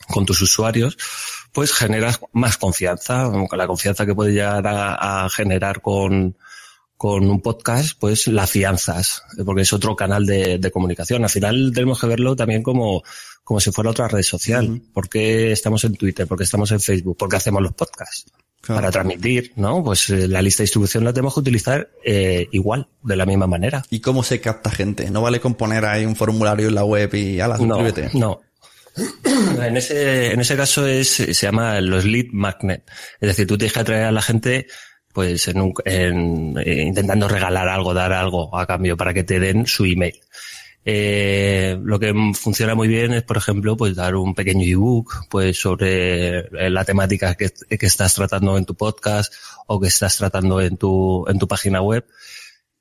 con 0.08 0.24
tus 0.24 0.40
usuarios, 0.40 0.96
pues 1.56 1.72
generas 1.72 2.20
más 2.34 2.58
confianza, 2.58 3.30
con 3.48 3.58
la 3.58 3.66
confianza 3.66 4.04
que 4.04 4.14
puedes 4.14 4.34
llegar 4.34 4.66
a, 4.66 5.24
a 5.24 5.30
generar 5.30 5.80
con, 5.80 6.36
con 6.98 7.30
un 7.30 7.40
podcast, 7.40 7.98
pues 7.98 8.26
la 8.28 8.46
fianzas, 8.46 9.22
porque 9.42 9.62
es 9.62 9.72
otro 9.72 9.96
canal 9.96 10.26
de, 10.26 10.58
de 10.58 10.70
comunicación. 10.70 11.24
Al 11.24 11.30
final 11.30 11.72
tenemos 11.74 11.98
que 11.98 12.08
verlo 12.08 12.36
también 12.36 12.62
como, 12.62 13.02
como 13.42 13.58
si 13.58 13.72
fuera 13.72 13.88
otra 13.90 14.06
red 14.06 14.20
social. 14.22 14.82
¿Por 14.92 15.08
qué 15.08 15.50
estamos 15.50 15.82
en 15.84 15.96
Twitter? 15.96 16.26
¿Por 16.26 16.36
qué 16.36 16.44
estamos 16.44 16.70
en 16.72 16.80
Facebook? 16.80 17.16
¿Por 17.16 17.30
qué 17.30 17.36
hacemos 17.36 17.62
los 17.62 17.72
podcasts? 17.72 18.30
Claro. 18.60 18.80
Para 18.82 18.90
transmitir, 18.90 19.52
¿no? 19.56 19.82
Pues 19.82 20.10
eh, 20.10 20.28
la 20.28 20.42
lista 20.42 20.58
de 20.62 20.64
distribución 20.64 21.04
la 21.04 21.12
tenemos 21.14 21.32
que 21.32 21.40
utilizar 21.40 21.88
eh, 22.04 22.48
igual, 22.52 22.86
de 23.02 23.16
la 23.16 23.24
misma 23.24 23.46
manera. 23.46 23.82
¿Y 23.88 24.00
cómo 24.00 24.22
se 24.22 24.42
capta 24.42 24.70
gente? 24.70 25.10
No 25.10 25.22
vale 25.22 25.40
con 25.40 25.54
poner 25.54 25.86
ahí 25.86 26.04
un 26.04 26.16
formulario 26.16 26.68
en 26.68 26.74
la 26.74 26.84
web 26.84 27.14
y 27.14 27.40
ala, 27.40 27.56
No, 27.56 27.76
suscríbete. 27.76 28.10
no. 28.18 28.40
En 29.62 29.76
ese, 29.76 30.32
en 30.32 30.40
ese 30.40 30.56
caso 30.56 30.86
es, 30.86 31.08
se 31.10 31.32
llama 31.32 31.80
los 31.80 32.04
lead 32.04 32.26
magnet. 32.32 32.82
Es 33.20 33.28
decir, 33.28 33.46
tú 33.46 33.58
tienes 33.58 33.72
que 33.72 33.80
atraer 33.80 34.04
a 34.04 34.12
la 34.12 34.22
gente 34.22 34.66
pues 35.12 35.48
en 35.48 35.60
un- 35.60 35.74
en, 35.84 36.54
eh, 36.58 36.82
intentando 36.82 37.26
regalar 37.26 37.68
algo, 37.68 37.94
dar 37.94 38.12
algo 38.12 38.54
a 38.56 38.66
cambio 38.66 38.96
para 38.98 39.14
que 39.14 39.24
te 39.24 39.40
den 39.40 39.66
su 39.66 39.84
email. 39.86 40.20
Eh, 40.84 41.76
lo 41.82 41.98
que 41.98 42.14
funciona 42.34 42.74
muy 42.74 42.86
bien 42.86 43.12
es, 43.12 43.22
por 43.24 43.36
ejemplo, 43.38 43.76
pues 43.76 43.96
dar 43.96 44.14
un 44.14 44.34
pequeño 44.34 44.62
ebook, 44.64 45.26
pues 45.28 45.58
sobre 45.58 46.38
eh, 46.40 46.70
la 46.70 46.84
temática 46.84 47.34
que, 47.34 47.50
que 47.50 47.86
estás 47.86 48.14
tratando 48.14 48.56
en 48.56 48.64
tu 48.66 48.74
podcast 48.76 49.32
o 49.66 49.80
que 49.80 49.88
estás 49.88 50.16
tratando 50.16 50.60
en 50.60 50.76
tu, 50.76 51.26
en 51.28 51.38
tu 51.38 51.48
página 51.48 51.80
web. 51.82 52.04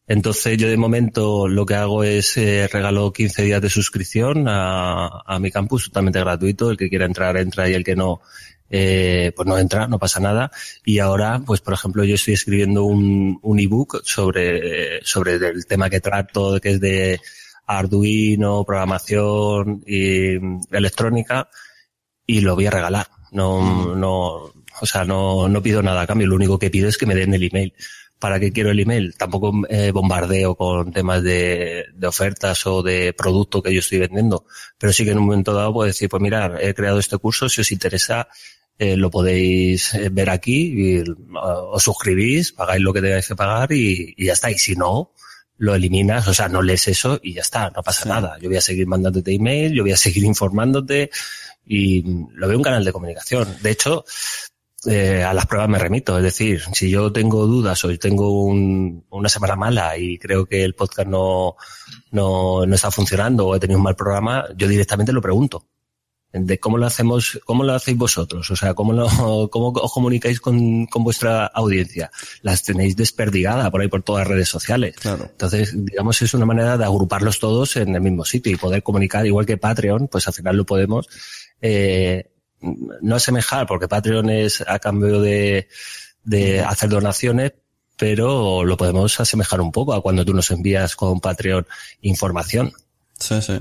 Entonces 0.08 0.58
yo 0.58 0.70
de 0.70 0.78
momento 0.78 1.48
lo 1.48 1.66
que 1.66 1.76
hago 1.76 2.04
es 2.04 2.38
eh, 2.38 2.68
regalo 2.72 3.12
15 3.12 3.44
días 3.44 3.62
de 3.62 3.70
suscripción 3.70 4.48
a, 4.48 5.24
a 5.26 5.40
mi 5.40 5.52
campus 5.52 5.86
totalmente 5.86 6.20
gratuito. 6.20 6.70
El 6.70 6.78
que 6.78 6.90
quiera 6.90 7.06
entrar 7.06 7.38
entra 7.38 7.68
y 7.70 7.74
el 7.74 7.84
que 7.84 7.96
no 7.96 8.22
eh, 8.70 9.32
pues 9.36 9.48
no 9.48 9.58
entra, 9.58 9.88
no 9.88 10.00
pasa 10.00 10.20
nada. 10.20 10.52
Y 10.84 11.00
ahora, 11.00 11.42
pues 11.46 11.62
por 11.62 11.74
ejemplo, 11.74 12.04
yo 12.04 12.16
estoy 12.16 12.34
escribiendo 12.34 12.84
un, 12.84 13.40
un 13.42 13.60
ebook 13.60 14.02
sobre, 14.04 15.04
sobre 15.04 15.36
el 15.36 15.66
tema 15.66 15.90
que 15.90 16.02
trato, 16.02 16.60
que 16.60 16.72
es 16.72 16.80
de 16.80 17.20
Arduino, 17.68 18.64
programación 18.64 19.84
y 19.86 20.36
electrónica, 20.76 21.50
y 22.26 22.42
lo 22.42 22.56
voy 22.56 22.68
a 22.68 22.72
regalar. 22.72 23.08
No, 23.32 23.96
no, 23.96 24.54
o 24.82 24.86
sea, 24.86 25.04
no, 25.04 25.48
no 25.48 25.62
pido 25.62 25.82
nada 25.84 26.02
a 26.02 26.08
cambio. 26.08 26.28
Lo 26.28 26.36
único 26.36 26.60
que 26.60 26.70
pido 26.70 26.90
es 26.90 26.98
que 26.98 27.06
me 27.06 27.16
den 27.16 27.34
el 27.34 27.44
email. 27.44 27.74
¿Para 28.26 28.40
qué 28.40 28.52
quiero 28.52 28.72
el 28.72 28.80
email? 28.80 29.14
Tampoco 29.16 29.54
eh, 29.70 29.92
bombardeo 29.92 30.56
con 30.56 30.92
temas 30.92 31.22
de, 31.22 31.86
de 31.94 32.08
ofertas 32.08 32.66
o 32.66 32.82
de 32.82 33.14
producto 33.14 33.62
que 33.62 33.72
yo 33.72 33.82
estoy 33.82 34.00
vendiendo. 34.00 34.48
Pero 34.80 34.92
sí 34.92 35.06
que 35.06 35.12
en 35.12 35.20
un 35.20 35.26
momento 35.26 35.54
dado 35.54 35.72
puedo 35.72 35.86
decir, 35.86 36.10
pues 36.10 36.24
mirar, 36.24 36.58
he 36.60 36.74
creado 36.74 36.98
este 36.98 37.20
curso, 37.20 37.50
si 37.50 37.62
os 37.62 37.72
interesa, 37.72 38.28
eh, 38.80 38.98
lo 38.98 39.12
podéis 39.12 39.94
eh, 39.94 40.10
ver 40.10 40.32
aquí, 40.32 40.74
y, 40.74 41.02
uh, 41.02 41.14
os 41.72 41.84
suscribís, 41.84 42.52
pagáis 42.54 42.82
lo 42.82 42.94
que 42.94 43.02
tengáis 43.04 43.28
que 43.28 43.36
pagar 43.36 43.72
y, 43.72 44.16
y 44.18 44.26
ya 44.26 44.34
está. 44.34 44.50
Y 44.50 44.58
si 44.58 44.74
no, 44.74 45.12
lo 45.60 45.76
eliminas, 45.76 46.28
o 46.28 46.34
sea, 46.34 46.50
no 46.50 46.64
lees 46.64 46.88
eso 46.88 47.20
y 47.22 47.34
ya 47.36 47.42
está, 47.42 47.70
no 47.70 47.84
pasa 47.84 48.10
nada. 48.10 48.40
Yo 48.42 48.50
voy 48.50 48.58
a 48.58 48.62
seguir 48.62 48.88
mandándote 48.88 49.36
email, 49.36 49.72
yo 49.72 49.84
voy 49.84 49.92
a 49.92 49.98
seguir 50.06 50.24
informándote 50.24 51.12
y 51.64 52.02
lo 52.34 52.48
veo 52.48 52.58
un 52.58 52.64
canal 52.64 52.84
de 52.84 52.92
comunicación. 52.92 53.56
De 53.62 53.70
hecho, 53.70 54.04
eh, 54.88 55.24
a 55.24 55.34
las 55.34 55.46
pruebas 55.46 55.70
me 55.70 55.80
remito. 55.80 56.18
Es 56.18 56.24
decir, 56.24 56.62
si 56.74 56.90
yo 56.90 57.12
tengo 57.12 57.46
dudas 57.48 57.84
o 57.86 57.98
tengo 57.98 58.44
un- 58.44 59.06
una 59.10 59.30
semana 59.30 59.56
mala 59.56 59.98
y 59.98 60.18
creo 60.18 60.46
que 60.46 60.64
el 60.64 60.76
podcast 60.76 61.08
no, 61.08 61.56
no, 62.12 62.66
no 62.66 62.76
está 62.76 62.92
funcionando 62.92 63.48
o 63.48 63.56
he 63.56 63.60
tenido 63.60 63.78
un 63.80 63.84
mal 63.84 63.96
programa, 63.96 64.46
yo 64.58 64.68
directamente 64.68 65.12
lo 65.14 65.22
pregunto. 65.22 65.68
De 66.38 66.60
cómo 66.60 66.78
lo 66.78 66.86
hacemos, 66.86 67.40
cómo 67.46 67.64
lo 67.64 67.74
hacéis 67.74 67.98
vosotros, 67.98 68.52
o 68.52 68.58
sea, 68.58 68.74
cómo 68.74 68.92
lo, 68.92 69.08
cómo 69.50 69.70
os 69.70 69.94
comunicáis 69.94 70.42
con, 70.42 70.86
con 70.88 71.06
vuestra 71.06 71.46
audiencia. 71.46 72.12
Las 72.42 72.62
tenéis 72.62 72.98
desperdigada 72.98 73.72
por 73.72 73.80
ahí 73.80 73.88
por 73.88 74.04
todas 74.04 74.24
las 74.28 74.28
redes 74.28 74.50
sociales. 74.50 74.96
Entonces, 75.32 75.74
digamos, 75.74 76.22
es 76.22 76.34
una 76.34 76.46
manera 76.46 76.78
de 76.78 76.84
agruparlos 76.84 77.40
todos 77.40 77.78
en 77.78 77.96
el 77.96 78.02
mismo 78.02 78.26
sitio 78.26 78.52
y 78.52 78.58
poder 78.58 78.84
comunicar, 78.84 79.26
igual 79.26 79.46
que 79.46 79.56
Patreon, 79.56 80.10
pues 80.10 80.28
al 80.28 80.34
final 80.34 80.58
lo 80.58 80.66
podemos, 80.66 81.08
eh, 81.62 82.34
no 83.02 83.16
asemejar, 83.16 83.68
porque 83.68 83.88
Patreon 83.88 84.30
es 84.30 84.62
a 84.68 84.80
cambio 84.80 85.22
de, 85.22 85.68
de 86.24 86.62
hacer 86.62 86.90
donaciones, 86.90 87.54
pero 87.98 88.64
lo 88.66 88.76
podemos 88.78 89.20
asemejar 89.20 89.62
un 89.62 89.72
poco 89.72 89.94
a 89.94 90.02
cuando 90.02 90.26
tú 90.26 90.34
nos 90.34 90.52
envías 90.52 90.96
con 90.96 91.20
Patreon 91.20 91.66
información. 92.02 92.74
Sí, 93.20 93.42
sí. 93.42 93.54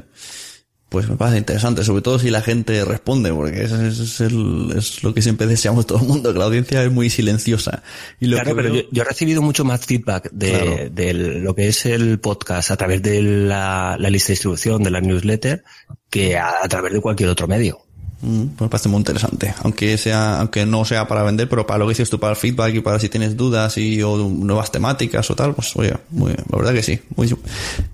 Pues 0.89 1.09
me 1.09 1.17
parece 1.17 1.39
interesante, 1.39 1.83
sobre 1.83 2.03
todo 2.03 2.21
si 2.21 2.31
la 2.31 2.41
gente 2.41 2.85
responde, 2.85 3.33
porque 3.33 3.65
eso 3.65 3.81
es, 3.83 3.99
es 3.99 4.21
el- 4.21 4.73
es 4.77 5.03
lo 5.03 5.13
que 5.13 5.23
siempre 5.23 5.49
deseamos 5.49 5.87
todo 5.89 5.99
el 5.99 6.05
mundo, 6.07 6.33
que 6.33 6.39
la 6.39 6.45
audiencia 6.45 6.85
es 6.85 6.93
muy 6.93 7.11
silenciosa. 7.11 7.83
Y 8.21 8.27
lo 8.27 8.37
claro, 8.37 8.51
que 8.51 8.55
pero 8.63 8.73
veo- 8.75 8.83
yo, 8.83 8.89
yo 8.93 9.03
he 9.03 9.05
recibido 9.05 9.43
mucho 9.43 9.65
más 9.65 9.85
feedback 9.87 10.31
de, 10.31 10.51
Claro. 10.51 10.91
de 10.93 11.15
lo 11.15 11.53
que 11.55 11.67
es 11.67 11.85
el 11.87 12.21
podcast 12.21 12.71
a 12.71 12.77
través 12.77 13.03
de 13.03 13.23
la, 13.23 13.97
la 13.99 14.09
lista 14.11 14.29
de 14.29 14.33
distribución 14.35 14.85
de 14.85 14.91
la 14.91 15.01
newsletter 15.01 15.65
que 16.11 16.37
a, 16.37 16.63
a 16.63 16.69
través 16.69 16.93
de 16.93 17.01
cualquier 17.01 17.29
otro 17.29 17.49
medio. 17.49 17.81
Mm, 18.25 18.47
pues 18.57 18.61
me 18.63 18.69
parece 18.69 18.89
muy 18.89 18.99
interesante. 18.99 19.55
Aunque 19.63 19.99
sea, 19.99 20.41
aunque 20.41 20.65
no 20.65 20.85
sea 20.87 21.07
para 21.07 21.23
vender, 21.23 21.47
pero 21.49 21.67
para 21.67 21.79
lo 21.81 21.85
que 21.87 21.91
dices 21.91 22.09
tú, 22.09 22.19
para 22.19 22.31
el 22.33 22.37
feedback 22.39 22.75
y 22.75 22.81
para 22.81 22.99
si 22.99 23.11
tienes 23.11 23.37
dudas 23.37 23.77
y 23.77 24.03
o 24.03 24.17
nuevas 24.17 24.73
temáticas 24.73 25.31
o 25.31 25.35
tal, 25.37 25.55
pues 25.55 25.77
oye, 25.77 25.93
muy, 26.11 26.33
la 26.33 26.57
verdad 26.59 26.73
que 26.73 26.83
sí. 26.83 26.99
Muy- 27.17 27.37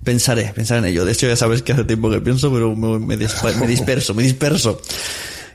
pensaré, 0.03 0.51
pensaré 0.55 0.79
en 0.79 0.85
ello. 0.85 1.03
De 1.03 1.11
hecho, 1.11 1.27
ya 1.27 1.35
sabes 1.35 1.61
que 1.63 1.73
hace 1.73 1.83
tiempo 1.83 2.09
que 2.09 2.21
pienso, 2.21 2.51
pero 2.51 2.75
me, 2.75 2.97
me 2.99 3.17
me 3.17 3.67
disperso, 3.67 4.13
me 4.13 4.23
disperso. 4.23 4.79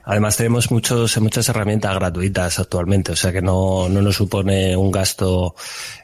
Además 0.05 0.37
tenemos 0.37 0.70
muchos, 0.70 1.18
muchas 1.20 1.49
herramientas 1.49 1.93
gratuitas 1.97 2.59
actualmente, 2.61 3.12
o 3.12 3.16
sea 3.16 3.33
que 3.33 3.43
no, 3.43 3.89
no 3.89 4.03
nos 4.03 4.14
supone 4.14 4.77
un 4.77 4.93
gasto 4.93 5.57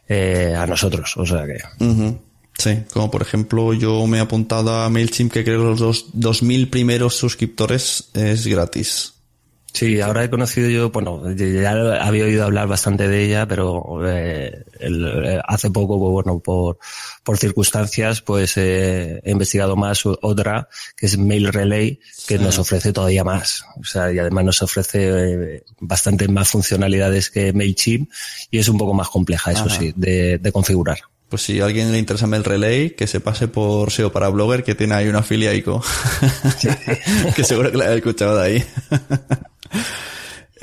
eh, 0.08 0.56
a 0.58 0.66
nosotros, 0.66 1.14
o 1.18 1.24
sea 1.26 1.44
que. 1.46 1.58
Sí, 2.58 2.78
como 2.92 3.10
por 3.10 3.22
ejemplo 3.22 3.72
yo 3.72 4.06
me 4.06 4.18
he 4.18 4.20
apuntado 4.20 4.72
a 4.82 4.88
MailChimp 4.88 5.32
que 5.32 5.42
creo 5.44 5.60
que 5.60 5.64
los 5.70 5.80
dos, 5.80 6.06
2000 6.12 6.68
primeros 6.68 7.16
suscriptores 7.16 8.10
es 8.14 8.46
gratis. 8.46 9.14
Sí, 9.74 10.02
ahora 10.02 10.22
he 10.22 10.28
conocido 10.28 10.68
yo, 10.68 10.90
bueno, 10.90 11.22
ya 11.34 11.70
había 12.06 12.24
oído 12.24 12.44
hablar 12.44 12.68
bastante 12.68 13.08
de 13.08 13.24
ella, 13.24 13.46
pero 13.48 14.06
eh, 14.06 14.64
el- 14.80 15.06
eh, 15.24 15.40
hace 15.48 15.70
poco, 15.70 15.98
pues, 15.98 16.12
bueno, 16.12 16.40
por, 16.40 16.76
por 17.24 17.38
circunstancias, 17.38 18.20
pues 18.20 18.58
eh, 18.58 19.22
he 19.24 19.30
investigado 19.30 19.74
más 19.74 20.02
otra, 20.04 20.68
que 20.94 21.06
es 21.06 21.16
Mail 21.16 21.50
Relay, 21.50 21.98
que 22.28 22.36
Sí. 22.36 22.44
nos 22.44 22.58
ofrece 22.58 22.92
todavía 22.92 23.24
más. 23.24 23.64
O 23.80 23.84
sea, 23.84 24.12
y 24.12 24.18
además 24.18 24.44
nos 24.44 24.60
ofrece 24.62 25.08
eh, 25.56 25.64
bastante 25.80 26.28
más 26.28 26.50
funcionalidades 26.50 27.30
que 27.30 27.54
MailChimp 27.54 28.10
y 28.50 28.58
es 28.58 28.68
un 28.68 28.76
poco 28.76 28.92
más 28.92 29.08
compleja, 29.08 29.52
eso 29.52 29.64
Ajá. 29.64 29.78
sí, 29.78 29.94
de, 29.96 30.36
de 30.36 30.52
configurar. 30.52 30.98
Pues 31.32 31.44
si 31.44 31.62
a 31.62 31.64
alguien 31.64 31.90
le 31.90 31.98
interesa 31.98 32.26
Mail 32.26 32.44
Relay, 32.44 32.90
que 32.90 33.06
se 33.06 33.18
pase 33.18 33.48
por 33.48 33.90
SEO 33.90 34.12
para 34.12 34.28
Blogger, 34.28 34.62
que 34.62 34.74
tiene 34.74 34.92
ahí 34.96 35.08
una 35.08 35.22
filia 35.22 35.54
ICO. 35.54 35.82
que 37.34 37.42
seguro 37.42 37.70
que 37.70 37.78
la 37.78 37.90
he 37.90 37.96
escuchado 37.96 38.36
de 38.36 38.44
ahí. 38.44 38.64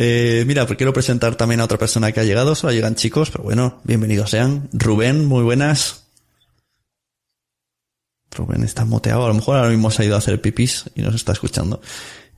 Eh, 0.01 0.45
mira, 0.47 0.65
pues 0.65 0.77
quiero 0.77 0.93
presentar 0.93 1.35
también 1.35 1.59
a 1.59 1.65
otra 1.65 1.77
persona 1.77 2.13
que 2.13 2.21
ha 2.21 2.23
llegado. 2.23 2.55
Solo 2.55 2.71
llegan 2.71 2.95
chicos, 2.95 3.31
pero 3.31 3.43
bueno, 3.43 3.81
bienvenidos 3.83 4.29
sean. 4.29 4.69
Rubén, 4.71 5.25
muy 5.25 5.43
buenas. 5.43 6.05
Rubén 8.31 8.63
está 8.63 8.85
moteado. 8.85 9.25
A 9.25 9.27
lo 9.27 9.33
mejor 9.33 9.57
ahora 9.57 9.69
mismo 9.69 9.91
se 9.91 10.03
ha 10.03 10.05
ido 10.05 10.15
a 10.15 10.19
hacer 10.19 10.39
pipis 10.39 10.85
y 10.95 11.01
nos 11.01 11.15
está 11.15 11.33
escuchando. 11.33 11.81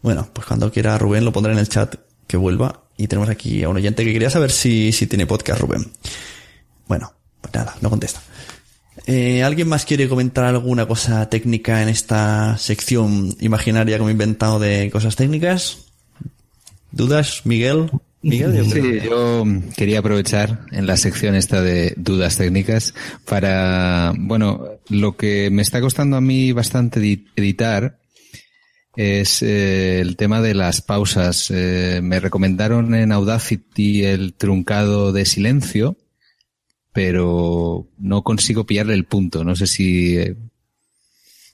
Bueno, 0.01 0.27
pues 0.33 0.47
cuando 0.47 0.71
quiera 0.71 0.97
Rubén 0.97 1.23
lo 1.23 1.31
pondré 1.31 1.53
en 1.53 1.59
el 1.59 1.69
chat 1.69 1.93
que 2.25 2.37
vuelva. 2.37 2.85
Y 2.97 3.07
tenemos 3.07 3.29
aquí 3.29 3.61
a 3.61 3.69
un 3.69 3.75
oyente 3.75 4.03
que 4.05 4.13
quería 4.13 4.31
saber 4.31 4.49
si, 4.49 4.91
si 4.91 5.05
tiene 5.05 5.27
podcast, 5.27 5.61
Rubén. 5.61 5.91
Bueno, 6.87 7.13
pues 7.41 7.53
nada, 7.53 7.75
no 7.81 7.89
contesta. 7.89 8.21
Eh, 9.07 9.41
¿Alguien 9.43 9.67
más 9.67 9.85
quiere 9.85 10.07
comentar 10.07 10.45
alguna 10.45 10.85
cosa 10.87 11.27
técnica 11.29 11.81
en 11.81 11.89
esta 11.89 12.57
sección 12.57 13.35
imaginaria 13.39 13.97
que 13.97 14.03
me 14.03 14.09
he 14.09 14.13
inventado 14.13 14.59
de 14.59 14.89
cosas 14.91 15.15
técnicas? 15.15 15.79
¿Dudas, 16.91 17.41
Miguel? 17.45 17.89
Miguel, 18.21 18.53
yo. 18.55 18.63
Sí, 18.65 18.99
yo 19.03 19.43
quería 19.75 19.99
aprovechar 19.99 20.65
en 20.71 20.85
la 20.85 20.95
sección 20.97 21.33
esta 21.33 21.61
de 21.63 21.93
dudas 21.97 22.37
técnicas 22.37 22.93
para, 23.25 24.13
bueno, 24.15 24.63
lo 24.89 25.17
que 25.17 25.49
me 25.49 25.63
está 25.63 25.81
costando 25.81 26.17
a 26.17 26.21
mí 26.21 26.51
bastante 26.51 26.99
edi- 26.99 27.25
editar 27.35 27.97
es 28.95 29.41
eh, 29.41 30.01
el 30.01 30.17
tema 30.17 30.41
de 30.41 30.53
las 30.53 30.81
pausas. 30.81 31.47
Eh, 31.49 32.01
me 32.03 32.19
recomendaron 32.19 32.93
en 32.93 33.11
Audacity 33.11 34.03
el 34.03 34.33
truncado 34.33 35.11
de 35.13 35.25
silencio, 35.25 35.95
pero 36.93 37.87
no 37.97 38.21
consigo 38.23 38.65
pillarle 38.65 38.93
el 38.93 39.05
punto. 39.05 39.43
No 39.43 39.55
sé 39.55 39.67
si 39.67 40.17
eh, 40.17 40.35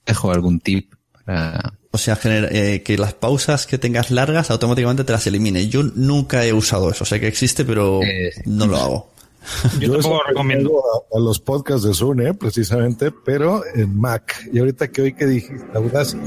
dejo 0.06 0.32
algún 0.32 0.60
tip 0.60 0.94
para... 1.26 1.74
O 1.92 1.98
sea, 1.98 2.16
gener- 2.16 2.50
eh, 2.52 2.84
que 2.84 2.98
las 2.98 3.14
pausas 3.14 3.66
que 3.66 3.78
tengas 3.78 4.12
largas 4.12 4.52
automáticamente 4.52 5.04
te 5.04 5.14
las 5.14 5.26
elimine. 5.26 5.68
Yo 5.68 5.82
nunca 5.84 6.46
he 6.46 6.54
usado 6.54 6.92
eso. 6.92 7.06
Sé 7.06 7.20
que 7.20 7.28
existe, 7.28 7.66
pero 7.66 8.02
no 8.46 8.68
lo 8.68 8.78
hago. 8.78 9.14
Yo, 9.80 9.98
eso 9.98 10.20
recomiendo 10.28 10.72
a, 10.78 11.18
a 11.18 11.20
los 11.22 11.40
podcasts 11.40 11.88
de 11.88 11.94
Zune, 11.94 12.34
precisamente, 12.34 13.12
pero 13.12 13.64
en 13.74 13.98
Mac. 13.98 14.48
Y 14.52 14.60
ahorita 14.60 14.90
que 14.90 15.02
hoy 15.02 15.14
que 15.14 15.26
dijiste, 15.26 15.66
Audacity, 15.74 16.22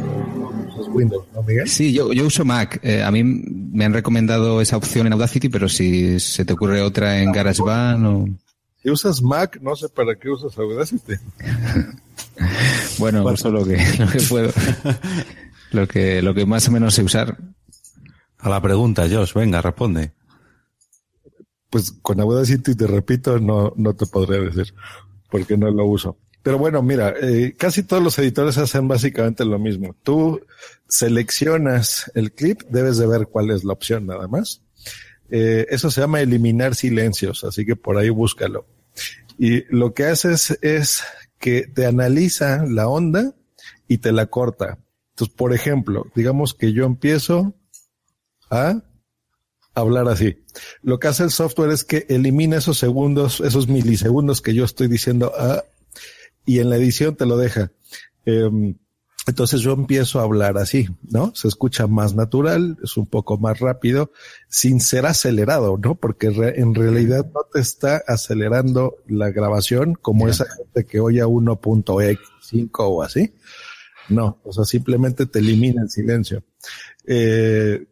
es 0.80 0.88
Windows, 0.88 1.26
¿no, 1.34 1.42
Miguel? 1.42 1.68
Sí, 1.68 1.92
yo, 1.92 2.12
yo 2.14 2.24
uso 2.26 2.46
Mac. 2.46 2.80
Eh, 2.82 3.02
a 3.02 3.10
mí 3.10 3.22
me 3.22 3.84
han 3.84 3.92
recomendado 3.92 4.62
esa 4.62 4.78
opción 4.78 5.06
en 5.06 5.12
Audacity, 5.12 5.50
pero 5.50 5.68
si 5.68 6.18
se 6.18 6.46
te 6.46 6.54
ocurre 6.54 6.80
otra 6.80 7.20
en 7.22 7.30
GarageBand 7.30 8.06
o... 8.06 8.24
Si 8.82 8.90
usas 8.90 9.22
Mac, 9.22 9.58
no 9.60 9.76
sé 9.76 9.88
para 9.88 10.14
qué 10.16 10.30
usas 10.30 10.56
Audacity. 10.58 11.14
Bueno, 12.98 13.24
uso 13.24 13.50
lo 13.50 13.64
que, 13.64 13.76
lo 13.98 14.08
que 14.08 14.20
puedo. 14.28 14.50
lo 15.72 15.86
que, 15.86 16.22
lo 16.22 16.34
que 16.34 16.46
más 16.46 16.68
o 16.68 16.70
menos 16.70 16.94
sé 16.94 17.02
usar. 17.02 17.36
A 18.38 18.48
la 18.48 18.60
pregunta, 18.60 19.06
Josh, 19.10 19.34
venga, 19.34 19.60
responde. 19.60 20.12
Pues 21.68 21.92
con 22.02 22.20
Audacity, 22.20 22.74
te 22.74 22.86
repito, 22.86 23.38
no, 23.38 23.72
no 23.76 23.94
te 23.94 24.06
podré 24.06 24.40
decir, 24.40 24.74
porque 25.30 25.56
no 25.56 25.70
lo 25.70 25.84
uso. 25.86 26.16
Pero 26.42 26.58
bueno, 26.58 26.82
mira, 26.82 27.14
eh, 27.20 27.54
casi 27.56 27.82
todos 27.82 28.02
los 28.02 28.18
editores 28.18 28.56
hacen 28.56 28.88
básicamente 28.88 29.44
lo 29.44 29.58
mismo. 29.58 29.94
Tú 30.02 30.40
seleccionas 30.88 32.10
el 32.14 32.32
clip, 32.32 32.62
debes 32.70 32.96
de 32.96 33.06
ver 33.06 33.26
cuál 33.26 33.50
es 33.50 33.62
la 33.62 33.74
opción 33.74 34.06
nada 34.06 34.26
más. 34.26 34.62
Eh, 35.30 35.66
eso 35.70 35.90
se 35.90 36.00
llama 36.00 36.20
eliminar 36.20 36.74
silencios, 36.74 37.44
así 37.44 37.64
que 37.64 37.76
por 37.76 37.96
ahí 37.96 38.10
búscalo. 38.10 38.66
Y 39.38 39.64
lo 39.74 39.94
que 39.94 40.04
haces 40.06 40.58
es 40.62 41.02
que 41.38 41.62
te 41.66 41.86
analiza 41.86 42.64
la 42.66 42.88
onda 42.88 43.34
y 43.88 43.98
te 43.98 44.12
la 44.12 44.26
corta. 44.26 44.78
Entonces, 45.10 45.34
por 45.34 45.54
ejemplo, 45.54 46.06
digamos 46.14 46.54
que 46.54 46.72
yo 46.72 46.84
empiezo 46.84 47.54
a 48.50 48.82
hablar 49.74 50.08
así. 50.08 50.42
Lo 50.82 50.98
que 50.98 51.08
hace 51.08 51.24
el 51.24 51.30
software 51.30 51.70
es 51.70 51.84
que 51.84 52.06
elimina 52.08 52.58
esos 52.58 52.78
segundos, 52.78 53.40
esos 53.40 53.68
milisegundos 53.68 54.42
que 54.42 54.54
yo 54.54 54.64
estoy 54.64 54.88
diciendo 54.88 55.32
ah, 55.38 55.64
y 56.44 56.58
en 56.58 56.70
la 56.70 56.76
edición 56.76 57.16
te 57.16 57.26
lo 57.26 57.36
deja. 57.36 57.72
Em, 58.24 58.76
entonces 59.26 59.60
yo 59.60 59.72
empiezo 59.72 60.18
a 60.18 60.22
hablar 60.24 60.56
así, 60.58 60.88
¿no? 61.10 61.32
Se 61.34 61.46
escucha 61.48 61.86
más 61.86 62.14
natural, 62.14 62.78
es 62.82 62.96
un 62.96 63.06
poco 63.06 63.36
más 63.38 63.58
rápido, 63.60 64.10
sin 64.48 64.80
ser 64.80 65.06
acelerado, 65.06 65.78
¿no? 65.78 65.94
Porque 65.94 66.30
re- 66.30 66.60
en 66.60 66.74
realidad 66.74 67.26
no 67.32 67.40
te 67.52 67.60
está 67.60 68.02
acelerando 68.06 68.96
la 69.06 69.30
grabación 69.30 69.94
como 69.94 70.26
esa 70.28 70.46
gente 70.46 70.84
que 70.86 71.00
oye 71.00 71.20
a 71.20 71.26
1.x5 71.26 72.70
o 72.78 73.02
así. 73.02 73.34
No, 74.08 74.40
o 74.42 74.52
sea, 74.52 74.64
simplemente 74.64 75.26
te 75.26 75.38
elimina 75.38 75.82
el 75.82 75.90
silencio. 75.90 76.42
Eh, 77.06 77.86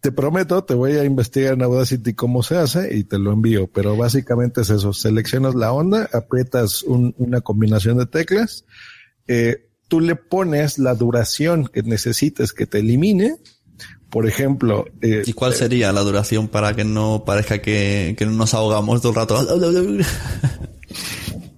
te 0.00 0.10
prometo, 0.12 0.64
te 0.64 0.74
voy 0.74 0.92
a 0.92 1.04
investigar 1.04 1.52
en 1.54 1.62
Audacity 1.62 2.14
cómo 2.14 2.42
se 2.42 2.56
hace 2.56 2.96
y 2.96 3.04
te 3.04 3.18
lo 3.18 3.32
envío, 3.32 3.66
pero 3.68 3.96
básicamente 3.96 4.62
es 4.62 4.70
eso. 4.70 4.92
Seleccionas 4.92 5.54
la 5.54 5.72
onda, 5.72 6.08
aprietas 6.12 6.82
un- 6.82 7.14
una 7.18 7.40
combinación 7.42 7.98
de 7.98 8.06
teclas, 8.06 8.64
eh, 9.28 9.68
tú 9.92 10.00
le 10.00 10.16
pones 10.16 10.78
la 10.78 10.94
duración 10.94 11.66
que 11.66 11.82
necesites 11.82 12.54
que 12.54 12.64
te 12.64 12.78
elimine. 12.78 13.36
Por 14.08 14.26
ejemplo, 14.26 14.86
eh, 15.02 15.22
¿Y 15.26 15.34
cuál 15.34 15.52
sería 15.52 15.92
la 15.92 16.00
duración 16.00 16.48
para 16.48 16.74
que 16.74 16.82
no 16.82 17.24
parezca 17.26 17.60
que, 17.60 18.14
que 18.16 18.24
nos 18.24 18.54
ahogamos 18.54 19.02
todo 19.02 19.10
el 19.10 19.16
rato? 19.16 19.46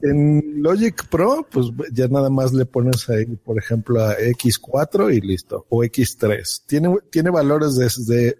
En 0.02 0.62
Logic 0.62 1.06
Pro, 1.08 1.46
pues 1.50 1.68
ya 1.92 2.08
nada 2.08 2.28
más 2.28 2.52
le 2.52 2.66
pones 2.66 3.08
ahí, 3.08 3.24
por 3.24 3.56
ejemplo, 3.56 4.04
a 4.04 4.18
X4 4.18 5.14
y 5.16 5.20
listo, 5.20 5.64
o 5.70 5.84
X3. 5.84 6.64
Tiene, 6.66 6.94
tiene 7.10 7.30
valores 7.30 7.76
desde 7.76 8.38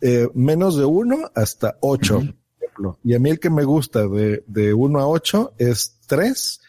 eh, 0.00 0.28
menos 0.34 0.76
de 0.76 0.86
1 0.86 1.30
hasta 1.34 1.76
8, 1.80 2.14
por 2.14 2.34
ejemplo. 2.58 2.98
Y 3.04 3.14
a 3.14 3.18
mí 3.18 3.30
el 3.30 3.38
que 3.38 3.50
me 3.50 3.64
gusta 3.64 4.08
de, 4.08 4.42
de 4.48 4.74
1 4.74 4.98
a 4.98 5.06
8 5.06 5.52
es 5.58 5.98
3. 6.08 6.59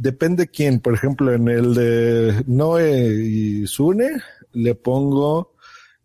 Depende 0.00 0.48
quién. 0.48 0.80
Por 0.80 0.94
ejemplo, 0.94 1.30
en 1.34 1.46
el 1.48 1.74
de 1.74 2.42
Noe 2.46 3.22
y 3.22 3.66
Sune 3.66 4.22
le 4.50 4.74
pongo 4.74 5.52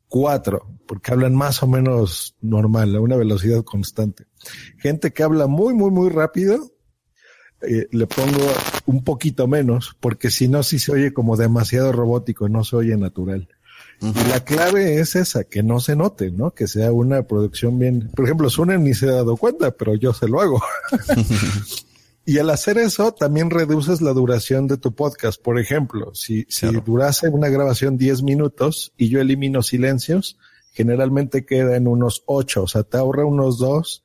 4, 0.09 0.67
porque 0.85 1.13
hablan 1.13 1.33
más 1.33 1.63
o 1.63 1.67
menos 1.67 2.35
normal, 2.41 2.93
a 2.93 2.99
una 2.99 3.15
velocidad 3.15 3.63
constante. 3.63 4.25
Gente 4.79 5.13
que 5.13 5.23
habla 5.23 5.47
muy, 5.47 5.73
muy, 5.73 5.91
muy 5.91 6.09
rápido, 6.09 6.73
eh, 7.61 7.87
le 7.89 8.05
pongo 8.05 8.45
un 8.85 9.05
poquito 9.05 9.47
menos, 9.47 9.95
porque 10.01 10.29
si 10.29 10.49
no, 10.49 10.61
sí 10.61 10.77
se 10.77 10.91
oye 10.91 11.13
como 11.13 11.37
demasiado 11.37 11.93
robótico, 11.93 12.49
no 12.49 12.65
se 12.65 12.75
oye 12.75 12.97
natural. 12.97 13.47
Y 14.01 14.29
la 14.29 14.43
clave 14.43 14.99
es 14.99 15.15
esa, 15.15 15.45
que 15.45 15.63
no 15.63 15.79
se 15.79 15.95
note, 15.95 16.31
¿no? 16.31 16.51
Que 16.51 16.67
sea 16.67 16.91
una 16.91 17.23
producción 17.23 17.79
bien. 17.79 18.11
Por 18.13 18.25
ejemplo, 18.25 18.49
Sunen 18.49 18.83
ni 18.83 18.93
se 18.93 19.07
ha 19.07 19.13
dado 19.13 19.37
cuenta, 19.37 19.71
pero 19.71 19.95
yo 19.95 20.13
se 20.13 20.27
lo 20.27 20.41
hago. 20.41 20.61
y 22.25 22.39
al 22.39 22.49
hacer 22.49 22.77
eso, 22.77 23.13
también 23.13 23.49
reduces 23.49 24.01
la 24.01 24.13
duración 24.13 24.67
de 24.67 24.77
tu 24.77 24.93
podcast. 24.93 25.41
Por 25.41 25.59
ejemplo, 25.59 26.13
si, 26.15 26.45
si 26.49 26.67
durase 26.85 27.29
una 27.29 27.49
grabación 27.49 27.97
10 27.97 28.23
minutos 28.23 28.93
y 28.97 29.09
yo 29.09 29.21
elimino 29.21 29.61
silencios, 29.61 30.37
generalmente 30.73 31.45
queda 31.45 31.75
en 31.75 31.87
unos 31.87 32.23
8, 32.25 32.63
o 32.63 32.67
sea, 32.67 32.83
te 32.83 32.97
ahorra 32.97 33.25
unos 33.25 33.59
2 33.59 34.03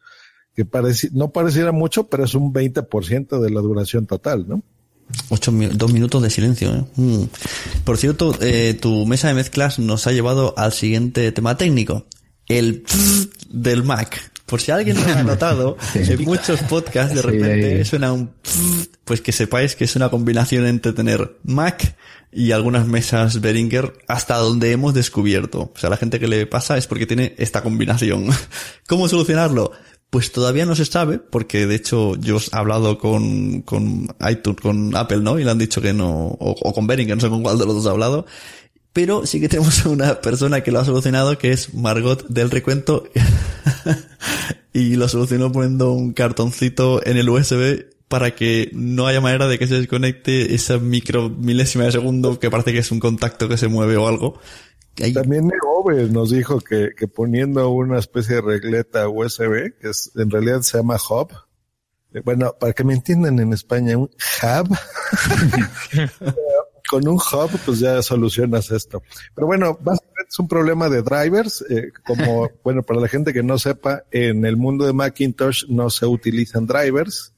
que 0.55 0.65
pareci 0.65 1.09
no 1.13 1.31
pareciera 1.31 1.73
mucho, 1.73 2.09
pero 2.09 2.25
es 2.25 2.35
un 2.35 2.53
20% 2.53 3.41
de 3.41 3.51
la 3.51 3.61
duración 3.61 4.07
total, 4.07 4.49
¿no? 4.49 4.63
Ocho, 5.29 5.53
dos 5.53 5.93
minutos 5.93 6.23
de 6.23 6.31
silencio. 6.31 6.75
¿eh? 6.75 6.85
Mm. 6.97 7.25
Por 7.85 7.99
cierto, 7.99 8.37
eh, 8.41 8.75
tu 8.81 9.07
mesa 9.07 9.29
de 9.29 9.35
mezclas 9.35 9.79
nos 9.79 10.07
ha 10.07 10.13
llevado 10.13 10.55
al 10.57 10.73
siguiente 10.73 11.33
tema 11.33 11.57
técnico, 11.57 12.07
el 12.47 12.85
del 13.49 13.83
Mac. 13.83 14.31
Por 14.51 14.61
si 14.61 14.73
alguien 14.73 14.97
no 14.97 15.07
lo 15.07 15.13
ha 15.13 15.23
notado, 15.23 15.77
en 15.95 16.25
muchos 16.25 16.61
podcasts 16.65 17.15
de 17.15 17.23
repente 17.23 17.85
suena 17.85 18.13
un 18.13 18.33
pues 19.05 19.21
que 19.21 19.31
sepáis 19.31 19.77
que 19.77 19.85
es 19.85 19.95
una 19.95 20.09
combinación 20.09 20.67
entre 20.67 20.93
tener 20.93 21.39
Mac 21.45 21.97
y 22.33 22.51
algunas 22.51 22.87
mesas 22.87 23.41
Behringer 23.41 23.93
hasta 24.09 24.37
donde 24.39 24.73
hemos 24.73 24.93
descubierto. 24.93 25.73
O 25.75 25.79
sea, 25.79 25.89
la 25.89 25.97
gente 25.97 26.19
que 26.19 26.27
le 26.27 26.47
pasa 26.47 26.77
es 26.77 26.89
porque 26.89 27.07
tiene 27.07 27.35
esta 27.39 27.63
combinación. 27.63 28.27
¿Cómo 28.89 29.09
solucionarlo? 29.09 29.71
Pues 30.11 30.33
todavía 30.33 30.67
no 30.67 30.75
se 30.75 30.85
sabe, 30.85 31.19
porque 31.19 31.69
de 31.69 31.77
hecho 31.77 32.17
yo 32.17 32.39
he 32.39 32.57
hablado 32.57 32.99
con, 32.99 33.63
con 33.63 34.09
iTunes, 34.29 34.61
con 34.61 34.97
Apple, 34.97 35.21
¿no? 35.21 35.39
Y 35.39 35.45
le 35.45 35.53
han 35.53 35.59
dicho 35.59 35.81
que 35.81 35.93
no, 35.93 36.11
o, 36.11 36.57
o 36.61 36.75
con 36.75 36.89
Behringer, 36.89 37.17
no 37.17 37.21
sé 37.21 37.29
con 37.29 37.43
cuál 37.43 37.59
de 37.59 37.67
los 37.67 37.77
dos 37.77 37.87
he 37.87 37.91
hablado. 37.91 38.27
Pero 38.93 39.27
sí 39.27 39.41
que 39.41 39.49
tenemos 39.49 39.85
una 39.87 40.21
persona 40.21 40.63
que 40.63 40.73
lo 40.73 40.81
ha 40.81 40.85
solucionado, 40.85 41.39
que 41.39 41.53
es 41.53 41.75
Margot 41.75 42.27
del 42.29 42.51
Recuento. 42.51 43.05
y 44.73 44.97
lo 44.97 45.09
solucionó 45.09 45.51
poniendo 45.53 45.93
un 45.93 46.13
cartoncito 46.13 47.05
en 47.05 47.17
el 47.17 47.29
USB 47.29 47.87
para 48.09 48.35
que 48.35 48.71
no 48.73 49.07
haya 49.07 49.21
manera 49.21 49.47
de 49.47 49.59
que 49.59 49.69
se 49.69 49.77
desconecte 49.77 50.55
esa 50.55 50.79
micro 50.79 51.31
milésima 51.31 51.85
de 51.85 51.93
segundo 51.93 52.41
que 52.41 52.51
parece 52.51 52.73
que 52.73 52.81
es 52.81 52.91
un 52.91 52.99
contacto 52.99 53.49
que 53.49 53.57
se 53.57 53.69
mueve 53.69 53.97
o 53.97 54.09
algo. 54.09 54.41
También 55.15 55.49
Neove 55.49 56.11
nos 56.11 56.31
dijo 56.31 56.61
que, 56.61 56.91
que 56.97 57.07
poniendo 57.07 57.71
una 57.71 57.99
especie 57.99 58.37
de 58.37 58.43
regleta 58.43 59.09
USB, 59.09 59.79
que 59.81 59.91
es, 59.91 60.11
en 60.17 60.29
realidad 60.29 60.63
se 60.63 60.79
llama 60.79 60.97
hub, 60.97 61.31
eh, 62.13 62.21
bueno, 62.25 62.55
para 62.59 62.73
que 62.73 62.85
me 62.85 62.95
entiendan 62.95 63.39
en 63.39 63.53
España, 63.53 63.97
un 63.97 64.11
hub, 64.43 64.77
con 66.91 67.07
un 67.07 67.15
hub 67.15 67.51
pues 67.65 67.79
ya 67.79 68.03
solucionas 68.03 68.73
esto. 68.73 69.01
Pero 69.33 69.47
bueno, 69.47 69.79
básicamente 69.81 70.29
es 70.29 70.39
un 70.41 70.49
problema 70.49 70.89
de 70.89 71.03
drivers, 71.03 71.65
eh, 71.71 71.93
como, 72.05 72.51
bueno, 72.65 72.83
para 72.83 72.99
la 72.99 73.07
gente 73.07 73.33
que 73.33 73.45
no 73.45 73.59
sepa, 73.59 74.03
en 74.11 74.45
el 74.45 74.57
mundo 74.57 74.85
de 74.85 74.93
Macintosh 74.93 75.67
no 75.69 75.89
se 75.89 76.07
utilizan 76.07 76.67
drivers. 76.67 77.33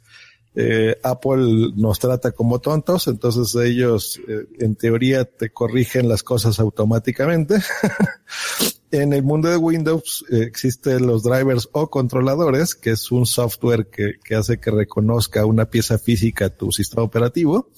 Eh, 0.54 0.98
Apple 1.02 1.72
nos 1.76 1.98
trata 1.98 2.32
como 2.32 2.60
tontos, 2.60 3.06
entonces 3.08 3.54
ellos 3.54 4.20
eh, 4.28 4.46
en 4.60 4.74
teoría 4.76 5.24
te 5.24 5.50
corrigen 5.50 6.08
las 6.08 6.22
cosas 6.22 6.60
automáticamente. 6.60 7.56
en 8.90 9.14
el 9.14 9.22
mundo 9.22 9.48
de 9.48 9.56
Windows 9.56 10.26
eh, 10.30 10.42
existen 10.42 11.06
los 11.06 11.22
drivers 11.22 11.70
o 11.72 11.88
controladores, 11.88 12.74
que 12.74 12.90
es 12.90 13.10
un 13.10 13.24
software 13.24 13.86
que, 13.86 14.20
que 14.22 14.34
hace 14.34 14.60
que 14.60 14.70
reconozca 14.70 15.46
una 15.46 15.70
pieza 15.70 15.98
física 15.98 16.50
tu 16.50 16.70
sistema 16.70 17.02
operativo. 17.02 17.70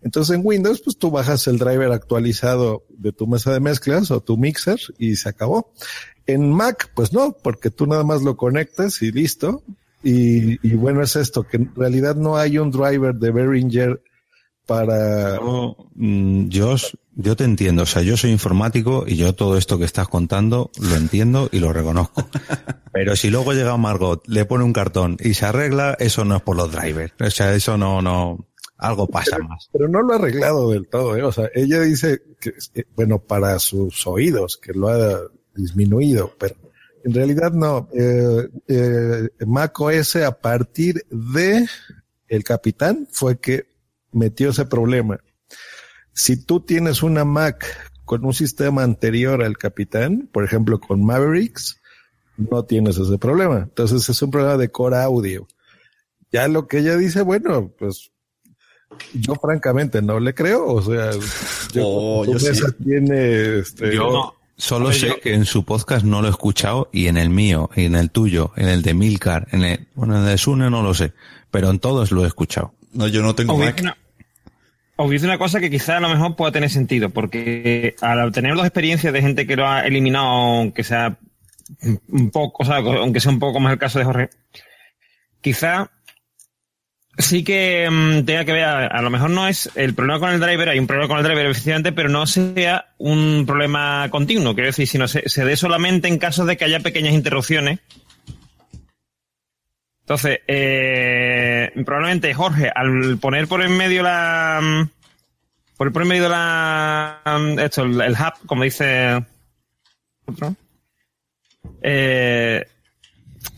Entonces 0.00 0.36
en 0.36 0.42
Windows, 0.44 0.80
pues 0.82 0.96
tú 0.96 1.10
bajas 1.10 1.48
el 1.48 1.58
driver 1.58 1.90
actualizado 1.90 2.84
de 2.90 3.10
tu 3.10 3.26
mesa 3.26 3.52
de 3.52 3.58
mezclas 3.58 4.12
o 4.12 4.20
tu 4.20 4.36
mixer 4.36 4.78
y 4.98 5.16
se 5.16 5.28
acabó. 5.28 5.72
En 6.26 6.52
Mac, 6.52 6.92
pues 6.94 7.12
no, 7.12 7.32
porque 7.42 7.70
tú 7.70 7.86
nada 7.88 8.04
más 8.04 8.22
lo 8.22 8.36
conectas 8.36 9.02
y 9.02 9.10
listo. 9.10 9.64
Y, 10.02 10.66
y 10.66 10.74
bueno, 10.74 11.02
es 11.02 11.16
esto, 11.16 11.42
que 11.42 11.58
en 11.58 11.74
realidad 11.74 12.16
no 12.16 12.36
hay 12.36 12.58
un 12.58 12.70
driver 12.70 13.14
de 13.14 13.30
Behringer 13.30 14.02
para... 14.66 15.36
Yo, 15.36 15.76
mm, 15.94 16.48
yo 17.22 17.36
te 17.36 17.44
entiendo. 17.44 17.82
O 17.82 17.86
sea, 17.86 18.02
yo 18.02 18.16
soy 18.16 18.30
informático 18.30 19.04
y 19.06 19.16
yo 19.16 19.34
todo 19.34 19.56
esto 19.56 19.78
que 19.78 19.84
estás 19.84 20.08
contando 20.08 20.70
lo 20.80 20.96
entiendo 20.96 21.48
y 21.52 21.58
lo 21.58 21.72
reconozco. 21.72 22.28
Pero 22.92 23.16
si 23.16 23.30
luego 23.30 23.52
llega 23.52 23.76
Margot, 23.76 24.22
le 24.26 24.44
pone 24.44 24.64
un 24.64 24.72
cartón 24.72 25.16
y 25.20 25.34
se 25.34 25.46
arregla, 25.46 25.96
eso 25.98 26.24
no 26.24 26.36
es 26.36 26.42
por 26.42 26.56
los 26.56 26.72
drivers. 26.72 27.12
O 27.20 27.30
sea, 27.30 27.54
eso 27.54 27.76
no, 27.76 28.00
no. 28.00 28.46
Algo 28.78 29.06
pasa 29.06 29.38
más. 29.38 29.68
Pero 29.72 29.88
no 29.88 30.00
lo 30.00 30.14
ha 30.14 30.16
arreglado 30.16 30.70
del 30.70 30.88
todo, 30.88 31.14
¿eh? 31.14 31.22
O 31.22 31.30
sea, 31.30 31.50
ella 31.54 31.80
dice 31.80 32.22
que, 32.40 32.54
eh, 32.74 32.84
bueno, 32.96 33.18
para 33.18 33.58
sus 33.58 34.06
oídos, 34.06 34.56
que 34.56 34.72
lo 34.72 34.88
ha 34.88 35.20
disminuido, 35.54 36.34
pero 36.38 36.54
en 37.04 37.14
realidad 37.14 37.52
no. 37.52 37.88
Eh, 37.94 38.48
eh, 38.68 39.28
Mac 39.46 39.78
OS 39.80 40.16
a 40.16 40.40
partir 40.40 41.04
de 41.10 41.66
el 42.28 42.44
capitán 42.44 43.08
fue 43.10 43.38
que 43.38 43.66
metió 44.12 44.50
ese 44.50 44.66
problema. 44.66 45.18
Si 46.12 46.36
tú 46.36 46.60
tienes 46.60 47.02
una 47.02 47.24
Mac 47.24 47.64
con 48.04 48.24
un 48.24 48.34
sistema 48.34 48.82
anterior 48.82 49.42
al 49.42 49.56
capitán, 49.56 50.28
por 50.32 50.44
ejemplo 50.44 50.80
con 50.80 51.04
Mavericks, 51.04 51.80
no 52.36 52.64
tienes 52.64 52.98
ese 52.98 53.18
problema. 53.18 53.58
Entonces 53.58 54.08
es 54.08 54.22
un 54.22 54.30
problema 54.30 54.56
de 54.56 54.70
core 54.70 54.96
audio. 54.96 55.46
Ya 56.32 56.48
lo 56.48 56.66
que 56.66 56.78
ella 56.78 56.96
dice, 56.96 57.22
bueno, 57.22 57.72
pues 57.78 58.10
yo 59.14 59.34
francamente 59.34 60.02
no 60.02 60.20
le 60.20 60.34
creo. 60.34 60.66
O 60.66 60.82
sea, 60.82 61.10
yo, 61.72 61.82
Oh, 61.86 62.24
yo 62.24 62.38
sí. 62.38 62.50
tiene 62.84 63.58
este, 63.58 63.94
Yo 63.94 64.34
solo 64.60 64.92
sé 64.92 65.18
que 65.22 65.34
en 65.34 65.44
su 65.44 65.64
podcast 65.64 66.04
no 66.04 66.20
lo 66.22 66.28
he 66.28 66.30
escuchado 66.30 66.88
y 66.92 67.06
en 67.08 67.16
el 67.16 67.30
mío, 67.30 67.70
y 67.74 67.84
en 67.86 67.94
el 67.94 68.10
tuyo, 68.10 68.52
en 68.56 68.68
el 68.68 68.82
de 68.82 68.94
Milcar, 68.94 69.48
en 69.52 69.64
el, 69.64 69.86
bueno, 69.94 70.16
en 70.16 70.22
el 70.22 70.28
de 70.28 70.38
Sune 70.38 70.70
no 70.70 70.82
lo 70.82 70.94
sé, 70.94 71.12
pero 71.50 71.70
en 71.70 71.78
todos 71.78 72.10
lo 72.12 72.24
he 72.24 72.26
escuchado. 72.28 72.74
No, 72.92 73.08
yo 73.08 73.22
no 73.22 73.34
tengo 73.34 73.54
Os 73.54 73.60
dice 73.66 73.82
una- 73.82 73.96
os 74.96 75.10
dice 75.10 75.24
una 75.24 75.38
cosa 75.38 75.60
que 75.60 75.70
quizá 75.70 75.96
a 75.96 76.00
lo 76.00 76.08
mejor 76.10 76.36
pueda 76.36 76.52
tener 76.52 76.68
sentido, 76.70 77.08
porque 77.10 77.94
al 78.02 78.30
tener 78.32 78.54
dos 78.54 78.66
experiencias 78.66 79.12
de 79.12 79.22
gente 79.22 79.46
que 79.46 79.56
lo 79.56 79.66
ha 79.66 79.80
eliminado, 79.86 80.26
aunque 80.26 80.84
sea 80.84 81.16
un 82.08 82.30
poco, 82.30 82.62
o 82.62 82.66
sea, 82.66 82.76
aunque 82.76 83.20
sea 83.20 83.32
un 83.32 83.38
poco 83.38 83.60
más 83.60 83.72
el 83.72 83.78
caso 83.78 83.98
de 83.98 84.04
Jorge, 84.04 84.30
quizá 85.40 85.90
sí 87.20 87.44
que 87.44 87.88
mm, 87.90 88.24
tenga 88.24 88.44
que 88.44 88.52
ver, 88.52 88.64
a, 88.64 89.02
lo 89.02 89.10
mejor 89.10 89.30
no 89.30 89.46
es 89.48 89.70
el 89.74 89.94
problema 89.94 90.18
con 90.20 90.30
el 90.30 90.40
driver, 90.40 90.68
hay 90.68 90.78
un 90.78 90.86
problema 90.86 91.08
con 91.08 91.18
el 91.18 91.24
driver 91.24 91.46
efectivamente, 91.46 91.92
pero 91.92 92.08
no 92.08 92.26
sea 92.26 92.86
un 92.98 93.44
problema 93.46 94.08
continuo, 94.10 94.54
quiero 94.54 94.68
decir, 94.68 94.86
sino 94.86 95.06
se, 95.08 95.28
se 95.28 95.44
dé 95.44 95.56
solamente 95.56 96.08
en 96.08 96.18
casos 96.18 96.46
de 96.46 96.56
que 96.56 96.64
haya 96.64 96.80
pequeñas 96.80 97.14
interrupciones. 97.14 97.80
Entonces, 100.02 100.40
eh, 100.48 101.70
probablemente 101.84 102.34
Jorge, 102.34 102.68
al 102.74 103.18
poner 103.18 103.46
por 103.46 103.62
en 103.62 103.76
medio 103.76 104.02
la. 104.02 104.58
mm, 104.60 104.88
Poner 105.76 105.92
por 105.92 106.02
en 106.02 106.08
medio 106.08 106.28
la. 106.28 107.20
mm, 107.24 107.58
Esto, 107.60 107.84
el, 107.84 108.00
el 108.00 108.12
hub, 108.14 108.46
como 108.46 108.64
dice. 108.64 109.24
Otro. 110.26 110.56
eh, 111.82 112.66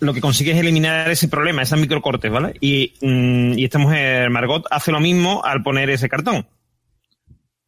lo 0.03 0.13
que 0.13 0.21
consigue 0.21 0.51
es 0.51 0.59
eliminar 0.59 1.09
ese 1.11 1.29
problema, 1.29 1.63
esas 1.63 1.79
microcortes, 1.79 2.31
¿vale? 2.31 2.55
Y, 2.61 2.93
mm, 3.01 3.57
y 3.57 3.65
esta 3.65 3.79
mujer, 3.79 4.31
Margot, 4.31 4.67
hace 4.69 4.91
lo 4.91 4.99
mismo 4.99 5.45
al 5.45 5.63
poner 5.63 5.91
ese 5.91 6.09
cartón. 6.09 6.45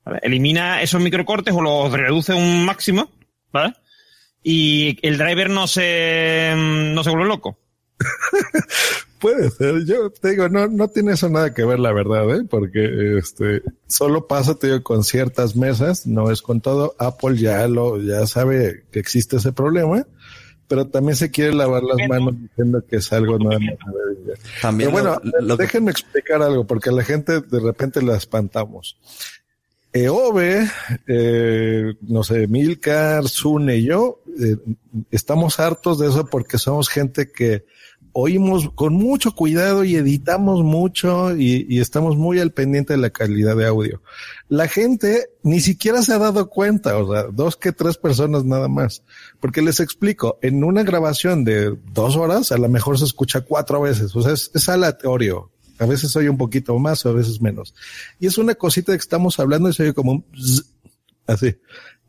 ¿vale? 0.04 0.18
Elimina 0.20 0.82
esos 0.82 1.00
microcortes 1.00 1.54
o 1.54 1.62
los 1.62 1.92
reduce 1.92 2.34
un 2.34 2.64
máximo, 2.64 3.08
¿vale? 3.52 3.74
Y 4.42 4.98
el 5.06 5.16
driver 5.16 5.48
no 5.48 5.68
se, 5.68 6.52
mm, 6.56 6.92
no 6.92 7.04
se 7.04 7.10
vuelve 7.10 7.28
loco. 7.28 7.56
Puede 9.20 9.50
ser, 9.50 9.84
yo 9.84 10.10
te 10.10 10.30
digo, 10.30 10.48
no, 10.48 10.66
no 10.66 10.88
tiene 10.88 11.12
eso 11.12 11.28
nada 11.28 11.54
que 11.54 11.64
ver, 11.64 11.78
la 11.78 11.92
verdad, 11.92 12.28
¿eh? 12.34 12.44
porque 12.50 13.16
este 13.16 13.62
solo 13.86 14.26
pasa, 14.26 14.56
te 14.56 14.66
digo, 14.66 14.82
con 14.82 15.04
ciertas 15.04 15.54
mesas, 15.54 16.04
no 16.04 16.32
es 16.32 16.42
con 16.42 16.60
todo. 16.60 16.96
Apple 16.98 17.36
ya 17.36 17.66
lo, 17.68 18.02
ya 18.02 18.26
sabe 18.26 18.84
que 18.90 18.98
existe 18.98 19.36
ese 19.36 19.52
problema, 19.52 20.04
pero 20.68 20.86
también 20.86 21.16
se 21.16 21.30
quiere 21.30 21.54
lavar 21.54 21.82
las 21.82 22.08
manos 22.08 22.34
diciendo 22.40 22.82
que 22.88 22.96
es 22.96 23.12
algo 23.12 23.38
nada 23.38 23.58
más. 23.58 23.74
También 24.62 24.90
Pero 24.90 25.02
bueno, 25.02 25.20
lo- 25.22 25.40
lo 25.46 25.56
que- 25.56 25.64
déjenme 25.64 25.90
explicar 25.90 26.42
algo, 26.42 26.66
porque 26.66 26.90
a 26.90 26.92
la 26.92 27.04
gente 27.04 27.40
de 27.40 27.60
repente 27.60 28.02
la 28.02 28.16
espantamos. 28.16 28.96
EOBE, 29.92 30.68
eh, 31.06 31.94
no 32.02 32.24
sé, 32.24 32.48
Milcar, 32.48 33.28
Sune 33.28 33.76
y 33.76 33.84
yo, 33.84 34.20
eh, 34.40 34.56
estamos 35.12 35.60
hartos 35.60 36.00
de 36.00 36.08
eso 36.08 36.26
porque 36.26 36.58
somos 36.58 36.88
gente 36.88 37.30
que 37.30 37.64
oímos 38.14 38.70
con 38.74 38.94
mucho 38.94 39.34
cuidado 39.34 39.84
y 39.84 39.96
editamos 39.96 40.62
mucho 40.62 41.36
y, 41.36 41.80
estamos 41.80 42.16
muy 42.16 42.38
al 42.38 42.52
pendiente 42.52 42.94
de 42.94 42.98
la 42.98 43.10
calidad 43.10 43.56
de 43.56 43.66
audio. 43.66 44.00
La 44.48 44.68
gente 44.68 45.30
ni 45.42 45.60
siquiera 45.60 46.00
se 46.00 46.14
ha 46.14 46.18
dado 46.18 46.48
cuenta, 46.48 46.96
o 46.96 47.12
sea, 47.12 47.24
dos 47.24 47.56
que 47.56 47.72
tres 47.72 47.98
personas 47.98 48.44
nada 48.44 48.68
más. 48.68 49.02
Porque 49.40 49.62
les 49.62 49.80
explico, 49.80 50.38
en 50.42 50.62
una 50.62 50.84
grabación 50.84 51.44
de 51.44 51.76
dos 51.92 52.16
horas, 52.16 52.52
a 52.52 52.58
lo 52.58 52.68
mejor 52.68 52.98
se 52.98 53.04
escucha 53.04 53.40
cuatro 53.42 53.80
veces, 53.80 54.14
o 54.14 54.22
sea, 54.22 54.32
es, 54.32 54.50
es 54.54 54.68
aleatorio. 54.68 55.50
A 55.80 55.86
veces 55.86 56.14
oye 56.14 56.30
un 56.30 56.38
poquito 56.38 56.78
más 56.78 57.04
o 57.04 57.08
a 57.08 57.12
veces 57.12 57.40
menos. 57.40 57.74
Y 58.20 58.28
es 58.28 58.38
una 58.38 58.54
cosita 58.54 58.92
que 58.92 58.98
estamos 58.98 59.40
hablando 59.40 59.68
y 59.68 59.72
se 59.72 59.82
oye 59.82 59.92
como 59.92 60.12
un 60.12 60.24
zzz, 60.36 60.66
así. 61.26 61.56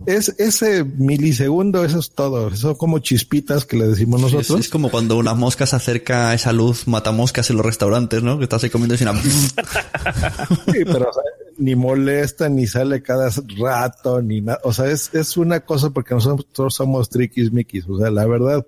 Es 0.06 0.30
ese 0.40 0.84
milisegundo, 0.84 1.86
eso 1.86 2.00
es 2.00 2.12
todo. 2.12 2.54
Son 2.56 2.76
como 2.76 3.00
chispitas 3.00 3.66
que 3.66 3.78
le 3.78 3.88
decimos 3.88 4.22
Es, 4.22 4.34
nosotros. 4.34 4.60
es 4.60 4.70
como 4.70 4.92
cuando 4.92 5.18
una 5.18 5.34
mosca 5.34 5.66
se 5.66 5.78
acerca 5.78 6.30
a 6.30 6.34
esa 6.34 6.52
luz 6.52 6.88
mata 6.88 7.12
moscas 7.12 7.50
en 7.50 7.58
los 7.58 7.66
restaurantes, 7.66 8.22
¿no? 8.22 8.38
Que 8.38 8.44
estás 8.44 8.64
ahí 8.64 8.70
comiendo 8.70 8.96
y 8.96 9.04
una... 9.04 9.14
Sí, 9.22 10.84
pero 10.86 11.10
o 11.10 11.14
sea, 11.14 11.24
ni 11.58 11.76
molesta, 11.76 12.50
ni 12.50 12.68
sale 12.68 13.02
cada 13.02 13.32
rato, 13.58 14.22
ni 14.22 14.42
nada. 14.42 14.60
O 14.64 14.74
sea, 14.74 14.88
es, 14.88 15.14
es 15.14 15.38
una 15.38 15.62
cosa 15.62 15.92
porque 15.92 16.14
nosotros 16.14 16.76
somos 16.76 17.10
triquis 17.10 17.52
miquis. 17.54 17.88
O 17.88 17.98
sea, 17.98 18.12
la 18.12 18.26
verdad, 18.26 18.66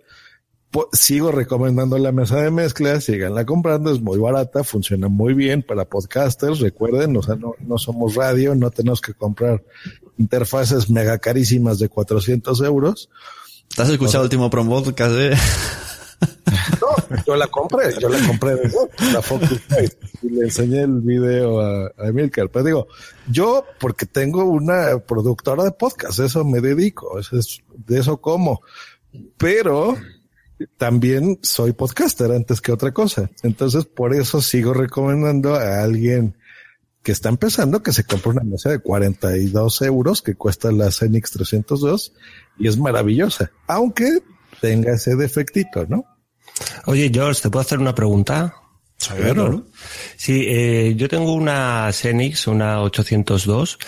sigo 0.93 1.31
recomendando 1.31 1.97
la 1.97 2.11
mesa 2.11 2.41
de 2.41 2.51
mezclas, 2.51 3.03
síganla 3.03 3.45
comprando, 3.45 3.91
es 3.91 4.01
muy 4.01 4.17
barata, 4.17 4.63
funciona 4.63 5.07
muy 5.07 5.33
bien 5.33 5.61
para 5.63 5.85
podcasters, 5.85 6.59
recuerden, 6.59 7.15
o 7.17 7.21
sea, 7.21 7.35
no, 7.35 7.55
no 7.59 7.77
somos 7.77 8.15
radio, 8.15 8.55
no 8.55 8.69
tenemos 8.71 9.01
que 9.01 9.13
comprar 9.13 9.63
interfaces 10.17 10.89
mega 10.89 11.17
carísimas 11.19 11.79
de 11.79 11.89
400 11.89 12.61
euros. 12.61 13.09
¿Te 13.75 13.81
has 13.81 13.89
escuchado 13.89 14.23
el 14.23 14.27
último 14.27 14.49
promo 14.49 14.83
podcast, 14.83 15.15
eh? 15.17 15.31
No, 16.81 17.17
yo 17.25 17.35
la 17.35 17.47
compré, 17.47 17.93
yo 17.99 18.09
la 18.09 18.25
compré 18.25 18.55
de 18.55 18.71
la 19.13 19.21
Focus 19.21 19.61
y 20.23 20.29
le 20.29 20.45
enseñé 20.45 20.81
el 20.81 21.01
video 21.01 21.61
a, 21.61 21.91
a 21.97 22.07
Emilcar. 22.07 22.49
Pero 22.49 22.65
digo, 22.65 22.87
yo 23.29 23.65
porque 23.79 24.05
tengo 24.05 24.43
una 24.45 24.97
productora 24.99 25.63
de 25.63 25.71
podcast, 25.71 26.19
eso 26.19 26.43
me 26.43 26.59
dedico, 26.59 27.19
eso 27.19 27.37
es, 27.37 27.61
de 27.85 27.99
eso 27.99 28.17
como. 28.17 28.61
Pero 29.37 29.95
también 30.77 31.39
soy 31.43 31.73
podcaster 31.73 32.31
antes 32.31 32.61
que 32.61 32.71
otra 32.71 32.91
cosa. 32.91 33.29
Entonces, 33.43 33.85
por 33.85 34.13
eso 34.13 34.41
sigo 34.41 34.73
recomendando 34.73 35.55
a 35.55 35.83
alguien 35.83 36.35
que 37.07 37.13
está 37.13 37.29
empezando 37.29 37.81
que 37.81 37.93
se 37.93 38.03
compre 38.03 38.31
una 38.31 38.43
mesa 38.43 38.69
de 38.69 38.79
42 38.79 39.81
euros 39.83 40.21
que 40.21 40.35
cuesta 40.35 40.73
la 40.73 40.91
Zenix 40.91 41.31
302 41.31 42.11
y 42.59 42.67
es 42.67 42.77
maravillosa, 42.77 43.49
aunque 43.65 44.19
tenga 44.59 44.91
ese 44.91 45.15
defectito, 45.15 45.85
¿no? 45.87 46.03
Oye, 46.85 47.09
George, 47.09 47.43
¿te 47.43 47.49
puedo 47.49 47.61
hacer 47.61 47.79
una 47.79 47.95
pregunta? 47.95 48.55
Claro. 48.97 49.67
Sí, 50.17 50.43
eh, 50.49 50.95
yo 50.97 51.07
tengo 51.07 51.31
una 51.31 51.89
Xenix, 51.93 52.45
una 52.47 52.81
802, 52.81 53.79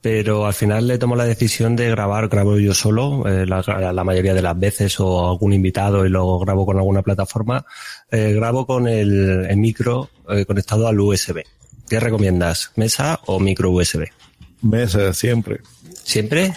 pero 0.00 0.46
al 0.46 0.54
final 0.54 0.86
le 0.86 0.98
tomo 0.98 1.16
la 1.16 1.24
decisión 1.24 1.74
de 1.74 1.90
grabar, 1.90 2.28
grabo 2.28 2.56
yo 2.58 2.72
solo, 2.72 3.26
eh, 3.26 3.46
la, 3.46 3.62
la 3.92 4.04
mayoría 4.04 4.32
de 4.32 4.42
las 4.42 4.56
veces, 4.56 5.00
o 5.00 5.28
algún 5.28 5.54
invitado 5.54 6.06
y 6.06 6.08
luego 6.08 6.38
grabo 6.38 6.64
con 6.66 6.76
alguna 6.76 7.02
plataforma, 7.02 7.66
eh, 8.12 8.32
grabo 8.32 8.64
con 8.64 8.86
el, 8.86 9.44
el 9.50 9.56
micro 9.56 10.08
conectado 10.46 10.86
al 10.86 11.00
USB. 11.00 11.42
¿Qué 11.88 12.00
recomiendas? 12.00 12.72
¿Mesa 12.76 13.20
o 13.26 13.38
micro 13.38 13.70
USB? 13.70 14.06
Mesa, 14.62 15.12
siempre. 15.12 15.60
¿Siempre? 16.02 16.54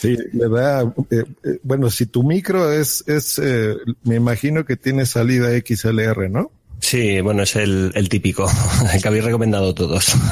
Sí, 0.00 0.16
le 0.32 0.48
da, 0.48 0.82
eh, 0.82 1.24
eh, 1.44 1.58
bueno, 1.62 1.90
si 1.90 2.06
tu 2.06 2.22
micro 2.22 2.70
es, 2.72 3.04
es, 3.06 3.38
eh, 3.42 3.74
me 4.02 4.16
imagino 4.16 4.64
que 4.64 4.76
tiene 4.76 5.06
salida 5.06 5.48
XLR, 5.58 6.28
¿no? 6.28 6.50
Sí, 6.80 7.20
bueno, 7.20 7.44
es 7.44 7.56
el, 7.56 7.92
el 7.94 8.08
típico, 8.08 8.50
el 8.92 9.00
que 9.00 9.08
habéis 9.08 9.24
recomendado 9.24 9.74
todos. 9.74 10.14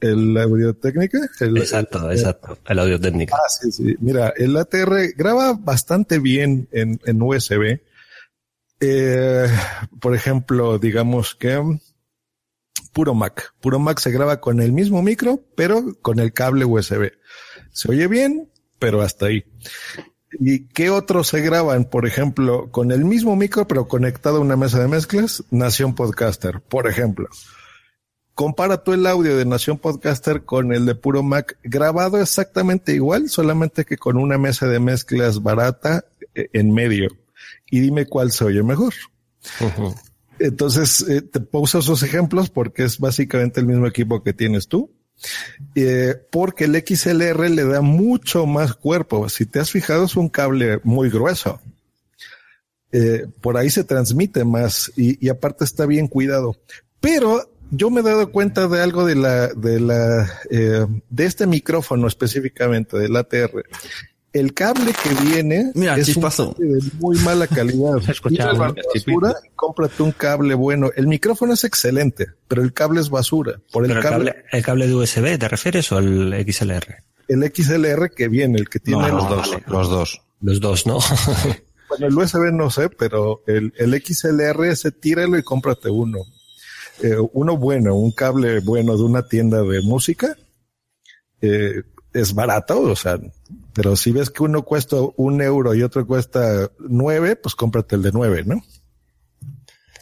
El 0.00 0.34
audio 0.38 0.72
técnica. 0.72 1.18
El, 1.40 1.58
exacto, 1.58 2.10
exacto, 2.10 2.58
el 2.66 2.78
audio 2.78 2.98
técnico. 2.98 3.36
Ah, 3.36 3.48
sí, 3.50 3.70
sí. 3.70 3.96
Mira, 4.00 4.32
el 4.34 4.56
ATR 4.56 5.12
graba 5.14 5.52
bastante 5.52 6.18
bien 6.18 6.68
en, 6.72 6.98
en 7.04 7.20
USB. 7.20 7.80
Eh, 8.80 9.46
por 10.00 10.14
ejemplo, 10.14 10.78
digamos 10.78 11.34
que 11.34 11.62
Puro 12.92 13.14
Mac. 13.14 13.54
Puro 13.60 13.78
Mac 13.78 13.98
se 13.98 14.10
graba 14.10 14.40
con 14.40 14.60
el 14.60 14.72
mismo 14.72 15.02
micro, 15.02 15.40
pero 15.54 15.96
con 16.02 16.18
el 16.18 16.32
cable 16.32 16.64
USB. 16.64 17.12
Se 17.70 17.90
oye 17.90 18.06
bien, 18.08 18.50
pero 18.78 19.02
hasta 19.02 19.26
ahí. 19.26 19.44
¿Y 20.38 20.66
qué 20.68 20.90
otros 20.90 21.28
se 21.28 21.40
graban? 21.40 21.84
Por 21.84 22.06
ejemplo, 22.06 22.70
con 22.70 22.92
el 22.92 23.04
mismo 23.04 23.36
micro, 23.36 23.66
pero 23.66 23.88
conectado 23.88 24.38
a 24.38 24.40
una 24.40 24.56
mesa 24.56 24.80
de 24.80 24.88
mezclas, 24.88 25.44
Nación 25.50 25.94
Podcaster, 25.94 26.60
por 26.60 26.86
ejemplo. 26.86 27.28
Compara 28.34 28.82
tú 28.82 28.92
el 28.92 29.06
audio 29.06 29.36
de 29.36 29.44
Nación 29.44 29.78
Podcaster 29.78 30.44
con 30.44 30.72
el 30.72 30.86
de 30.86 30.94
Puro 30.94 31.22
Mac, 31.22 31.58
grabado 31.62 32.20
exactamente 32.20 32.94
igual, 32.94 33.28
solamente 33.28 33.84
que 33.84 33.98
con 33.98 34.16
una 34.16 34.38
mesa 34.38 34.66
de 34.66 34.78
mezclas 34.78 35.42
barata 35.42 36.04
eh, 36.34 36.48
en 36.52 36.72
medio. 36.72 37.10
Y 37.70 37.80
dime 37.80 38.06
cuál 38.06 38.30
se 38.30 38.44
oye 38.44 38.62
mejor. 38.62 38.94
Entonces, 40.40 41.04
eh, 41.06 41.20
te 41.20 41.38
puse 41.38 41.78
esos 41.78 42.02
ejemplos 42.02 42.48
porque 42.48 42.84
es 42.84 42.98
básicamente 42.98 43.60
el 43.60 43.66
mismo 43.66 43.86
equipo 43.86 44.22
que 44.22 44.32
tienes 44.32 44.68
tú. 44.68 44.90
Eh, 45.74 46.14
porque 46.30 46.64
el 46.64 46.74
XLR 46.74 47.50
le 47.50 47.64
da 47.64 47.82
mucho 47.82 48.46
más 48.46 48.74
cuerpo. 48.74 49.28
Si 49.28 49.44
te 49.44 49.60
has 49.60 49.70
fijado, 49.70 50.06
es 50.06 50.16
un 50.16 50.30
cable 50.30 50.80
muy 50.82 51.10
grueso. 51.10 51.60
Eh, 52.90 53.26
por 53.42 53.58
ahí 53.58 53.68
se 53.68 53.84
transmite 53.84 54.44
más 54.44 54.90
y, 54.96 55.28
aparte 55.28 55.64
está 55.64 55.84
bien 55.84 56.08
cuidado. 56.08 56.56
Pero 57.00 57.52
yo 57.70 57.90
me 57.90 58.00
he 58.00 58.04
dado 58.04 58.32
cuenta 58.32 58.66
de 58.66 58.80
algo 58.80 59.04
de 59.04 59.16
la, 59.16 59.48
de 59.48 59.78
la, 59.78 60.40
de 60.48 61.26
este 61.26 61.46
micrófono 61.46 62.08
específicamente, 62.08 62.98
del 62.98 63.14
ATR. 63.14 63.62
El 64.32 64.54
cable 64.54 64.92
que 64.92 65.24
viene 65.24 65.72
Mira, 65.74 65.94
es 65.96 66.08
un 66.08 66.14
chispazo. 66.14 66.52
cable 66.54 66.68
de 66.68 66.80
muy 67.00 67.18
mala 67.18 67.46
calidad. 67.48 67.96
escuchaba, 68.08 68.52
la 68.52 68.74
basura 68.94 69.34
y 69.44 69.48
cómprate 69.56 70.02
un 70.02 70.12
cable 70.12 70.54
bueno. 70.54 70.90
El 70.94 71.08
micrófono 71.08 71.54
es 71.54 71.64
excelente, 71.64 72.26
pero 72.46 72.62
el 72.62 72.72
cable 72.72 73.00
es 73.00 73.10
basura. 73.10 73.60
Por 73.72 73.84
el 73.84 73.90
Pero 73.90 74.02
cable, 74.02 74.30
cable, 74.32 74.44
el 74.52 74.62
cable 74.64 74.86
de 74.86 74.94
USB, 74.94 75.38
¿te 75.38 75.48
refieres 75.48 75.90
o 75.92 75.98
el 75.98 76.32
XLR? 76.48 77.02
el 77.28 77.52
XLR 77.54 78.10
que 78.10 78.26
viene, 78.28 78.58
el 78.58 78.68
que 78.68 78.80
tiene 78.80 79.02
No, 79.02 79.08
los 79.08 79.24
no, 79.24 79.36
dos. 79.36 79.50
vale. 79.50 79.64
Los 79.68 79.88
dos. 79.90 80.22
Los 80.42 80.60
dos, 80.60 80.86
¿no? 80.86 80.98
Bueno, 81.90 82.06
el 82.06 82.16
USB 82.16 82.52
no 82.52 82.70
sé, 82.70 82.88
pero 82.88 83.42
el, 83.48 83.72
el 83.76 84.00
XLR 84.00 84.64
ese 84.66 84.92
tíralo 84.92 85.36
y 85.36 85.42
cómprate 85.42 85.90
uno. 85.90 86.18
Eh, 87.02 87.16
uno 87.32 87.56
bueno, 87.56 87.96
un 87.96 88.12
cable 88.12 88.60
bueno 88.60 88.96
de 88.96 89.02
una 89.02 89.26
tienda 89.26 89.60
de 89.62 89.80
música. 89.82 90.36
eh, 91.40 91.82
es 92.12 92.32
barato, 92.34 92.80
o 92.80 92.94
sea, 92.96 93.18
pero 93.74 93.96
si 93.96 94.12
ves 94.12 94.30
que 94.30 94.42
uno 94.42 94.62
cuesta 94.62 94.96
un 95.16 95.40
euro 95.42 95.74
y 95.74 95.82
otro 95.82 96.06
cuesta 96.06 96.70
nueve, 96.78 97.36
pues 97.36 97.54
cómprate 97.54 97.96
el 97.96 98.02
de 98.02 98.12
nueve, 98.12 98.42
¿no? 98.46 98.62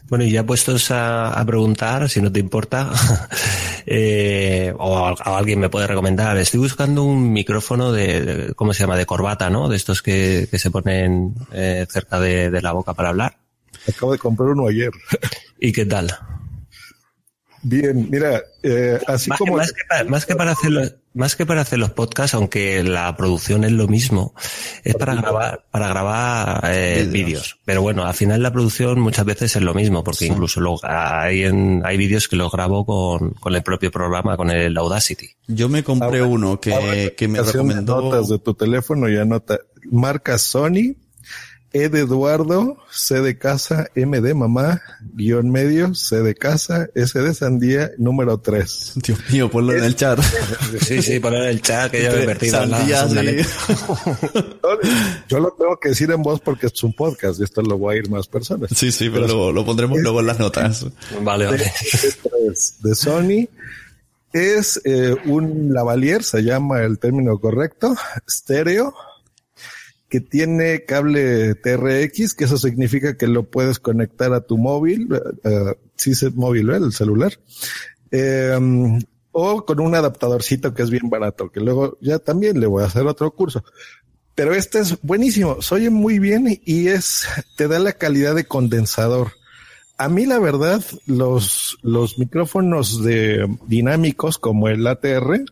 Bueno, 0.09 0.25
y 0.25 0.31
ya 0.31 0.45
puestos 0.47 0.91
a, 0.91 1.33
a 1.39 1.45
preguntar, 1.45 2.09
si 2.09 2.23
no 2.23 2.33
te 2.33 2.41
importa, 2.41 2.91
eh, 3.87 4.73
o, 4.79 5.07
a- 5.07 5.13
alguien 5.39 5.61
me 5.61 5.69
puede 5.69 5.87
recomendar, 5.87 6.37
estoy 6.39 6.61
buscando 6.61 7.03
un 7.05 7.31
micrófono 7.33 7.93
de, 7.93 8.21
de- 8.25 8.55
¿cómo 8.55 8.73
se 8.73 8.81
llama? 8.85 8.97
De 8.97 9.05
corbata, 9.07 9.51
¿no? 9.51 9.69
De 9.69 9.77
estos 9.77 10.01
que, 10.01 10.49
que 10.51 10.59
se 10.59 10.71
ponen 10.71 11.35
eh, 11.53 11.87
cerca 11.91 12.19
de, 12.21 12.51
de 12.51 12.63
la 12.63 12.73
boca 12.73 12.95
para 12.95 13.11
hablar. 13.11 13.37
Acabo 13.87 14.13
de 14.13 14.19
comprar 14.19 14.49
uno 14.49 14.67
ayer. 14.67 14.91
¿Y 15.61 15.73
qué 15.73 15.85
tal? 15.85 16.11
Bien, 17.69 18.09
mira, 18.11 18.43
eh, 18.63 18.99
así 19.07 19.29
Más 19.29 19.39
que, 19.39 19.45
como 19.45 19.57
más, 19.59 19.73
que 19.73 19.83
para, 19.87 20.05
más 20.05 20.25
que 20.25 20.35
para 20.35 20.53
hacer 20.53 20.71
los, 20.71 20.95
más 21.13 21.37
que 21.37 21.45
para 21.45 21.61
hacer 21.61 21.79
los 21.79 21.91
podcasts, 21.91 22.33
aunque 22.33 22.83
la 22.83 23.15
producción 23.15 23.63
es 23.65 23.73
lo 23.73 23.89
mismo, 23.89 24.35
es 24.85 24.95
para 24.95 25.15
grabar, 25.15 25.67
para 25.71 25.89
grabar 25.89 26.61
eh, 26.73 27.07
Vídeos. 27.11 27.59
Pero 27.67 27.83
bueno, 27.83 28.07
al 28.07 28.15
final 28.15 28.43
la 28.43 28.53
producción 28.53 29.01
muchas 29.01 29.27
veces 29.27 29.55
es 29.55 29.63
lo 29.63 29.75
mismo, 29.75 30.03
porque 30.03 30.25
incluso 30.25 30.63
lo, 30.63 30.79
hay, 30.83 31.45
en, 31.45 31.83
hay 31.85 31.99
vídeos 31.99 32.27
que 32.27 32.37
los 32.37 32.51
grabo 32.51 32.87
con, 32.87 33.33
con 33.33 33.55
el 33.55 33.63
propio 33.63 33.91
programa, 33.91 34.39
con 34.39 34.51
el 34.51 34.75
Audacity. 34.75 35.29
Yo 35.47 35.69
me 35.69 35.85
compré 35.85 36.23
uno 36.23 36.59
que, 36.59 37.15
que 37.19 37.29
me 37.29 37.43
recomendó. 37.43 38.01
notas 38.01 38.29
de 38.29 38.39
tu 38.39 38.55
teléfono 38.55 39.11
y 39.11 39.19
anota 39.19 39.59
marca 39.91 40.39
Sony, 40.39 40.95
E 41.73 41.91
de 41.91 42.01
Eduardo, 42.01 42.79
C 42.91 43.21
de 43.21 43.37
casa, 43.37 43.91
M 43.95 44.21
de 44.23 44.33
mamá, 44.33 44.81
guion 45.15 45.51
medio, 45.51 45.95
C 45.95 46.17
de 46.23 46.35
casa, 46.35 46.89
S 46.95 47.19
de 47.19 47.35
sandía, 47.35 47.91
número 47.99 48.39
3. 48.39 48.95
Dios 48.97 49.19
mío, 49.31 49.51
ponlo 49.51 49.75
en 49.75 49.85
el 49.85 49.95
chat. 49.95 50.19
Sí, 50.81 51.03
sí, 51.03 51.21
poner 51.21 51.43
el 51.45 51.61
chat 51.61 51.91
que 51.91 52.03
ya 52.03 52.11
me 52.11 52.23
he 52.23 52.27
perdido 52.27 52.63
en 52.63 52.71
la. 52.71 52.87
Yo 55.29 55.41
lo 55.41 55.51
tengo 55.59 55.79
que 55.79 55.91
decir 55.91 56.11
en 56.11 56.23
voz 56.23 56.41
porque 56.41 56.69
es 56.69 56.83
un 56.83 56.95
podcast 56.95 57.41
y 57.41 57.45
esto 57.45 57.61
lo 57.61 57.77
voy 57.77 57.97
a 57.97 57.99
ir 57.99 58.09
más 58.09 58.27
personas. 58.29 58.71
Sí, 58.75 58.91
sí, 58.91 59.11
pero 59.11 59.27
lo, 59.27 59.53
lo 59.53 59.65
pondremos 59.65 59.99
luego 59.99 60.21
en 60.21 60.27
las 60.27 60.39
notas. 60.39 60.87
Vale, 61.23 61.47
vale. 61.47 61.73
es 62.49 62.77
de 62.81 62.95
Sony. 62.95 63.49
Es 64.33 64.81
eh, 64.85 65.17
un 65.25 65.73
lavalier, 65.73 66.23
se 66.23 66.43
llama 66.43 66.83
el 66.83 66.99
término 66.99 67.39
correcto, 67.39 67.95
estéreo, 68.27 68.95
que 70.09 70.21
tiene 70.21 70.85
cable 70.85 71.55
TRX, 71.55 72.35
que 72.35 72.45
eso 72.45 72.57
significa 72.57 73.17
que 73.17 73.27
lo 73.27 73.45
puedes 73.45 73.79
conectar 73.79 74.33
a 74.33 74.41
tu 74.41 74.57
móvil, 74.57 75.09
eh, 75.45 75.75
sí 75.97 76.13
es 76.13 76.35
móvil, 76.35 76.71
¿eh? 76.71 76.77
el 76.77 76.93
celular, 76.93 77.33
eh, 78.11 78.59
o 79.33 79.65
con 79.65 79.81
un 79.81 79.95
adaptadorcito 79.95 80.75
que 80.75 80.83
es 80.83 80.91
bien 80.91 81.11
barato, 81.11 81.51
que 81.51 81.61
luego 81.61 81.99
ya 82.01 82.19
también 82.19 82.59
le 82.59 82.67
voy 82.67 82.83
a 82.83 82.87
hacer 82.87 83.07
otro 83.07 83.31
curso. 83.33 83.63
Pero 84.35 84.55
este 84.55 84.79
es 84.79 85.01
buenísimo, 85.03 85.61
se 85.61 85.75
oye 85.75 85.91
muy 85.91 86.19
bien 86.19 86.61
y 86.65 86.89
es, 86.89 87.27
te 87.57 87.69
da 87.69 87.79
la 87.79 87.93
calidad 87.93 88.35
de 88.35 88.47
condensador. 88.47 89.33
A 89.99 90.09
mí 90.09 90.27
la 90.27 90.39
verdad, 90.39 90.83
los, 91.07 91.77
los 91.83 92.19
micrófonos 92.19 93.03
de 93.03 93.49
dinámicos 93.67 94.39
como 94.39 94.69
el 94.69 94.87
ATR, 94.87 95.45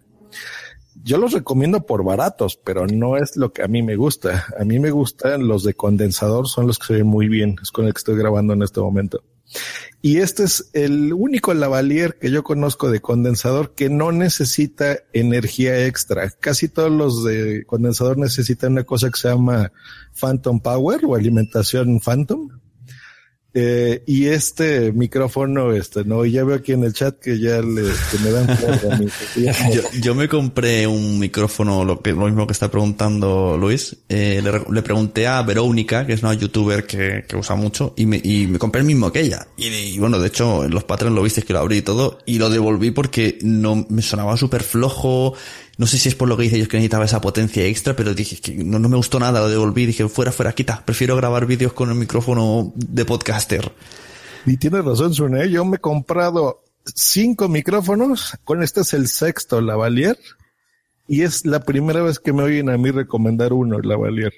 yo 1.07 1.19
los 1.19 1.33
recomiendo 1.33 1.87
por 1.87 2.03
baratos, 2.03 2.59
pero 2.63 2.85
no 2.89 3.17
es 3.17 3.37
lo 3.37 3.53
que 3.53 3.63
a 3.63 3.69
mí 3.69 3.81
me 3.81 3.95
gusta. 3.95 4.45
A 4.59 4.65
mí 4.65 4.81
me 4.81 4.91
gustan 4.91 5.47
los 5.47 5.63
de 5.63 5.75
condensador, 5.75 6.49
son 6.49 6.67
los 6.67 6.81
que 6.81 6.87
se 6.87 6.93
ven 6.95 7.07
muy 7.07 7.29
bien, 7.29 7.55
es 7.63 7.71
con 7.71 7.87
el 7.87 7.95
que 7.95 7.99
estoy 7.99 8.17
grabando 8.17 8.55
en 8.55 8.63
este 8.63 8.81
momento. 8.81 9.23
Y 10.03 10.17
este 10.19 10.43
es 10.43 10.69
el 10.73 11.13
único 11.13 11.55
lavalier 11.55 12.19
que 12.19 12.33
yo 12.33 12.43
conozco 12.43 12.91
de 12.91 13.01
condensador 13.01 13.73
que 13.77 13.89
no 13.89 14.11
necesita 14.11 14.99
energía 15.13 15.87
extra. 15.87 16.29
Casi 16.31 16.69
todos 16.69 16.91
los 16.91 17.23
de 17.23 17.65
condensador 17.67 18.19
necesitan 18.19 18.73
una 18.73 18.83
cosa 18.83 19.09
que 19.09 19.21
se 19.21 19.29
llama 19.29 19.71
Phantom 20.21 20.59
Power 20.59 21.03
o 21.05 21.15
alimentación 21.15 22.01
Phantom. 22.01 22.49
Eh, 23.59 24.03
y 24.05 24.27
este 24.27 24.93
micrófono, 24.93 25.73
este, 25.73 26.05
no, 26.05 26.27
y 26.27 26.33
ya 26.33 26.45
veo 26.45 26.57
aquí 26.57 26.73
en 26.73 26.85
el 26.85 26.93
chat 26.93 27.19
que 27.19 27.41
ya 27.41 27.63
le, 27.63 27.85
que 27.85 28.19
me 28.23 28.31
dan 28.31 28.55
cuerda 28.55 28.95
a 28.95 28.99
mí. 28.99 29.07
Yo, 29.73 29.81
yo 29.99 30.15
me 30.15 30.29
compré 30.29 30.87
un 30.87 31.19
micrófono, 31.19 31.83
lo, 31.83 32.03
que, 32.03 32.13
lo 32.13 32.27
mismo 32.27 32.47
que 32.47 32.53
está 32.53 32.71
preguntando 32.71 33.57
Luis. 33.59 33.97
Eh, 34.11 34.43
le, 34.45 34.61
le 34.71 34.83
pregunté 34.83 35.27
a 35.27 35.41
Verónica, 35.41 36.07
que 36.07 36.13
es 36.13 36.23
una 36.23 36.35
youtuber 36.35 36.85
que, 36.85 37.25
que 37.27 37.35
usa 37.35 37.57
mucho, 37.57 37.95
y 37.97 38.05
me, 38.05 38.21
y 38.23 38.47
me 38.47 38.59
compré 38.59 38.83
el 38.83 38.87
mismo 38.87 39.11
que 39.11 39.21
ella. 39.21 39.47
Y, 39.57 39.69
y 39.69 39.99
bueno, 39.99 40.19
de 40.19 40.29
hecho, 40.29 40.65
en 40.65 40.73
los 40.73 40.85
Patreon 40.85 41.15
lo 41.15 41.23
visteis 41.23 41.47
que 41.47 41.55
lo 41.55 41.61
abrí 41.61 41.79
y 41.79 41.83
todo, 41.83 42.19
y 42.27 42.39
lo 42.39 42.51
devolví 42.51 42.91
porque 42.91 43.39
no 43.41 43.87
me 43.89 44.03
sonaba 44.03 44.37
súper 44.37 44.65
flojo. 44.65 45.33
No 45.79 45.87
sé 45.87 45.99
si 45.99 46.09
es 46.09 46.15
por 46.15 46.29
lo 46.29 46.37
que 46.37 46.45
dice 46.45 46.57
ellos 46.57 46.69
que 46.69 46.79
necesitaba 46.79 47.05
esa 47.05 47.21
potencia 47.21 47.65
extra, 47.65 47.95
pero 47.95 48.15
dije 48.15 48.37
que 48.41 48.65
no, 48.65 48.79
no 48.79 48.89
me 48.89 48.97
gustó 48.97 49.21
nada, 49.21 49.41
lo 49.41 49.49
devolví. 49.49 49.85
Dije, 49.85 50.09
fuera, 50.09 50.33
fuera, 50.33 50.53
quita. 50.53 50.83
Prefiero 50.85 51.17
grabar 51.17 51.47
vídeos 51.47 51.75
con 51.75 51.91
el 51.91 51.97
micrófono 51.97 52.73
de 52.75 53.05
podcaster. 53.05 53.73
Y 54.47 54.57
tienes 54.57 54.85
razón, 54.85 55.13
Sune. 55.13 55.51
Yo 55.51 55.65
me 55.65 55.77
he 55.77 55.81
comprado 55.81 56.63
cinco 56.85 57.49
micrófonos. 57.49 58.39
Con 58.45 58.63
este 58.63 58.81
es 58.81 58.95
el 58.95 59.09
sexto 59.09 59.61
Lavalier. 59.61 60.19
Y 61.09 61.23
es 61.23 61.45
la 61.45 61.61
primera 61.61 62.03
vez 62.03 62.19
que 62.19 62.33
me 62.33 62.43
oyen 62.43 62.71
a 62.71 62.79
mí 62.79 62.91
recomendar 62.91 63.53
uno, 63.53 63.79
Lavalier. 63.79 64.33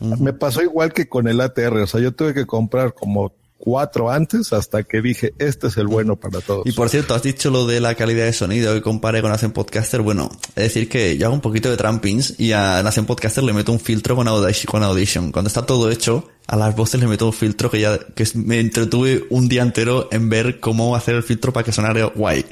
Me 0.00 0.32
pasó 0.32 0.62
igual 0.62 0.92
que 0.92 1.08
con 1.08 1.28
el 1.28 1.40
ATR. 1.40 1.78
O 1.78 1.86
sea, 1.86 2.00
yo 2.00 2.12
tuve 2.14 2.34
que 2.34 2.46
comprar 2.46 2.92
como 2.94 3.32
cuatro 3.58 4.10
antes 4.10 4.52
hasta 4.52 4.84
que 4.84 5.02
dije, 5.02 5.34
este 5.38 5.66
es 5.66 5.76
el 5.76 5.88
bueno 5.88 6.16
para 6.16 6.40
todos. 6.40 6.66
Y 6.66 6.72
por 6.72 6.88
cierto, 6.88 7.14
has 7.14 7.22
dicho 7.22 7.50
lo 7.50 7.66
de 7.66 7.80
la 7.80 7.94
calidad 7.94 8.24
de 8.24 8.32
sonido 8.32 8.72
que 8.72 8.80
compare 8.80 9.20
con 9.20 9.32
Hacen 9.32 9.50
Podcaster. 9.50 10.00
Bueno, 10.00 10.30
es 10.56 10.64
decir 10.64 10.88
que 10.88 11.18
yo 11.18 11.26
hago 11.26 11.34
un 11.34 11.40
poquito 11.40 11.68
de 11.68 11.76
trampings 11.76 12.38
y 12.38 12.52
a 12.52 12.78
Hacen 12.78 13.04
Podcaster 13.04 13.44
le 13.44 13.52
meto 13.52 13.72
un 13.72 13.80
filtro 13.80 14.16
con 14.16 14.28
Audition, 14.28 14.70
con 14.70 14.82
Audition. 14.82 15.32
Cuando 15.32 15.48
está 15.48 15.66
todo 15.66 15.90
hecho, 15.90 16.28
a 16.46 16.56
las 16.56 16.74
voces 16.74 17.00
le 17.00 17.06
meto 17.06 17.26
un 17.26 17.32
filtro 17.32 17.70
que 17.70 17.80
ya 17.80 17.98
que 17.98 18.26
me 18.34 18.60
entretuve 18.60 19.26
un 19.30 19.48
día 19.48 19.62
entero 19.62 20.08
en 20.12 20.28
ver 20.28 20.60
cómo 20.60 20.96
hacer 20.96 21.16
el 21.16 21.22
filtro 21.22 21.52
para 21.52 21.64
que 21.64 21.72
sonara 21.72 22.04
guay. 22.06 22.46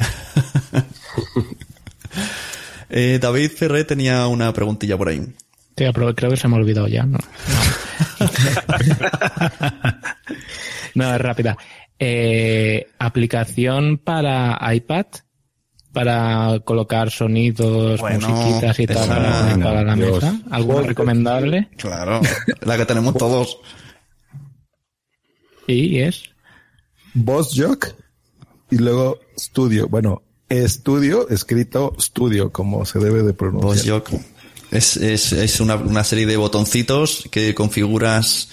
eh, 2.90 3.18
David 3.20 3.50
Ferré 3.52 3.84
tenía 3.84 4.26
una 4.26 4.52
preguntilla 4.52 4.98
por 4.98 5.08
ahí. 5.08 5.22
Pero 5.77 6.15
creo 6.15 6.31
que 6.31 6.36
se 6.36 6.48
me 6.48 6.57
ha 6.57 6.59
olvidado 6.59 6.89
ya. 6.89 7.05
No, 7.05 7.19
no 10.94 11.15
es 11.15 11.20
rápida. 11.20 11.57
Eh, 11.98 12.86
aplicación 12.98 13.98
para 13.98 14.59
iPad 14.74 15.07
para 15.93 16.61
colocar 16.65 17.11
sonidos, 17.11 18.01
Bueno, 18.01 18.28
musiquitas 18.28 18.78
y 18.81 18.86
tal 18.86 18.97
esa- 18.98 19.07
para, 19.09 19.59
para 19.62 19.82
la 19.82 19.94
Dios. 19.94 20.23
mesa. 20.23 20.40
¿Alguna 20.51 20.82
recomendable? 20.82 21.70
Claro, 21.78 22.20
la 22.62 22.77
que 22.77 22.85
tenemos 22.85 23.15
todos. 23.16 23.59
Y 25.66 26.01
es 26.01 26.24
Boss 27.15 27.55
Jock 27.57 27.89
y 28.70 28.77
luego 28.77 29.20
Studio. 29.39 29.89
Bueno, 29.89 30.23
estudio 30.51 31.28
escrito 31.31 31.94
Studio, 31.98 32.53
como 32.53 32.85
se 32.85 32.98
debe 32.98 33.23
de 33.23 33.32
pronunciar. 33.32 34.01
Boss 34.01 34.11
Jock. 34.11 34.11
Es, 34.70 34.97
es, 34.97 35.32
es 35.32 35.60
una, 35.60 35.76
una 35.76 36.05
serie 36.05 36.26
de 36.26 36.36
botoncitos 36.36 37.28
que 37.30 37.55
configuras, 37.55 38.48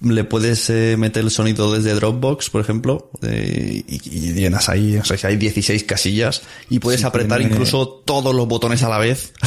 le 0.00 0.24
puedes 0.24 0.68
eh, 0.70 0.96
meter 0.98 1.24
el 1.24 1.30
sonido 1.30 1.72
desde 1.72 1.94
Dropbox, 1.94 2.50
por 2.50 2.60
ejemplo, 2.60 3.10
eh, 3.22 3.82
y, 3.86 3.94
y 4.08 4.32
llenas 4.34 4.68
ahí, 4.68 4.96
o 4.98 5.04
sea, 5.04 5.30
hay 5.30 5.36
16 5.36 5.84
casillas 5.84 6.42
y 6.68 6.78
puedes 6.80 7.00
Sí, 7.00 7.06
apretar 7.06 7.38
tiene- 7.38 7.54
incluso 7.54 7.88
todos 8.04 8.34
los 8.34 8.46
botones 8.46 8.82
a 8.82 8.88
la 8.88 8.98
vez. 8.98 9.32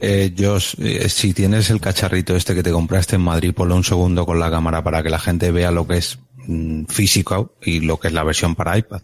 Eh, 0.00 0.32
Josh, 0.38 0.74
eh, 0.78 1.08
si 1.08 1.34
tienes 1.34 1.70
el 1.70 1.80
cacharrito 1.80 2.36
este 2.36 2.54
que 2.54 2.62
te 2.62 2.70
compraste 2.70 3.16
en 3.16 3.22
Madrid, 3.22 3.52
ponlo 3.52 3.74
un 3.74 3.82
segundo 3.82 4.24
con 4.26 4.38
la 4.38 4.48
cámara 4.48 4.84
para 4.84 5.02
que 5.02 5.10
la 5.10 5.18
gente 5.18 5.50
vea 5.50 5.72
lo 5.72 5.88
que 5.88 5.96
es 5.96 6.20
mm, 6.46 6.84
físico 6.84 7.56
y 7.60 7.80
lo 7.80 7.98
que 7.98 8.06
es 8.06 8.14
la 8.14 8.22
versión 8.22 8.54
para 8.54 8.78
iPad. 8.78 9.02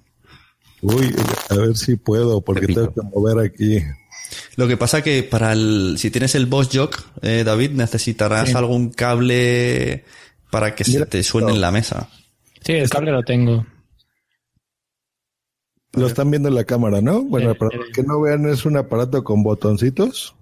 Uy, 0.83 1.13
a 1.51 1.55
ver 1.57 1.77
si 1.77 1.97
puedo, 1.97 2.43
porque 2.43 2.69
tengo 2.69 2.95
que 2.95 3.01
mover 3.13 3.45
aquí. 3.45 3.79
Lo 4.57 4.69
que 4.69 4.77
pasa 4.77 5.03
que 5.03 5.23
para 5.25 5.53
el, 5.53 5.97
si 5.99 6.11
tienes 6.11 6.35
el 6.35 6.47
Boss 6.47 6.69
Jock, 6.73 7.03
eh, 7.23 7.43
David, 7.45 7.71
necesitarás 7.73 8.51
Sí. 8.51 8.55
algún 8.57 8.91
cable 8.91 10.05
para 10.51 10.75
que 10.75 10.85
se 10.85 11.05
te 11.07 11.23
suene 11.25 11.53
en 11.53 11.61
la 11.61 11.71
mesa. 11.73 12.09
Sí, 12.65 12.73
el 12.73 12.89
cable 12.89 13.11
lo 13.11 13.23
tengo. 13.23 13.67
Lo 15.93 16.07
están 16.09 16.31
viendo 16.31 16.49
en 16.49 16.55
la 16.57 16.65
cámara, 16.65 17.01
¿no? 17.01 17.23
Bueno, 17.23 17.55
para 17.55 17.77
los 17.77 17.89
que 17.91 18.03
no 18.03 18.21
vean, 18.21 18.49
es 18.49 18.65
un 18.65 18.77
aparato 18.77 19.23
con 19.23 19.43
botoncitos. 19.45 20.35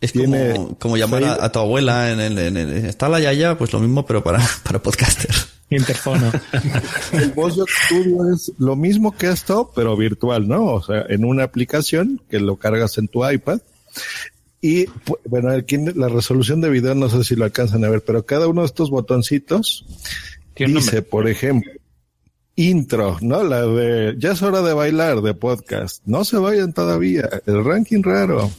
Es 0.00 0.12
Tiene 0.12 0.54
como, 0.54 0.78
como 0.78 0.96
llamar 0.96 1.24
a, 1.24 1.44
a 1.44 1.52
tu 1.52 1.60
abuela 1.60 2.10
en 2.10 2.20
el, 2.20 2.38
en 2.38 2.56
el- 2.56 2.72
está 2.86 3.08
la 3.08 3.20
yaya, 3.20 3.56
pues 3.56 3.72
lo 3.72 3.78
mismo, 3.80 4.04
pero 4.04 4.22
para, 4.24 4.40
para 4.64 4.82
podcasters. 4.82 5.43
Interfono. 5.76 6.30
El 7.12 7.30
VozJock 7.32 7.68
Studio 7.68 8.32
es 8.32 8.52
lo 8.58 8.76
mismo 8.76 9.16
que 9.16 9.28
esto, 9.28 9.70
pero 9.74 9.96
virtual, 9.96 10.48
¿no? 10.48 10.66
O 10.66 10.82
sea, 10.82 11.04
en 11.08 11.24
una 11.24 11.44
aplicación 11.44 12.20
que 12.28 12.40
lo 12.40 12.56
cargas 12.56 12.98
en 12.98 13.08
tu 13.08 13.28
iPad. 13.28 13.60
Y 14.60 14.86
bueno, 15.26 15.50
aquí 15.50 15.76
la 15.76 16.08
resolución 16.08 16.60
de 16.60 16.70
video 16.70 16.94
no 16.94 17.10
sé 17.10 17.22
si 17.22 17.36
lo 17.36 17.44
alcanzan 17.44 17.84
a 17.84 17.90
ver, 17.90 18.02
pero 18.02 18.24
cada 18.24 18.48
uno 18.48 18.62
de 18.62 18.66
estos 18.66 18.90
botoncitos 18.90 19.84
dice, 20.56 21.02
por 21.02 21.28
ejemplo, 21.28 21.70
intro, 22.56 23.18
¿no? 23.20 23.42
La 23.42 23.66
de 23.66 24.14
ya 24.18 24.32
es 24.32 24.42
hora 24.42 24.62
de 24.62 24.72
bailar 24.72 25.20
de 25.20 25.34
podcast. 25.34 26.02
No 26.06 26.24
se 26.24 26.38
vayan 26.38 26.72
todavía. 26.72 27.28
El 27.46 27.64
ranking 27.64 28.02
raro. 28.02 28.50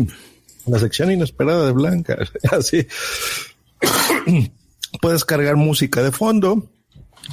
la 0.66 0.78
sección 0.78 1.12
inesperada 1.12 1.66
de 1.66 1.72
Blanca. 1.72 2.18
Así. 2.50 2.86
puedes 5.00 5.24
cargar 5.24 5.56
música 5.56 6.02
de 6.02 6.12
fondo. 6.12 6.66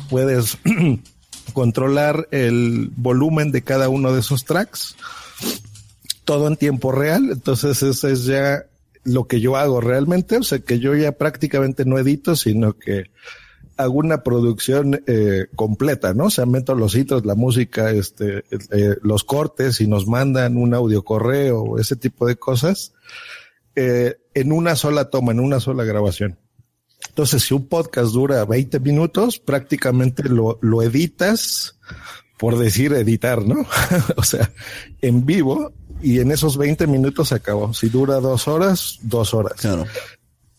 Puedes 0.09 0.57
controlar 1.53 2.27
el 2.31 2.91
volumen 2.95 3.51
de 3.51 3.63
cada 3.63 3.89
uno 3.89 4.13
de 4.13 4.19
esos 4.19 4.45
tracks. 4.45 4.95
Todo 6.23 6.47
en 6.47 6.57
tiempo 6.57 6.91
real. 6.91 7.29
Entonces, 7.31 7.81
eso 7.83 8.07
es 8.07 8.25
ya 8.25 8.65
lo 9.03 9.27
que 9.27 9.39
yo 9.39 9.55
hago 9.55 9.81
realmente. 9.81 10.37
O 10.37 10.43
sea, 10.43 10.59
que 10.59 10.79
yo 10.79 10.95
ya 10.95 11.13
prácticamente 11.13 11.85
no 11.85 11.97
edito, 11.97 12.35
sino 12.35 12.73
que 12.73 13.11
hago 13.77 13.95
una 13.95 14.23
producción 14.23 15.01
eh, 15.05 15.47
completa, 15.55 16.13
¿no? 16.13 16.25
O 16.25 16.29
sea, 16.29 16.45
meto 16.45 16.75
los 16.75 16.95
hitos, 16.95 17.25
la 17.25 17.35
música, 17.35 17.91
este, 17.91 18.43
eh, 18.71 18.95
los 19.01 19.23
cortes 19.23 19.81
y 19.81 19.87
nos 19.87 20.07
mandan 20.07 20.57
un 20.57 20.73
audio 20.73 21.03
correo, 21.03 21.77
ese 21.77 21.95
tipo 21.95 22.25
de 22.25 22.37
cosas, 22.37 22.93
eh, 23.75 24.15
en 24.33 24.51
una 24.51 24.75
sola 24.75 25.09
toma, 25.09 25.33
en 25.33 25.41
una 25.41 25.59
sola 25.59 25.83
grabación. 25.83 26.37
Entonces, 27.07 27.43
si 27.43 27.53
un 27.53 27.67
podcast 27.67 28.11
dura 28.11 28.43
20 28.45 28.79
minutos, 28.79 29.39
prácticamente 29.39 30.23
lo, 30.23 30.59
lo 30.61 30.81
editas 30.81 31.77
por 32.37 32.57
decir 32.57 32.93
editar, 32.93 33.45
¿no? 33.45 33.65
o 34.17 34.23
sea, 34.23 34.51
en 35.01 35.25
vivo 35.25 35.71
y 36.01 36.19
en 36.19 36.31
esos 36.31 36.57
20 36.57 36.87
minutos 36.87 37.29
se 37.29 37.35
acabó. 37.35 37.73
Si 37.73 37.89
dura 37.89 38.19
dos 38.19 38.47
horas, 38.47 38.99
dos 39.01 39.33
horas. 39.33 39.59
Claro. 39.61 39.85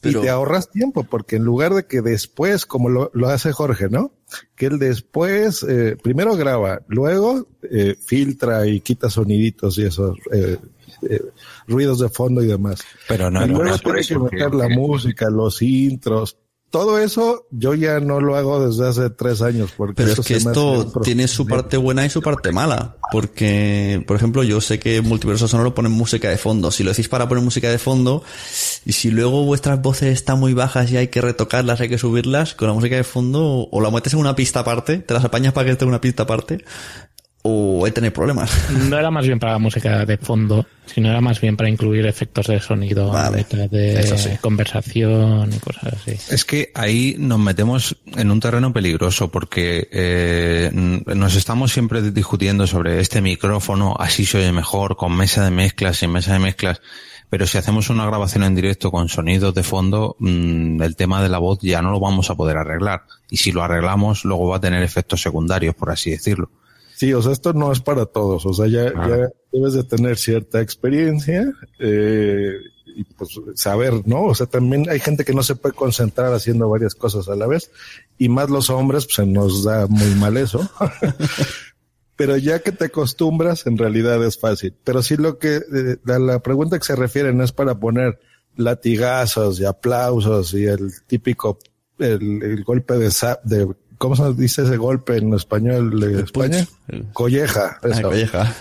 Y 0.03 0.13
te 0.13 0.31
ahorras 0.31 0.71
tiempo, 0.71 1.03
porque 1.05 1.37
en 1.37 1.45
lugar 1.45 1.75
de 1.75 1.87
que 1.87 2.01
después, 2.01 2.65
como 2.65 2.89
lo, 2.89 3.11
lo 3.13 3.29
hace 3.29 3.51
Jorge, 3.53 3.89
¿no? 3.89 4.13
Que 4.55 4.67
él 4.67 4.79
después, 4.79 5.65
eh, 5.69 5.97
primero 6.01 6.37
graba, 6.37 6.83
luego 6.87 7.49
eh, 7.63 7.97
filtra 8.05 8.67
y 8.67 8.81
quita 8.81 9.11
soniditos 9.11 9.79
y 9.79 9.85
esos 9.85 10.17
eh, 10.33 10.59
eh, 11.03 11.23
ruidos 11.67 11.99
de 11.99 12.09
fondo 12.09 12.43
y 12.43 12.47
demás. 12.47 12.81
Pero 13.09 13.31
no, 13.31 13.45
y 13.45 13.49
no, 13.49 13.55
luego 13.55 13.65
no 13.65 13.75
es 13.75 13.83
por 13.83 13.95
tiene 13.95 14.07
que 14.07 14.37
meter 14.37 14.55
la 14.55 14.69
música, 14.69 15.31
los 15.31 15.63
intros. 15.63 16.39
Todo 16.71 16.99
eso 16.99 17.47
yo 17.53 17.75
ya 17.75 18.01
no 18.01 18.21
lo 18.21 18.37
hago 18.37 18.67
desde 18.67 18.89
hace 18.89 19.09
tres 19.11 19.41
años. 19.41 19.73
Porque 19.77 19.95
Pero 20.03 20.13
es 20.13 20.21
que 20.21 20.35
esto 20.35 20.93
tiene 21.03 21.29
su 21.29 21.47
parte 21.47 21.77
buena 21.77 22.05
y 22.05 22.11
su 22.11 22.21
parte 22.21 22.51
mala. 22.51 22.97
Porque, 23.13 24.03
por 24.07 24.17
ejemplo, 24.17 24.43
yo 24.43 24.61
sé 24.61 24.81
que 24.81 25.01
Multiverso 25.01 25.47
Sonoro 25.47 25.75
ponen 25.75 25.93
música 25.93 26.29
de 26.29 26.37
fondo. 26.37 26.73
Si 26.73 26.83
lo 26.83 26.91
decís 26.91 27.09
para 27.09 27.29
poner 27.29 27.45
música 27.45 27.71
de 27.71 27.79
fondo, 27.79 28.25
y 28.85 28.93
si 28.93 29.11
luego 29.11 29.45
vuestras 29.45 29.81
voces 29.81 30.13
están 30.13 30.41
muy 30.41 30.55
bajas 30.55 30.91
y 30.91 30.97
hay 30.97 31.09
que 31.09 31.21
retocarlas, 31.21 31.81
hay 31.81 31.89
que 31.89 31.99
subirlas, 31.99 32.55
con 32.55 32.67
la 32.67 32.75
música 32.75 32.97
de 32.97 33.05
fondo, 33.05 33.69
o 33.71 33.81
la 33.81 33.91
metes 33.91 34.13
en 34.13 34.19
una 34.19 34.35
pista 34.35 34.61
aparte, 34.61 34.99
te 34.99 35.15
las 35.15 35.25
apañas 35.25 35.53
para 35.53 35.67
que 35.67 35.73
esté 35.73 35.85
en 35.85 35.91
una 35.91 36.01
pista 36.01 36.25
aparte, 36.25 36.65
o 37.49 37.91
tener 37.93 38.13
problemas. 38.13 38.51
No 38.89 38.99
era 38.99 39.11
más 39.11 39.27
bien 39.27 39.39
para 39.39 39.59
música 39.59 40.05
de 40.05 40.17
fondo, 40.19 40.67
sino 40.87 41.09
era 41.09 41.21
más 41.21 41.41
bien 41.41 41.57
para 41.57 41.69
incluir 41.69 42.07
efectos 42.07 42.49
de 42.49 42.61
sonido, 42.61 43.13
de 43.71 44.19
sí. 44.19 44.31
conversación 44.41 45.53
y 45.53 45.59
cosas 45.59 45.95
así. 45.95 46.13
Es 46.33 46.45
que 46.45 46.73
ahí 46.75 47.17
nos 47.19 47.39
metemos 47.39 47.97
en 48.17 48.31
un 48.31 48.41
terreno 48.41 48.73
peligroso 48.73 49.31
porque 49.31 49.89
eh, 49.93 50.71
nos 50.73 51.37
estamos 51.37 51.73
siempre 51.73 52.03
discutiendo 52.11 52.67
sobre 52.67 53.01
este 53.01 53.21
micrófono, 53.21 53.97
así 53.99 54.27
se 54.27 54.39
oye 54.39 54.53
mejor, 54.53 54.97
con 54.97 55.17
mesa 55.17 55.45
de 55.45 55.51
mezclas, 55.51 55.99
sin 55.99 56.11
mesa 56.11 56.33
de 56.33 56.41
mezclas. 56.41 56.81
Pero 57.29 57.47
si 57.47 57.59
hacemos 57.59 57.91
una 57.91 58.07
grabación 58.07 58.45
en 58.45 58.55
directo 58.55 58.93
con 58.93 59.09
sonidos 59.09 59.53
de 59.53 59.65
fondo, 59.65 60.17
mm, 60.21 60.81
el 60.81 60.95
tema 60.95 61.21
de 61.23 61.29
la 61.29 61.39
voz 61.39 61.59
ya 61.61 61.83
no 61.83 61.91
lo 61.91 61.99
vamos 61.99 62.31
a 62.31 62.37
poder 62.37 62.57
arreglar. 62.57 63.03
Y 63.31 63.39
si 63.39 63.51
lo 63.51 63.65
arreglamos, 63.65 64.25
luego 64.25 64.49
va 64.49 64.59
a 64.59 64.61
tener 64.61 64.83
efectos 64.83 65.23
secundarios, 65.23 65.75
por 65.75 65.91
así 65.91 66.13
decirlo. 66.13 66.51
Sí, 66.97 67.13
o 67.13 67.21
sea, 67.21 67.33
esto 67.33 67.53
no 67.53 67.71
es 67.71 67.81
para 67.81 68.07
todos. 68.07 68.47
O 68.47 68.55
sea, 68.55 68.69
ya, 68.69 68.85
ya 68.87 69.29
debes 69.53 69.75
de 69.75 69.85
tener 69.85 70.17
cierta 70.17 70.63
experiencia 70.63 71.53
eh, 71.79 72.55
y 72.87 73.05
pues 73.05 73.39
saber, 73.55 73.93
¿no? 74.07 74.25
O 74.25 74.35
sea, 74.35 74.47
también 74.47 74.89
hay 74.89 74.99
gente 74.99 75.23
que 75.23 75.35
no 75.35 75.43
se 75.43 75.57
puede 75.57 75.75
concentrar 75.75 76.33
haciendo 76.33 76.71
varias 76.71 76.95
cosas 76.95 77.29
a 77.29 77.37
la 77.37 77.47
vez 77.47 77.71
y 78.17 78.31
más 78.31 78.49
los 78.49 78.71
hombres, 78.71 79.05
pues 79.05 79.17
se 79.17 79.27
nos 79.27 79.63
da 79.63 79.87
muy 79.89 80.15
mal 80.15 80.39
eso. 80.39 80.67
Pero 82.17 82.39
ya 82.39 82.61
que 82.61 82.73
te 82.73 82.87
acostumbras, 82.87 83.67
en 83.67 83.77
realidad 83.77 84.25
es 84.25 84.39
fácil. 84.39 84.75
Pero 84.83 85.03
sí 85.03 85.19
lo 85.19 85.39
que, 85.39 85.57
eh, 85.57 85.99
la, 86.03 86.19
la 86.19 86.39
pregunta 86.39 86.79
que 86.79 86.87
se 86.87 86.97
refiere 86.97 87.35
no 87.35 87.45
es 87.45 87.53
para 87.53 87.79
poner 87.79 88.19
latigazos 88.57 89.61
y 89.61 89.67
aplausos 89.67 90.55
y 90.55 90.65
el 90.65 90.91
típico, 91.07 91.59
el, 91.99 92.43
el 92.43 92.65
golpe 92.65 92.95
de, 92.95 93.11
de, 93.45 93.69
¿cómo 93.99 94.17
se 94.17 94.33
dice 94.35 94.63
ese 94.63 94.77
golpe 94.77 95.17
en 95.17 95.35
español 95.35 95.99
de 96.01 96.23
España? 96.23 96.67
Colleja. 97.13 97.79
Ah, 97.83 97.89
eso. 97.89 98.03
colleja. 98.03 98.57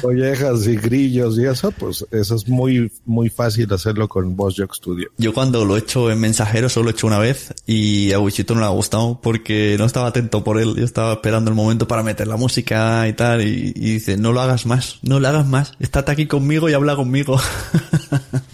Collejas 0.00 0.66
y 0.66 0.76
grillos 0.76 1.38
y 1.38 1.46
eso, 1.46 1.70
pues 1.72 2.06
eso 2.10 2.34
es 2.36 2.48
muy, 2.48 2.90
muy 3.04 3.28
fácil 3.28 3.72
hacerlo 3.72 4.08
con 4.08 4.36
VozJock 4.36 4.74
Studio. 4.74 5.08
Yo 5.18 5.34
cuando 5.34 5.64
lo 5.64 5.76
he 5.76 5.80
hecho 5.80 6.10
en 6.10 6.20
mensajero 6.20 6.68
solo 6.68 6.84
lo 6.84 6.90
he 6.90 6.92
hecho 6.92 7.06
una 7.06 7.18
vez 7.18 7.52
y 7.66 8.12
a 8.12 8.20
Wichito 8.20 8.54
no 8.54 8.60
le 8.60 8.66
ha 8.66 8.70
gustado 8.70 9.20
porque 9.20 9.76
no 9.78 9.84
estaba 9.84 10.08
atento 10.08 10.44
por 10.44 10.58
él. 10.60 10.74
Yo 10.76 10.84
estaba 10.84 11.12
esperando 11.14 11.50
el 11.50 11.56
momento 11.56 11.88
para 11.88 12.02
meter 12.02 12.28
la 12.28 12.36
música 12.36 13.08
y 13.08 13.12
tal 13.12 13.42
y, 13.42 13.72
y 13.74 13.92
dice, 13.94 14.16
no 14.16 14.32
lo 14.32 14.40
hagas 14.40 14.66
más, 14.66 14.98
no 15.02 15.20
lo 15.20 15.28
hagas 15.28 15.46
más. 15.46 15.72
Estate 15.80 16.12
aquí 16.12 16.26
conmigo 16.26 16.68
y 16.68 16.74
habla 16.74 16.96
conmigo. 16.96 17.40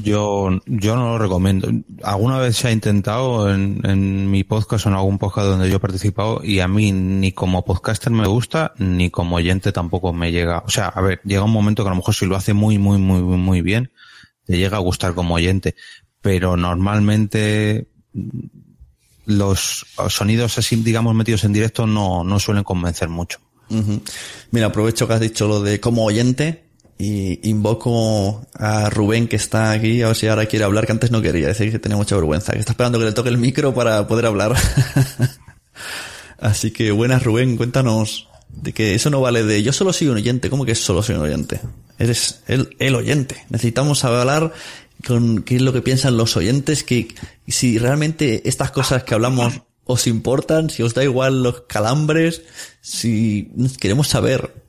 Yo, 0.04 0.50
yo 0.66 0.96
no 0.96 1.08
lo 1.08 1.18
recomiendo. 1.18 1.68
Alguna 2.02 2.38
vez 2.38 2.56
se 2.56 2.68
ha 2.68 2.72
intentado 2.72 3.50
en, 3.50 3.80
en 3.84 4.30
mi 4.30 4.44
podcast 4.44 4.84
o 4.84 4.90
en 4.90 4.96
algún 4.96 5.18
podcast 5.18 5.46
donde 5.46 5.70
yo 5.70 5.76
he 5.76 5.80
y 6.42 6.60
a 6.60 6.68
mí 6.68 6.92
ni 6.92 7.32
como 7.32 7.64
podcaster 7.64 8.12
me 8.12 8.26
gusta 8.26 8.72
ni 8.78 9.10
como 9.10 9.36
oyente 9.36 9.72
tampoco 9.72 10.12
me 10.12 10.32
llega. 10.32 10.62
O 10.66 10.70
sea, 10.70 10.88
a 10.88 11.00
ver, 11.00 11.20
llega 11.24 11.44
un 11.44 11.52
momento 11.52 11.82
que 11.82 11.88
a 11.88 11.90
lo 11.90 11.96
mejor 11.96 12.14
si 12.14 12.26
lo 12.26 12.36
hace 12.36 12.52
muy, 12.52 12.78
muy, 12.78 12.98
muy, 12.98 13.20
muy, 13.20 13.60
bien, 13.62 13.90
te 14.44 14.56
llega 14.56 14.76
a 14.76 14.80
gustar 14.80 15.14
como 15.14 15.34
oyente. 15.34 15.74
Pero 16.20 16.56
normalmente 16.56 17.88
los 19.26 19.86
sonidos 20.08 20.58
así, 20.58 20.76
digamos, 20.76 21.14
metidos 21.14 21.44
en 21.44 21.52
directo 21.52 21.86
no, 21.86 22.24
no 22.24 22.38
suelen 22.38 22.64
convencer 22.64 23.08
mucho. 23.08 23.40
Mira, 24.50 24.66
aprovecho 24.66 25.08
que 25.08 25.14
has 25.14 25.20
dicho 25.20 25.48
lo 25.48 25.60
de 25.60 25.80
como 25.80 26.04
oyente 26.04 26.64
y 26.98 27.48
invoco 27.48 28.46
a 28.54 28.88
Rubén 28.90 29.26
que 29.26 29.36
está 29.36 29.72
aquí, 29.72 30.02
a 30.02 30.08
ver 30.08 30.16
si 30.16 30.28
ahora 30.28 30.46
quiere 30.46 30.64
hablar, 30.64 30.86
que 30.86 30.92
antes 30.92 31.10
no 31.10 31.20
quería, 31.22 31.48
decir 31.48 31.70
que 31.72 31.78
tenía 31.78 31.96
mucha 31.96 32.14
vergüenza, 32.14 32.52
que 32.52 32.60
está 32.60 32.72
esperando 32.72 32.98
que 32.98 33.06
le 33.06 33.12
toque 33.12 33.30
el 33.30 33.38
micro 33.38 33.74
para 33.74 34.06
poder 34.06 34.26
hablar. 34.26 34.54
Así 36.38 36.70
que 36.70 36.90
buenas 36.92 37.22
Rubén, 37.22 37.56
cuéntanos 37.56 38.28
de 38.50 38.72
que 38.72 38.94
eso 38.94 39.10
no 39.10 39.20
vale 39.20 39.44
de 39.44 39.62
yo 39.62 39.72
solo 39.72 39.92
soy 39.92 40.08
un 40.08 40.16
oyente, 40.16 40.50
¿cómo 40.50 40.64
que 40.64 40.74
solo 40.74 41.02
soy 41.02 41.16
un 41.16 41.22
oyente? 41.22 41.60
Eres 41.98 42.42
el, 42.46 42.76
el 42.78 42.94
oyente. 42.94 43.44
Necesitamos 43.50 44.04
hablar 44.04 44.52
con 45.06 45.42
qué 45.42 45.56
es 45.56 45.62
lo 45.62 45.72
que 45.72 45.82
piensan 45.82 46.16
los 46.16 46.36
oyentes, 46.36 46.84
que 46.84 47.14
si 47.46 47.78
realmente 47.78 48.48
estas 48.48 48.70
cosas 48.70 49.04
que 49.04 49.14
hablamos 49.14 49.62
os 49.84 50.06
importan, 50.06 50.70
si 50.70 50.82
os 50.82 50.94
da 50.94 51.04
igual 51.04 51.42
los 51.42 51.62
calambres, 51.62 52.42
si 52.80 53.50
queremos 53.80 54.08
saber. 54.08 54.63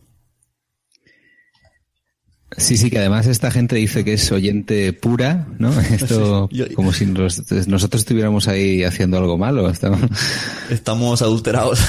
Sí, 2.58 2.78
sí, 2.78 2.90
que 2.90 3.00
además 3.00 3.28
esta 3.28 3.52
gente 3.52 3.76
dice 3.76 4.06
que 4.06 4.14
es 4.14 4.32
oyente 4.32 4.94
pura, 4.94 5.48
¿no? 5.60 5.78
Esto 5.92 6.48
Sí, 6.52 6.58
yo- 6.58 6.74
como 6.74 6.94
si 6.94 7.06
nos- 7.06 7.42
nosotros 7.68 8.02
estuviéramos 8.02 8.48
ahí 8.48 8.84
haciendo 8.84 9.18
algo 9.18 9.38
malo. 9.38 9.70
Estamos, 9.70 10.00
Estamos 10.70 11.22
adulterados. 11.22 11.80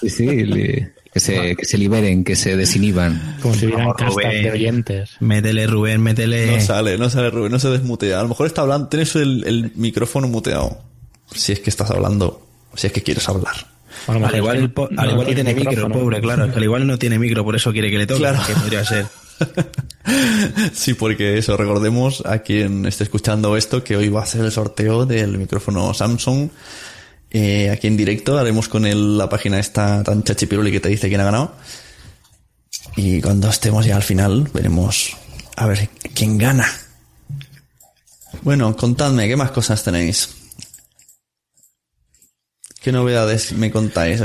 Sí, 0.00 0.10
sí, 0.10 0.26
li- 0.44 0.86
que 1.12 1.18
se, 1.20 1.56
que 1.56 1.64
se 1.64 1.76
liberen, 1.76 2.22
que 2.22 2.36
se 2.36 2.56
desinhiban. 2.56 3.36
Como 3.42 3.54
si 3.54 3.66
hubieran 3.66 3.92
castas 3.94 4.14
de 4.32 4.50
oyentes. 4.50 5.10
Métele, 5.20 5.66
Rubén, 5.66 6.00
métele. 6.02 6.52
No 6.56 6.60
sale, 6.60 6.96
no 6.98 7.10
sale 7.10 7.30
Rubén, 7.30 7.50
no 7.50 7.58
se 7.58 7.68
desmutea. 7.68 8.20
A 8.20 8.22
lo 8.22 8.28
mejor 8.28 8.46
está 8.46 8.60
hablando, 8.62 8.88
tienes 8.88 9.16
el, 9.16 9.42
el 9.46 9.72
micrófono 9.74 10.28
muteado. 10.28 10.82
Si 11.34 11.52
es 11.52 11.60
que 11.60 11.70
estás 11.70 11.90
hablando. 11.90 12.46
Si 12.74 12.86
es 12.86 12.92
que 12.92 13.02
quieres 13.02 13.28
hablar. 13.28 13.54
al 14.06 14.36
igual, 14.36 14.56
el 14.58 14.72
al 14.98 15.06
no 15.06 15.12
igual 15.12 15.16
no 15.16 15.24
tiene 15.24 15.54
tiene 15.54 15.54
micro, 15.70 15.88
pobre, 15.90 16.20
claro. 16.20 16.44
Al 16.54 16.62
igual 16.62 16.86
no 16.86 16.96
tiene 16.98 17.18
micro, 17.18 17.42
por 17.42 17.56
eso 17.56 17.72
quiere 17.72 17.90
que 17.90 17.98
le 17.98 18.06
toque. 18.06 18.20
Claro. 18.20 18.38
Que 18.46 18.52
podría 18.54 18.84
ser. 18.84 19.06
Sí, 20.72 20.94
porque 20.94 21.38
eso, 21.38 21.56
recordemos 21.56 22.22
a 22.24 22.40
quien 22.40 22.86
esté 22.86 23.04
escuchando 23.04 23.56
esto 23.56 23.84
que 23.84 23.96
hoy 23.96 24.08
va 24.08 24.22
a 24.22 24.26
ser 24.26 24.44
el 24.44 24.52
sorteo 24.52 25.06
del 25.06 25.38
micrófono 25.38 25.92
Samsung. 25.94 26.50
Eh, 27.30 27.70
aquí 27.70 27.86
en 27.86 27.96
directo 27.96 28.38
haremos 28.38 28.68
con 28.68 28.86
el, 28.86 29.16
la 29.16 29.28
página 29.28 29.58
esta 29.58 30.02
tan 30.02 30.24
chachipiruli 30.24 30.72
que 30.72 30.80
te 30.80 30.88
dice 30.88 31.08
quién 31.08 31.20
ha 31.20 31.24
ganado. 31.24 31.54
Y 32.96 33.20
cuando 33.20 33.48
estemos 33.48 33.86
ya 33.86 33.96
al 33.96 34.02
final, 34.02 34.48
veremos 34.52 35.16
a 35.56 35.66
ver 35.66 35.88
quién 36.14 36.38
gana. 36.38 36.66
Bueno, 38.42 38.74
contadme, 38.76 39.28
¿qué 39.28 39.36
más 39.36 39.50
cosas 39.50 39.82
tenéis? 39.84 40.30
¿Qué 42.80 42.90
novedades 42.90 43.52
me 43.52 43.70
contáis? 43.70 44.22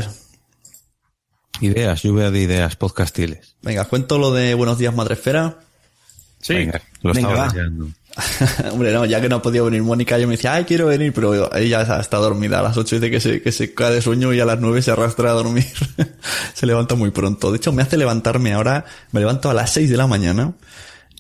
Ideas, 1.60 2.04
lluvia 2.04 2.32
de 2.32 2.40
ideas 2.40 2.76
podcastiles. 2.76 3.56
Venga, 3.62 3.86
cuento 3.86 4.18
lo 4.18 4.32
de 4.32 4.54
Buenos 4.54 4.78
Días 4.78 4.96
Madresfera. 4.96 5.65
Venga, 6.48 6.82
lo 7.02 7.14
Venga, 7.14 7.30
estaba 7.30 7.48
deseando. 7.48 7.90
Hombre, 8.72 8.94
no, 8.94 9.06
ya 9.06 9.20
que 9.20 9.28
no 9.28 9.38
ha 9.38 9.42
podido 9.42 9.66
venir 9.66 9.84
Mónica, 9.84 10.18
yo 10.18 10.28
me 10.28 10.36
decía, 10.36 10.54
ay, 10.54 10.66
quiero 10.66 10.88
venir, 10.88 11.14
pero 11.14 11.54
ella 11.56 12.00
está 12.00 12.18
dormida. 12.18 12.60
A 12.60 12.64
las 12.64 12.78
8 12.78 12.96
dice 12.96 13.12
que 13.12 13.20
se, 13.20 13.42
que 13.42 13.52
se 13.52 13.74
cae 13.74 13.94
de 13.94 14.02
sueño 14.02 14.34
y 14.34 14.40
a 14.40 14.46
las 14.46 14.60
9 14.60 14.82
se 14.82 14.92
arrastra 14.92 15.32
a 15.32 15.34
dormir. 15.34 15.66
se 16.54 16.66
levanta 16.66 16.96
muy 16.96 17.12
pronto. 17.12 17.52
De 17.52 17.58
hecho, 17.58 17.72
me 17.72 17.82
hace 17.82 17.98
levantarme 17.98 18.54
ahora, 18.54 18.86
me 19.12 19.20
levanto 19.20 19.50
a 19.50 19.54
las 19.54 19.72
6 19.74 19.90
de 19.90 19.98
la 19.98 20.08
mañana 20.08 20.54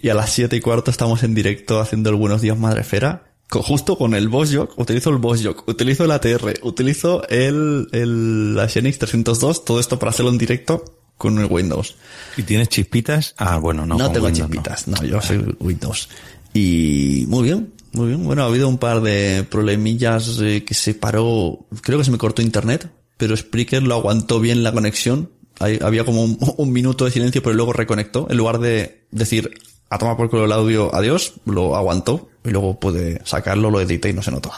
y 0.01 0.09
a 0.09 0.13
las 0.13 0.31
7 0.31 0.55
y 0.55 0.61
cuarto 0.61 0.91
estamos 0.91 1.23
en 1.23 1.35
directo 1.35 1.79
haciendo 1.79 2.09
el 2.09 2.15
Buenos 2.15 2.41
Días 2.41 2.57
Madrefera. 2.57 3.23
Justo 3.49 3.97
con 3.97 4.15
el 4.15 4.27
Boss 4.27 4.55
Jock, 4.55 4.77
utilizo 4.77 5.11
el 5.11 5.17
Boss 5.17 5.41
Jock, 5.43 5.67
utilizo 5.67 6.05
el 6.05 6.11
ATR, 6.11 6.61
utilizo 6.63 7.27
el, 7.29 7.87
el 7.91 8.55
la 8.55 8.67
Xenix 8.67 8.97
302, 8.97 9.65
todo 9.65 9.79
esto 9.79 9.99
para 9.99 10.09
hacerlo 10.09 10.31
en 10.31 10.39
directo 10.39 10.83
con 11.17 11.39
el 11.39 11.45
Windows. 11.45 11.95
¿Y 12.37 12.43
tienes 12.43 12.69
chispitas? 12.69 13.35
Ah, 13.37 13.57
bueno, 13.57 13.85
no. 13.85 13.97
No 13.97 14.05
con 14.05 14.13
tengo 14.13 14.25
Windows, 14.27 14.49
chispitas, 14.49 14.87
no. 14.87 15.03
yo 15.03 15.21
soy 15.21 15.55
Windows. 15.59 16.09
Y 16.53 17.25
muy 17.27 17.43
bien, 17.43 17.73
muy 17.93 18.07
bien. 18.07 18.23
Bueno, 18.23 18.43
ha 18.43 18.47
habido 18.47 18.67
un 18.67 18.77
par 18.77 19.01
de 19.01 19.45
problemillas 19.49 20.39
eh, 20.41 20.63
que 20.63 20.73
se 20.73 20.93
paró, 20.93 21.65
creo 21.81 21.97
que 21.97 22.05
se 22.05 22.11
me 22.11 22.17
cortó 22.17 22.41
internet, 22.41 22.89
pero 23.17 23.35
Spreaker 23.35 23.83
lo 23.83 23.95
aguantó 23.95 24.39
bien 24.39 24.63
la 24.63 24.71
conexión. 24.71 25.31
Ahí 25.59 25.79
había 25.81 26.03
como 26.05 26.23
un, 26.23 26.37
un 26.57 26.71
minuto 26.71 27.05
de 27.05 27.11
silencio, 27.11 27.41
pero 27.41 27.55
luego 27.55 27.73
reconectó. 27.73 28.27
En 28.29 28.37
lugar 28.37 28.59
de 28.59 29.05
decir, 29.11 29.51
a 29.89 29.97
tomar 29.97 30.17
por 30.17 30.29
culo 30.29 30.45
el 30.45 30.51
audio, 30.51 30.93
adiós, 30.93 31.33
lo 31.45 31.75
aguantó 31.75 32.29
y 32.43 32.49
luego 32.49 32.79
pude 32.79 33.21
sacarlo, 33.25 33.69
lo 33.71 33.81
edité 33.81 34.09
y 34.09 34.13
no 34.13 34.21
se 34.21 34.31
notó. 34.31 34.51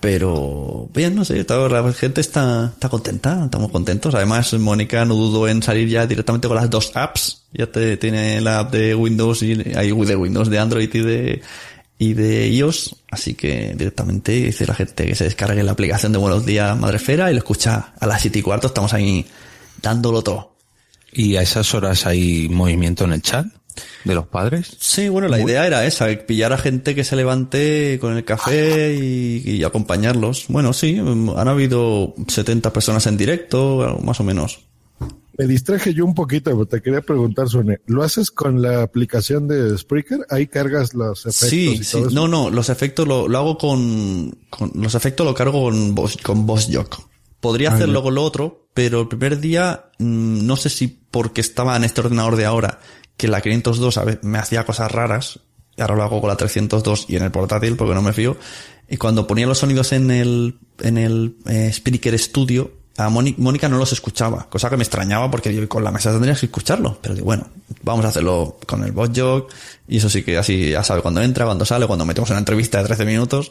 Pero 0.00 0.88
bien, 0.94 1.14
no 1.14 1.24
sé, 1.24 1.44
toda 1.44 1.68
la 1.68 1.92
gente 1.92 2.20
está, 2.20 2.72
está 2.74 2.88
contenta, 2.88 3.44
estamos 3.44 3.70
contentos. 3.70 4.14
Además, 4.14 4.52
Mónica 4.54 5.04
no 5.04 5.14
dudó 5.14 5.46
en 5.46 5.62
salir 5.62 5.88
ya 5.88 6.06
directamente 6.06 6.48
con 6.48 6.56
las 6.56 6.70
dos 6.70 6.92
apps. 6.94 7.44
Ya 7.52 7.66
te, 7.66 7.96
tiene 7.98 8.40
la 8.40 8.60
app 8.60 8.72
de 8.72 8.94
Windows 8.94 9.42
y 9.42 9.52
hay 9.76 9.92
de 9.92 10.16
Windows, 10.16 10.48
de 10.48 10.58
Android 10.58 10.88
y 10.92 11.00
de, 11.00 11.42
y 11.98 12.14
de 12.14 12.48
iOS. 12.48 12.96
Así 13.10 13.34
que 13.34 13.74
directamente 13.76 14.32
dice 14.32 14.66
la 14.66 14.74
gente 14.74 15.06
que 15.06 15.14
se 15.14 15.24
descargue 15.24 15.62
la 15.62 15.72
aplicación 15.72 16.12
de 16.12 16.18
Buenos 16.18 16.46
Días 16.46 16.78
Madrefera 16.78 17.30
y 17.30 17.34
lo 17.34 17.38
escucha 17.38 17.92
a 18.00 18.06
las 18.06 18.22
siete 18.22 18.38
y 18.38 18.42
cuarto. 18.42 18.68
Estamos 18.68 18.94
ahí 18.94 19.26
dándolo 19.82 20.22
todo. 20.22 20.56
¿Y 21.12 21.36
a 21.36 21.42
esas 21.42 21.74
horas 21.74 22.06
hay 22.06 22.48
movimiento 22.48 23.04
en 23.04 23.12
el 23.12 23.22
chat 23.22 23.46
de 24.04 24.14
los 24.14 24.26
padres? 24.26 24.76
Sí, 24.78 25.08
bueno, 25.08 25.28
la 25.28 25.40
idea 25.40 25.66
era 25.66 25.84
esa, 25.86 26.06
pillar 26.26 26.52
a 26.52 26.58
gente 26.58 26.94
que 26.94 27.04
se 27.04 27.16
levante 27.16 27.98
con 28.00 28.16
el 28.16 28.24
café 28.24 28.94
y, 28.94 29.42
y 29.44 29.64
acompañarlos. 29.64 30.46
Bueno, 30.48 30.72
sí, 30.72 30.98
han 30.98 31.48
habido 31.48 32.14
70 32.28 32.72
personas 32.72 33.06
en 33.06 33.16
directo, 33.16 33.98
más 34.02 34.20
o 34.20 34.24
menos. 34.24 34.60
Me 35.36 35.46
distraje 35.48 35.92
yo 35.92 36.04
un 36.04 36.14
poquito, 36.14 36.52
pero 36.52 36.64
te 36.66 36.80
quería 36.80 37.00
preguntar, 37.00 37.48
Sune, 37.48 37.80
¿lo 37.86 38.04
haces 38.04 38.30
con 38.30 38.62
la 38.62 38.82
aplicación 38.82 39.48
de 39.48 39.76
Spreaker? 39.76 40.20
Ahí 40.30 40.46
cargas 40.46 40.94
los 40.94 41.26
efectos 41.26 41.48
Sí, 41.48 41.70
y 41.70 41.82
sí. 41.82 41.90
todo 41.92 42.06
eso. 42.06 42.14
No, 42.14 42.28
no, 42.28 42.50
los 42.50 42.68
efectos 42.68 43.08
lo, 43.08 43.26
lo 43.26 43.38
hago 43.38 43.58
con, 43.58 44.38
con- 44.48 44.70
los 44.76 44.94
efectos 44.94 45.26
lo 45.26 45.34
cargo 45.34 45.64
con 45.64 45.92
Boss, 45.96 46.16
con 46.22 46.46
Boss 46.46 46.68
Jock. 46.72 47.00
Podría 47.40 47.72
Ah, 47.72 47.74
hacerlo 47.74 47.98
ya. 47.98 48.02
con 48.04 48.14
lo 48.14 48.22
otro, 48.22 48.68
pero 48.74 49.00
el 49.00 49.08
primer 49.08 49.40
día, 49.40 49.86
mm, 49.98 50.46
no 50.46 50.54
sé 50.56 50.68
si 50.70 50.86
porque 50.86 51.40
estaba 51.40 51.76
en 51.76 51.82
este 51.82 52.00
ordenador 52.00 52.36
de 52.36 52.44
ahora, 52.44 52.78
que 53.16 53.28
la 53.28 53.40
502 53.40 53.98
a 53.98 54.04
ve- 54.04 54.18
me 54.22 54.38
hacía 54.38 54.64
cosas 54.64 54.90
raras, 54.90 55.40
y 55.76 55.80
ahora 55.82 55.96
lo 55.96 56.02
hago 56.04 56.20
con 56.20 56.28
la 56.30 56.36
302 56.36 57.06
y 57.08 57.16
en 57.16 57.22
el 57.24 57.30
portátil 57.30 57.76
porque 57.76 57.94
no 57.94 58.02
me 58.02 58.12
fío, 58.12 58.36
y 58.88 58.96
cuando 58.96 59.26
ponía 59.26 59.46
los 59.46 59.58
sonidos 59.58 59.92
en 59.92 60.10
el, 60.10 60.58
en 60.80 60.98
el 60.98 61.36
eh, 61.46 61.70
Spreaker 61.72 62.18
Studio, 62.18 62.72
a 62.96 63.08
Móni- 63.10 63.34
Mónica 63.38 63.68
no 63.68 63.76
los 63.78 63.92
escuchaba, 63.92 64.48
cosa 64.48 64.70
que 64.70 64.76
me 64.76 64.84
extrañaba 64.84 65.28
porque 65.30 65.52
yo 65.52 65.68
con 65.68 65.82
la 65.82 65.90
mesa 65.90 66.12
tendrías 66.12 66.38
que 66.38 66.46
escucharlo. 66.46 66.96
Pero 67.02 67.14
digo, 67.16 67.24
bueno, 67.24 67.48
vamos 67.82 68.04
a 68.04 68.08
hacerlo 68.08 68.56
con 68.66 68.84
el 68.84 68.92
bot 68.92 69.18
jog 69.18 69.48
y 69.88 69.96
eso 69.96 70.08
sí 70.08 70.22
que 70.22 70.38
así 70.38 70.70
ya 70.70 70.84
sabe 70.84 71.02
cuando 71.02 71.20
entra, 71.20 71.44
cuando 71.44 71.64
sale, 71.64 71.86
cuando 71.88 72.04
metemos 72.04 72.30
una 72.30 72.38
entrevista 72.38 72.78
de 72.78 72.84
13 72.84 73.04
minutos. 73.04 73.50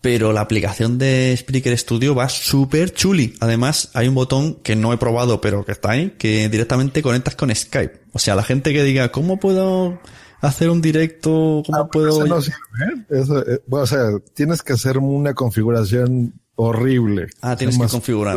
Pero 0.00 0.32
la 0.32 0.42
aplicación 0.42 0.96
de 0.96 1.34
Spreaker 1.36 1.76
Studio 1.76 2.14
va 2.14 2.28
súper 2.28 2.92
chuli. 2.92 3.34
Además, 3.40 3.90
hay 3.94 4.06
un 4.06 4.14
botón 4.14 4.54
que 4.62 4.76
no 4.76 4.92
he 4.92 4.96
probado, 4.96 5.40
pero 5.40 5.64
que 5.64 5.72
está 5.72 5.90
ahí, 5.90 6.14
que 6.18 6.48
directamente 6.48 7.02
conectas 7.02 7.34
con 7.34 7.54
Skype. 7.54 8.02
O 8.12 8.18
sea, 8.20 8.36
la 8.36 8.44
gente 8.44 8.72
que 8.72 8.84
diga, 8.84 9.10
¿cómo 9.10 9.40
puedo 9.40 9.98
hacer 10.40 10.70
un 10.70 10.80
directo? 10.80 11.62
¿Cómo 11.66 11.88
puedo...? 11.88 12.08
Eso 12.10 12.26
no 12.26 12.40
sirve, 12.40 12.56
¿eh? 12.80 13.06
Eso, 13.10 13.40
eh, 13.40 13.60
bueno, 13.66 13.84
o 13.84 13.86
sea, 13.86 14.10
tienes 14.34 14.62
que 14.62 14.74
hacer 14.74 14.98
una 14.98 15.34
configuración 15.34 16.32
horrible. 16.54 17.26
Ah, 17.40 17.56
tienes 17.56 17.76
que 17.76 17.86
configurar. 17.88 18.36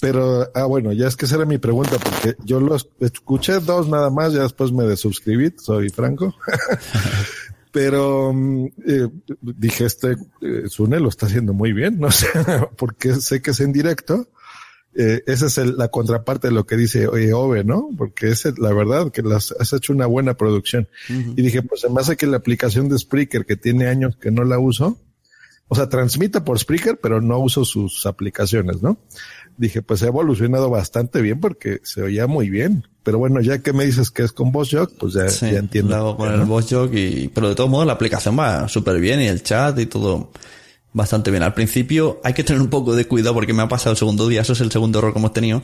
Pero, 0.00 0.50
ah, 0.54 0.64
bueno, 0.66 0.92
ya 0.92 1.06
es 1.06 1.16
que 1.16 1.24
esa 1.24 1.36
era 1.36 1.46
mi 1.46 1.58
pregunta, 1.58 1.96
porque 1.98 2.36
yo 2.44 2.60
los 2.60 2.88
escuché 3.00 3.60
dos 3.60 3.88
nada 3.88 4.10
más, 4.10 4.32
ya 4.32 4.42
después 4.42 4.70
me 4.70 4.84
desuscribí, 4.84 5.54
soy 5.56 5.88
franco. 5.88 6.34
Pero 7.76 8.32
mm, 8.32 8.66
eh, 8.86 9.08
dije, 9.42 9.84
este 9.84 10.12
eh, 10.40 10.62
Sune 10.68 10.98
lo 10.98 11.10
está 11.10 11.26
haciendo 11.26 11.52
muy 11.52 11.74
bien, 11.74 11.98
no 12.00 12.10
sé, 12.10 12.26
porque 12.78 13.12
sé 13.16 13.42
que 13.42 13.50
es 13.50 13.60
en 13.60 13.70
directo. 13.74 14.30
Eh, 14.94 15.22
esa 15.26 15.44
es 15.48 15.58
el- 15.58 15.76
la 15.76 15.88
contraparte 15.88 16.48
de 16.48 16.54
lo 16.54 16.64
que 16.64 16.78
dice 16.78 17.06
oye, 17.06 17.34
Ove, 17.34 17.64
¿no? 17.64 17.90
Porque 17.98 18.28
es 18.28 18.46
la 18.58 18.72
verdad 18.72 19.12
que 19.12 19.20
las, 19.20 19.52
has 19.60 19.74
hecho 19.74 19.92
una 19.92 20.06
buena 20.06 20.38
producción. 20.38 20.88
Y 21.36 21.42
dije, 21.42 21.60
pues 21.60 21.82
se 21.82 21.90
me 21.90 22.00
hace 22.00 22.16
que 22.16 22.26
la 22.26 22.38
aplicación 22.38 22.88
de 22.88 22.98
Spreaker, 22.98 23.44
que 23.44 23.56
tiene 23.58 23.88
años 23.88 24.16
que 24.16 24.30
no 24.30 24.42
la 24.44 24.58
uso, 24.58 24.98
o 25.68 25.74
sea, 25.74 25.90
transmite 25.90 26.40
por 26.40 26.58
Spreaker, 26.58 26.98
pero 26.98 27.20
no 27.20 27.38
uso 27.40 27.66
sus 27.66 28.06
aplicaciones, 28.06 28.82
¿no? 28.82 28.98
Dije, 29.58 29.82
pues 29.82 30.02
ha 30.02 30.06
evolucionado 30.06 30.70
bastante 30.70 31.20
bien 31.20 31.40
porque 31.40 31.80
se 31.82 32.00
oía 32.00 32.26
muy 32.26 32.48
bien. 32.48 32.88
Pero 33.06 33.18
bueno, 33.20 33.40
ya 33.40 33.60
que 33.60 33.72
me 33.72 33.86
dices 33.86 34.10
que 34.10 34.24
es 34.24 34.32
con 34.32 34.50
VoiceJock, 34.50 34.94
pues 34.98 35.12
ya, 35.12 35.28
Sí, 35.28 35.48
ya 35.52 35.60
entiendo. 35.60 35.90
lo 35.90 35.96
hago 35.96 36.16
con 36.16 36.32
el 36.34 36.44
jog 36.44 36.92
y, 36.92 37.28
pero 37.32 37.48
de 37.48 37.54
todos 37.54 37.70
modos 37.70 37.86
la 37.86 37.92
aplicación 37.92 38.36
va 38.36 38.66
súper 38.68 38.98
bien 38.98 39.20
y 39.22 39.28
el 39.28 39.44
chat 39.44 39.78
y 39.78 39.86
todo 39.86 40.32
bastante 40.92 41.30
bien. 41.30 41.44
Al 41.44 41.54
principio 41.54 42.20
hay 42.24 42.34
que 42.34 42.42
tener 42.42 42.60
un 42.60 42.66
poco 42.66 42.96
de 42.96 43.06
cuidado 43.06 43.32
porque 43.32 43.52
me 43.52 43.62
ha 43.62 43.68
pasado 43.68 43.92
el 43.92 43.96
segundo 43.96 44.26
día, 44.26 44.40
eso 44.40 44.54
es 44.54 44.60
el 44.60 44.72
segundo 44.72 44.98
error 44.98 45.12
que 45.12 45.20
hemos 45.20 45.32
tenido, 45.32 45.62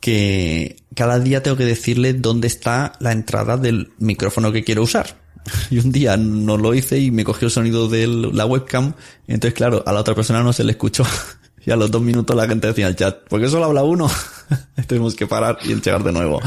que 0.00 0.76
cada 0.94 1.18
día 1.18 1.42
tengo 1.42 1.56
que 1.56 1.64
decirle 1.64 2.12
dónde 2.12 2.46
está 2.46 2.92
la 3.00 3.12
entrada 3.12 3.56
del 3.56 3.92
micrófono 3.98 4.52
que 4.52 4.62
quiero 4.62 4.82
usar. 4.82 5.16
Y 5.70 5.78
un 5.78 5.92
día 5.92 6.18
no 6.18 6.58
lo 6.58 6.74
hice 6.74 6.98
y 6.98 7.10
me 7.10 7.24
cogió 7.24 7.46
el 7.46 7.52
sonido 7.52 7.88
de 7.88 8.06
la 8.06 8.44
webcam, 8.44 8.92
entonces 9.26 9.54
claro, 9.56 9.82
a 9.86 9.94
la 9.94 10.00
otra 10.00 10.14
persona 10.14 10.42
no 10.42 10.52
se 10.52 10.62
le 10.62 10.72
escuchó. 10.72 11.04
Y 11.64 11.70
a 11.70 11.76
los 11.76 11.90
dos 11.90 12.02
minutos 12.02 12.34
la 12.34 12.48
gente 12.48 12.66
decía 12.66 12.86
en 12.86 12.90
el 12.90 12.96
chat, 12.96 13.18
¿por 13.28 13.40
qué 13.40 13.48
solo 13.48 13.66
habla 13.66 13.82
uno? 13.84 14.10
Tenemos 14.86 15.14
que 15.14 15.26
parar 15.26 15.58
y 15.64 15.68
llegar 15.74 16.02
de 16.02 16.12
nuevo. 16.12 16.40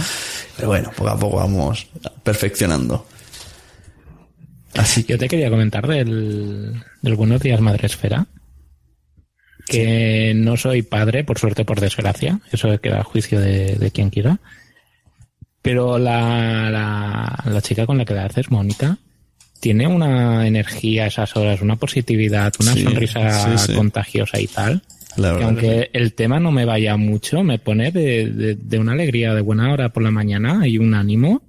Pero 0.57 0.67
bueno, 0.69 0.91
poco 0.95 1.09
a 1.09 1.17
poco 1.17 1.37
vamos 1.37 1.87
perfeccionando. 2.23 3.05
Así 4.73 5.05
Yo 5.07 5.17
te 5.17 5.29
quería 5.29 5.49
comentar 5.49 5.87
del, 5.87 6.83
del 7.01 7.15
Buenos 7.15 7.41
Días 7.41 7.61
Madre 7.61 7.85
Esfera. 7.87 8.27
Que 9.67 10.33
no 10.35 10.57
soy 10.57 10.81
padre, 10.83 11.23
por 11.23 11.39
suerte, 11.39 11.65
por 11.65 11.79
desgracia. 11.79 12.39
Eso 12.51 12.79
queda 12.79 12.99
a 12.99 13.03
juicio 13.03 13.39
de, 13.39 13.75
de 13.75 13.91
quien 13.91 14.09
quiera. 14.09 14.37
Pero 15.61 15.97
la, 15.97 16.69
la, 16.69 17.43
la 17.45 17.61
chica 17.61 17.87
con 17.87 17.97
la 17.97 18.05
que 18.05 18.13
la 18.13 18.25
haces, 18.25 18.51
Mónica, 18.51 18.97
tiene 19.59 19.87
una 19.87 20.45
energía 20.45 21.05
a 21.05 21.07
esas 21.07 21.35
horas, 21.35 21.61
una 21.61 21.77
positividad, 21.77 22.53
una 22.59 22.73
Sí, 22.73 22.83
sonrisa 22.83 23.57
sí, 23.57 23.67
sí. 23.67 23.73
contagiosa 23.75 24.39
y 24.39 24.45
tal. 24.47 24.83
La 25.17 25.29
que 25.29 25.33
verdad 25.35 25.49
aunque 25.49 25.89
el 25.93 26.13
tema 26.13 26.39
no 26.39 26.51
me 26.51 26.65
vaya 26.65 26.97
mucho, 26.97 27.43
me 27.43 27.59
pone 27.59 27.91
de, 27.91 28.29
de, 28.31 28.55
de 28.55 28.79
una 28.79 28.93
alegría 28.93 29.33
de 29.33 29.41
buena 29.41 29.71
hora 29.71 29.93
por 29.93 30.03
la 30.03 30.11
mañana 30.11 30.67
y 30.67 30.77
un 30.77 30.93
ánimo 30.93 31.41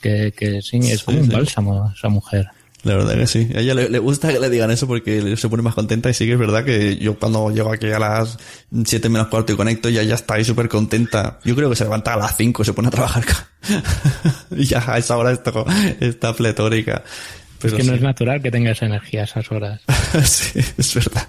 que, 0.00 0.32
que 0.36 0.62
sí, 0.62 0.78
es 0.78 1.02
como 1.02 1.18
un 1.18 1.26
sí. 1.26 1.32
bálsamo 1.32 1.92
esa 1.94 2.08
mujer. 2.08 2.48
La 2.82 2.94
verdad 2.94 3.16
que 3.16 3.26
sí. 3.26 3.50
A 3.54 3.60
ella 3.60 3.74
le, 3.74 3.88
le 3.88 3.98
gusta 3.98 4.32
que 4.32 4.38
le 4.38 4.48
digan 4.48 4.70
eso 4.70 4.86
porque 4.86 5.36
se 5.36 5.48
pone 5.48 5.62
más 5.62 5.74
contenta 5.74 6.08
y 6.08 6.14
sí 6.14 6.24
que 6.24 6.34
es 6.34 6.38
verdad 6.38 6.64
que 6.64 6.96
yo 6.96 7.18
cuando 7.18 7.50
llego 7.50 7.72
aquí 7.72 7.90
a 7.90 7.98
las 7.98 8.38
7 8.84 9.08
menos 9.08 9.26
cuarto 9.26 9.52
y 9.52 9.56
conecto 9.56 9.88
ya 9.88 10.04
ya 10.04 10.14
está 10.14 10.34
ahí 10.34 10.44
súper 10.44 10.68
contenta. 10.68 11.40
Yo 11.44 11.56
creo 11.56 11.68
que 11.68 11.74
se 11.74 11.82
levanta 11.82 12.14
a 12.14 12.16
las 12.16 12.36
5 12.36 12.62
y 12.62 12.64
se 12.64 12.72
pone 12.72 12.88
a 12.88 12.92
trabajar. 12.92 13.24
y 14.56 14.64
ya 14.66 14.84
a 14.86 14.98
esa 14.98 15.16
hora 15.16 15.32
está, 15.32 15.52
está 15.98 16.32
pletórica. 16.34 17.02
Es 17.04 17.58
Pero 17.62 17.76
que 17.78 17.82
no 17.82 17.92
sí. 17.92 17.96
es 17.96 18.02
natural 18.02 18.40
que 18.40 18.50
tenga 18.52 18.70
esa 18.70 18.86
energía 18.86 19.22
a 19.22 19.24
esas 19.24 19.50
horas. 19.50 19.80
sí, 20.24 20.60
es 20.78 20.94
verdad. 20.94 21.28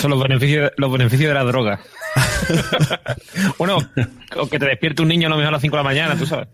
Son 0.00 0.10
los 0.10 0.22
beneficios, 0.22 0.72
los 0.76 0.92
beneficios 0.92 1.28
de 1.28 1.34
la 1.34 1.44
droga. 1.44 1.80
bueno, 3.58 3.78
o 4.36 4.48
que 4.48 4.58
te 4.58 4.66
despierte 4.66 5.02
un 5.02 5.08
niño 5.08 5.26
a 5.26 5.30
lo 5.30 5.36
mejor 5.36 5.48
a 5.48 5.52
las 5.52 5.62
5 5.62 5.76
de 5.76 5.82
la 5.82 5.88
mañana, 5.88 6.16
tú 6.16 6.26
sabes. 6.26 6.48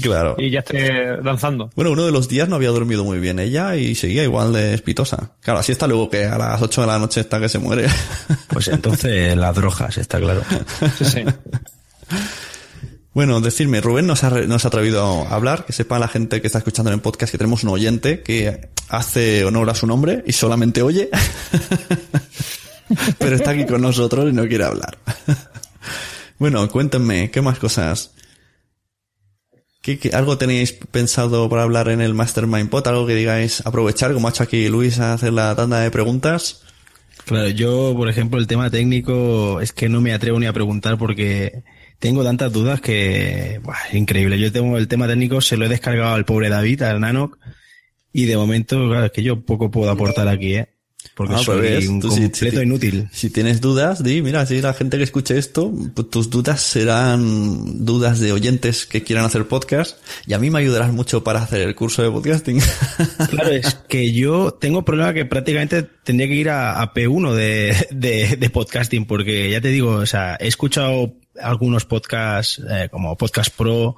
Claro. 0.00 0.36
Y 0.38 0.50
ya 0.50 0.60
esté 0.60 1.16
danzando. 1.22 1.70
Bueno, 1.74 1.92
uno 1.92 2.04
de 2.04 2.12
los 2.12 2.28
días 2.28 2.48
no 2.48 2.56
había 2.56 2.70
dormido 2.70 3.04
muy 3.04 3.18
bien 3.18 3.38
ella 3.38 3.76
y 3.76 3.94
seguía 3.94 4.22
igual 4.22 4.52
de 4.52 4.74
espitosa. 4.74 5.32
Claro, 5.40 5.60
así 5.60 5.72
está 5.72 5.86
luego 5.86 6.10
que 6.10 6.26
a 6.26 6.38
las 6.38 6.60
8 6.60 6.82
de 6.82 6.86
la 6.86 6.98
noche 6.98 7.20
está 7.20 7.40
que 7.40 7.48
se 7.48 7.58
muere. 7.58 7.88
Pues 8.48 8.68
entonces 8.68 9.36
las 9.36 9.54
drogas, 9.54 9.96
está 9.98 10.18
claro. 10.18 10.42
Sí, 10.98 11.04
sí. 11.04 11.24
Bueno, 13.14 13.42
decirme, 13.42 13.82
Rubén 13.82 14.06
nos 14.06 14.24
ha, 14.24 14.30
nos 14.30 14.64
ha 14.64 14.68
atrevido 14.68 15.04
a 15.04 15.34
hablar, 15.34 15.66
que 15.66 15.74
sepa 15.74 15.98
la 15.98 16.08
gente 16.08 16.40
que 16.40 16.46
está 16.46 16.58
escuchando 16.58 16.90
en 16.90 16.94
el 16.94 17.02
podcast 17.02 17.30
que 17.30 17.38
tenemos 17.38 17.62
un 17.62 17.70
oyente 17.70 18.22
que 18.22 18.70
hace 18.88 19.44
honor 19.44 19.68
a 19.68 19.74
su 19.74 19.86
nombre 19.86 20.24
y 20.26 20.32
solamente 20.32 20.80
oye, 20.80 21.10
pero 23.18 23.36
está 23.36 23.50
aquí 23.50 23.66
con 23.66 23.82
nosotros 23.82 24.30
y 24.30 24.32
no 24.32 24.48
quiere 24.48 24.64
hablar. 24.64 24.96
bueno, 26.38 26.66
cuéntenme, 26.70 27.30
¿qué 27.30 27.42
más 27.42 27.58
cosas? 27.58 28.12
¿Qué, 29.82 29.98
algo 30.14 30.38
tenéis 30.38 30.72
pensado 30.72 31.50
para 31.50 31.64
hablar 31.64 31.88
en 31.88 32.00
el 32.00 32.14
Mastermind 32.14 32.70
Pod? 32.70 32.86
¿Algo 32.88 33.06
que 33.06 33.14
digáis 33.14 33.60
aprovechar, 33.66 34.14
como 34.14 34.28
ha 34.28 34.30
hecho 34.30 34.44
aquí 34.44 34.68
Luis, 34.68 35.00
a 35.00 35.12
hacer 35.12 35.34
la 35.34 35.54
tanda 35.54 35.80
de 35.80 35.90
preguntas? 35.90 36.62
Claro, 37.26 37.48
yo, 37.48 37.92
por 37.94 38.08
ejemplo, 38.08 38.38
el 38.38 38.46
tema 38.46 38.70
técnico 38.70 39.60
es 39.60 39.72
que 39.72 39.90
no 39.90 40.00
me 40.00 40.14
atrevo 40.14 40.40
ni 40.40 40.46
a 40.46 40.52
preguntar 40.52 40.96
porque 40.96 41.62
tengo 42.02 42.24
tantas 42.24 42.52
dudas 42.52 42.80
que, 42.80 43.60
increíble. 43.92 44.36
Yo 44.36 44.50
tengo 44.50 44.76
el 44.76 44.88
tema 44.88 45.06
técnico, 45.06 45.40
se 45.40 45.56
lo 45.56 45.66
he 45.66 45.68
descargado 45.68 46.14
al 46.14 46.24
pobre 46.24 46.48
David, 46.48 46.82
al 46.82 47.00
Nanoc, 47.00 47.38
y 48.12 48.24
de 48.24 48.36
momento, 48.36 48.88
claro, 48.88 49.06
es 49.06 49.12
que 49.12 49.22
yo 49.22 49.42
poco 49.42 49.70
puedo 49.70 49.88
aportar 49.88 50.26
aquí, 50.26 50.56
¿eh? 50.56 50.71
Porque 51.14 51.34
Ah, 51.34 51.38
soy 51.38 51.60
pues 51.60 51.88
un 51.88 52.00
completo 52.00 52.56
si- 52.56 52.62
inútil. 52.62 53.08
Si 53.12 53.28
tienes 53.28 53.60
dudas, 53.60 54.02
di, 54.02 54.22
mira, 54.22 54.46
si 54.46 54.62
la 54.62 54.72
gente 54.72 54.96
que 54.96 55.04
escuche 55.04 55.36
esto, 55.36 55.70
pues 55.94 56.08
tus 56.08 56.30
dudas 56.30 56.62
serán 56.62 57.84
dudas 57.84 58.18
de 58.18 58.32
oyentes 58.32 58.86
que 58.86 59.02
quieran 59.02 59.24
hacer 59.26 59.46
podcast 59.46 59.98
y 60.26 60.32
a 60.32 60.38
mí 60.38 60.50
me 60.50 60.60
ayudarás 60.60 60.90
mucho 60.92 61.22
para 61.22 61.42
hacer 61.42 61.60
el 61.68 61.74
curso 61.74 62.02
de 62.02 62.10
podcasting. 62.10 62.60
Claro, 63.30 63.50
es 63.50 63.74
que 63.88 64.12
yo 64.12 64.52
tengo 64.52 64.84
problema 64.84 65.12
que 65.12 65.24
prácticamente 65.26 65.82
tendría 65.82 66.28
que 66.28 66.34
ir 66.34 66.48
a, 66.50 66.80
a 66.80 66.94
P1 66.94 67.34
de, 67.34 67.76
de, 67.90 68.36
de 68.36 68.50
podcasting, 68.50 69.04
porque 69.06 69.50
ya 69.50 69.60
te 69.60 69.68
digo, 69.68 69.90
o 69.96 70.06
sea, 70.06 70.36
he 70.40 70.48
escuchado 70.48 71.14
algunos 71.40 71.84
podcasts 71.84 72.60
eh, 72.70 72.88
como 72.90 73.16
Podcast 73.16 73.54
Pro 73.56 73.96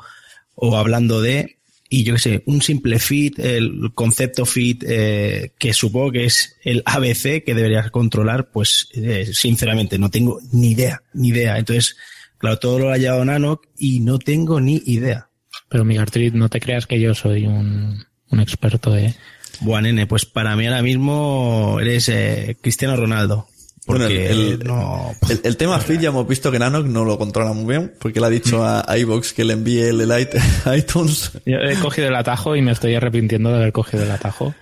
o 0.57 0.77
hablando 0.77 1.21
de, 1.21 1.59
y 1.97 2.03
yo 2.03 2.15
qué 2.15 2.21
sé, 2.21 2.43
un 2.47 2.61
simple 2.61 2.99
feed, 2.99 3.39
el 3.39 3.93
concepto 3.95 4.45
feed, 4.45 4.83
eh, 4.85 5.53
que 5.57 5.73
supongo 5.73 6.11
que 6.11 6.25
es 6.25 6.57
el 6.65 6.83
ABC 6.85 7.45
que 7.45 7.55
deberías 7.55 7.93
controlar, 7.93 8.51
pues 8.51 8.89
eh, 8.95 9.31
sinceramente 9.33 9.97
no 9.97 10.11
tengo 10.11 10.41
ni 10.51 10.73
idea, 10.73 11.03
ni 11.13 11.29
idea. 11.29 11.57
Entonces, 11.57 11.97
claro, 12.37 12.59
todo 12.59 12.81
lo 12.81 12.91
ha 12.91 12.99
llevado 12.99 13.25
Nanoc 13.25 13.69
y 13.79 14.01
no 14.01 14.19
tengo 14.19 14.61
ni 14.61 14.83
idea. 14.87 15.29
Pero 15.69 15.85
Migartrit, 15.85 16.35
no 16.35 16.49
te 16.49 16.59
creas 16.59 16.89
que 16.89 16.99
yo 16.99 17.15
soy 17.15 17.47
un, 17.47 18.05
un 18.29 18.41
experto, 18.41 18.97
¿eh? 18.97 19.15
Buah, 19.61 19.81
nene, 19.81 20.09
pues 20.09 20.27
para 20.27 20.57
mí 20.57 20.67
ahora 20.67 20.83
mismo 20.83 21.79
eres 21.81 22.09
eh, 22.09 22.57
Cristiano 22.61 22.97
Ronaldo. 22.97 23.47
Porque 23.87 24.05
Bueno, 24.05 24.15
el, 24.15 24.39
el- 24.53 24.65
no... 24.65 25.13
el- 25.29 25.41
el 25.45 25.57
tema 25.57 25.79
feed 25.79 26.01
ya 26.01 26.09
hemos 26.09 26.27
visto 26.27 26.51
que 26.51 26.59
Nanoc 26.59 26.87
no 26.87 27.05
lo 27.05 27.19
controla 27.19 27.53
muy 27.53 27.67
bien 27.77 27.93
porque 27.99 28.19
le 28.21 28.27
ha 28.27 28.31
dicho 28.31 28.65
a, 28.65 28.85
iVoox 28.99 29.33
que 29.35 29.45
le 29.45 29.53
envíe 29.53 29.81
el 29.83 30.01
iTunes. 30.77 31.33
Yo 31.45 31.57
he 31.59 31.77
cogido 31.77 32.09
el 32.09 32.17
atajo 32.17 32.57
y 32.57 32.63
me 32.63 32.73
estoy 32.73 32.95
arrepintiendo 32.95 33.51
de 33.51 33.57
haber 33.57 33.73
cogido 33.73 34.05
el 34.05 34.11
atajo. 34.11 34.55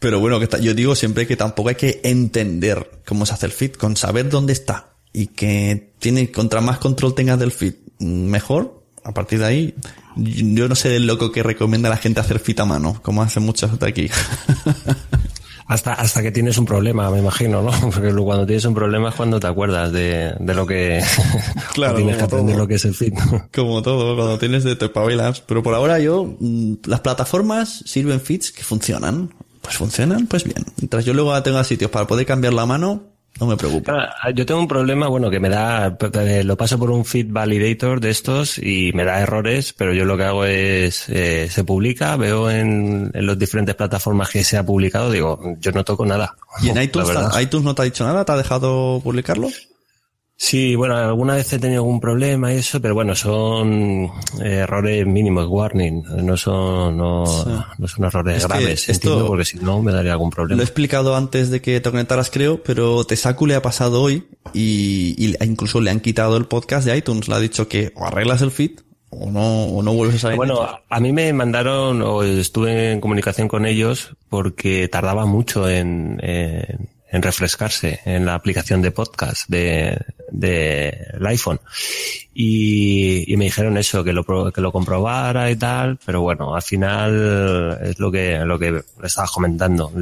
Pero 0.00 0.20
bueno, 0.20 0.38
que 0.40 0.48
yo 0.60 0.74
digo 0.74 0.94
siempre 0.94 1.26
que 1.26 1.36
tampoco 1.36 1.68
hay 1.70 1.74
que 1.76 2.00
entender 2.04 3.00
cómo 3.06 3.24
se 3.24 3.34
hace 3.34 3.46
el 3.46 3.52
feed, 3.52 3.72
con 3.74 3.96
saber 3.96 4.28
dónde 4.28 4.52
está 4.52 4.88
y 5.12 5.28
que 5.28 5.92
tiene 5.98 6.30
contra 6.30 6.60
más 6.60 6.78
control 6.78 7.14
tengas 7.14 7.38
del 7.38 7.52
feed, 7.52 7.74
mejor. 8.00 8.84
A 9.04 9.14
partir 9.14 9.38
de 9.38 9.44
ahí, 9.46 9.74
yo 10.16 10.68
no 10.68 10.74
sé 10.74 10.96
el 10.96 11.06
loco 11.06 11.30
que 11.30 11.42
recomienda 11.44 11.88
a 11.88 11.90
la 11.90 11.96
gente 11.96 12.18
hacer 12.20 12.40
feed 12.40 12.58
a 12.60 12.64
mano, 12.64 13.00
como 13.02 13.22
hacen 13.22 13.44
muchos 13.44 13.78
de 13.78 13.86
aquí. 13.88 14.10
Hasta, 15.68 15.94
hasta 15.94 16.22
que 16.22 16.30
tienes 16.30 16.58
un 16.58 16.64
problema, 16.64 17.10
me 17.10 17.18
imagino, 17.18 17.60
¿no? 17.62 17.70
Porque 17.92 18.12
cuando 18.14 18.46
tienes 18.46 18.64
un 18.64 18.74
problema 18.74 19.08
es 19.08 19.14
cuando 19.16 19.40
te 19.40 19.46
acuerdas 19.48 19.90
de, 19.92 20.34
de 20.38 20.54
lo 20.54 20.66
que 20.66 21.02
Claro, 21.74 21.96
tienes 21.96 22.16
que 22.16 22.22
aprender 22.24 22.54
todo. 22.54 22.62
lo 22.62 22.68
que 22.68 22.74
es 22.76 22.84
el 22.84 22.94
feed. 22.94 23.14
Como 23.54 23.82
todo, 23.82 24.14
cuando 24.16 24.38
tienes 24.38 24.62
de 24.64 24.76
te 24.76 24.84
espabilas. 24.86 25.40
Pero 25.40 25.62
por 25.62 25.74
ahora 25.74 25.98
yo, 25.98 26.36
mm, 26.38 26.74
las 26.86 27.00
plataformas 27.00 27.82
sirven 27.84 28.20
feeds 28.20 28.52
que 28.52 28.62
funcionan. 28.62 29.34
Pues 29.60 29.76
funcionan, 29.76 30.26
pues 30.28 30.44
bien. 30.44 30.64
Mientras 30.76 31.04
yo 31.04 31.12
luego 31.12 31.42
tenga 31.42 31.64
sitios 31.64 31.90
para 31.90 32.06
poder 32.06 32.24
cambiar 32.26 32.54
la 32.54 32.66
mano, 32.66 33.02
no 33.40 33.46
me 33.46 33.56
preocupo. 33.56 33.92
Ah, 33.92 34.30
Yo 34.34 34.46
tengo 34.46 34.60
un 34.60 34.68
problema, 34.68 35.08
bueno, 35.08 35.30
que 35.30 35.40
me 35.40 35.48
da, 35.48 35.96
eh, 36.20 36.42
lo 36.44 36.56
paso 36.56 36.78
por 36.78 36.90
un 36.90 37.04
feed 37.04 37.26
validator 37.30 38.00
de 38.00 38.10
estos 38.10 38.58
y 38.58 38.92
me 38.94 39.04
da 39.04 39.20
errores, 39.20 39.72
pero 39.72 39.92
yo 39.92 40.04
lo 40.04 40.16
que 40.16 40.24
hago 40.24 40.44
es, 40.44 41.08
eh, 41.08 41.48
se 41.50 41.64
publica, 41.64 42.16
veo 42.16 42.50
en, 42.50 43.10
en 43.12 43.26
las 43.26 43.38
diferentes 43.38 43.74
plataformas 43.74 44.30
que 44.30 44.44
se 44.44 44.56
ha 44.56 44.64
publicado, 44.64 45.10
digo, 45.10 45.38
yo 45.60 45.72
no 45.72 45.84
toco 45.84 46.06
nada. 46.06 46.34
¿Y 46.62 46.70
en 46.70 46.80
iTunes, 46.82 47.08
iTunes 47.40 47.64
no 47.64 47.74
te 47.74 47.82
ha 47.82 47.84
dicho 47.84 48.04
nada? 48.04 48.24
¿Te 48.24 48.32
ha 48.32 48.36
dejado 48.36 49.00
publicarlo? 49.02 49.48
Sí, 50.38 50.74
bueno, 50.74 50.94
alguna 50.96 51.34
vez 51.36 51.50
he 51.54 51.58
tenido 51.58 51.80
algún 51.80 51.98
problema 51.98 52.52
y 52.52 52.56
eso, 52.58 52.78
pero 52.80 52.92
bueno, 52.94 53.14
son 53.14 54.10
eh, 54.42 54.58
errores 54.64 55.06
mínimos, 55.06 55.46
warning, 55.48 56.02
no 56.22 56.36
son, 56.36 56.98
no, 56.98 57.24
Sí. 57.26 57.50
no 57.78 57.88
son 57.88 58.04
errores 58.04 58.36
Es 58.42 58.46
graves, 58.48 58.88
esto- 58.90 59.08
entiendo, 59.08 59.26
porque 59.28 59.44
si 59.46 59.58
no 59.58 59.80
me 59.82 59.92
daría 59.92 60.12
algún 60.12 60.28
Lo 60.28 60.34
problema. 60.36 60.60
he 60.60 60.64
explicado 60.64 61.16
antes 61.16 61.48
de 61.50 61.62
que 61.62 61.80
te 61.80 61.90
conectaras, 61.90 62.30
creo, 62.30 62.62
pero 62.62 63.04
Tesaku 63.04 63.46
le 63.46 63.54
ha 63.54 63.62
pasado 63.62 64.02
hoy 64.02 64.24
y, 64.52 65.14
y 65.16 65.34
incluso 65.42 65.80
le 65.80 65.90
han 65.90 66.00
quitado 66.00 66.36
el 66.36 66.44
podcast 66.44 66.86
de 66.86 66.96
iTunes. 66.98 67.28
Le 67.28 67.34
ha 67.34 67.40
dicho 67.40 67.66
que 67.66 67.92
o 67.96 68.04
arreglas 68.04 68.42
el 68.42 68.50
feed 68.50 68.72
o 69.08 69.30
no, 69.30 69.64
o 69.64 69.82
no 69.82 69.94
vuelves 69.94 70.22
a 70.26 70.34
Bueno, 70.34 70.60
a- 70.60 70.82
a 70.90 71.00
mí 71.00 71.12
me 71.14 71.32
mandaron, 71.32 72.02
o 72.02 72.22
estuve 72.22 72.92
en 72.92 73.00
comunicación 73.00 73.48
con 73.48 73.64
ellos, 73.64 74.14
porque 74.28 74.86
tardaba 74.88 75.24
mucho 75.24 75.66
en, 75.70 76.18
en, 76.22 76.90
en 77.10 77.22
refrescarse 77.22 78.00
en 78.04 78.26
la 78.26 78.34
aplicación 78.34 78.82
de 78.82 78.90
podcast 78.90 79.48
de, 79.48 79.98
de 80.30 80.88
el 81.14 81.26
iPhone. 81.26 81.60
Y, 82.34 83.32
y 83.32 83.36
me 83.36 83.46
dijeron 83.46 83.76
eso, 83.78 84.04
que 84.04 84.12
lo, 84.12 84.52
que 84.52 84.60
lo 84.60 84.72
comprobara 84.72 85.50
y 85.50 85.56
tal, 85.56 85.98
pero 86.04 86.22
bueno, 86.22 86.54
al 86.54 86.62
final 86.62 87.78
es 87.82 87.98
lo 87.98 88.10
que, 88.10 88.38
lo 88.40 88.58
que 88.58 88.82
estabas 89.02 89.30
comentando. 89.30 89.92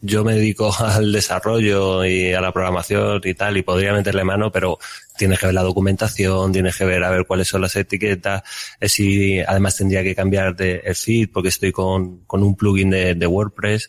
Yo 0.00 0.24
me 0.24 0.34
dedico 0.34 0.74
al 0.78 1.12
desarrollo 1.12 2.04
y 2.04 2.32
a 2.32 2.40
la 2.40 2.52
programación 2.52 3.20
y 3.24 3.34
tal, 3.34 3.56
y 3.56 3.62
podría 3.62 3.92
meterle 3.92 4.24
mano, 4.24 4.50
pero 4.50 4.78
tienes 5.16 5.38
que 5.38 5.46
ver 5.46 5.54
la 5.54 5.62
documentación, 5.62 6.52
tienes 6.52 6.76
que 6.76 6.84
ver 6.84 7.04
a 7.04 7.10
ver 7.10 7.26
cuáles 7.26 7.46
son 7.46 7.60
las 7.60 7.76
etiquetas, 7.76 8.42
eh, 8.80 8.88
si 8.88 9.40
además 9.40 9.76
tendría 9.76 10.02
que 10.02 10.14
cambiar 10.14 10.56
de 10.56 10.82
el 10.84 10.96
feed 10.96 11.28
porque 11.32 11.50
estoy 11.50 11.70
con, 11.70 12.24
con 12.24 12.42
un 12.42 12.56
plugin 12.56 12.90
de, 12.90 13.14
de 13.14 13.26
WordPress, 13.26 13.88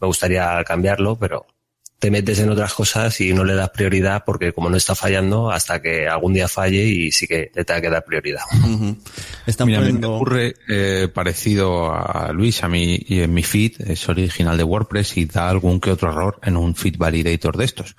me 0.00 0.06
gustaría 0.06 0.62
cambiarlo, 0.64 1.16
pero 1.16 1.46
te 1.98 2.10
metes 2.10 2.38
en 2.40 2.50
otras 2.50 2.74
cosas 2.74 3.18
y 3.22 3.32
no 3.32 3.44
le 3.44 3.54
das 3.54 3.70
prioridad 3.70 4.24
porque 4.26 4.52
como 4.52 4.68
no 4.68 4.76
está 4.76 4.94
fallando 4.94 5.50
hasta 5.50 5.80
que 5.80 6.06
algún 6.06 6.34
día 6.34 6.48
falle 6.48 6.84
y 6.84 7.10
sí 7.12 7.26
que 7.26 7.50
te 7.54 7.64
tenga 7.64 7.80
que 7.80 7.88
dar 7.90 8.04
prioridad. 8.04 8.42
Están 9.46 9.68
Mira, 9.68 9.78
a 9.78 9.82
mí 9.82 9.86
me 9.86 9.92
poniendo- 10.00 10.14
ocurre 10.16 10.54
eh, 10.68 11.08
parecido 11.12 11.92
a 11.94 12.30
Luis, 12.32 12.62
a 12.62 12.68
mí 12.68 12.98
y 13.06 13.20
en 13.20 13.32
mi 13.32 13.42
feed 13.42 13.80
es 13.88 14.06
original 14.08 14.58
de 14.58 14.64
WordPress 14.64 15.16
y 15.16 15.24
da 15.24 15.48
algún 15.48 15.80
que 15.80 15.90
otro 15.92 16.10
error 16.10 16.38
en 16.42 16.56
un 16.58 16.74
feed 16.74 16.96
validator 16.98 17.56
de 17.56 17.64
estos. 17.64 17.96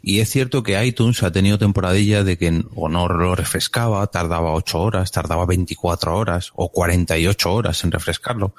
Y 0.00 0.20
es 0.20 0.30
cierto 0.30 0.62
que 0.62 0.82
iTunes 0.84 1.22
ha 1.22 1.30
tenido 1.30 1.58
temporadilla 1.58 2.24
de 2.24 2.38
que 2.38 2.62
o 2.74 2.88
no 2.88 3.06
lo 3.06 3.34
refrescaba, 3.34 4.06
tardaba 4.06 4.52
8 4.54 4.80
horas, 4.80 5.12
tardaba 5.12 5.44
24 5.46 6.16
horas 6.16 6.50
o 6.54 6.72
48 6.72 7.52
horas 7.52 7.84
en 7.84 7.92
refrescarlo. 7.92 8.54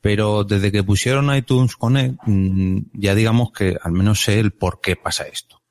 Pero 0.00 0.44
desde 0.44 0.70
que 0.70 0.84
pusieron 0.84 1.34
iTunes 1.34 1.76
Connect, 1.76 2.18
mm, 2.26 2.78
ya 2.94 3.14
digamos 3.14 3.50
que 3.52 3.76
al 3.82 3.92
menos 3.92 4.22
sé 4.22 4.38
el 4.38 4.52
por 4.52 4.80
qué 4.80 4.96
pasa 4.96 5.24
esto. 5.24 5.62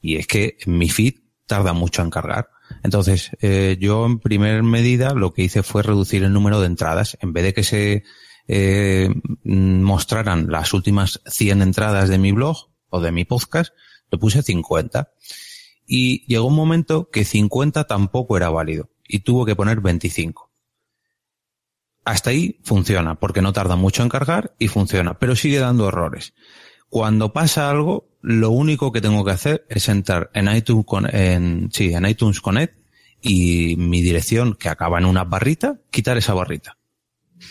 Y 0.00 0.16
es 0.16 0.26
que 0.26 0.58
mi 0.66 0.88
feed 0.88 1.14
tarda 1.46 1.72
mucho 1.72 2.02
en 2.02 2.10
cargar. 2.10 2.48
Entonces, 2.82 3.30
eh, 3.40 3.76
yo 3.80 4.06
en 4.06 4.18
primer 4.18 4.62
medida 4.62 5.14
lo 5.14 5.32
que 5.32 5.42
hice 5.42 5.62
fue 5.62 5.82
reducir 5.82 6.22
el 6.22 6.32
número 6.32 6.60
de 6.60 6.66
entradas. 6.66 7.16
En 7.20 7.32
vez 7.32 7.44
de 7.44 7.54
que 7.54 7.62
se 7.62 8.04
eh, 8.48 9.10
mm, 9.44 9.82
mostraran 9.82 10.50
las 10.50 10.72
últimas 10.72 11.20
100 11.26 11.62
entradas 11.62 12.08
de 12.08 12.18
mi 12.18 12.32
blog 12.32 12.70
o 12.88 13.00
de 13.00 13.12
mi 13.12 13.24
podcast, 13.24 13.74
le 14.10 14.18
puse 14.18 14.42
50. 14.42 15.12
Y 15.86 16.26
llegó 16.26 16.46
un 16.46 16.54
momento 16.54 17.10
que 17.10 17.24
50 17.24 17.84
tampoco 17.84 18.36
era 18.36 18.48
válido 18.50 18.90
y 19.06 19.20
tuvo 19.20 19.44
que 19.44 19.56
poner 19.56 19.80
25. 19.80 20.50
Hasta 22.04 22.30
ahí 22.30 22.58
funciona, 22.62 23.14
porque 23.14 23.40
no 23.40 23.52
tarda 23.52 23.76
mucho 23.76 24.02
en 24.02 24.08
cargar 24.08 24.54
y 24.58 24.68
funciona, 24.68 25.18
pero 25.18 25.36
sigue 25.36 25.58
dando 25.58 25.88
errores. 25.88 26.34
Cuando 26.90 27.32
pasa 27.32 27.70
algo, 27.70 28.08
lo 28.20 28.50
único 28.50 28.92
que 28.92 29.00
tengo 29.00 29.24
que 29.24 29.32
hacer 29.32 29.66
es 29.68 29.88
entrar 29.88 30.30
en 30.34 30.54
iTunes, 30.54 30.84
con, 30.86 31.12
en, 31.14 31.70
sí, 31.72 31.92
en 31.92 32.06
iTunes 32.06 32.40
Connect 32.40 32.78
y 33.20 33.76
mi 33.76 34.02
dirección 34.02 34.54
que 34.54 34.68
acaba 34.68 34.98
en 34.98 35.06
una 35.06 35.24
barrita, 35.24 35.80
quitar 35.90 36.18
esa 36.18 36.34
barrita. 36.34 36.76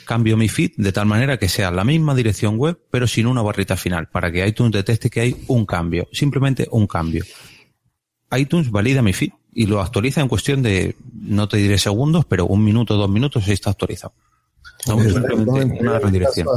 cambio 0.06 0.38
mi 0.38 0.50
feed 0.50 0.72
de 0.78 0.92
tal 0.92 1.08
manera 1.08 1.38
que 1.38 1.50
sea 1.50 1.72
la 1.72 1.84
misma 1.84 2.16
dirección 2.16 2.58
web, 2.58 2.80
pero 2.92 3.08
sin 3.08 3.28
una 3.28 3.42
barrita 3.42 3.76
final, 3.76 4.08
para 4.08 4.32
que 4.32 4.48
iTunes 4.48 4.72
detecte 4.72 5.10
que 5.10 5.22
hay 5.22 5.44
un 5.48 5.66
cambio, 5.66 6.08
simplemente 6.12 6.68
un 6.72 6.88
cambio. 6.88 7.26
iTunes 8.32 8.72
valida 8.72 9.02
mi 9.02 9.14
feed 9.14 9.32
y 9.52 9.66
lo 9.66 9.82
actualiza 9.82 10.22
en 10.22 10.28
cuestión 10.28 10.62
de, 10.62 10.96
no 11.12 11.48
te 11.48 11.58
diré 11.58 11.78
segundos, 11.78 12.26
pero 12.26 12.46
un 12.46 12.64
minuto, 12.64 12.96
dos 12.96 13.10
minutos 13.10 13.48
y 13.48 13.52
está 13.52 13.72
actualizado. 13.72 14.14
No, 14.88 14.96
No, 14.98 15.04
simplemente 15.10 15.46
no 15.46 15.52
una 15.54 15.62
entiendo. 15.64 16.00
redirección. 16.00 16.48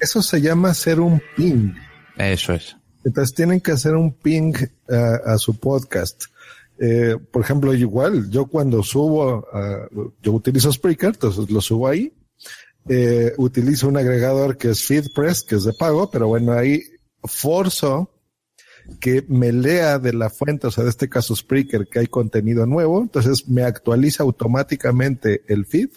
Eso 0.00 0.22
se 0.22 0.40
llama 0.40 0.70
hacer 0.70 1.00
un 1.00 1.20
ping. 1.36 1.72
Eso 2.16 2.52
es. 2.54 2.76
Entonces 3.04 3.34
tienen 3.34 3.60
que 3.60 3.72
hacer 3.72 3.94
un 3.94 4.12
ping 4.12 4.52
a, 4.88 5.32
a 5.34 5.38
su 5.38 5.58
podcast. 5.58 6.24
Eh, 6.78 7.16
por 7.30 7.42
ejemplo, 7.42 7.72
igual, 7.74 8.28
yo 8.30 8.46
cuando 8.46 8.82
subo, 8.82 9.46
a- 9.52 9.88
yo 10.22 10.32
utilizo 10.32 10.72
Spreaker, 10.72 11.10
entonces 11.10 11.50
lo 11.50 11.60
subo 11.60 11.86
ahí. 11.88 12.12
Eh, 12.88 13.32
utilizo 13.38 13.86
un 13.86 13.96
agregador 13.96 14.56
que 14.56 14.70
es 14.70 14.84
FeedPress, 14.84 15.44
que 15.44 15.54
es 15.56 15.64
de 15.64 15.72
pago, 15.72 16.10
pero 16.10 16.26
bueno, 16.28 16.52
ahí 16.52 16.82
forzo 17.22 18.10
que 18.98 19.24
me 19.28 19.52
lea 19.52 20.00
de 20.00 20.12
la 20.12 20.28
fuente, 20.28 20.66
o 20.66 20.70
sea, 20.72 20.82
de 20.82 20.90
este 20.90 21.08
caso 21.08 21.36
Spreaker, 21.36 21.86
que 21.86 22.00
hay 22.00 22.08
contenido 22.08 22.66
nuevo, 22.66 23.00
entonces 23.00 23.48
me 23.48 23.62
actualiza 23.62 24.24
automáticamente 24.24 25.42
el 25.46 25.64
feed 25.66 25.90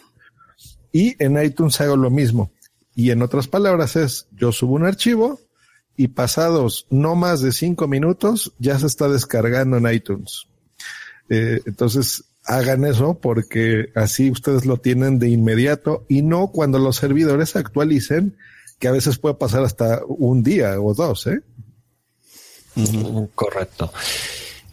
y 0.96 1.22
en 1.22 1.38
iTunes 1.44 1.82
hago 1.82 1.98
lo 1.98 2.10
mismo. 2.10 2.54
Y 2.96 3.12
en 3.12 3.22
otras 3.22 3.50
palabras 3.50 3.98
es, 3.98 4.28
yo 4.32 4.54
subo 4.54 4.76
un 4.76 4.86
archivo 4.86 5.42
y 5.98 6.08
pasados 6.08 6.88
no 6.90 7.16
más 7.16 7.42
de 7.42 7.52
cinco 7.52 7.90
minutos 7.90 8.54
ya 8.60 8.80
se 8.80 8.88
está 8.88 9.10
descargando 9.10 9.76
en 9.76 9.94
iTunes. 9.94 10.48
Eh, 11.28 11.60
entonces 11.66 12.24
hagan 12.46 12.86
eso 12.86 13.20
porque 13.22 13.90
así 13.94 14.32
ustedes 14.32 14.66
lo 14.66 14.78
tienen 14.78 15.20
de 15.20 15.28
inmediato 15.28 16.06
y 16.08 16.22
no 16.22 16.48
cuando 16.48 16.80
los 16.80 16.96
servidores 16.96 17.58
actualicen, 17.58 18.38
que 18.80 18.88
a 18.88 18.94
veces 18.94 19.18
puede 19.18 19.36
pasar 19.36 19.66
hasta 19.66 20.00
un 20.08 20.44
día 20.44 20.80
o 20.80 20.94
dos, 20.94 21.28
¿eh? 21.28 21.42
Correcto. 23.36 23.92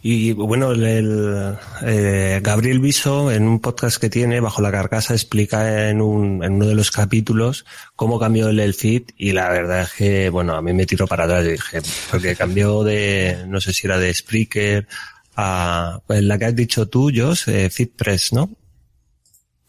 Y 0.05 0.33
bueno, 0.33 0.73
el, 0.73 0.83
el, 0.83 1.57
eh, 1.81 2.41
Gabriel 2.43 2.79
Viso 2.79 3.31
en 3.31 3.47
un 3.47 3.61
podcast 3.61 4.01
que 4.01 4.09
tiene 4.09 4.41
bajo 4.41 4.61
la 4.61 4.69
carcasa 4.69 5.13
explica 5.13 5.89
en, 5.89 6.01
un, 6.01 6.43
en 6.43 6.55
uno 6.55 6.65
de 6.65 6.75
los 6.75 6.91
capítulos 6.91 7.65
cómo 7.95 8.19
cambió 8.19 8.49
el, 8.49 8.59
el 8.59 8.73
feed 8.73 9.03
y 9.15 9.31
la 9.31 9.49
verdad 9.49 9.83
es 9.83 9.93
que 9.93 10.29
bueno 10.29 10.55
a 10.55 10.61
mí 10.61 10.73
me 10.73 10.85
tiró 10.85 11.07
para 11.07 11.23
atrás 11.23 11.45
dije 11.45 11.81
porque 12.11 12.35
cambió 12.35 12.83
de 12.83 13.45
no 13.47 13.61
sé 13.61 13.71
si 13.71 13.87
era 13.87 13.97
de 13.97 14.13
Spreaker 14.13 14.89
a 15.37 16.01
pues, 16.05 16.21
la 16.21 16.37
que 16.37 16.45
has 16.45 16.55
dicho 16.55 16.89
tú 16.89 17.09
Josh, 17.15 17.47
eh, 17.47 17.69
FeedPress, 17.69 18.33
¿no? 18.33 18.49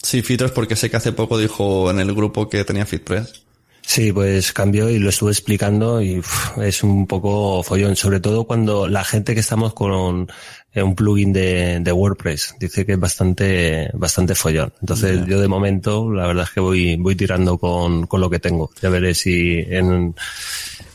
Sí, 0.02 0.22
FeedPress 0.22 0.50
porque 0.50 0.74
sé 0.74 0.90
que 0.90 0.96
hace 0.96 1.12
poco 1.12 1.38
dijo 1.38 1.90
en 1.92 2.00
el 2.00 2.12
grupo 2.12 2.48
que 2.48 2.64
tenía 2.64 2.84
FeedPress. 2.84 3.43
Sí, 3.86 4.12
pues 4.12 4.52
cambió 4.52 4.88
y 4.88 4.98
lo 4.98 5.10
estuve 5.10 5.30
explicando 5.30 6.00
y 6.00 6.18
uf, 6.18 6.58
es 6.58 6.82
un 6.82 7.06
poco 7.06 7.62
follón, 7.62 7.96
sobre 7.96 8.18
todo 8.18 8.44
cuando 8.44 8.88
la 8.88 9.04
gente 9.04 9.34
que 9.34 9.40
estamos 9.40 9.74
con 9.74 10.26
eh, 10.72 10.82
un 10.82 10.94
plugin 10.94 11.32
de, 11.34 11.78
de 11.80 11.92
WordPress 11.92 12.56
dice 12.58 12.86
que 12.86 12.92
es 12.94 12.98
bastante, 12.98 13.90
bastante 13.92 14.34
follón. 14.34 14.72
Entonces 14.80 15.26
yo 15.26 15.38
de 15.38 15.48
momento 15.48 16.10
la 16.10 16.26
verdad 16.26 16.44
es 16.44 16.50
que 16.50 16.60
voy, 16.60 16.96
voy 16.96 17.14
tirando 17.14 17.58
con, 17.58 18.06
con 18.06 18.20
lo 18.22 18.30
que 18.30 18.38
tengo. 18.40 18.70
Ya 18.80 18.88
veré 18.88 19.14
si 19.14 19.58
en, 19.68 20.14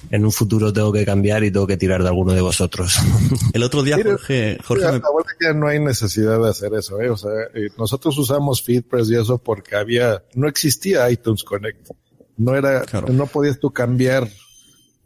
en 0.09 0.25
un 0.25 0.31
futuro 0.31 0.73
tengo 0.73 0.91
que 0.91 1.05
cambiar 1.05 1.43
y 1.43 1.51
tengo 1.51 1.67
que 1.67 1.77
tirar 1.77 2.01
de 2.01 2.09
alguno 2.09 2.33
de 2.33 2.41
vosotros. 2.41 2.97
El 3.53 3.61
otro 3.63 3.83
día 3.83 3.97
Jorge, 4.03 4.57
Jorge 4.65 4.85
Mira, 4.85 4.93
me- 4.93 5.01
la 5.47 5.53
no 5.53 5.67
hay 5.67 5.79
necesidad 5.79 6.41
de 6.41 6.49
hacer 6.49 6.73
eso, 6.73 6.99
¿eh? 6.99 7.09
O 7.11 7.15
sea, 7.17 7.31
eh, 7.53 7.69
nosotros 7.77 8.17
usamos 8.17 8.63
FeedPress 8.63 9.09
y 9.11 9.15
eso 9.15 9.37
porque 9.37 9.75
había, 9.75 10.23
no 10.33 10.47
existía 10.49 11.09
iTunes 11.11 11.43
Connect. 11.43 11.91
No 12.39 12.55
era, 12.55 12.83
no 13.11 13.27
podías 13.27 13.59
tú 13.59 13.71
cambiar 13.71 14.27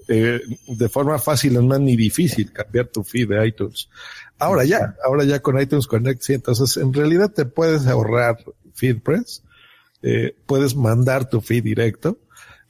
eh, 0.07 0.39
de 0.67 0.89
forma 0.89 1.17
fácil, 1.17 1.53
no 1.67 1.73
es 1.73 1.81
ni 1.81 1.95
difícil 1.95 2.51
cambiar 2.51 2.87
tu 2.87 3.03
feed 3.03 3.29
de 3.29 3.47
iTunes. 3.47 3.89
Ahora 4.37 4.65
ya, 4.65 4.95
ahora 5.03 5.23
ya 5.23 5.41
con 5.41 5.59
iTunes 5.59 5.87
Connect, 5.87 6.21
sí, 6.21 6.33
entonces 6.33 6.77
en 6.77 6.93
realidad 6.93 7.31
te 7.31 7.45
puedes 7.45 7.87
ahorrar 7.87 8.37
FeedPress, 8.73 9.43
eh, 10.03 10.35
puedes 10.45 10.75
mandar 10.75 11.27
tu 11.27 11.41
feed 11.41 11.63
directo. 11.63 12.19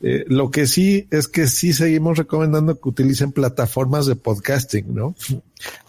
Eh, 0.01 0.25
lo 0.27 0.51
que 0.51 0.67
sí 0.67 1.07
es 1.11 1.27
que 1.27 1.47
sí 1.47 1.73
seguimos 1.73 2.17
recomendando 2.17 2.79
que 2.79 2.89
utilicen 2.89 3.31
plataformas 3.31 4.05
de 4.05 4.15
podcasting, 4.15 4.93
¿no? 4.93 5.15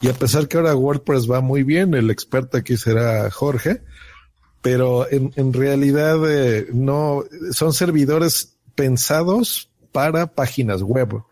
Y 0.01 0.09
a 0.09 0.15
pesar 0.15 0.49
que 0.49 0.57
ahora 0.57 0.75
WordPress 0.75 1.31
va 1.31 1.41
muy 1.41 1.63
bien, 1.63 1.95
el 1.95 2.11
experto 2.11 2.57
aquí 2.57 2.77
será 2.77 3.31
Jorge, 3.31 3.83
pero 4.63 5.11
en, 5.11 5.33
en 5.37 5.53
realidad 5.53 6.19
eh, 6.31 6.69
no 6.73 7.25
son 7.53 7.73
servidores 7.73 8.54
pensados 8.75 9.71
para 9.93 10.27
páginas 10.35 10.83
web, 10.83 11.23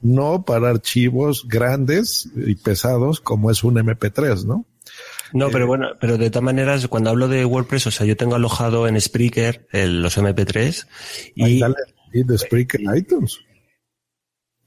no 0.00 0.44
para 0.44 0.70
archivos 0.70 1.46
grandes 1.48 2.28
y 2.36 2.54
pesados 2.56 3.20
como 3.20 3.50
es 3.50 3.62
un 3.64 3.76
MP3, 3.76 4.44
¿no? 4.44 4.64
No, 5.32 5.48
pero 5.50 5.66
bueno, 5.66 5.88
pero 6.00 6.18
de 6.18 6.28
todas 6.28 6.44
maneras, 6.44 6.86
cuando 6.88 7.08
hablo 7.10 7.26
de 7.28 7.44
WordPress, 7.46 7.86
o 7.86 7.90
sea, 7.90 8.04
yo 8.06 8.16
tengo 8.16 8.34
alojado 8.34 8.86
en 8.86 9.00
Spreaker 9.00 9.66
el- 9.72 10.02
los 10.02 10.18
MP3 10.18 10.86
y... 11.34 11.60
Y 12.12 12.22
de 12.24 12.36
Spreaker 12.38 12.80
en 12.82 12.96
iTunes. 12.96 13.38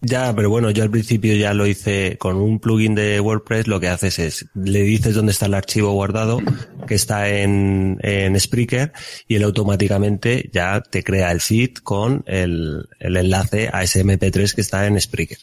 Ya, 0.07 0.31
pero 0.35 0.51
bueno, 0.51 0.69
yo 0.69 0.83
al 0.83 0.91
principio 0.91 1.33
ya 1.35 1.55
lo 1.55 1.65
hice 1.65 2.17
con 2.19 2.35
un 2.35 2.59
plugin 2.59 2.93
de 2.93 3.19
WordPress, 3.19 3.65
lo 3.65 3.79
que 3.79 3.87
haces 3.87 4.19
es, 4.19 4.45
le 4.53 4.83
dices 4.83 5.15
dónde 5.15 5.31
está 5.31 5.47
el 5.47 5.55
archivo 5.55 5.93
guardado, 5.93 6.39
que 6.85 6.93
está 6.93 7.27
en, 7.27 7.97
en 8.03 8.39
Spreaker, 8.39 8.91
y 9.27 9.33
él 9.33 9.43
automáticamente 9.43 10.47
ya 10.53 10.81
te 10.81 11.03
crea 11.03 11.31
el 11.31 11.41
feed 11.41 11.77
con 11.81 12.23
el, 12.27 12.87
el 12.99 13.17
enlace 13.17 13.71
a 13.73 13.81
ese 13.81 14.05
MP3 14.05 14.53
que 14.53 14.61
está 14.61 14.85
en 14.85 15.01
Spreaker. 15.01 15.39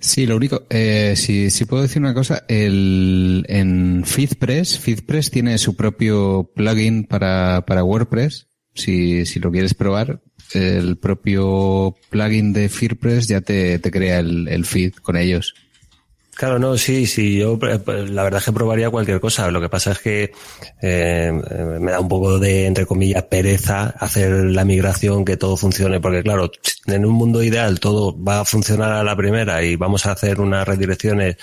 Sí, 0.00 0.24
lo 0.24 0.36
único, 0.36 0.62
eh, 0.70 1.12
si, 1.14 1.50
si 1.50 1.66
puedo 1.66 1.82
decir 1.82 2.00
una 2.00 2.14
cosa, 2.14 2.44
el, 2.48 3.44
en 3.46 4.04
FeedPress, 4.06 4.78
FeedPress 4.78 5.30
tiene 5.30 5.58
su 5.58 5.76
propio 5.76 6.50
plugin 6.54 7.04
para, 7.04 7.66
para 7.66 7.84
WordPress. 7.84 8.46
Si, 8.74 9.26
si 9.26 9.38
lo 9.38 9.50
quieres 9.50 9.74
probar, 9.74 10.22
el 10.54 10.96
propio 10.96 11.96
plugin 12.10 12.52
de 12.52 12.68
FeedPress 12.68 13.28
ya 13.28 13.40
te, 13.40 13.78
te 13.78 13.90
crea 13.90 14.20
el, 14.20 14.48
el 14.48 14.64
feed 14.64 14.94
con 14.94 15.16
ellos. 15.16 15.54
Claro, 16.38 16.60
no, 16.60 16.78
sí, 16.78 17.06
sí, 17.06 17.38
yo 17.38 17.58
eh, 17.62 17.80
la 18.10 18.22
verdad 18.22 18.38
es 18.38 18.44
que 18.44 18.52
probaría 18.52 18.90
cualquier 18.90 19.18
cosa. 19.18 19.50
Lo 19.50 19.60
que 19.60 19.68
pasa 19.68 19.90
es 19.90 19.98
que 19.98 20.22
eh, 20.22 20.30
eh, 20.80 21.32
me 21.80 21.90
da 21.90 21.98
un 21.98 22.06
poco 22.06 22.38
de, 22.38 22.66
entre 22.66 22.86
comillas, 22.86 23.24
pereza 23.24 23.88
hacer 23.98 24.30
la 24.30 24.64
migración, 24.64 25.24
que 25.24 25.36
todo 25.36 25.56
funcione, 25.56 25.98
porque 26.00 26.22
claro, 26.22 26.48
en 26.86 27.04
un 27.04 27.14
mundo 27.14 27.42
ideal 27.42 27.80
todo 27.80 28.16
va 28.22 28.38
a 28.38 28.44
funcionar 28.44 28.92
a 28.92 29.02
la 29.02 29.16
primera 29.16 29.64
y 29.64 29.74
vamos 29.74 30.06
a 30.06 30.12
hacer 30.12 30.40
unas 30.40 30.68
redirecciones 30.68 31.38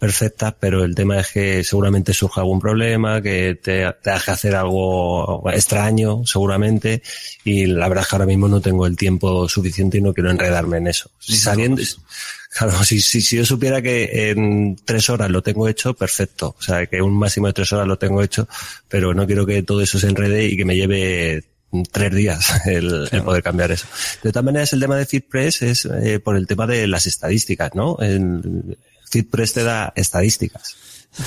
perfectas, 0.00 0.54
pero 0.58 0.82
el 0.82 0.94
tema 0.94 1.20
es 1.20 1.28
que 1.28 1.62
seguramente 1.62 2.14
surja 2.14 2.40
algún 2.40 2.58
problema, 2.58 3.20
que 3.20 3.60
te, 3.62 3.86
te 4.02 4.10
haga 4.10 4.32
hacer 4.32 4.56
algo 4.56 5.48
extraño, 5.52 6.24
seguramente, 6.24 7.02
y 7.44 7.66
la 7.66 7.86
verdad 7.86 8.04
es 8.04 8.08
que 8.08 8.16
ahora 8.16 8.26
mismo 8.26 8.48
no 8.48 8.62
tengo 8.62 8.86
el 8.86 8.96
tiempo 8.96 9.46
suficiente 9.48 9.98
y 9.98 10.00
no 10.00 10.14
quiero 10.14 10.30
enredarme 10.30 10.78
en 10.78 10.86
eso. 10.86 11.10
Si 11.18 11.36
sabiendo, 11.36 11.82
Claro, 12.52 12.82
si, 12.82 13.00
si, 13.00 13.20
si 13.20 13.36
yo 13.36 13.46
supiera 13.46 13.80
que 13.80 14.30
en 14.30 14.74
tres 14.84 15.08
horas 15.08 15.30
lo 15.30 15.40
tengo 15.40 15.68
hecho, 15.68 15.94
perfecto. 15.94 16.56
O 16.58 16.62
sea, 16.62 16.84
que 16.86 17.00
un 17.00 17.16
máximo 17.16 17.46
de 17.46 17.52
tres 17.52 17.72
horas 17.72 17.86
lo 17.86 17.96
tengo 17.96 18.22
hecho, 18.22 18.48
pero 18.88 19.14
no 19.14 19.24
quiero 19.26 19.46
que 19.46 19.62
todo 19.62 19.82
eso 19.82 20.00
se 20.00 20.08
enrede 20.08 20.46
y 20.46 20.56
que 20.56 20.64
me 20.64 20.74
lleve 20.74 21.44
tres 21.92 22.12
días 22.12 22.60
el, 22.66 23.08
el 23.12 23.22
poder 23.22 23.42
cambiar 23.42 23.70
eso. 23.70 23.86
De 24.22 24.32
todas 24.32 24.44
maneras, 24.44 24.72
el 24.72 24.80
tema 24.80 24.96
de 24.96 25.06
FeedPress 25.06 25.62
es 25.62 25.84
eh, 25.84 26.18
por 26.18 26.36
el 26.36 26.48
tema 26.48 26.66
de 26.66 26.88
las 26.88 27.06
estadísticas, 27.06 27.74
¿no? 27.74 27.96
El, 28.00 28.76
Te 29.10 29.64
da 29.64 29.92
estadísticas. 29.96 30.76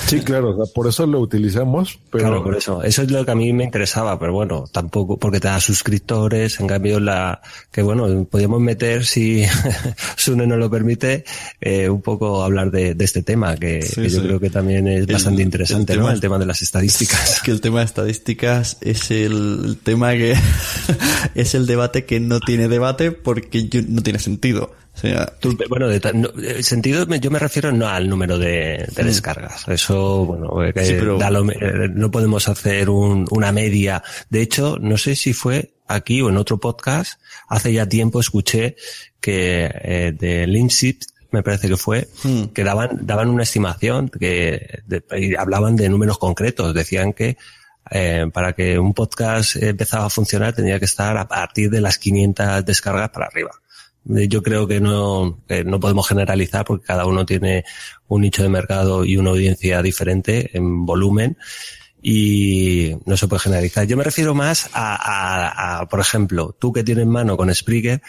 Sí, 0.06 0.20
claro, 0.20 0.56
por 0.74 0.88
eso 0.88 1.06
lo 1.06 1.20
utilizamos, 1.20 1.98
pero 2.10 2.24
Claro, 2.24 2.42
por 2.42 2.56
eso. 2.56 2.82
Eso 2.82 3.02
es 3.02 3.10
lo 3.10 3.22
que 3.22 3.30
a 3.32 3.34
mí 3.34 3.52
me 3.52 3.64
interesaba, 3.64 4.18
pero 4.18 4.32
bueno, 4.32 4.64
tampoco, 4.72 5.18
porque 5.18 5.40
te 5.40 5.48
da 5.48 5.60
suscriptores, 5.60 6.58
en 6.58 6.66
cambio 6.68 6.98
la, 7.00 7.42
que 7.70 7.82
bueno, 7.82 8.24
podríamos 8.24 8.62
meter, 8.62 9.04
si 9.04 9.44
Sune 10.16 10.46
nos 10.46 10.56
lo 10.56 10.70
permite, 10.70 11.24
eh, 11.60 11.90
un 11.90 12.00
poco 12.00 12.42
hablar 12.42 12.70
de, 12.70 12.94
de 12.94 13.04
este 13.04 13.20
tema, 13.22 13.56
que, 13.56 13.82
Sí, 13.82 14.00
que 14.00 14.08
yo 14.08 14.20
sí. 14.22 14.26
creo 14.26 14.40
que 14.40 14.48
también 14.48 14.88
es 14.88 15.00
El- 15.00 15.12
bastante 15.12 15.42
interesante, 15.42 15.92
el 15.92 15.98
¿no? 16.00 16.10
El 16.10 16.18
tema 16.20 16.38
de 16.38 16.46
las 16.46 16.62
estadísticas. 16.62 17.34
Es 17.34 17.40
que 17.42 17.50
el 17.50 17.60
tema 17.60 17.80
de 17.80 17.84
estadísticas 17.84 18.78
es 18.80 19.10
el 19.10 19.76
tema 19.82 20.12
que 20.12 20.34
es 21.34 21.54
el 21.54 21.66
debate 21.66 22.06
que 22.06 22.20
no 22.20 22.40
tiene 22.40 22.68
debate 22.68 23.12
porque 23.12 23.68
yo- 23.68 23.82
no 23.86 24.02
tiene 24.02 24.18
sentido. 24.18 24.72
O 24.94 24.96
sea, 24.96 25.26
Tú, 25.40 25.58
bueno, 25.68 25.88
de 25.88 26.00
no, 26.14 26.28
el 26.40 26.62
sentido, 26.62 27.04
me- 27.06 27.18
yo 27.18 27.30
me 27.30 27.38
refiero 27.40 27.72
no 27.72 27.88
al 27.88 28.08
número 28.08 28.38
de, 28.38 28.86
de 28.94 29.02
Mm. 29.02 29.06
descargas. 29.06 29.66
Eso, 29.68 30.24
bueno, 30.24 30.62
eh, 30.62 30.72
Sí, 30.84 30.94
pero- 30.98 31.18
da 31.18 31.30
lo- 31.30 31.50
eh, 31.50 31.88
no 31.92 32.10
podemos 32.10 32.48
hacer 32.48 32.88
un- 32.88 33.26
una 33.30 33.50
media. 33.50 34.02
De 34.30 34.40
hecho, 34.40 34.76
no 34.80 34.96
sé 34.96 35.16
si 35.16 35.32
fue 35.32 35.74
aquí 35.88 36.22
o 36.22 36.28
en 36.30 36.36
otro 36.36 36.58
podcast, 36.58 37.20
hace 37.48 37.72
ya 37.72 37.88
tiempo 37.88 38.20
escuché 38.20 38.76
que 39.20 39.68
eh, 39.72 40.14
de 40.18 40.46
Linksip, 40.46 41.02
me 41.32 41.42
parece 41.42 41.68
que 41.68 41.76
fue, 41.76 42.06
Mm. 42.22 42.44
que 42.54 42.62
daban, 42.62 43.00
daban 43.02 43.28
una 43.28 43.42
estimación 43.42 44.08
que 44.08 44.80
de- 44.86 45.02
y 45.18 45.34
hablaban 45.34 45.74
de 45.74 45.88
números 45.88 46.18
concretos. 46.18 46.72
Decían 46.74 47.12
que 47.12 47.36
Eh, 47.90 48.24
para 48.32 48.54
que 48.54 48.78
un 48.78 48.94
podcast 48.94 49.56
empezara 49.56 50.06
a 50.06 50.08
funcionar 50.08 50.54
tendría 50.54 50.78
que 50.78 50.86
estar 50.86 51.18
a 51.18 51.28
partir 51.28 51.68
de 51.68 51.82
las 51.82 51.98
500 51.98 52.64
descargas 52.64 53.10
para 53.10 53.26
arriba. 53.26 53.50
Eh, 54.16 54.28
Yo 54.28 54.42
creo 54.42 54.66
que 54.66 54.80
no, 54.80 55.40
que 55.48 55.64
no 55.64 55.80
podemos 55.80 56.06
generalizar 56.08 56.64
porque 56.64 56.86
cada 56.86 57.06
uno 57.06 57.24
tiene 57.24 57.64
un 58.08 58.20
nicho 58.22 58.42
de 58.42 58.48
mercado 58.48 59.04
y 59.04 59.16
una 59.16 59.30
audiencia 59.30 59.80
diferente 59.82 60.50
en 60.56 60.84
volumen 60.86 61.36
y 62.02 62.96
no 63.06 63.16
se 63.16 63.28
puede 63.28 63.40
generalizar. 63.40 63.86
Yo 63.86 63.96
me 63.96 64.04
refiero 64.04 64.34
más 64.34 64.68
a, 64.72 64.94
a- 64.94 65.80
a, 65.80 65.88
por 65.88 66.00
ejemplo, 66.00 66.54
tú 66.58 66.72
que 66.72 66.84
tienes 66.84 67.06
mano 67.06 67.36
con 67.36 67.52
Spreaker, 67.54 68.02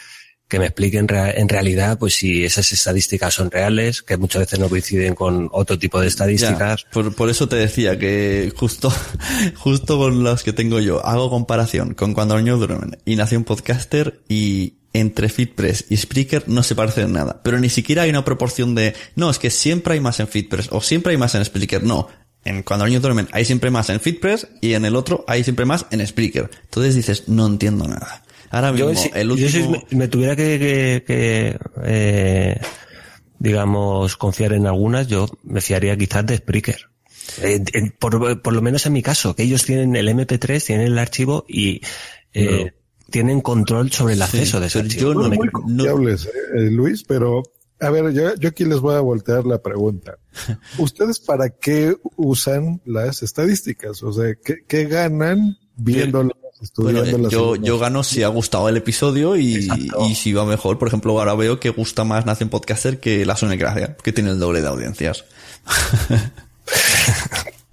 que 0.48 0.58
me 0.60 0.66
explique 0.66 0.98
en, 0.98 1.08
rea- 1.08 1.30
en 1.32 1.48
realidad 1.48 1.98
pues 1.98 2.14
si 2.14 2.44
esas 2.44 2.70
estadísticas 2.72 3.34
son 3.34 3.50
reales, 3.50 4.02
que 4.02 4.16
muchas 4.16 4.40
veces 4.42 4.58
no 4.60 4.68
coinciden 4.68 5.14
con 5.14 5.48
otro 5.50 5.78
tipo 5.78 5.98
de 6.00 6.08
estadísticas. 6.08 6.84
Ya, 6.84 6.90
por, 6.90 7.14
por 7.14 7.30
eso 7.30 7.48
te 7.48 7.56
decía 7.56 7.98
que 7.98 8.52
justo, 8.54 8.92
justo 9.56 9.98
con 9.98 10.22
las 10.22 10.42
que 10.44 10.52
tengo 10.52 10.78
yo, 10.78 11.04
hago 11.04 11.30
comparación 11.30 11.94
con 11.94 12.12
cuando 12.14 12.36
niños 12.36 12.58
duermen 12.58 12.98
y 13.04 13.16
nació 13.16 13.38
un 13.38 13.44
podcaster 13.44 14.20
y 14.28 14.74
entre 14.98 15.28
FitPress 15.28 15.86
y 15.90 15.96
Spreaker 15.96 16.44
no 16.48 16.62
se 16.62 16.74
parecen 16.74 17.04
en 17.06 17.12
nada. 17.12 17.40
Pero 17.42 17.58
ni 17.58 17.68
siquiera 17.68 18.02
hay 18.02 18.10
una 18.10 18.24
proporción 18.24 18.74
de, 18.74 18.94
no, 19.14 19.30
es 19.30 19.38
que 19.38 19.50
siempre 19.50 19.94
hay 19.94 20.00
más 20.00 20.20
en 20.20 20.28
FitPress 20.28 20.68
o 20.72 20.80
siempre 20.80 21.12
hay 21.12 21.16
más 21.18 21.34
en 21.34 21.44
Spreaker. 21.44 21.82
No. 21.82 22.08
En 22.44 22.62
cuando 22.62 22.86
niños 22.86 23.02
duermen 23.02 23.28
hay 23.32 23.44
siempre 23.44 23.70
más 23.70 23.90
en 23.90 23.98
FitPress 24.00 24.46
y 24.60 24.74
en 24.74 24.84
el 24.84 24.94
otro 24.96 25.24
hay 25.26 25.42
siempre 25.44 25.64
más 25.64 25.86
en 25.90 26.06
Spreaker. 26.06 26.48
Entonces 26.64 26.94
dices, 26.94 27.24
no 27.28 27.46
entiendo 27.46 27.86
nada. 27.88 28.22
Ahora 28.50 28.70
mismo, 28.72 28.92
Yo, 28.92 28.96
si, 28.98 29.10
el 29.14 29.28
yo 29.36 29.48
si 29.48 29.58
último... 29.58 29.84
me, 29.90 29.98
me 29.98 30.08
tuviera 30.08 30.36
que, 30.36 30.58
que- 30.58 31.04
que, 31.06 31.58
eh, 31.84 32.60
digamos, 33.38 34.16
confiar 34.16 34.52
en 34.52 34.66
algunas, 34.66 35.08
yo 35.08 35.28
me 35.42 35.60
fiaría 35.60 35.96
quizás 35.96 36.24
de 36.26 36.36
Spreaker. 36.38 36.88
Eh, 37.42 37.60
por, 37.98 38.40
por 38.40 38.52
lo 38.52 38.62
menos 38.62 38.86
en 38.86 38.92
mi 38.92 39.02
caso, 39.02 39.34
que 39.34 39.42
ellos 39.42 39.64
tienen 39.64 39.96
el 39.96 40.08
MP3, 40.08 40.64
tienen 40.64 40.86
el 40.86 40.98
archivo 40.98 41.44
y 41.48 41.80
eh, 42.32 42.72
tienen 43.10 43.40
control 43.40 43.90
sobre 43.92 44.14
el 44.14 44.22
acceso 44.22 44.60
de 44.60 44.66
ese 44.68 44.80
archivo. 44.80 45.12
Son 45.14 45.30
Me- 45.30 45.36
muy 45.36 45.48
confiables, 45.50 46.26
eh, 46.26 46.70
Luis, 46.70 47.04
pero 47.04 47.42
a 47.80 47.90
ver, 47.90 48.12
yo, 48.12 48.34
yo 48.36 48.48
aquí 48.48 48.64
les 48.64 48.80
voy 48.80 48.94
a 48.94 49.00
voltear 49.00 49.44
la 49.46 49.60
pregunta. 49.62 50.16
¿Ustedes 50.78 51.20
para 51.20 51.50
qué 51.50 51.94
usan 52.16 52.80
las 52.84 53.22
estadísticas? 53.22 54.02
O 54.02 54.12
sea, 54.12 54.34
¿qué, 54.44 54.56
qué 54.66 54.86
ganan 54.86 55.58
viéndolas, 55.76 56.32
Bueno, 56.76 57.00
estudiándolas? 57.00 57.30
yo, 57.32 57.56
yo 57.56 57.78
gano 57.78 58.02
si 58.02 58.22
ha 58.22 58.28
gustado 58.28 58.68
el 58.70 58.78
episodio 58.78 59.36
y, 59.36 59.68
y 60.08 60.14
si 60.14 60.32
va 60.32 60.46
mejor. 60.46 60.78
Por 60.78 60.88
ejemplo, 60.88 61.18
ahora 61.18 61.34
veo 61.34 61.60
que 61.60 61.68
gusta 61.70 62.04
más 62.04 62.24
Nación 62.24 62.48
Podcaster 62.48 62.98
que 62.98 63.26
La 63.26 63.36
Sony 63.36 63.56
Gracia, 63.58 63.96
que 64.02 64.12
tiene 64.12 64.30
el 64.30 64.38
doble 64.38 64.62
de 64.62 64.68
audiencias. 64.68 65.24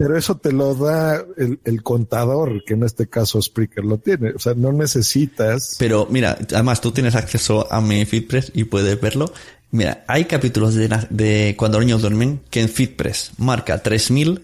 Pero 0.04 0.18
eso 0.18 0.36
te 0.36 0.52
lo 0.52 0.76
da 0.76 1.26
el, 1.38 1.62
el 1.64 1.82
contador, 1.82 2.66
que 2.66 2.74
en 2.74 2.84
este 2.84 3.08
caso 3.08 3.42
Spreaker 3.42 3.86
lo 3.86 4.00
tiene. 4.00 4.32
O 4.32 4.40
sea, 4.40 4.54
no 4.54 4.74
necesitas. 4.74 5.78
Pero 5.80 6.10
mira, 6.10 6.38
además 6.52 6.82
tú 6.82 6.92
tienes 6.92 7.16
acceso 7.16 7.72
a 7.72 7.80
mi 7.80 8.06
FeedPress 8.06 8.52
y 8.54 8.66
puedes 8.66 9.00
verlo. 9.00 9.32
Mira, 9.72 10.04
hay 10.10 10.26
capítulos 10.26 10.76
de, 10.76 10.90
de 11.10 11.56
Cuando 11.58 11.78
los 11.78 11.86
niños 11.86 12.02
duermen 12.02 12.42
que 12.50 12.60
en 12.60 12.68
FeedPress 12.68 13.32
marca 13.38 13.82
3000 13.82 14.44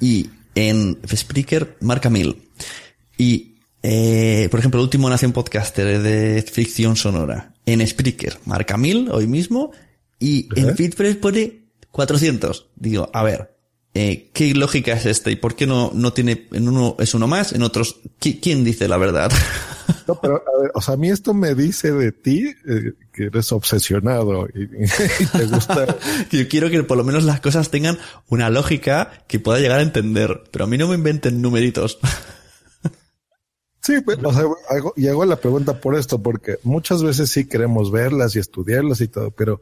y 0.00 0.30
en 0.56 0.98
Spreaker 1.06 1.76
marca 1.78 2.10
1000. 2.10 2.50
Y, 3.18 3.54
eh, 3.84 4.48
por 4.50 4.58
ejemplo, 4.58 4.80
el 4.80 4.84
último 4.84 5.08
Nación 5.08 5.30
Podcaster 5.30 6.02
de 6.02 6.42
ficción 6.42 6.96
sonora 6.96 7.54
en 7.66 7.86
Spreaker 7.86 8.40
marca 8.46 8.76
1000 8.76 9.10
hoy 9.12 9.28
mismo 9.28 9.70
y 10.18 10.48
en 10.56 10.76
FeedPress 10.76 11.14
pone 11.18 11.68
400. 11.92 12.70
Digo, 12.74 13.08
a 13.14 13.22
ver, 13.22 13.57
eh, 14.00 14.30
¿qué 14.32 14.54
lógica 14.54 14.92
es 14.92 15.06
esta? 15.06 15.30
¿Y 15.30 15.36
por 15.36 15.56
qué 15.56 15.66
no, 15.66 15.90
no 15.92 16.12
tiene, 16.12 16.46
en 16.52 16.68
uno 16.68 16.94
es 17.00 17.14
uno 17.14 17.26
más, 17.26 17.52
en 17.52 17.62
otros, 17.62 17.96
¿qui- 18.20 18.38
¿quién 18.40 18.62
dice 18.64 18.86
la 18.88 18.96
verdad? 18.96 19.30
No, 20.06 20.18
pero 20.20 20.36
a 20.36 20.62
ver, 20.62 20.70
o 20.74 20.80
sea, 20.82 20.94
a 20.94 20.96
mí 20.98 21.08
esto 21.10 21.32
me 21.34 21.54
dice 21.54 21.92
de 21.92 22.12
ti 22.12 22.46
eh, 22.66 22.92
que 23.12 23.24
eres 23.24 23.52
obsesionado 23.52 24.46
y, 24.54 24.62
y 24.84 25.26
te 25.26 25.44
gusta. 25.46 25.96
Yo 26.30 26.46
quiero 26.48 26.68
que 26.70 26.82
por 26.82 26.96
lo 26.98 27.04
menos 27.04 27.24
las 27.24 27.40
cosas 27.40 27.70
tengan 27.70 27.98
una 28.28 28.48
lógica 28.50 29.24
que 29.28 29.38
pueda 29.38 29.58
llegar 29.60 29.78
a 29.80 29.82
entender, 29.82 30.44
pero 30.50 30.64
a 30.64 30.68
mí 30.68 30.76
no 30.78 30.88
me 30.88 30.94
inventen 30.94 31.40
numeritos. 31.42 31.98
Sí, 33.82 34.00
pues, 34.02 34.18
o 34.22 34.32
sea, 34.32 34.42
hago, 34.70 34.92
y 34.96 35.08
hago 35.08 35.24
la 35.24 35.36
pregunta 35.36 35.80
por 35.80 35.94
esto, 35.94 36.22
porque 36.22 36.58
muchas 36.64 37.02
veces 37.02 37.30
sí 37.30 37.46
queremos 37.46 37.90
verlas 37.90 38.34
y 38.36 38.38
estudiarlas 38.38 39.00
y 39.00 39.08
todo, 39.08 39.30
pero 39.30 39.60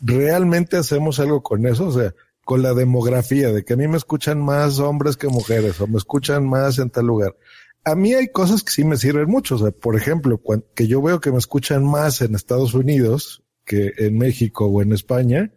¿realmente 0.00 0.76
hacemos 0.78 1.18
algo 1.20 1.42
con 1.42 1.66
eso? 1.66 1.88
O 1.88 1.92
sea, 1.92 2.14
con 2.46 2.62
la 2.62 2.74
demografía, 2.74 3.52
de 3.52 3.64
que 3.64 3.72
a 3.72 3.76
mí 3.76 3.88
me 3.88 3.96
escuchan 3.96 4.40
más 4.40 4.78
hombres 4.78 5.16
que 5.16 5.26
mujeres, 5.26 5.80
o 5.80 5.88
me 5.88 5.98
escuchan 5.98 6.48
más 6.48 6.78
en 6.78 6.90
tal 6.90 7.04
lugar. 7.04 7.36
A 7.82 7.96
mí 7.96 8.14
hay 8.14 8.28
cosas 8.28 8.62
que 8.62 8.70
sí 8.70 8.84
me 8.84 8.96
sirven 8.96 9.28
mucho. 9.28 9.58
Por 9.72 9.96
ejemplo, 9.96 10.40
que 10.72 10.86
yo 10.86 11.02
veo 11.02 11.20
que 11.20 11.32
me 11.32 11.38
escuchan 11.38 11.84
más 11.84 12.22
en 12.22 12.36
Estados 12.36 12.72
Unidos 12.72 13.42
que 13.64 13.94
en 13.98 14.16
México 14.16 14.66
o 14.66 14.80
en 14.80 14.92
España, 14.92 15.52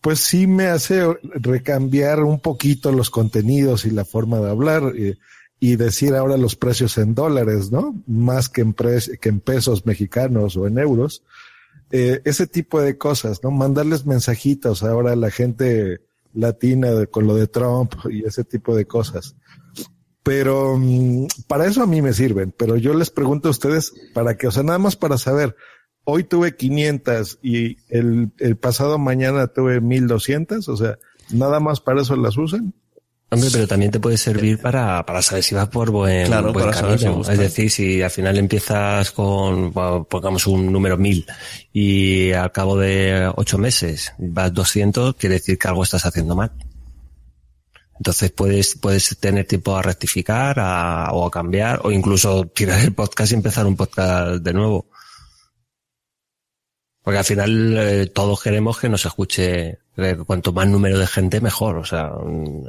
pues 0.00 0.20
sí 0.20 0.46
me 0.46 0.66
hace 0.66 1.04
recambiar 1.34 2.22
un 2.22 2.38
poquito 2.38 2.92
los 2.92 3.10
contenidos 3.10 3.84
y 3.84 3.90
la 3.90 4.04
forma 4.04 4.38
de 4.38 4.50
hablar 4.50 4.92
y, 4.96 5.18
y 5.58 5.74
decir 5.74 6.14
ahora 6.14 6.36
los 6.36 6.54
precios 6.54 6.96
en 6.96 7.16
dólares, 7.16 7.72
¿no? 7.72 8.00
Más 8.06 8.48
que 8.48 8.60
en, 8.60 8.72
que 8.72 9.28
en 9.30 9.40
pesos 9.40 9.84
mexicanos 9.84 10.56
o 10.56 10.68
en 10.68 10.78
euros. 10.78 11.24
Eh, 11.96 12.22
ese 12.24 12.48
tipo 12.48 12.80
de 12.80 12.98
cosas, 12.98 13.44
¿no? 13.44 13.52
Mandarles 13.52 14.04
mensajitos 14.04 14.82
ahora 14.82 15.12
a 15.12 15.16
la 15.16 15.30
gente 15.30 16.00
latina 16.32 17.06
con 17.06 17.28
lo 17.28 17.36
de 17.36 17.46
Trump 17.46 17.94
y 18.10 18.24
ese 18.24 18.42
tipo 18.42 18.74
de 18.74 18.84
cosas. 18.84 19.36
Pero 20.24 20.76
mm, 20.76 21.28
para 21.46 21.66
eso 21.66 21.84
a 21.84 21.86
mí 21.86 22.02
me 22.02 22.12
sirven, 22.12 22.52
pero 22.56 22.76
yo 22.76 22.94
les 22.94 23.10
pregunto 23.10 23.46
a 23.46 23.52
ustedes 23.52 23.92
para 24.12 24.36
qué, 24.36 24.48
o 24.48 24.50
sea, 24.50 24.64
nada 24.64 24.80
más 24.80 24.96
para 24.96 25.18
saber, 25.18 25.54
hoy 26.02 26.24
tuve 26.24 26.56
500 26.56 27.38
y 27.42 27.76
el, 27.88 28.32
el 28.38 28.56
pasado 28.56 28.98
mañana 28.98 29.46
tuve 29.46 29.80
1200, 29.80 30.68
o 30.68 30.76
sea, 30.76 30.98
nada 31.30 31.60
más 31.60 31.80
para 31.80 32.02
eso 32.02 32.16
las 32.16 32.36
usan. 32.36 32.74
Hombre, 33.34 33.50
pero 33.52 33.66
también 33.66 33.90
te 33.90 34.00
puede 34.00 34.16
servir 34.16 34.58
para, 34.58 35.04
para 35.04 35.20
saber 35.22 35.42
si 35.44 35.54
vas 35.54 35.68
por 35.68 35.90
buen, 35.90 36.26
Claro, 36.26 36.52
buen 36.52 36.66
para 36.66 36.76
saber 36.78 36.98
si 36.98 37.04
camino. 37.06 37.30
es 37.30 37.38
decir, 37.38 37.70
si 37.70 38.00
al 38.02 38.10
final 38.10 38.38
empiezas 38.38 39.10
con, 39.10 39.72
pongamos 39.72 40.46
un 40.46 40.72
número 40.72 40.96
1000 40.96 41.26
y 41.72 42.32
al 42.32 42.50
cabo 42.52 42.78
de 42.78 43.30
ocho 43.36 43.58
meses 43.58 44.12
vas 44.18 44.52
200, 44.54 45.16
quiere 45.16 45.34
decir 45.36 45.58
que 45.58 45.68
algo 45.68 45.82
estás 45.82 46.06
haciendo 46.06 46.34
mal. 46.34 46.52
Entonces 47.96 48.32
puedes, 48.32 48.74
puedes 48.76 49.16
tener 49.20 49.46
tiempo 49.46 49.76
a 49.76 49.82
rectificar 49.82 50.56
a- 50.58 51.10
o 51.12 51.26
a 51.26 51.30
cambiar 51.30 51.80
o 51.84 51.92
incluso 51.92 52.44
tirar 52.46 52.80
el 52.80 52.92
podcast 52.92 53.30
y 53.32 53.36
empezar 53.36 53.66
un 53.66 53.76
podcast 53.76 54.42
de 54.42 54.52
nuevo. 54.52 54.86
Porque 57.04 57.18
al 57.18 57.24
final 57.24 57.76
eh, 57.76 58.06
todos 58.06 58.42
queremos 58.42 58.78
que 58.78 58.88
nos 58.88 59.04
escuche 59.04 59.78
eh, 59.98 60.16
cuanto 60.26 60.54
más 60.54 60.66
número 60.66 60.98
de 60.98 61.06
gente 61.06 61.38
mejor. 61.42 61.76
O 61.76 61.84
sea, 61.84 62.10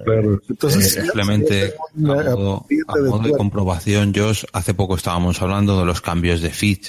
Claro. 0.03 0.41
Entonces, 0.49 0.97
Eh, 0.97 1.01
simplemente 1.03 1.73
a 1.95 2.35
modo, 2.35 2.65
a 2.87 2.97
modo 2.97 3.19
de 3.19 3.31
comprobación, 3.31 4.13
Josh, 4.13 4.43
hace 4.51 4.73
poco 4.73 4.97
estábamos 4.97 5.41
hablando 5.41 5.79
de 5.79 5.85
los 5.85 6.01
cambios 6.01 6.41
de 6.41 6.49
feed. 6.49 6.79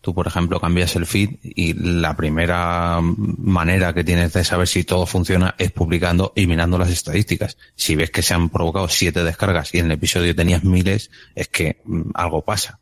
Tú, 0.00 0.14
por 0.14 0.26
ejemplo, 0.26 0.58
cambias 0.58 0.96
el 0.96 1.04
feed 1.04 1.30
y 1.42 1.74
la 1.74 2.16
primera 2.16 3.00
manera 3.02 3.92
que 3.92 4.04
tienes 4.04 4.32
de 4.32 4.44
saber 4.44 4.66
si 4.66 4.84
todo 4.84 5.04
funciona 5.04 5.54
es 5.58 5.72
publicando 5.72 6.32
y 6.34 6.46
mirando 6.46 6.78
las 6.78 6.90
estadísticas. 6.90 7.58
Si 7.74 7.94
ves 7.94 8.10
que 8.10 8.22
se 8.22 8.32
han 8.32 8.48
provocado 8.48 8.88
siete 8.88 9.22
descargas 9.22 9.74
y 9.74 9.80
en 9.80 9.86
el 9.86 9.92
episodio 9.92 10.34
tenías 10.34 10.64
miles, 10.64 11.10
es 11.34 11.48
que 11.48 11.82
mm, 11.84 12.10
algo 12.14 12.42
pasa. 12.42 12.78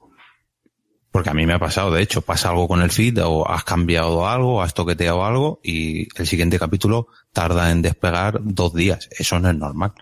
Porque 1.14 1.30
a 1.30 1.34
mí 1.34 1.46
me 1.46 1.52
ha 1.52 1.60
pasado, 1.60 1.92
de 1.92 2.02
hecho, 2.02 2.22
pasa 2.22 2.48
algo 2.50 2.66
con 2.66 2.82
el 2.82 2.90
feed 2.90 3.22
o 3.24 3.48
has 3.48 3.62
cambiado 3.62 4.26
algo, 4.26 4.60
has 4.60 4.74
toqueteado 4.74 5.24
algo 5.24 5.60
y 5.62 6.08
el 6.20 6.26
siguiente 6.26 6.58
capítulo 6.58 7.06
tarda 7.32 7.70
en 7.70 7.82
despegar 7.82 8.40
dos 8.42 8.74
días. 8.74 9.08
Eso 9.16 9.38
no 9.38 9.48
es 9.48 9.56
normal, 9.56 9.92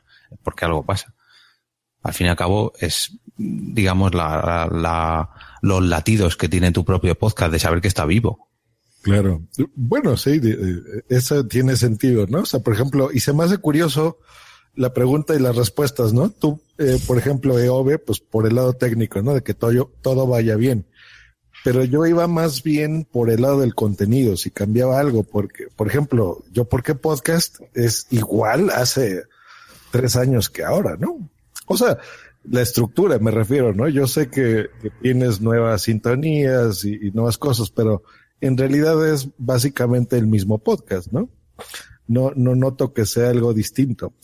porque 0.42 0.64
algo 0.64 0.82
pasa. 0.86 1.12
Al 2.02 2.14
fin 2.14 2.28
y 2.28 2.30
al 2.30 2.36
cabo 2.36 2.72
es, 2.80 3.18
digamos, 3.36 4.14
la, 4.14 4.68
la- 4.70 4.74
la- 4.74 5.30
los 5.60 5.84
latidos 5.84 6.38
que 6.38 6.48
tiene 6.48 6.72
tu 6.72 6.82
propio 6.82 7.14
podcast 7.14 7.52
de 7.52 7.58
saber 7.58 7.82
que 7.82 7.88
está 7.88 8.06
vivo. 8.06 8.48
Claro. 9.02 9.42
Bueno, 9.74 10.16
sí, 10.16 10.40
eso 11.10 11.46
tiene 11.46 11.76
sentido, 11.76 12.26
¿no? 12.26 12.40
O 12.40 12.46
sea, 12.46 12.60
por 12.60 12.72
ejemplo, 12.72 13.10
y 13.12 13.20
se 13.20 13.34
me 13.34 13.44
hace 13.44 13.58
curioso 13.58 14.18
la 14.74 14.94
pregunta 14.94 15.34
y 15.34 15.40
las 15.40 15.56
respuestas, 15.56 16.14
¿no? 16.14 16.30
Tú, 16.30 16.62
eh, 16.78 16.98
por 17.06 17.18
ejemplo, 17.18 17.58
EOB, 17.58 17.98
pues 17.98 18.18
por 18.20 18.46
el 18.46 18.54
lado 18.54 18.72
técnico, 18.72 19.20
¿no? 19.20 19.34
De 19.34 19.42
que 19.42 19.52
todo, 19.52 19.92
todo 20.00 20.26
vaya 20.26 20.56
bien. 20.56 20.86
Pero 21.64 21.84
yo 21.84 22.06
iba 22.06 22.26
más 22.26 22.62
bien 22.62 23.04
por 23.04 23.30
el 23.30 23.42
lado 23.42 23.60
del 23.60 23.74
contenido, 23.74 24.36
si 24.36 24.50
cambiaba 24.50 24.98
algo, 24.98 25.22
porque, 25.22 25.68
por 25.74 25.86
ejemplo, 25.86 26.42
yo, 26.50 26.64
¿por 26.64 26.82
qué 26.82 26.94
podcast 26.94 27.60
es 27.74 28.06
igual 28.10 28.70
hace 28.70 29.24
tres 29.92 30.16
años 30.16 30.50
que 30.50 30.64
ahora, 30.64 30.96
no? 30.98 31.28
O 31.66 31.76
sea, 31.76 31.98
la 32.44 32.62
estructura 32.62 33.18
me 33.18 33.30
refiero, 33.30 33.72
¿no? 33.72 33.88
Yo 33.88 34.06
sé 34.06 34.28
que, 34.28 34.70
tienes 35.00 35.40
nuevas 35.40 35.82
sintonías 35.82 36.84
y, 36.84 37.10
nuevas 37.12 37.38
cosas, 37.38 37.70
pero 37.70 38.02
en 38.40 38.56
realidad 38.56 39.08
es 39.12 39.28
básicamente 39.38 40.16
el 40.18 40.26
mismo 40.26 40.58
podcast, 40.58 41.12
¿no? 41.12 41.28
No, 42.08 42.32
no 42.34 42.56
noto 42.56 42.92
que 42.92 43.06
sea 43.06 43.30
algo 43.30 43.54
distinto. 43.54 44.14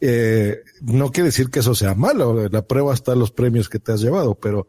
Eh, 0.00 0.62
no 0.80 1.10
quiere 1.12 1.28
decir 1.28 1.50
que 1.50 1.60
eso 1.60 1.74
sea 1.74 1.94
malo, 1.94 2.48
la 2.48 2.62
prueba 2.66 2.92
está 2.94 3.14
los 3.14 3.30
premios 3.30 3.68
que 3.68 3.78
te 3.78 3.92
has 3.92 4.00
llevado, 4.00 4.34
pero 4.34 4.66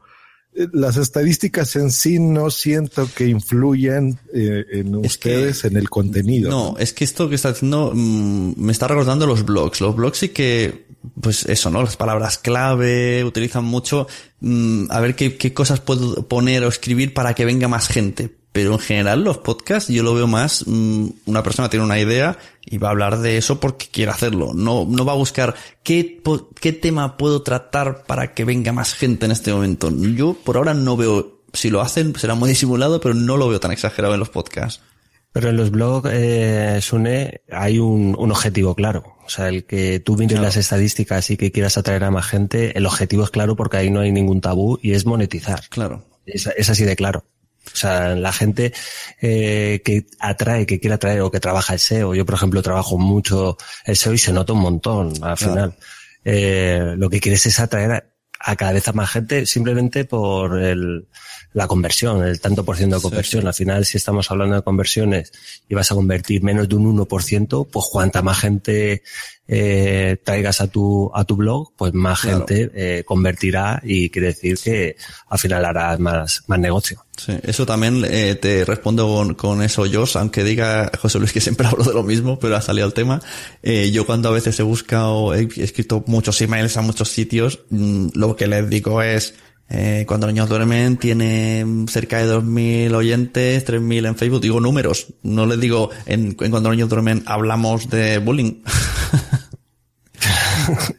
las 0.54 0.98
estadísticas 0.98 1.76
en 1.76 1.92
sí 1.92 2.20
no 2.20 2.50
siento 2.50 3.10
que 3.16 3.28
influyan 3.28 4.20
eh, 4.34 4.66
en 4.72 4.96
ustedes 4.96 5.64
en 5.64 5.78
el 5.78 5.90
contenido. 5.90 6.50
No, 6.50 6.76
es 6.78 6.94
que 6.94 7.04
esto 7.04 7.30
que 7.30 7.36
está 7.36 7.50
haciendo 7.50 7.92
mm, 7.94 8.54
me 8.58 8.72
está 8.72 8.88
recordando 8.88 9.28
los 9.28 9.46
blogs. 9.46 9.80
Los 9.80 9.96
blogs 9.96 10.18
sí 10.18 10.30
que, 10.30 10.88
pues 11.22 11.46
eso, 11.46 11.70
¿no? 11.70 11.82
Las 11.82 11.98
palabras 11.98 12.38
clave 12.38 13.24
utilizan 13.24 13.64
mucho. 13.64 14.08
mm, 14.42 14.86
a 14.90 15.00
ver 15.00 15.16
qué, 15.16 15.38
qué 15.38 15.54
cosas 15.54 15.80
puedo 15.80 16.28
poner 16.28 16.64
o 16.64 16.68
escribir 16.68 17.14
para 17.14 17.34
que 17.34 17.46
venga 17.46 17.68
más 17.68 17.88
gente. 17.88 18.39
Pero 18.60 18.74
en 18.74 18.80
general 18.80 19.24
los 19.24 19.38
podcasts 19.38 19.90
yo 19.90 20.04
lo 20.04 20.14
veo 20.14 20.28
más, 20.28 20.66
mm, 20.68 21.08
una 21.28 21.42
persona 21.44 21.70
tiene 21.70 21.86
una 21.86 21.98
idea 21.98 22.38
y 22.66 22.78
va 22.78 22.90
a 22.90 22.92
hablar 22.92 23.20
de 23.20 23.38
eso 23.38 23.62
porque 23.62 23.88
quiere 23.90 24.12
hacerlo. 24.12 24.52
No, 24.54 24.86
no 24.86 25.06
va 25.06 25.14
a 25.14 25.16
buscar 25.16 25.56
qué, 25.82 26.22
qué 26.60 26.74
tema 26.74 27.16
puedo 27.16 27.42
tratar 27.42 28.04
para 28.04 28.34
que 28.34 28.44
venga 28.44 28.74
más 28.74 28.96
gente 28.96 29.28
en 29.28 29.32
este 29.32 29.54
momento. 29.54 29.90
Yo 29.92 30.34
por 30.34 30.58
ahora 30.58 30.74
no 30.74 30.98
veo, 30.98 31.40
si 31.54 31.70
lo 31.70 31.80
hacen 31.80 32.14
será 32.18 32.36
muy 32.36 32.50
disimulado, 32.50 33.00
pero 33.00 33.16
no 33.16 33.38
lo 33.38 33.48
veo 33.48 33.62
tan 33.62 33.72
exagerado 33.72 34.14
en 34.14 34.20
los 34.20 34.30
podcasts. 34.30 34.82
Pero 35.32 35.52
en 35.52 35.56
los 35.56 35.72
blogs, 35.72 36.10
eh, 36.12 36.80
Sune, 36.82 37.44
hay 37.50 37.80
un, 37.80 38.14
un 38.20 38.32
objetivo 38.32 38.76
claro. 38.76 39.16
O 39.26 39.30
sea, 39.30 39.48
el 39.48 39.64
que 39.64 40.02
tú 40.02 40.18
mires 40.18 40.42
las 40.42 40.58
estadísticas 40.58 41.30
y 41.30 41.38
que 41.38 41.54
quieras 41.54 41.78
atraer 41.78 42.04
a 42.04 42.12
más 42.12 42.26
gente, 42.26 42.78
el 42.78 42.86
objetivo 42.86 43.24
es 43.24 43.30
claro 43.30 43.56
porque 43.56 43.78
ahí 43.78 43.90
no 43.90 44.02
hay 44.02 44.12
ningún 44.12 44.42
tabú 44.42 44.80
y 44.82 44.92
es 44.92 45.06
monetizar. 45.06 45.62
Claro. 45.70 46.04
Es, 46.26 46.46
es 46.58 46.70
así 46.70 46.84
de 46.84 46.98
claro. 46.98 47.24
O 47.72 47.76
sea, 47.76 48.16
la 48.16 48.32
gente 48.34 48.74
eh, 49.22 49.82
que 49.86 50.06
atrae, 50.20 50.66
que 50.66 50.80
quiere 50.80 50.96
atraer 50.96 51.22
o 51.22 51.32
que 51.32 51.40
trabaja 51.40 51.74
el 51.74 51.80
SEO. 51.80 52.16
Yo, 52.16 52.26
por 52.26 52.36
ejemplo, 52.36 52.62
trabajo 52.62 52.98
mucho 52.98 53.58
el 53.86 53.96
SEO 53.96 54.14
y 54.14 54.18
se 54.18 54.34
nota 54.34 54.54
un 54.54 54.62
montón 54.62 55.08
al 55.22 55.38
Claro. 55.38 55.38
final. 55.38 55.76
Eh, 56.26 56.94
lo 56.98 57.10
que 57.10 57.20
quieres 57.20 57.46
es 57.46 57.60
atraer 57.60 57.92
a, 57.92 58.04
a 58.40 58.56
cada 58.56 58.74
vez 58.74 58.88
a 58.88 58.94
más 58.94 59.12
gente 59.12 59.46
simplemente 59.46 60.06
por 60.06 60.60
el, 60.60 61.08
la 61.54 61.68
conversión, 61.68 62.24
el 62.26 62.40
tanto 62.40 62.64
por 62.64 62.78
ciento 62.78 62.98
de 62.98 63.02
conversión. 63.02 63.48
Al 63.48 63.54
final, 63.54 63.86
si 63.86 63.98
estamos 63.98 64.30
hablando 64.32 64.56
de 64.56 64.62
conversiones 64.62 65.32
y 65.68 65.76
vas 65.76 65.92
a 65.92 65.96
convertir 65.96 66.44
menos 66.44 66.68
de 66.70 66.76
un 66.76 66.98
1%, 66.98 67.68
pues 67.72 67.86
cuanta 67.92 68.22
más 68.22 68.40
gente 68.40 69.04
eh, 69.48 70.18
traigas 70.24 70.62
a 70.62 70.68
tu, 70.68 71.10
a 71.14 71.24
tu 71.26 71.36
blog, 71.36 71.74
pues 71.76 71.94
más 71.94 72.22
Claro. 72.22 72.46
gente 72.46 72.72
eh, 72.76 73.04
convertirá 73.04 73.82
y 73.84 74.10
quiere 74.10 74.28
decir 74.28 74.58
que 74.64 74.96
al 75.28 75.40
final 75.40 75.66
harás 75.66 76.00
más, 76.00 76.44
más 76.48 76.60
negocio. 76.60 77.04
Sí, 77.18 77.34
eso 77.44 77.66
también 77.66 78.06
eh, 78.08 78.36
te 78.36 78.64
respondo 78.64 79.08
con, 79.08 79.34
con 79.34 79.62
eso, 79.64 79.84
Josh, 79.92 80.18
aunque 80.18 80.44
diga 80.44 80.92
José 81.02 81.18
Luis 81.20 81.34
que 81.34 81.42
siempre 81.42 81.66
hablo 81.72 81.84
de 81.84 81.94
lo 81.94 82.04
mismo, 82.04 82.38
pero 82.38 82.56
ha 82.56 82.62
salido 82.62 82.86
el 82.86 82.94
tema. 82.94 83.20
Eh, 83.64 83.90
yo 83.92 84.06
cuando 84.06 84.30
a 84.30 84.32
veces 84.32 84.60
he 84.60 84.64
buscado, 84.64 85.34
he 85.34 85.50
escrito 85.58 86.04
muchos 86.06 86.40
emails 86.42 86.78
a 86.78 86.82
muchos 86.82 87.10
sitios, 87.10 87.62
mm, 87.72 88.10
lo 88.14 88.36
que 88.36 88.48
les 88.48 88.70
digo 88.70 89.02
es, 89.02 89.34
eh, 89.70 90.06
cuando 90.08 90.28
los 90.28 90.34
niños 90.34 90.50
duermen 90.50 90.98
tiene 90.98 91.66
cerca 91.88 92.18
de 92.18 92.34
2.000 92.34 92.94
oyentes, 92.96 93.66
3.000 93.68 94.08
en 94.08 94.16
Facebook, 94.16 94.42
digo 94.42 94.60
números, 94.60 95.08
no 95.22 95.46
les 95.46 95.60
digo 95.60 95.90
en, 96.06 96.36
en 96.40 96.52
cuando 96.52 96.70
los 96.70 96.76
niños 96.76 96.90
duermen 96.90 97.24
hablamos 97.26 97.90
de 97.90 98.18
bullying. 98.18 98.62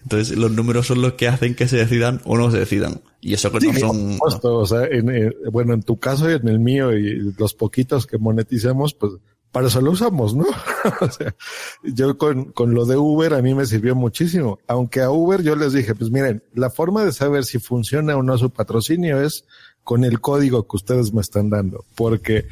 Entonces 0.03 0.37
los 0.37 0.51
números 0.51 0.87
son 0.87 1.03
los 1.03 1.13
que 1.15 1.29
hacen 1.29 1.55
que 1.55 1.69
se 1.69 1.77
decidan 1.77 2.21
o 2.25 2.37
no 2.37 2.51
se 2.51 2.59
decidan. 2.59 3.01
Y 3.21 3.35
eso 3.35 3.53
que 3.53 3.61
Sí, 3.61 3.69
no 3.69 3.79
son... 3.79 4.13
supuesto, 4.15 4.57
o 4.57 4.67
sea, 4.67 4.85
en, 4.85 5.11
eh, 5.15 5.31
bueno, 5.53 5.75
en 5.75 5.83
tu 5.83 5.99
caso 5.99 6.31
y 6.31 6.35
en 6.35 6.49
el 6.49 6.59
mío 6.59 6.97
y 6.97 7.33
los 7.39 7.55
poquitos 7.55 8.07
que 8.07 8.19
moneticemos, 8.19 8.95
pues 8.95 9.13
para 9.53 9.67
eso 9.67 9.81
lo 9.81 9.91
usamos, 9.91 10.35
¿no? 10.35 10.45
o 11.01 11.11
sea, 11.11 11.35
yo 11.83 12.17
con, 12.17 12.53
con 12.53 12.75
lo 12.75 12.87
de 12.87 12.97
Uber 12.97 13.35
a 13.35 13.43
mí 13.43 13.55
me 13.55 13.67
sirvió 13.67 13.95
muchísimo. 13.95 14.59
Aunque 14.67 15.01
a 15.01 15.11
Uber 15.11 15.43
yo 15.43 15.57
les 15.57 15.73
dije, 15.73 15.95
pues 15.95 16.11
miren, 16.11 16.43
la 16.55 16.71
forma 16.71 17.05
de 17.05 17.13
saber 17.13 17.45
si 17.45 17.59
funciona 17.59 18.17
o 18.17 18.23
no 18.23 18.39
su 18.39 18.51
patrocinio 18.51 19.21
es 19.21 19.45
con 19.83 20.05
el 20.05 20.21
código 20.21 20.69
que 20.69 20.77
ustedes 20.77 21.13
me 21.13 21.21
están 21.21 21.51
dando. 21.51 21.85
Porque 21.97 22.47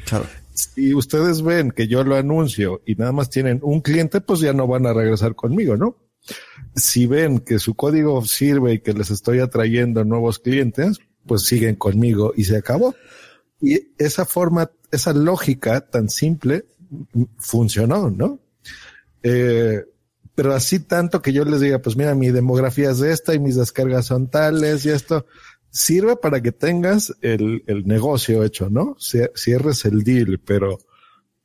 si 0.53 0.93
ustedes 0.93 1.41
ven 1.41 1.71
que 1.71 1.87
yo 1.87 2.03
lo 2.03 2.15
anuncio 2.15 2.81
y 2.85 2.95
nada 2.95 3.13
más 3.13 3.29
tienen 3.29 3.59
un 3.63 3.81
cliente, 3.81 4.19
pues 4.19 4.41
ya 4.41 4.51
no 4.51 4.67
van 4.67 4.85
a 4.85 4.93
regresar 4.93 5.35
conmigo, 5.35 5.77
¿no? 5.77 5.95
Si 6.75 7.07
ven 7.07 7.39
que 7.39 7.59
su 7.59 7.75
código 7.75 8.23
sirve 8.25 8.73
y 8.73 8.79
que 8.79 8.93
les 8.93 9.09
estoy 9.09 9.39
atrayendo 9.39 10.03
nuevos 10.03 10.39
clientes, 10.39 10.99
pues 11.25 11.43
siguen 11.43 11.75
conmigo 11.75 12.33
y 12.35 12.43
se 12.43 12.57
acabó. 12.57 12.93
Y 13.61 13.93
esa 13.97 14.25
forma, 14.25 14.71
esa 14.91 15.13
lógica 15.13 15.81
tan 15.81 16.09
simple 16.09 16.65
funcionó, 17.37 18.09
¿no? 18.09 18.39
Eh, 19.23 19.83
pero 20.35 20.53
así 20.53 20.79
tanto 20.79 21.21
que 21.21 21.33
yo 21.33 21.43
les 21.45 21.59
diga, 21.59 21.79
pues 21.79 21.97
mira, 21.97 22.15
mi 22.15 22.29
demografía 22.31 22.91
es 22.91 23.01
esta 23.01 23.33
y 23.33 23.39
mis 23.39 23.55
descargas 23.57 24.05
son 24.05 24.29
tales 24.29 24.85
y 24.85 24.89
esto 24.89 25.25
sirve 25.69 26.15
para 26.15 26.41
que 26.41 26.51
tengas 26.51 27.13
el, 27.21 27.63
el 27.67 27.85
negocio 27.85 28.43
hecho, 28.43 28.69
¿no? 28.69 28.95
Cie- 28.95 29.31
Cierres 29.35 29.83
el 29.85 30.03
deal, 30.03 30.39
pero 30.39 30.79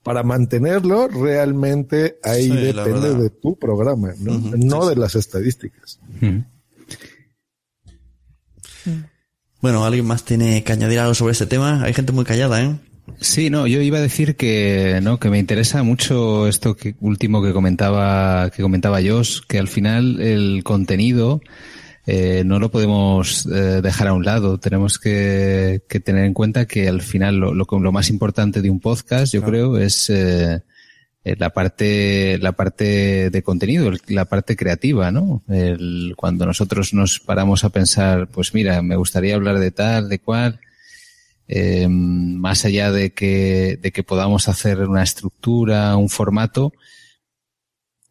para 0.03 0.23
mantenerlo 0.23 1.09
realmente 1.09 2.19
ahí 2.23 2.45
Sí, 2.45 2.57
depende 2.57 3.15
de 3.15 3.31
tu 3.31 3.59
programa, 3.59 4.13
¿no? 4.19 4.39
No 4.57 4.87
de 4.89 4.97
las 4.97 5.15
estadísticas. 5.17 5.99
Bueno, 9.61 9.85
¿alguien 9.85 10.07
más 10.07 10.25
tiene 10.25 10.63
que 10.63 10.73
añadir 10.73 10.99
algo 11.01 11.15
sobre 11.15 11.33
este 11.33 11.47
tema? 11.47 11.83
Hay 11.83 11.95
gente 11.95 12.13
muy 12.13 12.25
callada, 12.25 12.63
¿eh? 12.63 12.79
Sí, 13.21 13.51
no, 13.51 13.67
yo 13.67 13.81
iba 13.83 13.99
a 13.99 14.03
decir 14.03 14.37
que 14.37 15.01
no, 15.03 15.19
que 15.19 15.31
me 15.31 15.39
interesa 15.39 15.83
mucho 15.83 16.49
esto 16.49 16.75
que 16.75 16.95
último 17.01 17.43
que 17.43 17.53
comentaba, 17.53 18.51
que 18.51 18.63
comentaba 18.63 19.01
Josh, 19.03 19.41
que 19.47 19.59
al 19.59 19.69
final 19.69 20.21
el 20.21 20.63
contenido 20.65 21.41
eh, 22.07 22.43
no 22.45 22.59
lo 22.59 22.71
podemos 22.71 23.47
eh, 23.47 23.81
dejar 23.83 24.09
a 24.09 24.15
un 24.15 24.25
lado. 24.25 24.59
Tenemos 24.59 24.99
que, 24.99 25.83
que 25.89 26.01
tener 26.01 26.25
en 26.25 26.35
cuenta 26.35 26.67
que 26.67 26.89
al 26.89 27.03
final 27.03 27.37
lo, 27.37 27.55
lo, 27.55 27.67
lo 27.71 27.93
más 27.93 28.11
importante 28.11 28.63
de 28.63 28.71
un 28.71 28.81
podcast, 28.81 29.33
yo 29.33 29.43
creo, 29.43 29.79
es 29.79 30.09
eh, 30.11 30.63
eh, 31.25 31.37
la 31.39 31.51
parte, 31.51 32.39
la 32.39 32.53
parte 32.53 33.31
de 33.31 33.43
contenido, 33.43 33.91
la 34.09 34.27
parte 34.27 34.57
creativa, 34.57 35.11
¿no? 35.11 35.43
El, 35.49 36.13
cuando 36.17 36.45
nosotros 36.45 36.93
nos 36.93 37.19
paramos 37.19 37.65
a 37.65 37.71
pensar, 37.71 38.29
pues 38.29 38.53
mira, 38.53 38.83
me 38.83 38.97
gustaría 38.97 39.35
hablar 39.35 39.59
de 39.59 39.71
tal, 39.71 40.11
de 40.11 40.19
cual, 40.19 40.61
eh, 41.49 41.89
más 41.89 42.65
allá 42.65 42.91
de 42.91 43.13
que, 43.13 43.79
de 43.81 43.93
que 43.93 44.03
podamos 44.03 44.49
hacer 44.49 44.81
una 44.81 45.03
estructura, 45.03 45.97
un 45.97 46.09
formato, 46.09 46.73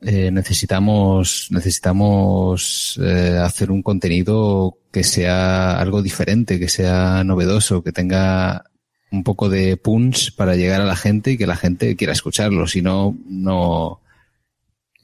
eh, 0.02 0.32
necesitamos, 0.32 1.48
necesitamos 1.50 3.00
eh, 3.02 3.40
hacer 3.42 3.72
un 3.72 3.82
contenido 3.82 4.78
que 4.92 5.04
sea 5.04 5.80
algo 5.80 6.02
diferente, 6.02 6.60
que 6.60 6.68
sea 6.68 7.24
novedoso, 7.24 7.84
que 7.84 7.94
tenga 7.94 8.66
un 9.12 9.24
poco 9.24 9.48
de 9.48 9.78
punch 9.78 10.36
para 10.36 10.56
llegar 10.56 10.82
a 10.82 10.86
la 10.86 10.96
gente 10.96 11.32
y 11.32 11.38
que 11.38 11.48
la 11.48 11.56
gente 11.56 11.96
quiera 11.96 12.14
escucharlo. 12.14 12.68
Si 12.68 12.82
no, 12.82 13.18
no, 13.28 14.02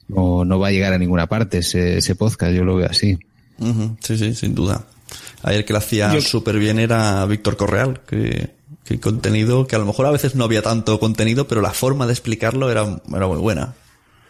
no, 0.08 0.44
no 0.44 0.58
va 0.58 0.68
a 0.68 0.72
llegar 0.72 0.92
a 0.92 0.98
ninguna 0.98 1.26
parte 1.26 1.58
ese, 1.58 1.98
ese 1.98 2.14
podcast. 2.14 2.52
Yo 2.52 2.64
lo 2.64 2.76
veo 2.76 2.88
así. 2.88 3.18
Sí, 4.00 4.18
sí, 4.18 4.34
sin 4.34 4.54
duda. 4.54 4.84
Ayer 5.42 5.64
que 5.64 5.72
lo 5.72 5.78
hacía 5.78 6.12
Yo- 6.14 6.20
súper 6.20 6.58
bien 6.58 6.78
era 6.78 7.24
Víctor 7.26 7.56
Correal, 7.56 8.00
que, 8.06 8.54
que 8.84 9.00
contenido, 9.00 9.66
que 9.66 9.76
a 9.76 9.78
lo 9.78 9.86
mejor 9.86 10.06
a 10.06 10.10
veces 10.10 10.34
no 10.34 10.44
había 10.44 10.62
tanto 10.62 10.98
contenido, 11.00 11.46
pero 11.48 11.60
la 11.60 11.72
forma 11.72 12.06
de 12.06 12.12
explicarlo 12.12 12.70
era, 12.70 13.00
era 13.14 13.26
muy 13.26 13.38
buena. 13.38 13.74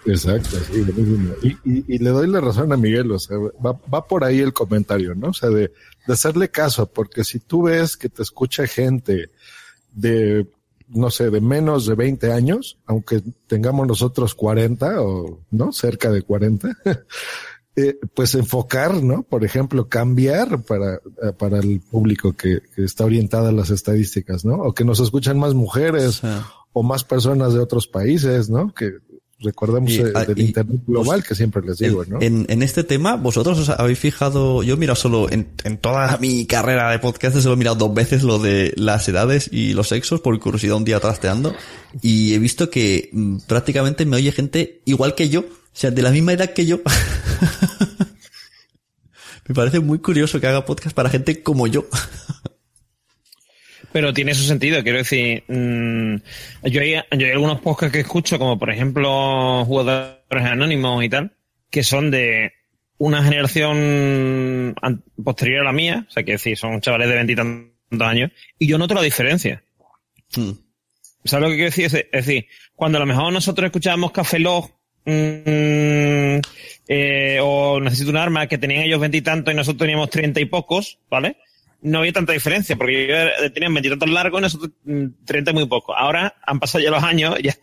Exacto, 0.06 0.56
sí. 0.72 0.82
Y, 1.42 1.48
y, 1.70 1.84
y 1.88 1.98
le 1.98 2.08
doy 2.10 2.26
la 2.26 2.40
razón 2.40 2.72
a 2.72 2.76
Miguel, 2.78 3.10
o 3.12 3.18
sea, 3.18 3.36
va, 3.36 3.78
va 3.92 4.06
por 4.06 4.24
ahí 4.24 4.38
el 4.38 4.52
comentario, 4.54 5.14
¿no? 5.14 5.28
O 5.28 5.34
sea, 5.34 5.50
de, 5.50 5.72
de 6.06 6.12
hacerle 6.12 6.48
caso, 6.48 6.86
porque 6.86 7.22
si 7.22 7.38
tú 7.40 7.64
ves 7.64 7.98
que 7.98 8.08
te 8.08 8.22
escucha 8.22 8.66
gente 8.66 9.30
de, 9.92 10.46
no 10.88 11.10
sé, 11.10 11.28
de 11.28 11.42
menos 11.42 11.84
de 11.84 11.96
20 11.96 12.32
años, 12.32 12.78
aunque 12.86 13.22
tengamos 13.46 13.86
nosotros 13.86 14.34
40 14.34 15.02
o, 15.02 15.40
¿no? 15.50 15.70
Cerca 15.70 16.10
de 16.10 16.22
40, 16.22 16.68
eh, 17.76 17.98
pues 18.14 18.34
enfocar, 18.34 19.02
¿no? 19.02 19.22
Por 19.22 19.44
ejemplo, 19.44 19.88
cambiar 19.88 20.62
para, 20.62 20.94
eh, 20.96 21.32
para 21.38 21.58
el 21.58 21.80
público 21.80 22.32
que, 22.32 22.60
que 22.74 22.84
está 22.84 23.04
orientada 23.04 23.50
a 23.50 23.52
las 23.52 23.70
estadísticas, 23.70 24.44
¿no? 24.44 24.54
O 24.56 24.74
que 24.74 24.84
nos 24.84 25.00
escuchan 25.00 25.38
más 25.38 25.54
mujeres 25.54 26.20
o 26.72 26.82
más 26.82 27.04
personas 27.04 27.54
de 27.54 27.60
otros 27.60 27.86
países, 27.86 28.50
¿no? 28.50 28.74
Que 28.74 28.92
recordemos 29.42 29.90
Y- 29.90 30.00
eh, 30.00 30.12
del 30.26 30.38
y- 30.38 30.42
Internet 30.48 30.82
global 30.86 31.24
que 31.24 31.34
siempre 31.34 31.62
les 31.62 31.78
digo, 31.78 32.04
¿no? 32.04 32.20
En, 32.20 32.44
en 32.50 32.62
este 32.62 32.84
tema, 32.84 33.16
vosotros 33.16 33.58
os 33.58 33.70
habéis 33.70 33.98
fijado, 33.98 34.62
yo 34.62 34.74
he 34.74 34.76
mirado 34.76 34.96
solo 34.96 35.30
en, 35.30 35.48
en 35.64 35.78
toda 35.78 36.18
mi 36.18 36.44
carrera 36.46 36.90
de 36.90 36.98
podcast, 36.98 37.38
solo 37.38 37.54
he 37.54 37.56
mirado 37.56 37.76
dos 37.76 37.94
veces 37.94 38.22
lo 38.22 38.38
de 38.38 38.74
las 38.76 39.08
edades 39.08 39.48
y 39.50 39.72
los 39.72 39.88
sexos 39.88 40.20
por 40.20 40.38
curiosidad 40.40 40.76
un 40.76 40.84
día 40.84 41.00
trasteando 41.00 41.54
y 42.02 42.34
he 42.34 42.38
visto 42.38 42.68
que 42.68 43.08
mm, 43.12 43.38
prácticamente 43.46 44.04
me 44.04 44.16
oye 44.16 44.30
gente 44.30 44.82
igual 44.84 45.14
que 45.14 45.30
yo, 45.30 45.44
sea, 45.72 45.90
de 45.90 46.02
la 46.02 46.10
misma 46.10 46.32
edad 46.32 46.52
que 46.52 46.66
yo. 46.66 46.80
me 49.48 49.54
parece 49.54 49.80
muy 49.80 49.98
curioso 49.98 50.40
que 50.40 50.46
haga 50.46 50.64
podcast 50.64 50.94
para 50.94 51.10
gente 51.10 51.42
como 51.42 51.66
yo. 51.66 51.86
Pero 53.92 54.14
tiene 54.14 54.34
su 54.34 54.44
sentido, 54.44 54.82
quiero 54.82 54.98
decir, 54.98 55.42
mm, 55.48 56.16
yo, 56.64 56.80
hay, 56.80 56.92
yo 56.92 57.26
hay 57.26 57.32
algunos 57.32 57.60
podcasts 57.60 57.92
que 57.92 58.00
escucho, 58.00 58.38
como 58.38 58.58
por 58.58 58.70
ejemplo 58.70 59.64
Jugadores 59.64 60.20
Anónimos 60.30 61.02
y 61.02 61.08
tal, 61.08 61.32
que 61.70 61.82
son 61.82 62.12
de 62.12 62.52
una 62.98 63.24
generación 63.24 64.76
posterior 65.24 65.62
a 65.62 65.64
la 65.64 65.72
mía, 65.72 66.04
o 66.06 66.10
sea, 66.10 66.22
que 66.22 66.32
decir, 66.32 66.56
son 66.56 66.80
chavales 66.80 67.08
de 67.08 67.14
veintitantos 67.14 67.72
años, 68.00 68.30
y 68.58 68.66
yo 68.66 68.78
noto 68.78 68.94
la 68.94 69.02
diferencia. 69.02 69.64
¿Sabes 71.24 71.42
lo 71.42 71.48
que 71.48 71.54
quiero 71.54 71.70
decir? 71.70 71.86
Es, 71.86 72.10
decir, 72.12 72.46
cuando 72.76 72.98
a 72.98 73.00
lo 73.00 73.06
mejor 73.06 73.32
nosotros 73.32 73.66
escuchábamos 73.66 74.12
Café 74.12 74.38
Lock, 74.38 74.70
mm, 75.10 76.40
eh, 76.88 77.38
o 77.42 77.80
Necesito 77.80 78.10
un 78.10 78.16
arma, 78.16 78.46
que 78.46 78.58
tenían 78.58 78.82
ellos 78.82 79.00
veintitantos 79.00 79.52
y 79.52 79.56
nosotros 79.56 79.78
teníamos 79.80 80.10
treinta 80.10 80.40
y 80.40 80.44
pocos, 80.46 80.98
¿vale? 81.10 81.36
No 81.82 82.00
había 82.00 82.12
tanta 82.12 82.32
diferencia, 82.32 82.76
porque 82.76 83.04
ellos 83.04 83.16
era- 83.16 83.52
tenían 83.52 83.72
veintitantos 83.74 84.10
largos 84.10 84.40
y 84.40 84.42
nosotros 84.42 84.70
mm, 84.84 85.06
treinta 85.24 85.50
y 85.52 85.54
muy 85.54 85.66
pocos. 85.66 85.94
Ahora 85.98 86.34
han 86.46 86.58
pasado 86.60 86.82
ya 86.84 86.90
los 86.90 87.02
años, 87.02 87.36
ya, 87.42 87.54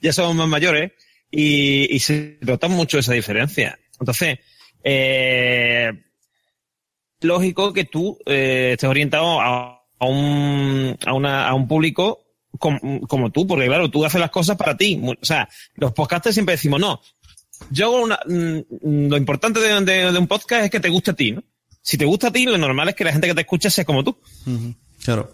ya 0.00 0.12
somos 0.12 0.34
más 0.34 0.48
mayores, 0.48 0.92
y, 1.30 1.94
y 1.94 1.98
se 2.00 2.38
nota 2.40 2.68
mucho 2.68 2.98
esa 2.98 3.12
diferencia. 3.12 3.78
Entonces, 4.00 4.38
eh, 4.82 5.92
lógico 7.20 7.72
que 7.72 7.84
tú 7.84 8.18
eh, 8.26 8.70
estés 8.72 8.88
orientado 8.88 9.40
a, 9.40 9.82
a 9.98 10.06
un, 10.06 10.96
a, 11.04 11.12
una, 11.12 11.48
a 11.48 11.54
un 11.54 11.66
público 11.68 12.24
com- 12.58 13.00
como 13.08 13.30
tú, 13.30 13.46
porque 13.46 13.66
claro, 13.66 13.90
tú 13.90 14.04
haces 14.04 14.20
las 14.20 14.30
cosas 14.30 14.56
para 14.56 14.76
ti. 14.76 15.00
O 15.02 15.24
sea, 15.24 15.48
los 15.76 15.92
podcasters 15.92 16.34
siempre 16.34 16.54
decimos, 16.54 16.80
no, 16.80 17.00
yo 17.70 17.86
hago 17.86 18.02
una, 18.02 18.18
mm, 18.26 19.08
lo 19.08 19.16
importante 19.16 19.60
de, 19.60 19.80
de- 19.84 20.12
de 20.12 20.18
un 20.18 20.26
podcast 20.26 20.64
es 20.64 20.70
que 20.70 20.80
te 20.80 20.88
guste 20.88 21.12
a 21.12 21.14
ti, 21.14 21.32
¿no? 21.32 21.42
Si 21.82 21.96
te 21.96 22.04
gusta 22.04 22.28
a 22.28 22.32
ti, 22.32 22.44
lo 22.44 22.58
normal 22.58 22.88
es 22.90 22.94
que 22.94 23.04
la 23.04 23.12
gente 23.12 23.28
que 23.28 23.34
te 23.34 23.40
escucha 23.40 23.70
sea 23.70 23.84
como 23.84 24.04
tú. 24.04 24.18
Claro. 25.02 25.32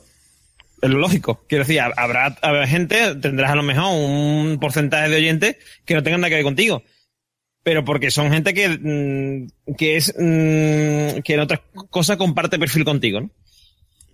Es 0.80 0.90
lo 0.90 0.98
lógico. 0.98 1.44
Quiero 1.48 1.64
decir, 1.64 1.80
habrá, 1.80 2.36
habrá 2.42 2.66
gente, 2.66 3.14
tendrás 3.16 3.50
a 3.50 3.54
lo 3.56 3.62
mejor 3.62 3.86
un 3.92 4.58
porcentaje 4.60 5.08
de 5.08 5.16
oyentes 5.16 5.56
que 5.84 5.94
no 5.94 6.02
tengan 6.02 6.20
nada 6.20 6.28
que 6.28 6.34
ver 6.36 6.44
contigo. 6.44 6.82
Pero 7.62 7.82
porque 7.84 8.10
son 8.10 8.30
gente 8.30 8.52
que, 8.52 8.68
mm, 8.68 9.74
que 9.76 9.96
es, 9.96 10.10
mm, 10.16 11.22
que 11.22 11.34
en 11.34 11.40
otras 11.40 11.60
cosas 11.88 12.18
comparte 12.18 12.58
perfil 12.58 12.84
contigo, 12.84 13.20
¿no? 13.22 13.30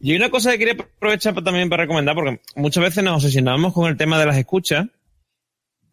Y 0.01 0.16
una 0.16 0.31
cosa 0.31 0.52
que 0.52 0.59
quería 0.59 0.74
aprovechar 0.74 1.35
también 1.44 1.68
para 1.68 1.82
recomendar, 1.82 2.14
porque 2.14 2.40
muchas 2.56 2.82
veces 2.82 3.05
nos 3.05 3.16
obsesionamos 3.16 3.74
con 3.74 3.89
el 3.89 3.98
tema 3.98 4.18
de 4.18 4.27
las 4.27 4.39
escuchas, 4.39 4.86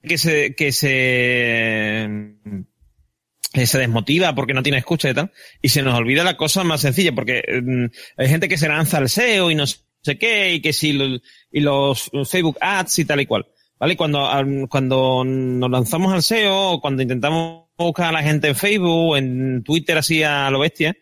que 0.02 0.18
se, 0.18 0.56
que 0.56 0.72
se, 0.72 2.10
que 3.52 3.66
se 3.66 3.78
desmotiva 3.78 4.34
porque 4.34 4.54
no 4.54 4.64
tiene 4.64 4.78
escucha 4.78 5.10
y 5.10 5.14
tal, 5.14 5.32
y 5.62 5.70
se 5.70 5.82
nos 5.82 5.96
olvida 5.96 6.24
la 6.24 6.38
cosa 6.38 6.64
más 6.64 6.82
sencilla, 6.82 7.14
porque 7.14 7.44
mm, 7.62 7.86
hay 8.18 8.30
gente 8.30 8.48
que 8.48 8.58
se 8.58 8.70
lanza 8.70 8.98
al 8.98 9.10
SEO 9.10 9.52
y 9.52 9.56
no 9.56 9.66
sé 9.68 10.18
qué, 10.18 10.54
y 10.54 10.62
que 10.62 10.72
si 10.72 11.22
y 11.52 11.60
los 11.60 12.10
Facebook 12.26 12.58
ads 12.62 13.00
y 13.00 13.06
tal 13.06 13.22
y 13.22 13.26
cual. 13.26 13.46
¿Vale? 13.80 13.96
Cuando, 13.96 14.28
cuando 14.70 15.24
nos 15.24 15.70
lanzamos 15.70 16.12
al 16.12 16.24
SEO, 16.24 16.72
o 16.72 16.82
cuando 16.82 17.04
intentamos 17.04 17.66
buscar 17.78 18.08
a 18.08 18.12
la 18.12 18.24
gente 18.24 18.48
en 18.48 18.56
Facebook, 18.56 19.18
en 19.18 19.64
Twitter 19.64 19.98
así 19.98 20.24
a 20.24 20.50
lo 20.50 20.60
bestia, 20.60 20.98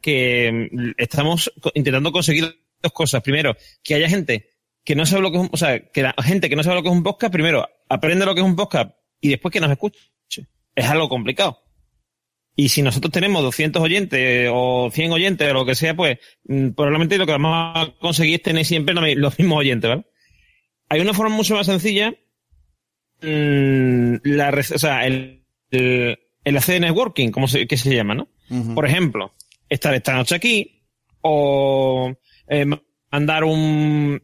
que 0.00 0.68
mm, 0.70 0.90
estamos 0.96 1.52
intentando 1.74 2.12
conseguir 2.12 2.58
dos 2.82 2.92
cosas. 2.92 3.22
Primero, 3.22 3.56
que 3.82 3.94
haya 3.94 4.08
gente 4.08 4.50
que 4.84 4.94
no 4.94 5.06
sabe 5.06 5.22
lo 5.22 5.30
que 5.30 5.38
es 5.38 5.42
un, 5.42 5.50
o 5.52 5.56
sea, 5.56 5.80
que 5.90 6.02
la 6.02 6.14
gente 6.22 6.48
que 6.48 6.56
no 6.56 6.62
sabe 6.62 6.76
lo 6.76 6.82
que 6.82 6.88
es 6.88 6.94
un 6.94 7.02
podcast, 7.02 7.32
primero, 7.32 7.68
aprende 7.88 8.26
lo 8.26 8.34
que 8.34 8.40
es 8.40 8.46
un 8.46 8.56
podcast 8.56 8.92
y 9.20 9.30
después 9.30 9.52
que 9.52 9.60
nos 9.60 9.70
escuche. 9.70 10.00
Es 10.74 10.86
algo 10.86 11.08
complicado. 11.08 11.60
Y 12.56 12.68
si 12.68 12.82
nosotros 12.82 13.12
tenemos 13.12 13.42
200 13.42 13.82
oyentes 13.82 14.48
o 14.52 14.90
100 14.92 15.12
oyentes 15.12 15.50
o 15.50 15.54
lo 15.54 15.66
que 15.66 15.74
sea, 15.74 15.96
pues 15.96 16.18
mm, 16.44 16.70
probablemente 16.70 17.18
lo 17.18 17.26
que 17.26 17.32
vamos 17.32 17.52
a 17.54 17.94
conseguir 17.98 18.36
es 18.36 18.42
tener 18.42 18.64
siempre 18.64 18.94
los 19.16 19.38
mismos 19.38 19.58
oyentes, 19.58 19.88
¿vale? 19.88 20.04
Hay 20.88 21.00
una 21.00 21.14
forma 21.14 21.34
mucho 21.34 21.54
más 21.54 21.66
sencilla, 21.66 22.14
mm, 23.22 24.16
la, 24.22 24.50
o 24.50 24.78
sea, 24.78 25.06
el, 25.06 25.44
el, 25.70 26.18
el 26.44 26.56
hacer 26.56 26.80
networking, 26.80 27.30
como 27.30 27.48
se, 27.48 27.66
que 27.66 27.76
se 27.76 27.94
llama, 27.94 28.14
¿no? 28.14 28.28
Por 28.74 28.86
ejemplo, 28.86 29.32
estar 29.74 29.94
esta 29.94 30.14
noche 30.14 30.34
aquí 30.34 30.82
o 31.20 32.12
eh, 32.48 32.64
ma- 32.64 32.82
mandar 33.10 33.44
un 33.44 34.22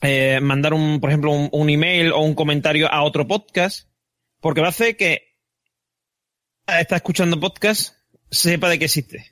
eh, 0.00 0.38
mandar 0.42 0.74
un, 0.74 1.00
por 1.00 1.10
ejemplo, 1.10 1.30
un, 1.32 1.48
un 1.52 1.70
email 1.70 2.12
o 2.12 2.20
un 2.20 2.34
comentario 2.34 2.90
a 2.92 3.02
otro 3.02 3.26
podcast, 3.26 3.88
porque 4.40 4.60
va 4.60 4.66
a 4.66 4.70
hacer 4.70 4.96
que 4.96 5.22
está 6.66 6.96
escuchando 6.96 7.38
podcast 7.40 7.94
sepa 8.30 8.68
de 8.68 8.78
que 8.78 8.84
existe. 8.86 9.30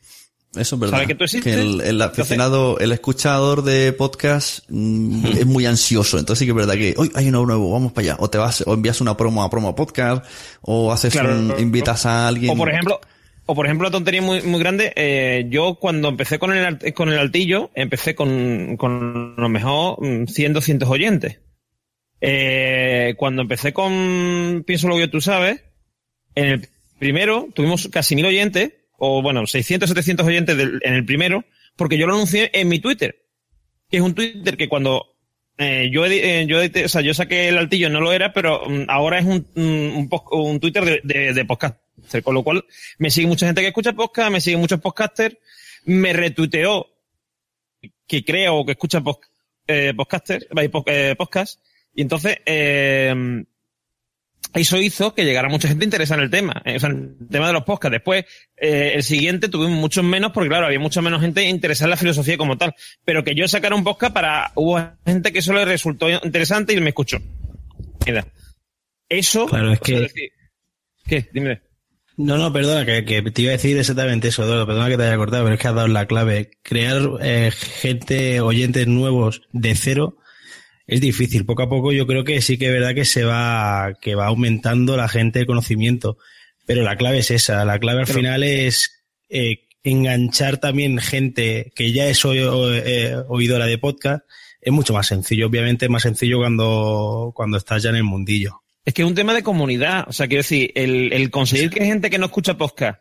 Eso 0.55 0.75
es 0.77 0.81
verdad. 0.81 0.97
¿Sabe 0.97 1.07
que 1.07 1.15
tú 1.15 1.25
existes? 1.25 1.57
el, 1.57 1.81
el 1.81 2.03
aficionado, 2.03 2.79
el 2.79 2.93
escuchador 2.93 3.63
de 3.63 3.93
podcast 3.95 4.61
mm, 4.69 5.27
es 5.39 5.47
muy 5.47 5.65
ansioso. 5.67 6.19
Entonces 6.19 6.41
sí 6.41 6.45
que 6.47 6.51
es 6.51 6.57
verdad 6.57 6.75
que 6.75 6.95
hoy 6.97 7.11
hay 7.15 7.29
uno 7.29 7.45
nuevo, 7.47 7.71
vamos 7.73 7.93
para 7.93 8.09
allá. 8.13 8.17
O 8.21 8.29
te 8.31 8.39
vas, 8.39 8.63
o 8.67 8.75
envías 8.75 9.01
una 9.01 9.17
promo 9.17 9.43
a 9.43 9.51
promo 9.51 9.75
podcast, 9.75 10.25
o 10.61 10.93
haces 10.93 11.13
Claro. 11.13 11.31
un, 11.39 11.55
invitas 11.59 12.05
a 12.07 12.29
alguien. 12.29 12.51
O 12.53 12.57
por 12.57 12.69
ejemplo, 12.71 13.01
o 13.47 13.55
por 13.55 13.67
ejemplo, 13.67 13.89
una 13.89 13.93
tontería 13.93 14.23
muy, 14.23 14.43
muy 14.43 14.61
grande, 14.61 14.93
eh, 14.97 15.47
yo 15.49 15.77
cuando 15.81 16.09
empecé 16.09 16.39
con 16.39 16.53
el, 16.53 16.95
con 16.95 17.09
el 17.13 17.19
altillo, 17.19 17.71
empecé 17.75 18.15
con, 18.15 18.77
con 18.77 19.35
a 19.37 19.41
lo 19.41 19.49
mejor 19.49 19.97
mm, 20.05 20.27
100, 20.27 20.53
200 20.53 20.89
oyentes. 20.89 21.41
Eh, 22.21 23.15
cuando 23.17 23.43
empecé 23.43 23.73
con 23.73 24.63
Pienso 24.67 24.89
lo 24.89 24.97
que 24.97 25.09
tú 25.09 25.21
sabes, 25.21 25.61
en 26.35 26.47
el 26.47 26.69
primero 26.99 27.49
tuvimos 27.55 27.89
casi 27.89 28.15
mil 28.15 28.27
oyentes, 28.27 28.73
o 28.97 29.23
bueno, 29.23 29.47
600, 29.47 29.89
700 29.89 30.27
oyentes 30.27 30.57
en 30.59 30.95
el 30.95 31.05
primero, 31.05 31.45
porque 31.77 31.99
yo 31.99 32.07
lo 32.07 32.15
anuncié 32.15 32.51
en 32.55 32.69
mi 32.69 32.79
Twitter, 32.79 33.17
que 33.91 33.97
es 33.97 34.03
un 34.03 34.15
Twitter 34.15 34.57
que 34.57 34.69
cuando 34.69 35.17
eh, 35.59 35.91
yo, 35.93 36.07
eh, 36.07 36.47
yo, 36.47 36.59
o 36.85 36.89
sea, 36.89 37.01
yo 37.01 37.13
saqué 37.13 37.49
el 37.49 37.59
altillo, 37.59 37.91
no 37.91 38.01
lo 38.01 38.13
era, 38.13 38.33
pero 38.33 38.63
mm, 38.69 38.85
ahora 38.89 39.19
es 39.19 39.25
un, 39.27 39.47
un, 39.57 39.65
un 39.97 40.09
pos- 40.09 40.23
un 40.31 40.61
Twitter 40.61 40.85
de, 40.85 41.01
de, 41.03 41.33
de 41.35 41.45
podcast. 41.45 41.77
Con 42.21 42.35
lo 42.35 42.43
cual, 42.43 42.65
me 42.99 43.11
sigue 43.11 43.27
mucha 43.29 43.47
gente 43.47 43.63
que 43.63 43.69
escucha 43.69 43.93
podcast, 43.95 44.31
me 44.31 44.41
siguen 44.43 44.61
muchos 44.61 44.81
podcasters, 44.81 45.37
me 45.85 46.13
retuiteó 46.13 46.89
que 48.07 48.25
creo 48.25 48.57
o 48.57 48.67
que 48.67 48.73
escucha 48.73 49.03
eh, 49.67 49.95
podcaster, 49.97 50.47
eh, 50.57 50.71
eh, 50.87 51.15
podcast, 51.17 51.61
y 51.95 52.03
entonces, 52.03 52.37
eh, 52.45 53.45
eso 54.55 54.77
hizo 54.77 55.15
que 55.15 55.25
llegara 55.25 55.49
mucha 55.49 55.69
gente 55.69 55.85
interesada 55.85 56.19
en 56.21 56.25
el 56.25 56.31
tema, 56.31 56.63
o 56.67 56.79
sea, 56.79 56.91
en 56.91 57.17
el 57.21 57.29
tema 57.29 57.47
de 57.47 57.53
los 57.55 57.65
podcasts. 57.65 57.93
Después, 57.93 58.25
eh, 58.57 58.93
el 58.97 59.03
siguiente 59.03 59.49
tuvimos 59.49 59.79
muchos 59.79 60.05
menos, 60.05 60.33
porque 60.33 60.49
claro, 60.51 60.67
había 60.67 60.79
mucha 60.79 61.01
menos 61.01 61.23
gente 61.23 61.43
interesada 61.49 61.87
en 61.87 61.91
la 61.91 61.97
filosofía 61.97 62.37
como 62.37 62.59
tal. 62.59 62.75
Pero 63.05 63.25
que 63.25 63.35
yo 63.35 63.49
sacara 63.49 63.75
un 63.75 63.85
podcast 63.85 64.13
para, 64.13 64.53
hubo 64.57 64.79
gente 65.07 65.33
que 65.33 65.39
eso 65.39 65.55
le 65.55 65.65
resultó 65.65 66.11
interesante 66.11 66.75
y 66.75 66.81
me 66.81 66.91
escuchó. 66.91 67.19
Mira. 68.05 68.27
Eso. 69.09 69.47
Claro, 69.47 69.73
es 69.73 69.81
que- 69.81 70.01
decir- 70.01 70.33
¿Qué? 71.07 71.29
Dime. 71.33 71.63
No, 72.17 72.37
no, 72.37 72.53
perdona, 72.53 72.85
que, 72.85 73.05
que 73.05 73.23
te 73.31 73.43
iba 73.43 73.51
a 73.51 73.53
decir 73.57 73.77
exactamente 73.79 74.29
eso, 74.29 74.45
Eduardo, 74.45 74.67
perdona 74.67 74.89
que 74.91 74.97
te 74.99 75.05
haya 75.05 75.17
cortado, 75.17 75.45
pero 75.45 75.55
es 75.55 75.61
que 75.61 75.69
has 75.69 75.75
dado 75.75 75.89
la 75.89 76.07
clave. 76.07 76.51
Crear 76.63 77.03
eh, 77.23 77.51
gente, 77.53 78.41
oyentes 78.41 78.87
nuevos 78.87 79.43
de 79.53 79.75
cero 79.75 80.19
es 80.87 81.01
difícil. 81.01 81.47
Poco 81.47 81.63
a 81.63 81.69
poco 81.71 81.91
yo 81.93 82.07
creo 82.07 82.23
que 82.25 82.41
sí 82.43 82.59
que 82.59 82.67
es 82.67 82.73
verdad 82.73 82.95
que 82.95 83.05
se 83.07 83.25
va, 83.25 83.95
que 84.01 84.15
va 84.15 84.27
aumentando 84.27 84.97
la 84.97 85.09
gente 85.09 85.39
de 85.41 85.47
conocimiento. 85.47 86.19
Pero 86.67 86.83
la 86.83 86.97
clave 86.97 87.19
es 87.19 87.31
esa, 87.31 87.65
la 87.65 87.79
clave 87.79 88.01
al 88.01 88.07
Pero- 88.07 88.19
final 88.19 88.43
es 88.43 89.03
eh, 89.31 89.65
enganchar 89.83 90.59
también 90.59 90.99
gente 90.99 91.73
que 91.75 91.93
ya 91.93 92.07
es 92.09 92.23
o- 92.25 92.35
eh, 92.35 93.17
oidora 93.29 93.67
de 93.67 93.79
podcast. 93.79 94.25
Es 94.61 94.73
mucho 94.73 94.93
más 94.93 95.07
sencillo, 95.09 95.47
obviamente 95.49 95.87
es 95.87 95.91
más 95.91 96.03
sencillo 96.03 96.37
cuando, 96.39 97.33
cuando 97.35 97.57
estás 97.57 97.83
ya 97.83 97.91
en 97.91 97.97
el 97.97 98.05
mundillo. 98.05 98.62
Es 98.85 98.95
que 98.95 99.03
es 99.03 99.09
un 99.09 99.15
tema 99.15 99.35
de 99.35 99.43
comunidad. 99.43 100.05
O 100.09 100.13
sea, 100.13 100.27
quiero 100.29 100.41
decir, 100.43 100.73
el, 100.75 101.13
el 101.13 101.31
conseguir 101.31 101.71
que 101.71 101.85
gente 101.85 102.11
que 102.11 102.19
no 102.19 102.27
escucha 102.27 102.57
podcast 102.57 103.01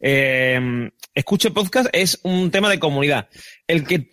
eh, 0.00 0.90
escuche 1.14 1.50
podcast 1.50 1.88
es 1.92 2.20
un 2.22 2.50
tema 2.50 2.70
de 2.70 2.78
comunidad. 2.78 3.28
El 3.66 3.84
que 3.86 4.08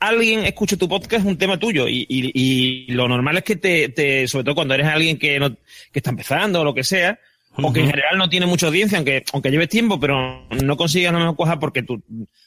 alguien 0.00 0.44
escuche 0.44 0.76
tu 0.76 0.88
podcast 0.88 1.24
es 1.24 1.30
un 1.30 1.38
tema 1.38 1.58
tuyo 1.58 1.86
y, 1.88 2.06
y- 2.08 2.32
y 2.34 2.92
lo 2.92 3.06
normal 3.06 3.36
es 3.38 3.44
que 3.44 3.56
te, 3.56 3.90
te, 3.90 4.26
sobre 4.26 4.44
todo 4.44 4.54
cuando 4.54 4.74
eres 4.74 4.86
alguien 4.86 5.18
que, 5.18 5.38
no, 5.38 5.50
que 5.50 5.98
está 5.98 6.10
empezando 6.10 6.60
o 6.60 6.64
lo 6.64 6.74
que 6.74 6.82
sea, 6.84 7.18
o 7.56 7.72
que 7.72 7.80
en 7.80 7.86
general 7.90 8.16
no 8.16 8.28
tiene 8.28 8.46
mucha 8.46 8.66
audiencia, 8.68 8.96
aunque, 8.98 9.22
aunque 9.32 9.50
lleves 9.50 9.68
tiempo, 9.68 10.00
pero 10.00 10.46
no 10.62 10.76
consigas 10.76 11.12
la 11.12 11.18
mejor 11.18 11.36
cosa 11.36 11.58
porque 11.60 11.82
tú, 11.82 12.02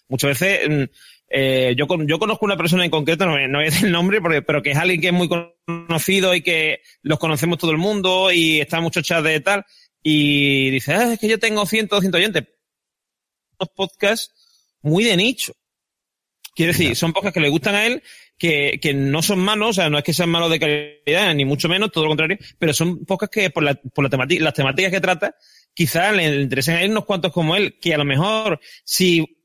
muchas 0.09 0.39
veces, 0.39 0.69
mm, 0.69 0.84
eh, 1.35 1.73
yo, 1.76 1.88
con- 1.88 2.07
yo 2.07 2.19
conozco 2.19 2.45
una 2.45 2.55
persona 2.57 2.85
en 2.85 2.91
concreto, 2.91 3.26
no, 3.26 3.35
no 3.47 3.60
decir 3.60 3.88
el 3.88 3.91
nombre, 3.91 4.22
porque- 4.22 4.43
pero 4.43 4.61
que 4.61 4.72
es 4.72 4.77
alguien 4.77 5.01
que 5.01 5.07
es 5.07 5.14
muy 5.14 5.27
conocido 5.27 6.35
y 6.35 6.41
que 6.41 6.81
los 7.01 7.18
conocemos 7.18 7.57
todo 7.57 7.72
el 7.72 7.77
mundo 7.77 8.31
y 8.31 8.60
está 8.61 8.77
en 8.77 8.84
muchos 8.84 9.03
chats 9.03 9.23
de 9.23 9.39
tal, 9.39 9.65
y 10.03 10.69
dice, 10.69 10.93
ah, 10.93 11.14
es 11.14 11.19
que 11.19 11.27
yo 11.27 11.39
tengo 11.39 11.65
100, 11.65 11.88
200 11.88 12.19
oyentes. 12.19 12.43
Unos 13.60 13.69
podcasts 13.76 14.31
muy 14.81 15.03
de 15.03 15.18
nicho. 15.18 15.53
Quiero 16.55 16.72
decir, 16.73 16.95
son 16.95 17.14
podcasts 17.14 17.34
que 17.34 17.39
le 17.39 17.49
gustan 17.49 17.73
a 17.73 17.85
él, 17.88 18.03
que, 18.38 18.80
que 18.80 18.93
no 18.93 19.23
son 19.23 19.39
malos, 19.39 19.69
o 19.69 19.73
sea, 19.73 19.89
no 19.89 19.97
es 19.97 20.03
que 20.03 20.14
sean 20.14 20.30
malos 20.30 20.51
de 20.51 20.60
calidad, 20.60 21.34
ni 21.34 21.45
mucho 21.45 21.68
menos, 21.68 21.91
todo 21.91 22.03
lo 22.03 22.10
contrario, 22.11 22.38
pero 22.60 22.73
son 22.73 23.05
podcasts 23.05 23.34
que 23.34 23.49
por, 23.49 23.64
la, 23.64 23.73
por 23.73 24.03
la 24.03 24.26
las 24.39 24.53
temáticas 24.53 24.91
que 24.91 25.01
trata, 25.01 25.35
quizás 25.73 26.15
le 26.15 26.41
interesen 26.41 26.76
a 26.76 26.81
él 26.84 26.91
unos 26.91 27.05
cuantos 27.05 27.31
como 27.31 27.55
él, 27.55 27.80
que 27.80 27.95
a 27.95 27.97
lo 27.97 28.05
mejor 28.05 28.60
si 28.84 29.43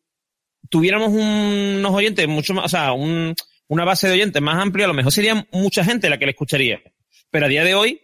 tuviéramos 0.68 1.08
un- 1.10 1.76
unos 1.78 1.92
oyentes 1.92 2.26
mucho 2.28 2.54
más, 2.54 2.64
o 2.66 2.68
sea, 2.68 2.92
un- 2.92 3.34
una 3.68 3.84
base 3.84 4.06
de 4.08 4.14
oyentes 4.14 4.40
más 4.42 4.56
amplia, 4.62 4.86
a 4.86 4.88
lo 4.88 4.94
mejor 4.94 5.12
sería 5.12 5.46
mucha 5.52 5.84
gente 5.84 6.08
la 6.08 6.18
que 6.18 6.24
le 6.26 6.30
escucharía. 6.32 6.80
Pero 7.30 7.46
a 7.46 7.48
día 7.48 7.64
de 7.64 7.74
hoy, 7.74 8.00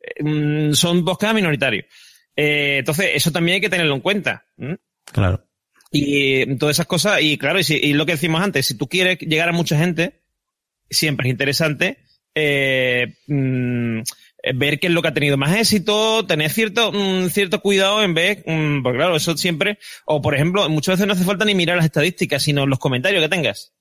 eh, 0.00 0.22
mm, 0.22 0.72
son 0.72 1.04
podcasts 1.04 1.34
minoritarios. 1.34 1.84
Eh, 2.34 2.76
entonces, 2.78 3.10
eso 3.14 3.30
también 3.32 3.56
hay 3.56 3.60
que 3.60 3.68
tenerlo 3.70 3.94
en 3.94 4.00
cuenta. 4.00 4.44
Claro. 5.12 5.42
Y 5.90 6.40
eh, 6.42 6.56
todas 6.58 6.76
esas 6.76 6.86
cosas, 6.86 7.20
y 7.22 7.38
claro, 7.38 7.58
y, 7.58 7.64
si- 7.64 7.76
y 7.82 7.92
lo 7.94 8.04
que 8.06 8.12
decimos 8.12 8.42
antes, 8.42 8.66
si 8.66 8.76
tú 8.76 8.88
quieres 8.88 9.18
llegar 9.18 9.48
a 9.48 9.52
mucha 9.52 9.78
gente, 9.78 10.22
siempre 10.90 11.28
es 11.28 11.32
interesante 11.32 11.98
eh, 12.38 13.14
mm, 13.28 14.00
ver 14.54 14.78
qué 14.78 14.86
es 14.86 14.92
lo 14.92 15.02
que 15.02 15.08
ha 15.08 15.14
tenido 15.14 15.36
más 15.36 15.56
éxito, 15.56 16.24
tener 16.26 16.50
cierto, 16.50 16.92
mm, 16.92 17.28
cierto 17.30 17.60
cuidado 17.60 18.02
en 18.02 18.14
vez, 18.14 18.42
mm, 18.46 18.82
porque 18.82 18.98
claro, 18.98 19.16
eso 19.16 19.36
siempre, 19.36 19.78
o 20.04 20.20
por 20.22 20.34
ejemplo, 20.34 20.68
muchas 20.68 20.94
veces 20.94 21.06
no 21.06 21.12
hace 21.14 21.24
falta 21.24 21.44
ni 21.44 21.54
mirar 21.54 21.76
las 21.76 21.86
estadísticas, 21.86 22.42
sino 22.42 22.66
los 22.66 22.78
comentarios 22.78 23.22
que 23.22 23.28
tengas. 23.28 23.72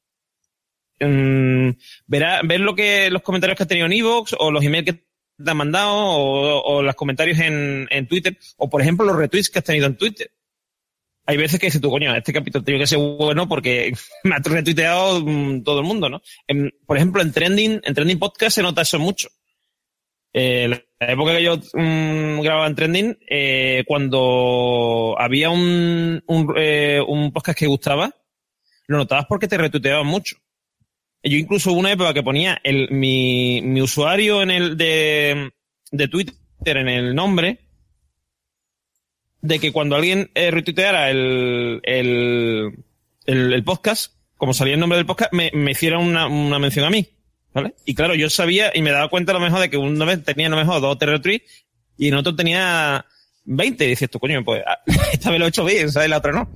Mm, 1.00 1.72
ver 2.08 2.60
lo 2.60 2.76
que, 2.76 3.10
los 3.12 3.22
comentarios 3.22 3.58
que 3.58 3.64
has 3.64 3.70
tenido 3.70 3.86
en 3.86 3.94
Evox, 3.94 4.36
o 4.40 4.52
los 4.52 4.64
emails 4.64 4.86
que 4.86 4.94
te 5.44 5.52
han 5.52 5.58
mandado, 5.58 5.94
o, 5.94 6.62
o 6.62 6.82
los 6.82 6.96
comentarios 6.96 7.40
en, 7.40 7.88
en 7.92 8.08
Twitter, 8.08 8.38
o 8.58 8.70
por 8.70 8.82
ejemplo 8.82 9.06
los 9.06 9.16
retweets 9.18 9.50
que 9.50 9.60
has 9.60 9.66
tenido 9.66 9.86
en 9.88 9.98
Twitter 9.98 10.32
hay 11.28 11.38
veces 11.38 11.60
que 11.60 11.68
dices 11.68 11.82
tú, 11.82 11.90
coño, 11.90 12.16
este 12.16 12.32
capítulo 12.32 12.64
tiene 12.64 12.80
que 12.80 12.88
ser 12.88 13.00
bueno 13.00 13.48
porque 13.48 13.94
me 14.24 14.36
ha 14.36 14.40
retuiteado 14.40 15.24
todo 15.64 15.80
el 15.80 15.86
mundo, 15.86 16.08
¿no? 16.10 16.22
En- 16.48 16.72
por 16.86 16.98
ejemplo, 16.98 17.22
en 17.22 17.32
Trending, 17.32 17.82
en 17.84 17.94
Trending 17.94 18.20
Podcast 18.20 18.56
se 18.56 18.62
nota 18.62 18.84
eso 18.84 19.00
mucho. 19.00 19.30
Eh, 20.38 20.68
la 20.68 21.14
época 21.14 21.32
que 21.32 21.44
yo 21.44 21.56
mm, 21.56 22.42
grababa 22.42 22.68
en 22.68 22.76
Trending, 22.76 23.18
eh, 23.30 23.86
cuando 23.88 25.16
había 25.18 25.50
un, 25.50 26.22
un, 26.28 26.54
eh, 26.58 27.02
un 27.08 27.32
podcast 27.32 27.58
que 27.58 27.68
gustaba, 27.68 28.14
lo 28.88 28.98
notabas 28.98 29.28
porque 29.30 29.48
te 29.48 29.58
retuiteaban 29.58 30.06
mucho. 30.06 30.36
Yo 31.24 31.38
incluso 31.38 31.72
hubo 31.72 31.80
una 31.80 31.94
época 31.94 32.14
que 32.14 32.22
ponía 32.22 32.60
el, 32.66 32.92
mi, 32.92 33.62
mi 33.62 33.82
usuario 33.82 34.42
en 34.42 34.52
el 34.52 34.76
de, 34.76 35.54
de 35.92 36.08
Twitter 36.10 36.36
en 36.66 36.90
el 36.90 37.16
nombre 37.16 37.60
de 39.42 39.60
que 39.60 39.72
cuando 39.72 39.96
alguien 39.96 40.32
eh, 40.36 40.52
retuiteara 40.52 41.12
el, 41.12 41.80
el, 41.84 42.74
el, 43.26 43.54
el 43.54 43.64
podcast, 43.64 44.16
como 44.36 44.54
salía 44.54 44.74
el 44.74 44.82
nombre 44.82 44.98
del 44.98 45.06
podcast, 45.06 45.32
me, 45.32 45.50
me 45.54 45.72
hiciera 45.72 45.98
una, 45.98 46.28
una 46.28 46.60
mención 46.60 46.84
a 46.84 46.90
mí. 46.90 47.08
¿Vale? 47.56 47.74
Y 47.86 47.96
claro, 47.96 48.16
yo 48.16 48.30
sabía 48.30 48.72
y 48.76 48.82
me 48.82 48.92
daba 48.92 49.10
cuenta 49.10 49.32
a 49.32 49.36
lo 49.36 49.40
mejor 49.40 49.62
de 49.62 49.70
que 49.70 49.78
vez 49.78 50.24
tenía 50.26 50.48
a 50.48 50.50
lo 50.50 50.58
mejor 50.58 50.82
dos 50.82 50.98
o 51.02 51.24
y 51.98 52.10
en 52.10 52.14
otro 52.16 52.36
tenía 52.36 53.06
20. 53.46 53.86
Y 53.86 53.88
dices 53.88 54.10
tú, 54.10 54.20
coño, 54.20 54.44
pues 54.44 54.62
ah, 54.68 54.78
esta 55.14 55.32
vez 55.32 55.40
lo 55.40 55.46
he 55.46 55.50
hecho 55.50 55.64
bien, 55.64 55.90
¿sabes? 55.90 56.10
La 56.10 56.18
otra 56.18 56.34
no. 56.34 56.50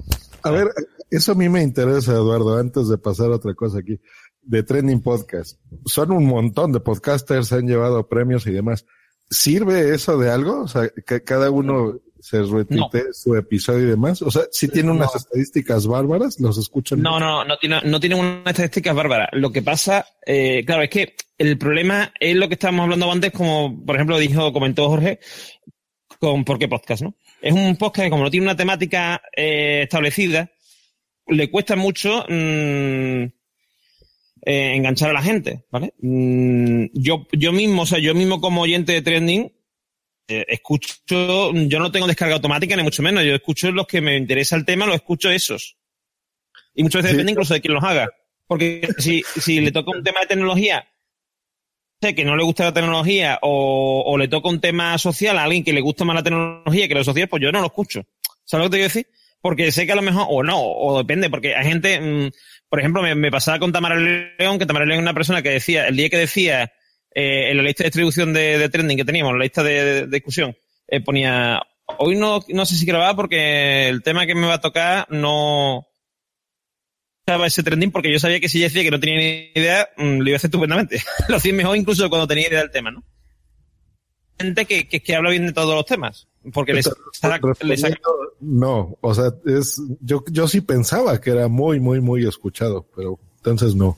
A 0.43 0.51
ver, 0.51 0.67
eso 1.09 1.31
a 1.31 1.35
mí 1.35 1.47
me 1.47 1.63
interesa, 1.63 2.11
Eduardo, 2.11 2.57
antes 2.57 2.89
de 2.89 2.97
pasar 2.97 3.27
a 3.31 3.35
otra 3.35 3.53
cosa 3.53 3.79
aquí, 3.79 3.97
de 4.41 4.61
Trending 4.61 5.01
Podcast. 5.01 5.57
Son 5.85 6.11
un 6.11 6.25
montón 6.25 6.73
de 6.73 6.81
podcasters, 6.81 7.53
han 7.53 7.65
llevado 7.65 8.09
premios 8.09 8.45
y 8.45 8.51
demás. 8.51 8.85
¿Sirve 9.29 9.95
eso 9.95 10.17
de 10.17 10.29
algo? 10.29 10.63
O 10.63 10.67
sea, 10.67 10.89
que 11.07 11.23
cada 11.23 11.49
uno 11.49 11.97
se 12.19 12.41
retuite 12.43 13.13
su 13.13 13.35
episodio 13.35 13.85
y 13.85 13.89
demás. 13.89 14.21
O 14.21 14.31
sea, 14.31 14.43
si 14.51 14.67
tiene 14.67 14.91
unas 14.91 15.15
estadísticas 15.15 15.87
bárbaras, 15.87 16.39
los 16.39 16.57
escuchan. 16.57 17.01
No, 17.01 17.19
no, 17.19 17.43
no 17.43 17.57
tiene, 17.57 17.81
no 17.83 17.99
tiene 17.99 18.15
una 18.15 18.43
estadística 18.45 18.93
bárbara. 18.93 19.29
Lo 19.33 19.51
que 19.51 19.61
pasa, 19.61 20.05
eh, 20.25 20.63
claro, 20.65 20.83
es 20.83 20.89
que 20.89 21.15
el 21.37 21.57
problema 21.57 22.11
es 22.19 22.35
lo 22.35 22.47
que 22.47 22.55
estábamos 22.55 22.83
hablando 22.83 23.11
antes, 23.11 23.31
como 23.31 23.85
por 23.85 23.95
ejemplo 23.95 24.17
dijo, 24.17 24.51
comentó 24.51 24.89
Jorge, 24.89 25.19
con 26.19 26.43
¿Por 26.43 26.59
qué 26.59 26.67
podcast? 26.67 27.01
¿no? 27.01 27.15
Es 27.41 27.53
un 27.53 27.77
podcast 27.77 28.05
que 28.05 28.09
como 28.09 28.23
no 28.23 28.31
tiene 28.31 28.45
una 28.45 28.57
temática 28.57 29.21
eh, 29.35 29.81
establecida, 29.83 30.51
le 31.27 31.49
cuesta 31.49 31.75
mucho 31.75 32.25
mm, 32.27 33.23
eh, 34.45 34.75
enganchar 34.75 35.11
a 35.11 35.13
la 35.13 35.21
gente, 35.21 35.65
¿vale? 35.71 35.93
Mm, 35.99 36.87
yo, 36.93 37.27
yo 37.31 37.53
mismo, 37.53 37.83
o 37.83 37.85
sea, 37.85 37.99
yo 37.99 38.13
mismo 38.13 38.41
como 38.41 38.61
oyente 38.61 38.91
de 38.91 39.01
trending, 39.01 39.51
escucho, 40.47 41.51
yo 41.53 41.79
no 41.79 41.91
tengo 41.91 42.07
descarga 42.07 42.35
automática 42.35 42.75
ni 42.75 42.83
mucho 42.83 43.01
menos, 43.03 43.23
yo 43.23 43.35
escucho 43.35 43.71
los 43.71 43.87
que 43.87 44.01
me 44.01 44.15
interesa 44.17 44.55
el 44.55 44.65
tema, 44.65 44.85
los 44.85 44.95
escucho 44.95 45.29
esos. 45.29 45.77
Y 46.75 46.83
muchas 46.83 47.01
veces 47.03 47.11
Sí. 47.11 47.17
depende 47.17 47.31
incluso 47.33 47.53
de 47.53 47.61
quién 47.61 47.73
los 47.73 47.83
haga. 47.83 48.09
Porque 48.47 48.87
si, 48.97 49.23
si 49.39 49.59
le 49.59 49.71
toca 49.71 49.91
un 49.91 50.03
tema 50.03 50.21
de 50.21 50.27
tecnología, 50.27 50.87
sé 52.01 52.15
que 52.15 52.23
no 52.25 52.35
le 52.35 52.43
gusta 52.43 52.63
la 52.63 52.73
tecnología, 52.73 53.39
o, 53.41 54.03
o 54.05 54.17
le 54.17 54.27
toca 54.27 54.49
un 54.49 54.59
tema 54.61 54.97
social 54.97 55.37
a 55.37 55.43
alguien 55.43 55.63
que 55.63 55.73
le 55.73 55.81
gusta 55.81 56.05
más 56.05 56.15
la 56.15 56.23
tecnología 56.23 56.87
que 56.87 56.95
lo 56.95 57.03
social, 57.03 57.27
pues 57.27 57.43
yo 57.43 57.51
no 57.51 57.59
lo 57.59 57.67
escucho. 57.67 58.03
¿Sabes 58.45 58.65
lo 58.65 58.69
que 58.69 58.71
te 58.71 58.77
quiero 58.77 58.93
decir? 58.93 59.07
Porque 59.41 59.71
sé 59.71 59.85
que 59.85 59.91
a 59.91 59.95
lo 59.95 60.01
mejor, 60.01 60.25
o 60.29 60.43
no, 60.43 60.59
o 60.61 60.97
depende, 60.97 61.29
porque 61.29 61.55
hay 61.55 61.65
gente, 61.65 61.99
mm, 61.99 62.31
por 62.69 62.79
ejemplo, 62.79 63.01
me, 63.01 63.15
me 63.15 63.31
pasaba 63.31 63.59
con 63.59 63.71
Tamara 63.71 63.95
León, 63.95 64.57
que 64.59 64.65
Tamara 64.65 64.85
León 64.85 64.99
es 64.99 65.03
una 65.03 65.13
persona 65.13 65.41
que 65.41 65.49
decía, 65.49 65.87
el 65.87 65.95
día 65.95 66.09
que 66.09 66.17
decía, 66.17 66.71
eh, 67.19 67.51
en 67.51 67.57
la 67.57 67.63
lista 67.63 67.83
de 67.83 67.87
distribución 67.89 68.31
de, 68.33 68.57
de 68.57 68.69
trending 68.69 68.97
que 68.97 69.05
teníamos, 69.05 69.33
la 69.33 69.43
lista 69.43 69.61
de, 69.63 70.07
discusión, 70.07 70.55
eh, 70.87 71.01
ponía, 71.01 71.61
hoy 71.97 72.15
no, 72.15 72.39
no 72.47 72.65
sé 72.65 72.75
si 72.75 72.85
grabar 72.85 73.15
porque 73.15 73.89
el 73.89 74.01
tema 74.03 74.25
que 74.25 74.35
me 74.35 74.47
va 74.47 74.55
a 74.55 74.61
tocar 74.61 75.05
no 75.09 75.85
estaba 77.25 77.47
ese 77.47 77.61
trending 77.61 77.91
porque 77.91 78.11
yo 78.11 78.19
sabía 78.19 78.39
que 78.39 78.49
si 78.49 78.59
decía 78.61 78.83
que 78.83 78.91
no 78.91 78.99
tenía 78.99 79.17
ni 79.17 79.51
idea, 79.53 79.89
mm, 79.97 80.19
lo 80.19 80.29
iba 80.29 80.35
a 80.35 80.37
hacer 80.37 80.47
estupendamente. 80.47 81.01
lo 81.29 81.35
hacía 81.35 81.53
mejor 81.53 81.75
incluso 81.77 82.09
cuando 82.09 82.27
tenía 82.27 82.47
idea 82.47 82.59
del 82.59 82.71
tema, 82.71 82.91
¿no? 82.91 83.03
Gente 84.39 84.65
que, 84.65 84.87
que, 84.87 85.01
que 85.01 85.15
habla 85.15 85.31
bien 85.31 85.45
de 85.45 85.51
todos 85.53 85.75
los 85.75 85.85
temas. 85.85 86.27
Porque 86.53 86.73
les, 86.73 86.89
saca- 87.11 87.41
les 87.63 87.83
No, 88.39 88.97
o 89.01 89.13
sea, 89.13 89.33
es, 89.45 89.81
yo, 89.99 90.23
yo 90.31 90.47
sí 90.47 90.61
pensaba 90.61 91.19
que 91.19 91.31
era 91.31 91.49
muy, 91.49 91.81
muy, 91.81 91.99
muy 91.99 92.25
escuchado, 92.25 92.87
pero 92.95 93.19
entonces 93.35 93.75
no. 93.75 93.97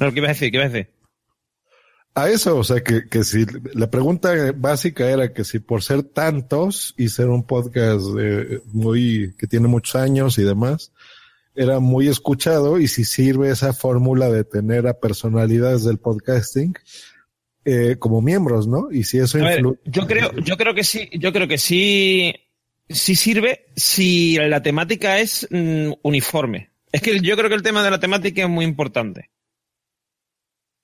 No, 0.00 0.12
¿Qué 0.12 0.18
ibas 0.18 0.30
a 0.30 0.32
decir? 0.34 0.50
¿Qué 0.50 0.56
ibas 0.56 0.70
a 0.70 0.72
decir? 0.72 0.90
A 2.18 2.30
eso, 2.30 2.56
o 2.56 2.64
sea, 2.64 2.82
que, 2.82 3.10
que 3.10 3.24
si 3.24 3.44
la 3.74 3.90
pregunta 3.90 4.32
básica 4.56 5.10
era 5.10 5.34
que 5.34 5.44
si 5.44 5.58
por 5.58 5.82
ser 5.82 6.02
tantos 6.02 6.94
y 6.96 7.10
ser 7.10 7.28
un 7.28 7.46
podcast 7.46 8.06
eh, 8.18 8.62
muy, 8.72 9.34
que 9.38 9.46
tiene 9.46 9.68
muchos 9.68 9.96
años 9.96 10.38
y 10.38 10.42
demás, 10.42 10.92
era 11.54 11.78
muy 11.78 12.08
escuchado 12.08 12.80
y 12.80 12.88
si 12.88 13.04
sirve 13.04 13.50
esa 13.50 13.74
fórmula 13.74 14.30
de 14.30 14.44
tener 14.44 14.86
a 14.86 14.98
personalidades 14.98 15.84
del 15.84 15.98
podcasting 15.98 16.74
eh, 17.66 17.96
como 17.98 18.22
miembros, 18.22 18.66
¿no? 18.66 18.90
Y 18.90 19.04
si 19.04 19.18
eso 19.18 19.36
A 19.36 19.42
ver, 19.42 19.58
influye. 19.58 19.80
yo 19.84 20.06
creo, 20.06 20.32
yo 20.38 20.56
creo 20.56 20.74
que 20.74 20.84
sí, 20.84 21.10
yo 21.12 21.34
creo 21.34 21.46
que 21.46 21.58
sí, 21.58 22.34
sí 22.88 23.14
sirve 23.14 23.66
si 23.76 24.38
la 24.38 24.62
temática 24.62 25.18
es 25.18 25.46
mm, 25.50 25.92
uniforme. 26.00 26.70
Es 26.92 27.02
que 27.02 27.20
yo 27.20 27.36
creo 27.36 27.50
que 27.50 27.56
el 27.56 27.62
tema 27.62 27.84
de 27.84 27.90
la 27.90 28.00
temática 28.00 28.40
es 28.40 28.48
muy 28.48 28.64
importante. 28.64 29.28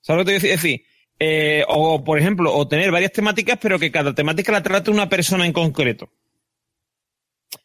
¿Sabes 0.02 0.20
lo 0.20 0.24
que 0.26 0.38
te? 0.38 0.52
Es 0.52 0.60
decir, 0.60 0.82
eh, 1.18 1.64
o 1.68 2.02
por 2.04 2.18
ejemplo, 2.18 2.52
o 2.54 2.66
tener 2.68 2.90
varias 2.90 3.12
temáticas, 3.12 3.58
pero 3.60 3.78
que 3.78 3.92
cada 3.92 4.14
temática 4.14 4.52
la 4.52 4.62
trate 4.62 4.90
una 4.90 5.08
persona 5.08 5.46
en 5.46 5.52
concreto. 5.52 6.10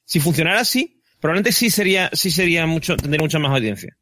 Si 0.05 0.19
funcionara 0.19 0.61
así, 0.61 1.01
probablemente 1.19 1.51
sí 1.51 1.69
sería, 1.69 2.09
sí 2.13 2.31
sería 2.31 2.65
mucho, 2.65 2.97
tendría 2.97 3.21
mucha 3.21 3.37
más 3.39 3.51
audiencia. 3.51 3.95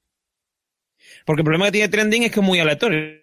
Porque 1.26 1.42
el 1.42 1.46
problema 1.46 1.66
que 1.66 1.72
tiene 1.74 1.90
trending 1.90 2.24
es 2.24 2.32
que 2.32 2.40
es 2.40 2.46
muy 2.46 2.60
aleatorio. 2.60 3.20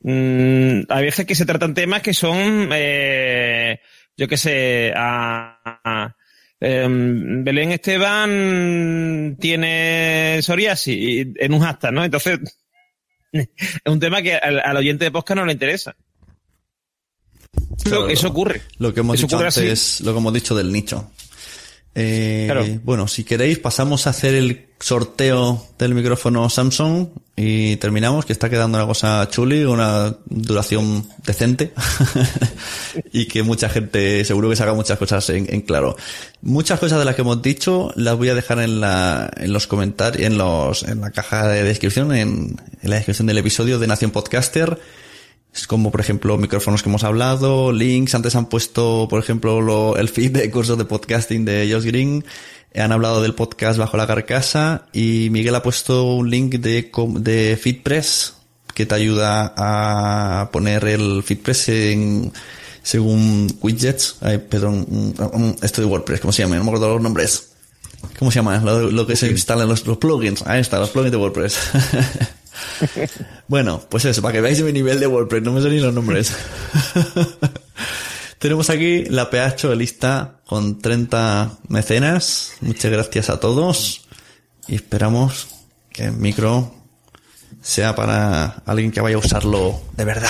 Mm, 0.00 0.82
hay 0.88 1.04
veces 1.04 1.26
que 1.26 1.34
se 1.34 1.46
tratan 1.46 1.74
temas 1.74 2.02
que 2.02 2.12
son, 2.14 2.68
eh, 2.72 3.80
yo 4.16 4.28
qué 4.28 4.36
sé, 4.36 4.92
a, 4.94 5.58
a- 5.84 6.16
em, 6.60 7.42
Belén 7.44 7.72
Esteban 7.72 9.36
tiene 9.40 10.38
psoriasis 10.42 11.26
en 11.36 11.52
un 11.54 11.60
hashtag, 11.60 11.92
¿no? 11.92 12.04
Entonces, 12.04 12.38
es 13.38 13.92
un 13.92 14.00
tema 14.00 14.22
que 14.22 14.34
al, 14.36 14.60
al 14.60 14.76
oyente 14.76 15.04
de 15.04 15.10
podcast 15.10 15.36
no 15.38 15.46
le 15.46 15.52
interesa. 15.52 15.94
Eso, 17.76 17.84
Claro, 17.84 18.08
eso 18.08 18.28
ocurre. 18.28 18.62
Lo 18.78 18.94
que 18.94 19.00
hemos 19.00 19.16
Eso 19.18 19.26
dicho 19.26 19.38
así. 19.38 19.60
antes, 19.60 20.00
lo 20.00 20.12
que 20.12 20.18
hemos 20.18 20.32
dicho 20.32 20.54
del 20.54 20.72
nicho. 20.72 21.10
Eh, 21.94 22.44
Claro. 22.46 22.66
Bueno, 22.82 23.08
si 23.08 23.24
queréis 23.24 23.58
pasamos 23.58 24.06
a 24.06 24.10
hacer 24.10 24.34
el 24.34 24.66
sorteo 24.80 25.66
del 25.78 25.94
micrófono 25.94 26.50
Samsung 26.50 27.08
y 27.36 27.76
terminamos, 27.76 28.26
que 28.26 28.32
está 28.32 28.50
quedando 28.50 28.78
una 28.78 28.86
cosa 28.86 29.26
chuli, 29.30 29.64
una 29.64 30.14
duración 30.26 31.08
decente 31.24 31.72
y 33.12 33.26
que 33.26 33.42
mucha 33.42 33.68
gente 33.68 34.24
seguro 34.24 34.50
que 34.50 34.56
saca 34.56 34.74
muchas 34.74 34.98
cosas 34.98 35.30
en, 35.30 35.52
en 35.52 35.62
claro. 35.62 35.96
Muchas 36.42 36.78
cosas 36.80 36.98
de 36.98 37.04
las 37.04 37.14
que 37.14 37.22
hemos 37.22 37.40
dicho 37.42 37.92
las 37.96 38.16
voy 38.16 38.28
a 38.28 38.34
dejar 38.34 38.58
en 38.58 38.80
la, 38.80 39.30
en 39.36 39.52
los 39.52 39.66
comentarios, 39.66 40.26
en 40.26 40.36
los, 40.36 40.82
en 40.82 41.00
la 41.00 41.10
caja 41.10 41.48
de 41.48 41.62
descripción, 41.62 42.14
en, 42.14 42.56
en 42.82 42.90
la 42.90 42.96
descripción 42.96 43.26
del 43.26 43.38
episodio 43.38 43.78
de 43.78 43.86
Nación 43.86 44.10
Podcaster. 44.10 44.78
Es 45.54 45.66
como, 45.68 45.90
por 45.92 46.00
ejemplo, 46.00 46.36
micrófonos 46.36 46.82
que 46.82 46.88
hemos 46.88 47.04
hablado, 47.04 47.70
links. 47.72 48.14
Antes 48.14 48.34
han 48.34 48.46
puesto, 48.46 49.06
por 49.08 49.20
ejemplo, 49.22 49.60
lo- 49.60 49.96
el 49.96 50.08
feed 50.08 50.32
de 50.32 50.50
cursos 50.50 50.76
de 50.76 50.84
podcasting 50.84 51.44
de 51.44 51.68
Josh 51.72 51.84
Green. 51.84 52.24
Han 52.74 52.90
hablado 52.90 53.22
del 53.22 53.34
podcast 53.34 53.78
Bajo 53.78 53.96
la 53.96 54.06
Carcasa. 54.08 54.86
Y 54.92 55.28
Miguel 55.30 55.54
ha 55.54 55.62
puesto 55.62 56.04
un 56.16 56.28
link 56.28 56.54
de, 56.56 56.90
de 57.20 57.56
FeedPress 57.60 58.34
que 58.74 58.84
te 58.84 58.94
ayuda 58.96 59.54
a 59.56 60.50
poner 60.50 60.84
el 60.86 61.22
FeedPress 61.22 61.68
en, 61.68 62.32
según 62.82 63.46
widgets. 63.60 64.16
Ay, 64.22 64.38
perdón, 64.38 65.14
esto 65.62 65.80
de 65.80 65.86
WordPress, 65.86 66.20
¿cómo 66.20 66.32
se 66.32 66.42
llama? 66.42 66.56
No 66.56 66.64
me 66.64 66.70
acuerdo 66.70 66.94
los 66.94 67.00
nombres. 67.02 67.50
¿Cómo 68.18 68.32
se 68.32 68.40
llama? 68.40 68.58
Lo, 68.58 68.90
lo 68.90 69.06
que 69.06 69.14
se 69.14 69.28
instalan 69.30 69.68
los, 69.68 69.86
los 69.86 69.98
plugins. 69.98 70.42
Ahí 70.46 70.60
está, 70.60 70.80
los 70.80 70.90
plugins 70.90 71.12
de 71.12 71.16
WordPress. 71.18 71.56
bueno, 73.48 73.80
pues 73.88 74.04
eso, 74.04 74.22
para 74.22 74.32
que 74.32 74.40
veáis 74.40 74.62
mi 74.62 74.72
nivel 74.72 75.00
de 75.00 75.06
WordPress, 75.06 75.42
no 75.42 75.52
me 75.52 75.62
sé 75.62 75.70
ni 75.70 75.80
los 75.80 75.94
nombres. 75.94 76.34
Tenemos 78.38 78.68
aquí 78.68 79.04
la 79.06 79.30
PH 79.30 79.74
lista 79.74 80.40
con 80.46 80.78
30 80.78 81.58
mecenas. 81.68 82.52
Muchas 82.60 82.92
gracias 82.92 83.30
a 83.30 83.40
todos. 83.40 84.06
Y 84.68 84.74
esperamos 84.74 85.48
que 85.90 86.04
el 86.04 86.12
micro 86.12 86.74
sea 87.62 87.94
para 87.94 88.62
alguien 88.66 88.90
que 88.90 89.00
vaya 89.00 89.16
a 89.16 89.20
usarlo 89.20 89.80
de 89.96 90.04
verdad. 90.04 90.28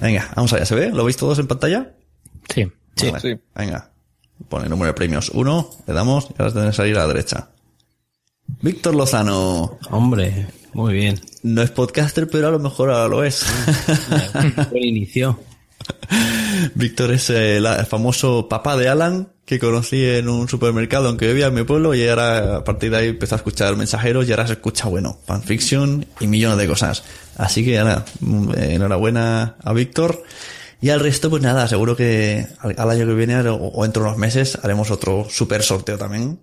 Venga, 0.00 0.30
vamos 0.36 0.52
allá. 0.52 0.66
¿Se 0.66 0.74
ve? 0.74 0.90
¿Lo 0.90 1.04
veis 1.04 1.16
todos 1.16 1.38
en 1.38 1.46
pantalla? 1.46 1.92
Sí. 2.52 2.70
Vale, 3.00 3.20
Sí. 3.20 3.40
Venga. 3.54 3.90
Pone 4.48 4.64
el 4.64 4.70
número 4.70 4.88
de 4.88 4.94
premios 4.94 5.30
1, 5.30 5.70
le 5.86 5.94
damos 5.94 6.26
y 6.30 6.34
ahora 6.38 6.52
tiene 6.52 6.66
que 6.68 6.76
salir 6.76 6.96
a 6.96 7.00
la 7.00 7.06
derecha. 7.06 7.48
Víctor 8.60 8.94
Lozano. 8.94 9.78
Hombre, 9.90 10.48
muy 10.72 10.94
bien. 10.94 11.20
No 11.42 11.62
es 11.62 11.70
podcaster, 11.70 12.28
pero 12.28 12.48
a 12.48 12.50
lo 12.50 12.58
mejor 12.58 12.90
ahora 12.90 13.08
lo 13.08 13.24
es. 13.24 13.44
Buen 14.70 14.84
inicio. 14.84 15.38
Víctor 16.74 17.12
es 17.12 17.30
el, 17.30 17.66
el 17.66 17.86
famoso 17.86 18.48
papá 18.48 18.76
de 18.76 18.88
Alan 18.88 19.28
que 19.44 19.58
conocí 19.58 20.04
en 20.04 20.28
un 20.28 20.48
supermercado 20.48 21.08
aunque 21.08 21.26
vivía 21.26 21.46
en 21.46 21.54
mi 21.54 21.64
pueblo 21.64 21.94
y 21.94 22.06
ahora 22.06 22.58
a 22.58 22.64
partir 22.64 22.90
de 22.90 22.96
ahí 22.96 23.08
empezó 23.08 23.34
a 23.34 23.38
escuchar 23.38 23.76
mensajeros 23.76 24.28
y 24.28 24.30
ahora 24.30 24.46
se 24.46 24.54
escucha, 24.54 24.88
bueno, 24.88 25.18
fanfiction 25.26 26.06
y 26.20 26.26
millones 26.26 26.58
de 26.58 26.68
cosas. 26.68 27.02
Así 27.36 27.64
que 27.64 27.78
ahora, 27.78 28.04
mm, 28.20 28.50
eh, 28.52 28.74
enhorabuena 28.74 29.56
a 29.62 29.72
Víctor. 29.72 30.22
Y 30.80 30.90
al 30.90 31.00
resto, 31.00 31.30
pues 31.30 31.42
nada, 31.42 31.68
seguro 31.68 31.96
que 31.96 32.46
al, 32.58 32.90
año 32.90 33.06
que 33.06 33.14
viene 33.14 33.36
o, 33.48 33.72
o 33.72 33.82
dentro 33.82 34.02
de 34.02 34.08
unos 34.08 34.18
meses 34.18 34.58
haremos 34.62 34.90
otro 34.90 35.26
super 35.28 35.62
sorteo 35.62 35.96
también. 35.96 36.40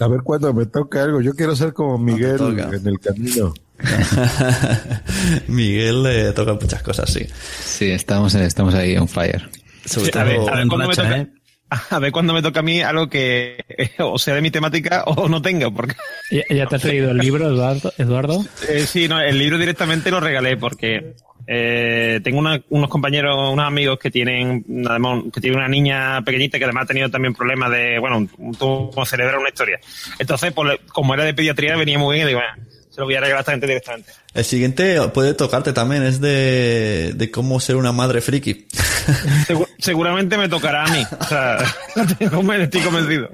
A 0.00 0.08
ver 0.08 0.22
cuándo 0.22 0.54
me 0.54 0.66
toca 0.66 1.02
algo. 1.02 1.20
Yo 1.20 1.34
quiero 1.34 1.56
ser 1.56 1.72
como 1.72 1.98
Miguel 1.98 2.40
en 2.72 2.86
el 2.86 3.00
camino. 3.00 3.52
Miguel 5.48 6.02
le 6.02 6.32
toca 6.32 6.54
muchas 6.54 6.82
cosas, 6.82 7.10
sí. 7.12 7.26
Sí, 7.64 7.90
estamos, 7.90 8.34
estamos 8.34 8.74
ahí 8.74 8.96
on 8.96 9.08
fire. 9.08 9.48
Sobre 9.84 10.18
a, 10.18 10.24
ver, 10.24 10.36
todo 10.36 10.48
a 10.48 10.52
ver 10.52 10.62
en 10.62 10.68
cuándo 10.68 10.88
me 10.88 10.94
racha, 10.94 11.02
toca. 11.02 11.16
¿eh? 11.18 11.28
A 11.90 11.98
ver 11.98 12.12
cuándo 12.12 12.32
me 12.32 12.42
toca 12.42 12.60
a 12.60 12.62
mí 12.62 12.80
algo 12.80 13.08
que 13.08 13.64
o 13.98 14.18
sea 14.18 14.34
de 14.34 14.40
mi 14.40 14.50
temática 14.50 15.04
o 15.04 15.28
no 15.28 15.42
tenga, 15.42 15.70
porque 15.70 15.96
¿Ya, 16.30 16.42
ya 16.48 16.66
te 16.66 16.76
has 16.76 16.84
leído 16.84 17.10
el 17.10 17.18
libro, 17.18 17.46
Eduardo? 17.46 17.92
Eduardo? 17.98 18.44
Eh, 18.68 18.86
sí, 18.86 19.08
no, 19.08 19.20
el 19.20 19.38
libro 19.38 19.58
directamente 19.58 20.10
lo 20.10 20.20
regalé 20.20 20.56
porque 20.56 21.14
eh, 21.50 22.20
tengo 22.22 22.38
una- 22.40 22.60
unos 22.68 22.90
compañeros, 22.90 23.52
unos 23.52 23.66
amigos 23.66 23.98
que 23.98 24.10
tienen, 24.10 24.64
además, 24.86 25.22
que 25.32 25.40
tienen 25.40 25.58
una 25.58 25.68
niña 25.68 26.22
pequeñita 26.22 26.58
que 26.58 26.64
además 26.64 26.84
ha 26.84 26.88
tenido 26.88 27.08
también 27.10 27.32
problemas 27.32 27.70
de, 27.70 27.98
bueno, 27.98 28.18
un 28.18 28.30
un 28.36 28.54
tumor 28.54 29.06
cerebral, 29.06 29.38
una 29.40 29.48
historia. 29.48 29.80
Entonces, 30.18 30.52
pues, 30.52 30.78
como 30.92 31.14
era 31.14 31.24
de 31.24 31.32
pediatría, 31.32 31.74
venía 31.76 31.98
muy 31.98 32.16
bien 32.16 32.26
y 32.26 32.28
digo, 32.28 32.40
bueno, 32.40 32.68
se 32.90 33.00
lo 33.00 33.06
voy 33.06 33.14
a 33.14 33.20
regalar 33.20 33.38
a 33.38 33.40
esta 33.40 33.52
gente 33.52 33.66
directamente. 33.66 34.10
El 34.34 34.44
siguiente 34.44 35.00
puede 35.14 35.32
tocarte 35.32 35.72
también, 35.72 36.02
es 36.02 36.20
de, 36.20 37.12
de 37.14 37.30
cómo 37.30 37.60
ser 37.60 37.76
una 37.76 37.92
madre 37.92 38.20
friki. 38.20 38.66
Segu- 39.48 39.66
seguramente 39.78 40.36
me 40.36 40.48
tocará 40.50 40.84
a 40.84 40.88
mí. 40.92 41.02
O 41.18 41.24
sea, 41.24 41.58
estoy 42.60 42.80
convencido. 42.82 43.30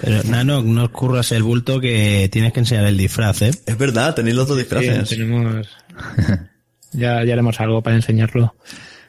Pero, 0.00 0.22
Nano, 0.24 0.62
no 0.62 0.90
curras 0.90 1.32
el 1.32 1.42
bulto 1.42 1.80
que 1.80 2.30
tienes 2.32 2.52
que 2.54 2.60
enseñar 2.60 2.86
el 2.86 2.96
disfraz, 2.96 3.42
¿eh? 3.42 3.50
Es 3.66 3.76
verdad, 3.76 4.14
tenéis 4.14 4.36
los 4.36 4.48
dos 4.48 4.56
Sí, 4.56 4.62
disfraces. 4.62 5.08
tenemos... 5.10 5.68
ya, 6.92 7.24
ya 7.24 7.32
haremos 7.34 7.60
algo 7.60 7.82
para 7.82 7.96
enseñarlo. 7.96 8.54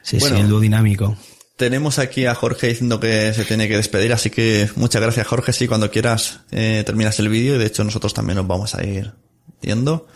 Sí, 0.02 0.18
Bueno. 0.18 0.36
sí, 0.36 0.42
el 0.42 0.48
dúo 0.48 0.60
dinámico. 0.60 1.16
Tenemos 1.56 1.98
aquí 1.98 2.24
a 2.24 2.34
Jorge 2.34 2.68
diciendo 2.68 3.00
que 3.00 3.34
se 3.34 3.44
tiene 3.44 3.68
que 3.68 3.76
despedir, 3.76 4.12
así 4.14 4.30
que 4.30 4.70
muchas 4.76 5.02
gracias 5.02 5.26
Jorge. 5.26 5.52
Sí, 5.52 5.68
cuando 5.68 5.90
quieras 5.90 6.40
eh, 6.52 6.82
terminas 6.86 7.18
el 7.18 7.28
vídeo 7.28 7.56
y 7.56 7.58
de 7.58 7.66
hecho 7.66 7.84
nosotros 7.84 8.14
también 8.14 8.36
nos 8.38 8.46
vamos 8.46 8.74
a 8.74 8.82
ir 8.86 9.12
yendo. 9.60 10.06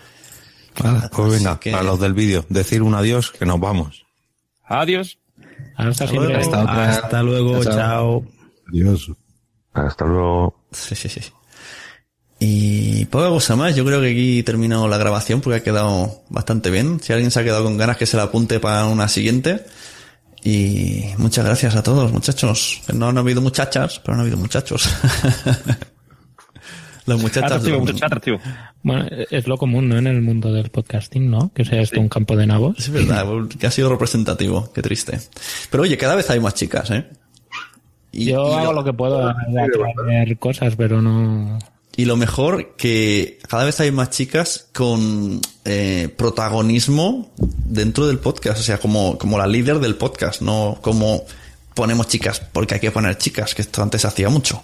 Pues 1.13 1.31
venga, 1.31 1.61
que- 1.61 1.75
a 1.75 1.83
los 1.83 2.01
del 2.01 2.15
vídeo, 2.15 2.45
decir 2.49 2.83
un 2.83 2.95
adiós 2.95 3.31
que 3.31 3.45
nos 3.47 3.61
vamos. 3.61 4.07
Adiós. 4.65 5.19
Hasta 5.77 6.05
otra. 6.05 6.91
Hasta 6.91 7.23
luego, 7.23 7.63
Chao. 7.63 7.75
chao. 7.75 8.27
Adiós. 8.73 9.11
Hasta 9.75 10.05
luego. 10.07 10.65
Sí, 10.73 10.95
sí, 10.95 11.09
sí. 11.09 11.21
Y 12.41 13.05
poca 13.07 13.29
cosa 13.29 13.57
más, 13.57 13.75
yo 13.77 13.85
creo 13.85 14.01
que 14.01 14.11
aquí 14.11 14.43
terminado 14.43 14.89
la 14.89 14.99
grabación 14.99 15.41
porque 15.41 15.59
ha 15.59 15.63
quedado 15.63 16.23
bastante 16.29 16.71
bien. 16.71 17.01
Si 17.01 17.13
alguien 17.13 17.31
se 17.31 17.41
ha 17.41 17.45
quedado 17.45 17.65
con 17.65 17.79
ganas 17.79 17.97
que 17.97 18.07
se 18.07 18.17
la 18.17 18.25
apunte 18.25 18.61
para 18.61 18.87
una 18.87 19.09
siguiente. 19.09 19.65
Y 20.43 21.05
muchas 21.17 21.45
gracias 21.47 21.75
a 21.75 21.83
todos, 21.83 22.13
muchachos. 22.13 22.83
No 22.93 23.09
han 23.09 23.17
habido 23.19 23.41
muchachas, 23.41 23.99
pero 24.01 24.15
han 24.15 24.21
habido 24.21 24.37
muchachos. 24.37 24.89
Las 27.07 27.21
muchachas. 27.21 27.53
Atractivo, 27.53 27.77
de- 27.77 27.81
muchacho, 27.83 28.07
atractivo. 28.07 28.39
Bueno, 28.83 29.07
es 29.31 29.47
lo 29.47 29.57
común, 29.57 29.89
¿no? 29.89 29.99
En 29.99 30.07
el 30.07 30.23
mundo 30.23 30.53
del 30.53 30.71
podcasting, 30.71 31.31
¿no? 31.31 31.53
Que 31.55 31.65
sea 31.65 31.81
esto 31.83 32.01
un 32.01 32.09
campo 32.09 32.37
de 32.37 32.47
nabos. 32.47 32.79
Es 32.79 32.91
verdad, 32.91 33.27
que 33.59 33.67
ha 33.67 33.71
sido 33.71 33.91
representativo, 33.91 34.73
qué 34.73 34.83
triste. 34.83 35.19
Pero 35.71 35.83
oye, 35.83 35.97
cada 35.97 36.15
vez 36.15 36.29
hay 36.31 36.41
más 36.41 36.55
chicas, 36.55 36.91
¿eh? 36.91 37.07
Y, 38.13 38.27
Yo 38.27 38.51
y 38.53 38.55
hago 38.55 38.73
lo 38.73 38.85
que 38.85 38.93
puedo 38.93 39.19
de 39.27 39.63
atraer 39.63 40.39
cosas, 40.39 40.77
pero 40.77 41.03
no... 41.03 41.59
y 41.97 42.05
lo 42.07 42.17
mejor, 42.17 42.75
que 42.77 43.39
cada 43.49 43.65
vez 43.65 43.79
hay 43.81 43.91
más 43.93 44.11
chicas 44.11 44.69
con 44.73 45.41
eh, 45.65 46.09
protagonismo 46.17 47.33
dentro 47.37 48.07
del 48.07 48.19
podcast, 48.19 48.61
o 48.61 48.63
sea, 48.63 48.79
como, 48.79 49.17
como 49.19 49.39
la 49.39 49.47
líder 49.47 49.79
del 49.79 49.95
podcast, 49.95 50.41
no 50.43 50.79
como 50.83 51.25
ponemos 51.75 52.09
chicas 52.09 52.41
porque 52.41 52.75
hay 52.75 52.81
que 52.81 52.91
poner 52.91 53.17
chicas, 53.19 53.55
que 53.55 53.63
esto 53.63 53.83
antes 53.83 54.01
se 54.03 54.07
hacía 54.09 54.29
mucho. 54.29 54.63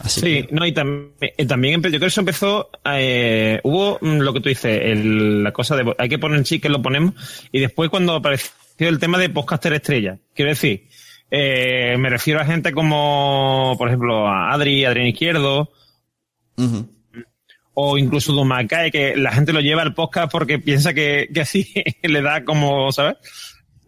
Así 0.00 0.20
Sí, 0.20 0.46
no, 0.50 0.66
y 0.66 0.72
tam- 0.72 1.10
eh, 1.20 1.46
también 1.46 1.74
yo 1.80 1.88
creo 1.90 2.00
que 2.00 2.06
eso 2.06 2.20
empezó, 2.20 2.70
eh, 2.92 3.60
hubo 3.62 3.98
mm, 4.00 4.18
lo 4.18 4.32
que 4.32 4.40
tú 4.40 4.48
dices, 4.48 4.80
el- 4.82 5.44
la 5.44 5.52
cosa 5.52 5.76
de 5.76 5.94
hay 5.96 6.08
que 6.08 6.18
poner 6.18 6.42
chicas, 6.42 6.72
lo 6.72 6.82
ponemos, 6.82 7.14
y 7.52 7.60
después 7.60 7.88
cuando 7.88 8.14
apareció 8.14 8.50
el 8.88 8.98
tema 8.98 9.18
de 9.18 9.28
podcaster 9.28 9.72
estrella, 9.74 10.18
quiero 10.34 10.50
decir, 10.50 10.88
eh, 11.34 11.96
me 11.98 12.10
refiero 12.10 12.40
a 12.40 12.44
gente 12.44 12.72
como, 12.72 13.74
por 13.78 13.88
ejemplo, 13.88 14.28
a 14.28 14.52
Adri, 14.52 14.84
Adrián 14.84 15.06
Izquierdo, 15.06 15.72
o 17.72 17.96
incluso 17.96 18.34
Dumacay, 18.34 18.90
que 18.90 19.16
la 19.16 19.32
gente 19.32 19.54
lo 19.54 19.60
lleva 19.60 19.80
al 19.80 19.94
podcast 19.94 20.30
porque 20.30 20.58
piensa 20.58 20.92
que, 20.92 21.30
que 21.32 21.40
así 21.40 21.72
le 22.02 22.20
da 22.20 22.44
como, 22.44 22.92
¿sabes? 22.92 23.16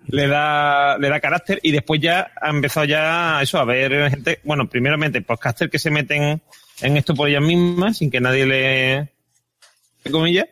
Le 0.06 0.26
da, 0.26 0.96
le 0.96 1.10
da 1.10 1.20
carácter 1.20 1.60
y 1.62 1.70
después 1.70 2.00
ya 2.00 2.32
ha 2.40 2.48
empezado 2.48 2.86
ya 2.86 3.42
eso 3.42 3.58
a 3.58 3.66
ver 3.66 4.10
gente, 4.10 4.40
bueno, 4.44 4.66
primeramente 4.66 5.20
podcasters 5.20 5.70
que 5.70 5.78
se 5.78 5.90
meten 5.90 6.40
en 6.80 6.96
esto 6.96 7.14
por 7.14 7.28
ellas 7.28 7.42
mismas 7.42 7.98
sin 7.98 8.10
que 8.10 8.22
nadie 8.22 8.46
le, 8.46 9.12
comillas, 10.10 10.46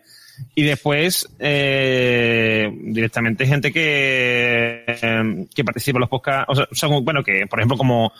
y 0.55 0.62
después 0.62 1.28
eh, 1.39 2.70
directamente 2.85 3.47
gente 3.47 3.73
que, 3.73 4.85
eh, 4.86 5.47
que 5.55 5.64
participa 5.64 5.98
en 5.98 6.01
los 6.01 6.10
podcasts, 6.10 6.47
o 6.48 6.55
sea, 6.55 6.69
son, 6.73 7.05
bueno, 7.05 7.23
que 7.23 7.47
por 7.47 7.59
ejemplo 7.59 7.77
como, 7.77 8.12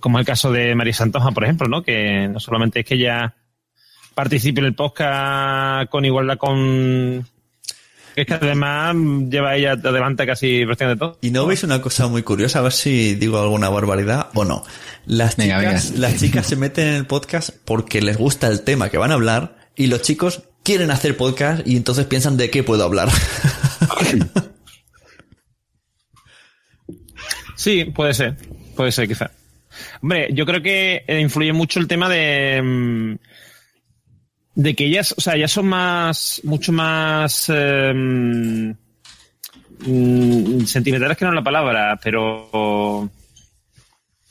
como 0.00 0.18
el 0.18 0.24
caso 0.24 0.52
de 0.52 0.74
María 0.74 0.92
Santoja, 0.92 1.30
por 1.32 1.44
ejemplo, 1.44 1.68
¿no? 1.68 1.82
Que 1.82 2.28
no 2.28 2.40
solamente 2.40 2.80
es 2.80 2.86
que 2.86 2.94
ella 2.94 3.34
participe 4.14 4.60
en 4.60 4.66
el 4.66 4.74
podcast 4.74 5.90
con 5.90 6.04
igualdad 6.04 6.38
con... 6.38 7.26
Es 8.16 8.26
que 8.26 8.34
además 8.34 8.94
lleva 9.28 9.56
ella 9.56 9.72
adelante 9.72 10.24
casi 10.24 10.64
prácticamente 10.64 11.00
todo. 11.00 11.18
Y 11.20 11.32
no 11.32 11.46
veis 11.46 11.64
una 11.64 11.82
cosa 11.82 12.06
muy 12.06 12.22
curiosa, 12.22 12.60
a 12.60 12.62
ver 12.62 12.72
si 12.72 13.16
digo 13.16 13.40
alguna 13.40 13.68
barbaridad 13.68 14.28
o 14.34 14.44
no. 14.44 14.62
Las 15.04 15.36
Venga, 15.36 15.58
chicas, 15.58 15.92
venga. 15.92 16.08
las 16.08 16.20
chicas 16.20 16.46
se 16.46 16.54
meten 16.54 16.86
en 16.86 16.94
el 16.94 17.06
podcast 17.06 17.50
porque 17.64 18.00
les 18.00 18.16
gusta 18.16 18.46
el 18.46 18.62
tema 18.62 18.88
que 18.88 18.98
van 18.98 19.10
a 19.10 19.14
hablar 19.14 19.56
y 19.74 19.88
los 19.88 20.02
chicos 20.02 20.44
quieren 20.64 20.90
hacer 20.90 21.16
podcast 21.16 21.66
y 21.66 21.76
entonces 21.76 22.06
piensan 22.06 22.36
de 22.36 22.50
qué 22.50 22.64
puedo 22.64 22.82
hablar. 22.84 23.08
Sí, 27.56 27.86
puede 27.86 28.12
ser. 28.12 28.36
Puede 28.76 28.92
ser, 28.92 29.08
quizá. 29.08 29.30
Hombre, 30.02 30.28
yo 30.32 30.44
creo 30.44 30.62
que 30.62 31.02
eh, 31.06 31.20
influye 31.20 31.52
mucho 31.54 31.80
el 31.80 31.88
tema 31.88 32.10
de. 32.10 32.60
mm, 32.62 33.14
de 34.56 34.74
que 34.74 34.84
ellas, 34.84 35.14
o 35.16 35.20
sea, 35.22 35.34
ellas 35.34 35.52
son 35.52 35.66
más. 35.66 36.42
mucho 36.44 36.72
más. 36.72 37.46
eh, 37.48 38.74
sentimentales 40.66 41.16
que 41.16 41.24
no 41.24 41.30
es 41.30 41.36
la 41.36 41.42
palabra, 41.42 41.98
pero. 42.02 43.08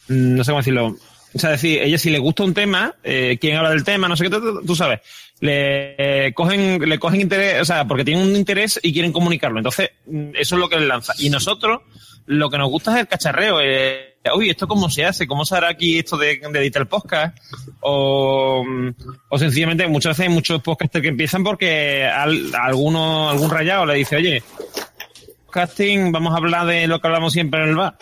mm, 0.07 0.35
no 0.35 0.43
sé 0.43 0.51
cómo 0.51 0.59
decirlo. 0.59 0.95
O 1.33 1.39
sea, 1.39 1.49
decir, 1.49 1.81
ella 1.81 1.97
si 1.97 2.11
le 2.11 2.19
gusta 2.19 2.43
un 2.43 2.53
tema, 2.53 2.93
eh, 3.03 3.39
quién 3.41 3.57
habla 3.57 3.71
del 3.71 3.83
tema, 3.83 4.07
no 4.07 4.15
sé 4.15 4.25
qué, 4.25 4.29
tú, 4.29 4.61
tú 4.63 4.75
sabes, 4.75 4.99
le 5.43 6.33
cogen, 6.33 6.79
le 6.87 6.99
cogen 6.99 7.21
interés, 7.21 7.61
o 7.61 7.65
sea, 7.65 7.85
porque 7.85 8.05
tienen 8.05 8.25
un 8.25 8.35
interés 8.35 8.79
y 8.81 8.93
quieren 8.93 9.11
comunicarlo. 9.11 9.59
Entonces, 9.59 9.91
mm, 10.05 10.29
eso 10.35 10.55
es 10.55 10.59
lo 10.59 10.69
que 10.69 10.77
les 10.77 10.87
lanza. 10.87 11.13
Y 11.17 11.29
nosotros, 11.29 11.81
lo 12.25 12.49
que 12.49 12.57
nos 12.57 12.69
gusta 12.69 12.93
es 12.93 13.01
el 13.01 13.07
cacharreo. 13.07 13.59
Eh, 13.61 14.13
Oye, 14.31 14.51
¿esto 14.51 14.69
cómo 14.69 14.89
se 14.89 15.03
hace? 15.03 15.27
¿Cómo 15.27 15.43
se 15.43 15.55
hará 15.55 15.67
aquí 15.67 15.99
esto 15.99 16.15
de, 16.15 16.39
de 16.49 16.59
editar 16.59 16.83
el 16.83 16.87
podcast? 16.87 17.37
O, 17.81 18.63
o 19.27 19.37
sencillamente, 19.37 19.85
muchas 19.87 20.11
veces 20.11 20.29
hay 20.29 20.33
muchos 20.33 20.61
podcasters 20.61 21.01
que 21.01 21.09
empiezan 21.09 21.43
porque 21.43 22.05
al, 22.05 22.55
alguno, 22.55 23.29
algún 23.29 23.49
rayado 23.49 23.85
le 23.85 23.95
dice, 23.95 24.15
oye, 24.15 24.41
casting, 25.51 26.13
vamos 26.13 26.33
a 26.33 26.37
hablar 26.37 26.65
de 26.67 26.87
lo 26.87 27.01
que 27.01 27.07
hablamos 27.07 27.33
siempre 27.33 27.63
en 27.63 27.69
el 27.69 27.75
bar. 27.75 27.97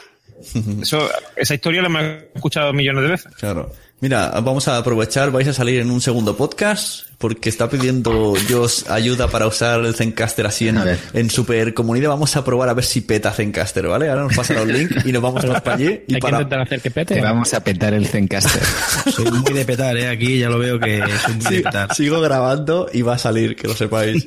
Eso, 0.81 1.09
esa 1.35 1.55
historia 1.55 1.81
la 1.81 1.87
hemos 1.87 2.03
escuchado 2.35 2.71
millones 2.71 3.03
de 3.03 3.09
veces. 3.09 3.35
Claro. 3.35 3.71
Mira, 4.01 4.31
vamos 4.43 4.67
a 4.67 4.77
aprovechar, 4.77 5.29
vais 5.31 5.47
a 5.47 5.53
salir 5.53 5.79
en 5.79 5.91
un 5.91 6.01
segundo 6.01 6.35
podcast 6.35 7.05
porque 7.19 7.49
está 7.49 7.69
pidiendo 7.69 8.33
Josh 8.49 8.85
ayuda 8.89 9.27
para 9.27 9.45
usar 9.45 9.79
el 9.85 9.93
Zencaster 9.93 10.43
así 10.47 10.67
en, 10.69 10.79
en 11.13 11.29
super 11.29 11.71
comunidad. 11.75 12.09
Vamos 12.09 12.35
a 12.35 12.43
probar 12.43 12.67
a 12.69 12.73
ver 12.73 12.83
si 12.83 13.01
peta 13.01 13.31
Zencaster, 13.31 13.85
¿vale? 13.85 14.09
Ahora 14.09 14.23
nos 14.23 14.35
pasan 14.35 14.57
un 14.57 14.73
link 14.73 14.91
y 15.05 15.11
nos 15.11 15.21
vamos 15.21 15.41
todos 15.45 15.61
para 15.61 15.75
allí. 15.75 16.01
Y 16.07 16.15
Hay 16.15 16.19
para... 16.19 16.37
que 16.37 16.43
intentar 16.43 16.61
hacer 16.61 16.81
que 16.81 16.89
pete. 16.89 17.13
Te 17.13 17.21
vamos 17.21 17.53
a 17.53 17.63
petar 17.63 17.93
el 17.93 18.07
Zencaster. 18.07 18.63
Soy 19.13 19.29
muy 19.29 19.53
de 19.53 19.65
petar, 19.65 19.95
¿eh? 19.95 20.07
Aquí 20.09 20.39
ya 20.39 20.49
lo 20.49 20.57
veo 20.57 20.79
que 20.79 20.97
soy 21.23 21.33
muy 21.35 21.43
de 21.43 21.57
Sí, 21.57 21.61
petar. 21.63 21.93
sigo 21.93 22.21
grabando 22.21 22.89
y 22.91 23.03
va 23.03 23.13
a 23.13 23.17
salir, 23.19 23.55
que 23.55 23.67
lo 23.67 23.75
sepáis. 23.75 24.25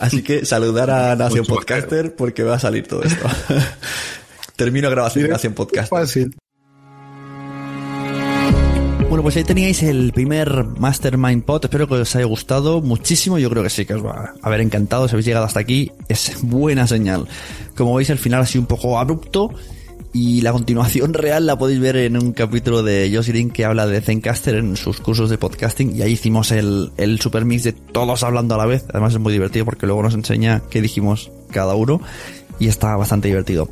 Así 0.00 0.22
que 0.22 0.44
saludar 0.44 0.90
a 0.90 1.16
Nación 1.16 1.46
Podcaster 1.46 2.14
porque 2.14 2.42
va 2.42 2.56
a 2.56 2.60
salir 2.60 2.86
todo 2.86 3.02
esto. 3.02 3.26
Termino 4.56 4.90
grabación 4.90 5.24
de 5.24 5.30
Nación 5.30 5.54
Podcaster. 5.54 5.88
Fácil. 5.98 6.34
Bueno, 9.14 9.22
pues 9.22 9.36
ahí 9.36 9.44
teníais 9.44 9.80
el 9.84 10.10
primer 10.12 10.64
Mastermind 10.64 11.44
Pod. 11.44 11.66
Espero 11.66 11.86
que 11.86 11.94
os 11.94 12.16
haya 12.16 12.24
gustado 12.24 12.80
muchísimo. 12.80 13.38
Yo 13.38 13.48
creo 13.48 13.62
que 13.62 13.70
sí, 13.70 13.86
que 13.86 13.94
os 13.94 14.04
va 14.04 14.34
a 14.42 14.46
haber 14.48 14.60
encantado. 14.60 15.06
Si 15.06 15.14
habéis 15.14 15.26
llegado 15.26 15.44
hasta 15.44 15.60
aquí, 15.60 15.92
es 16.08 16.38
buena 16.42 16.88
señal. 16.88 17.28
Como 17.76 17.94
veis, 17.94 18.10
el 18.10 18.18
final 18.18 18.40
ha 18.40 18.46
sido 18.46 18.62
un 18.62 18.66
poco 18.66 18.98
abrupto. 18.98 19.54
Y 20.12 20.40
la 20.40 20.50
continuación 20.50 21.14
real 21.14 21.46
la 21.46 21.56
podéis 21.56 21.78
ver 21.78 21.94
en 21.94 22.16
un 22.16 22.32
capítulo 22.32 22.82
de 22.82 23.08
Josh 23.14 23.30
que 23.52 23.64
habla 23.64 23.86
de 23.86 24.00
Zencaster 24.00 24.56
en 24.56 24.76
sus 24.76 24.98
cursos 24.98 25.30
de 25.30 25.38
podcasting. 25.38 25.94
Y 25.94 26.02
ahí 26.02 26.10
hicimos 26.14 26.50
el, 26.50 26.90
el 26.96 27.20
super 27.20 27.44
mix 27.44 27.62
de 27.62 27.72
todos 27.72 28.24
hablando 28.24 28.56
a 28.56 28.58
la 28.58 28.66
vez. 28.66 28.84
Además 28.88 29.12
es 29.12 29.20
muy 29.20 29.32
divertido 29.32 29.64
porque 29.64 29.86
luego 29.86 30.02
nos 30.02 30.14
enseña 30.14 30.60
qué 30.70 30.82
dijimos 30.82 31.30
cada 31.52 31.76
uno. 31.76 32.00
Y 32.58 32.66
está 32.66 32.96
bastante 32.96 33.28
divertido. 33.28 33.68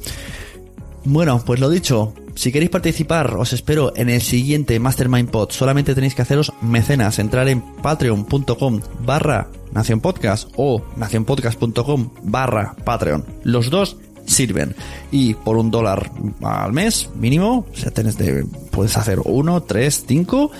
Bueno, 1.04 1.42
pues 1.44 1.58
lo 1.58 1.68
dicho, 1.68 2.14
si 2.34 2.52
queréis 2.52 2.70
participar, 2.70 3.34
os 3.36 3.52
espero 3.52 3.92
en 3.96 4.08
el 4.08 4.20
siguiente 4.20 4.78
Mastermind 4.78 5.30
Pod. 5.30 5.50
Solamente 5.50 5.94
tenéis 5.94 6.14
que 6.14 6.22
haceros 6.22 6.52
mecenas, 6.62 7.18
entrar 7.18 7.48
en 7.48 7.60
patreon.com 7.60 8.80
barra 9.04 9.48
nacionpodcast 9.72 10.50
o 10.56 10.82
nacionpodcast.com 10.96 12.10
barra 12.22 12.74
patreon. 12.84 13.24
Los 13.42 13.70
dos 13.70 13.96
sirven. 14.26 14.74
Y 15.10 15.34
por 15.34 15.56
un 15.56 15.70
dólar 15.70 16.10
al 16.42 16.72
mes 16.72 17.10
mínimo, 17.16 17.66
o 17.70 17.76
sea, 17.76 17.90
tenés 17.90 18.16
de, 18.16 18.44
puedes 18.70 18.96
hacer 18.96 19.20
uno, 19.24 19.62
tres, 19.62 20.04
cinco 20.06 20.50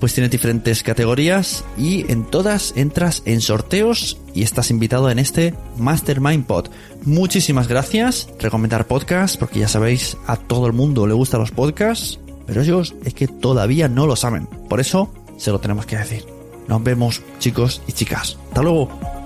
pues 0.00 0.14
tienes 0.14 0.30
diferentes 0.30 0.82
categorías 0.82 1.64
y 1.78 2.10
en 2.10 2.24
todas 2.24 2.72
entras 2.76 3.22
en 3.24 3.40
sorteos 3.40 4.18
y 4.34 4.42
estás 4.42 4.70
invitado 4.70 5.10
en 5.10 5.18
este 5.18 5.54
Mastermind 5.76 6.46
Pod. 6.46 6.68
Muchísimas 7.02 7.68
gracias. 7.68 8.28
Recomendar 8.38 8.86
podcast 8.86 9.38
porque 9.38 9.60
ya 9.60 9.68
sabéis, 9.68 10.16
a 10.26 10.36
todo 10.36 10.66
el 10.66 10.72
mundo 10.72 11.06
le 11.06 11.14
gustan 11.14 11.40
los 11.40 11.50
podcasts, 11.50 12.18
pero 12.46 12.62
ellos 12.62 12.94
es 13.04 13.14
que 13.14 13.28
todavía 13.28 13.88
no 13.88 14.06
lo 14.06 14.16
saben. 14.16 14.46
Por 14.68 14.80
eso 14.80 15.12
se 15.36 15.50
lo 15.50 15.58
tenemos 15.58 15.86
que 15.86 15.96
decir. 15.96 16.24
Nos 16.68 16.82
vemos, 16.82 17.22
chicos 17.38 17.82
y 17.86 17.92
chicas. 17.92 18.38
Hasta 18.48 18.62
luego. 18.62 19.25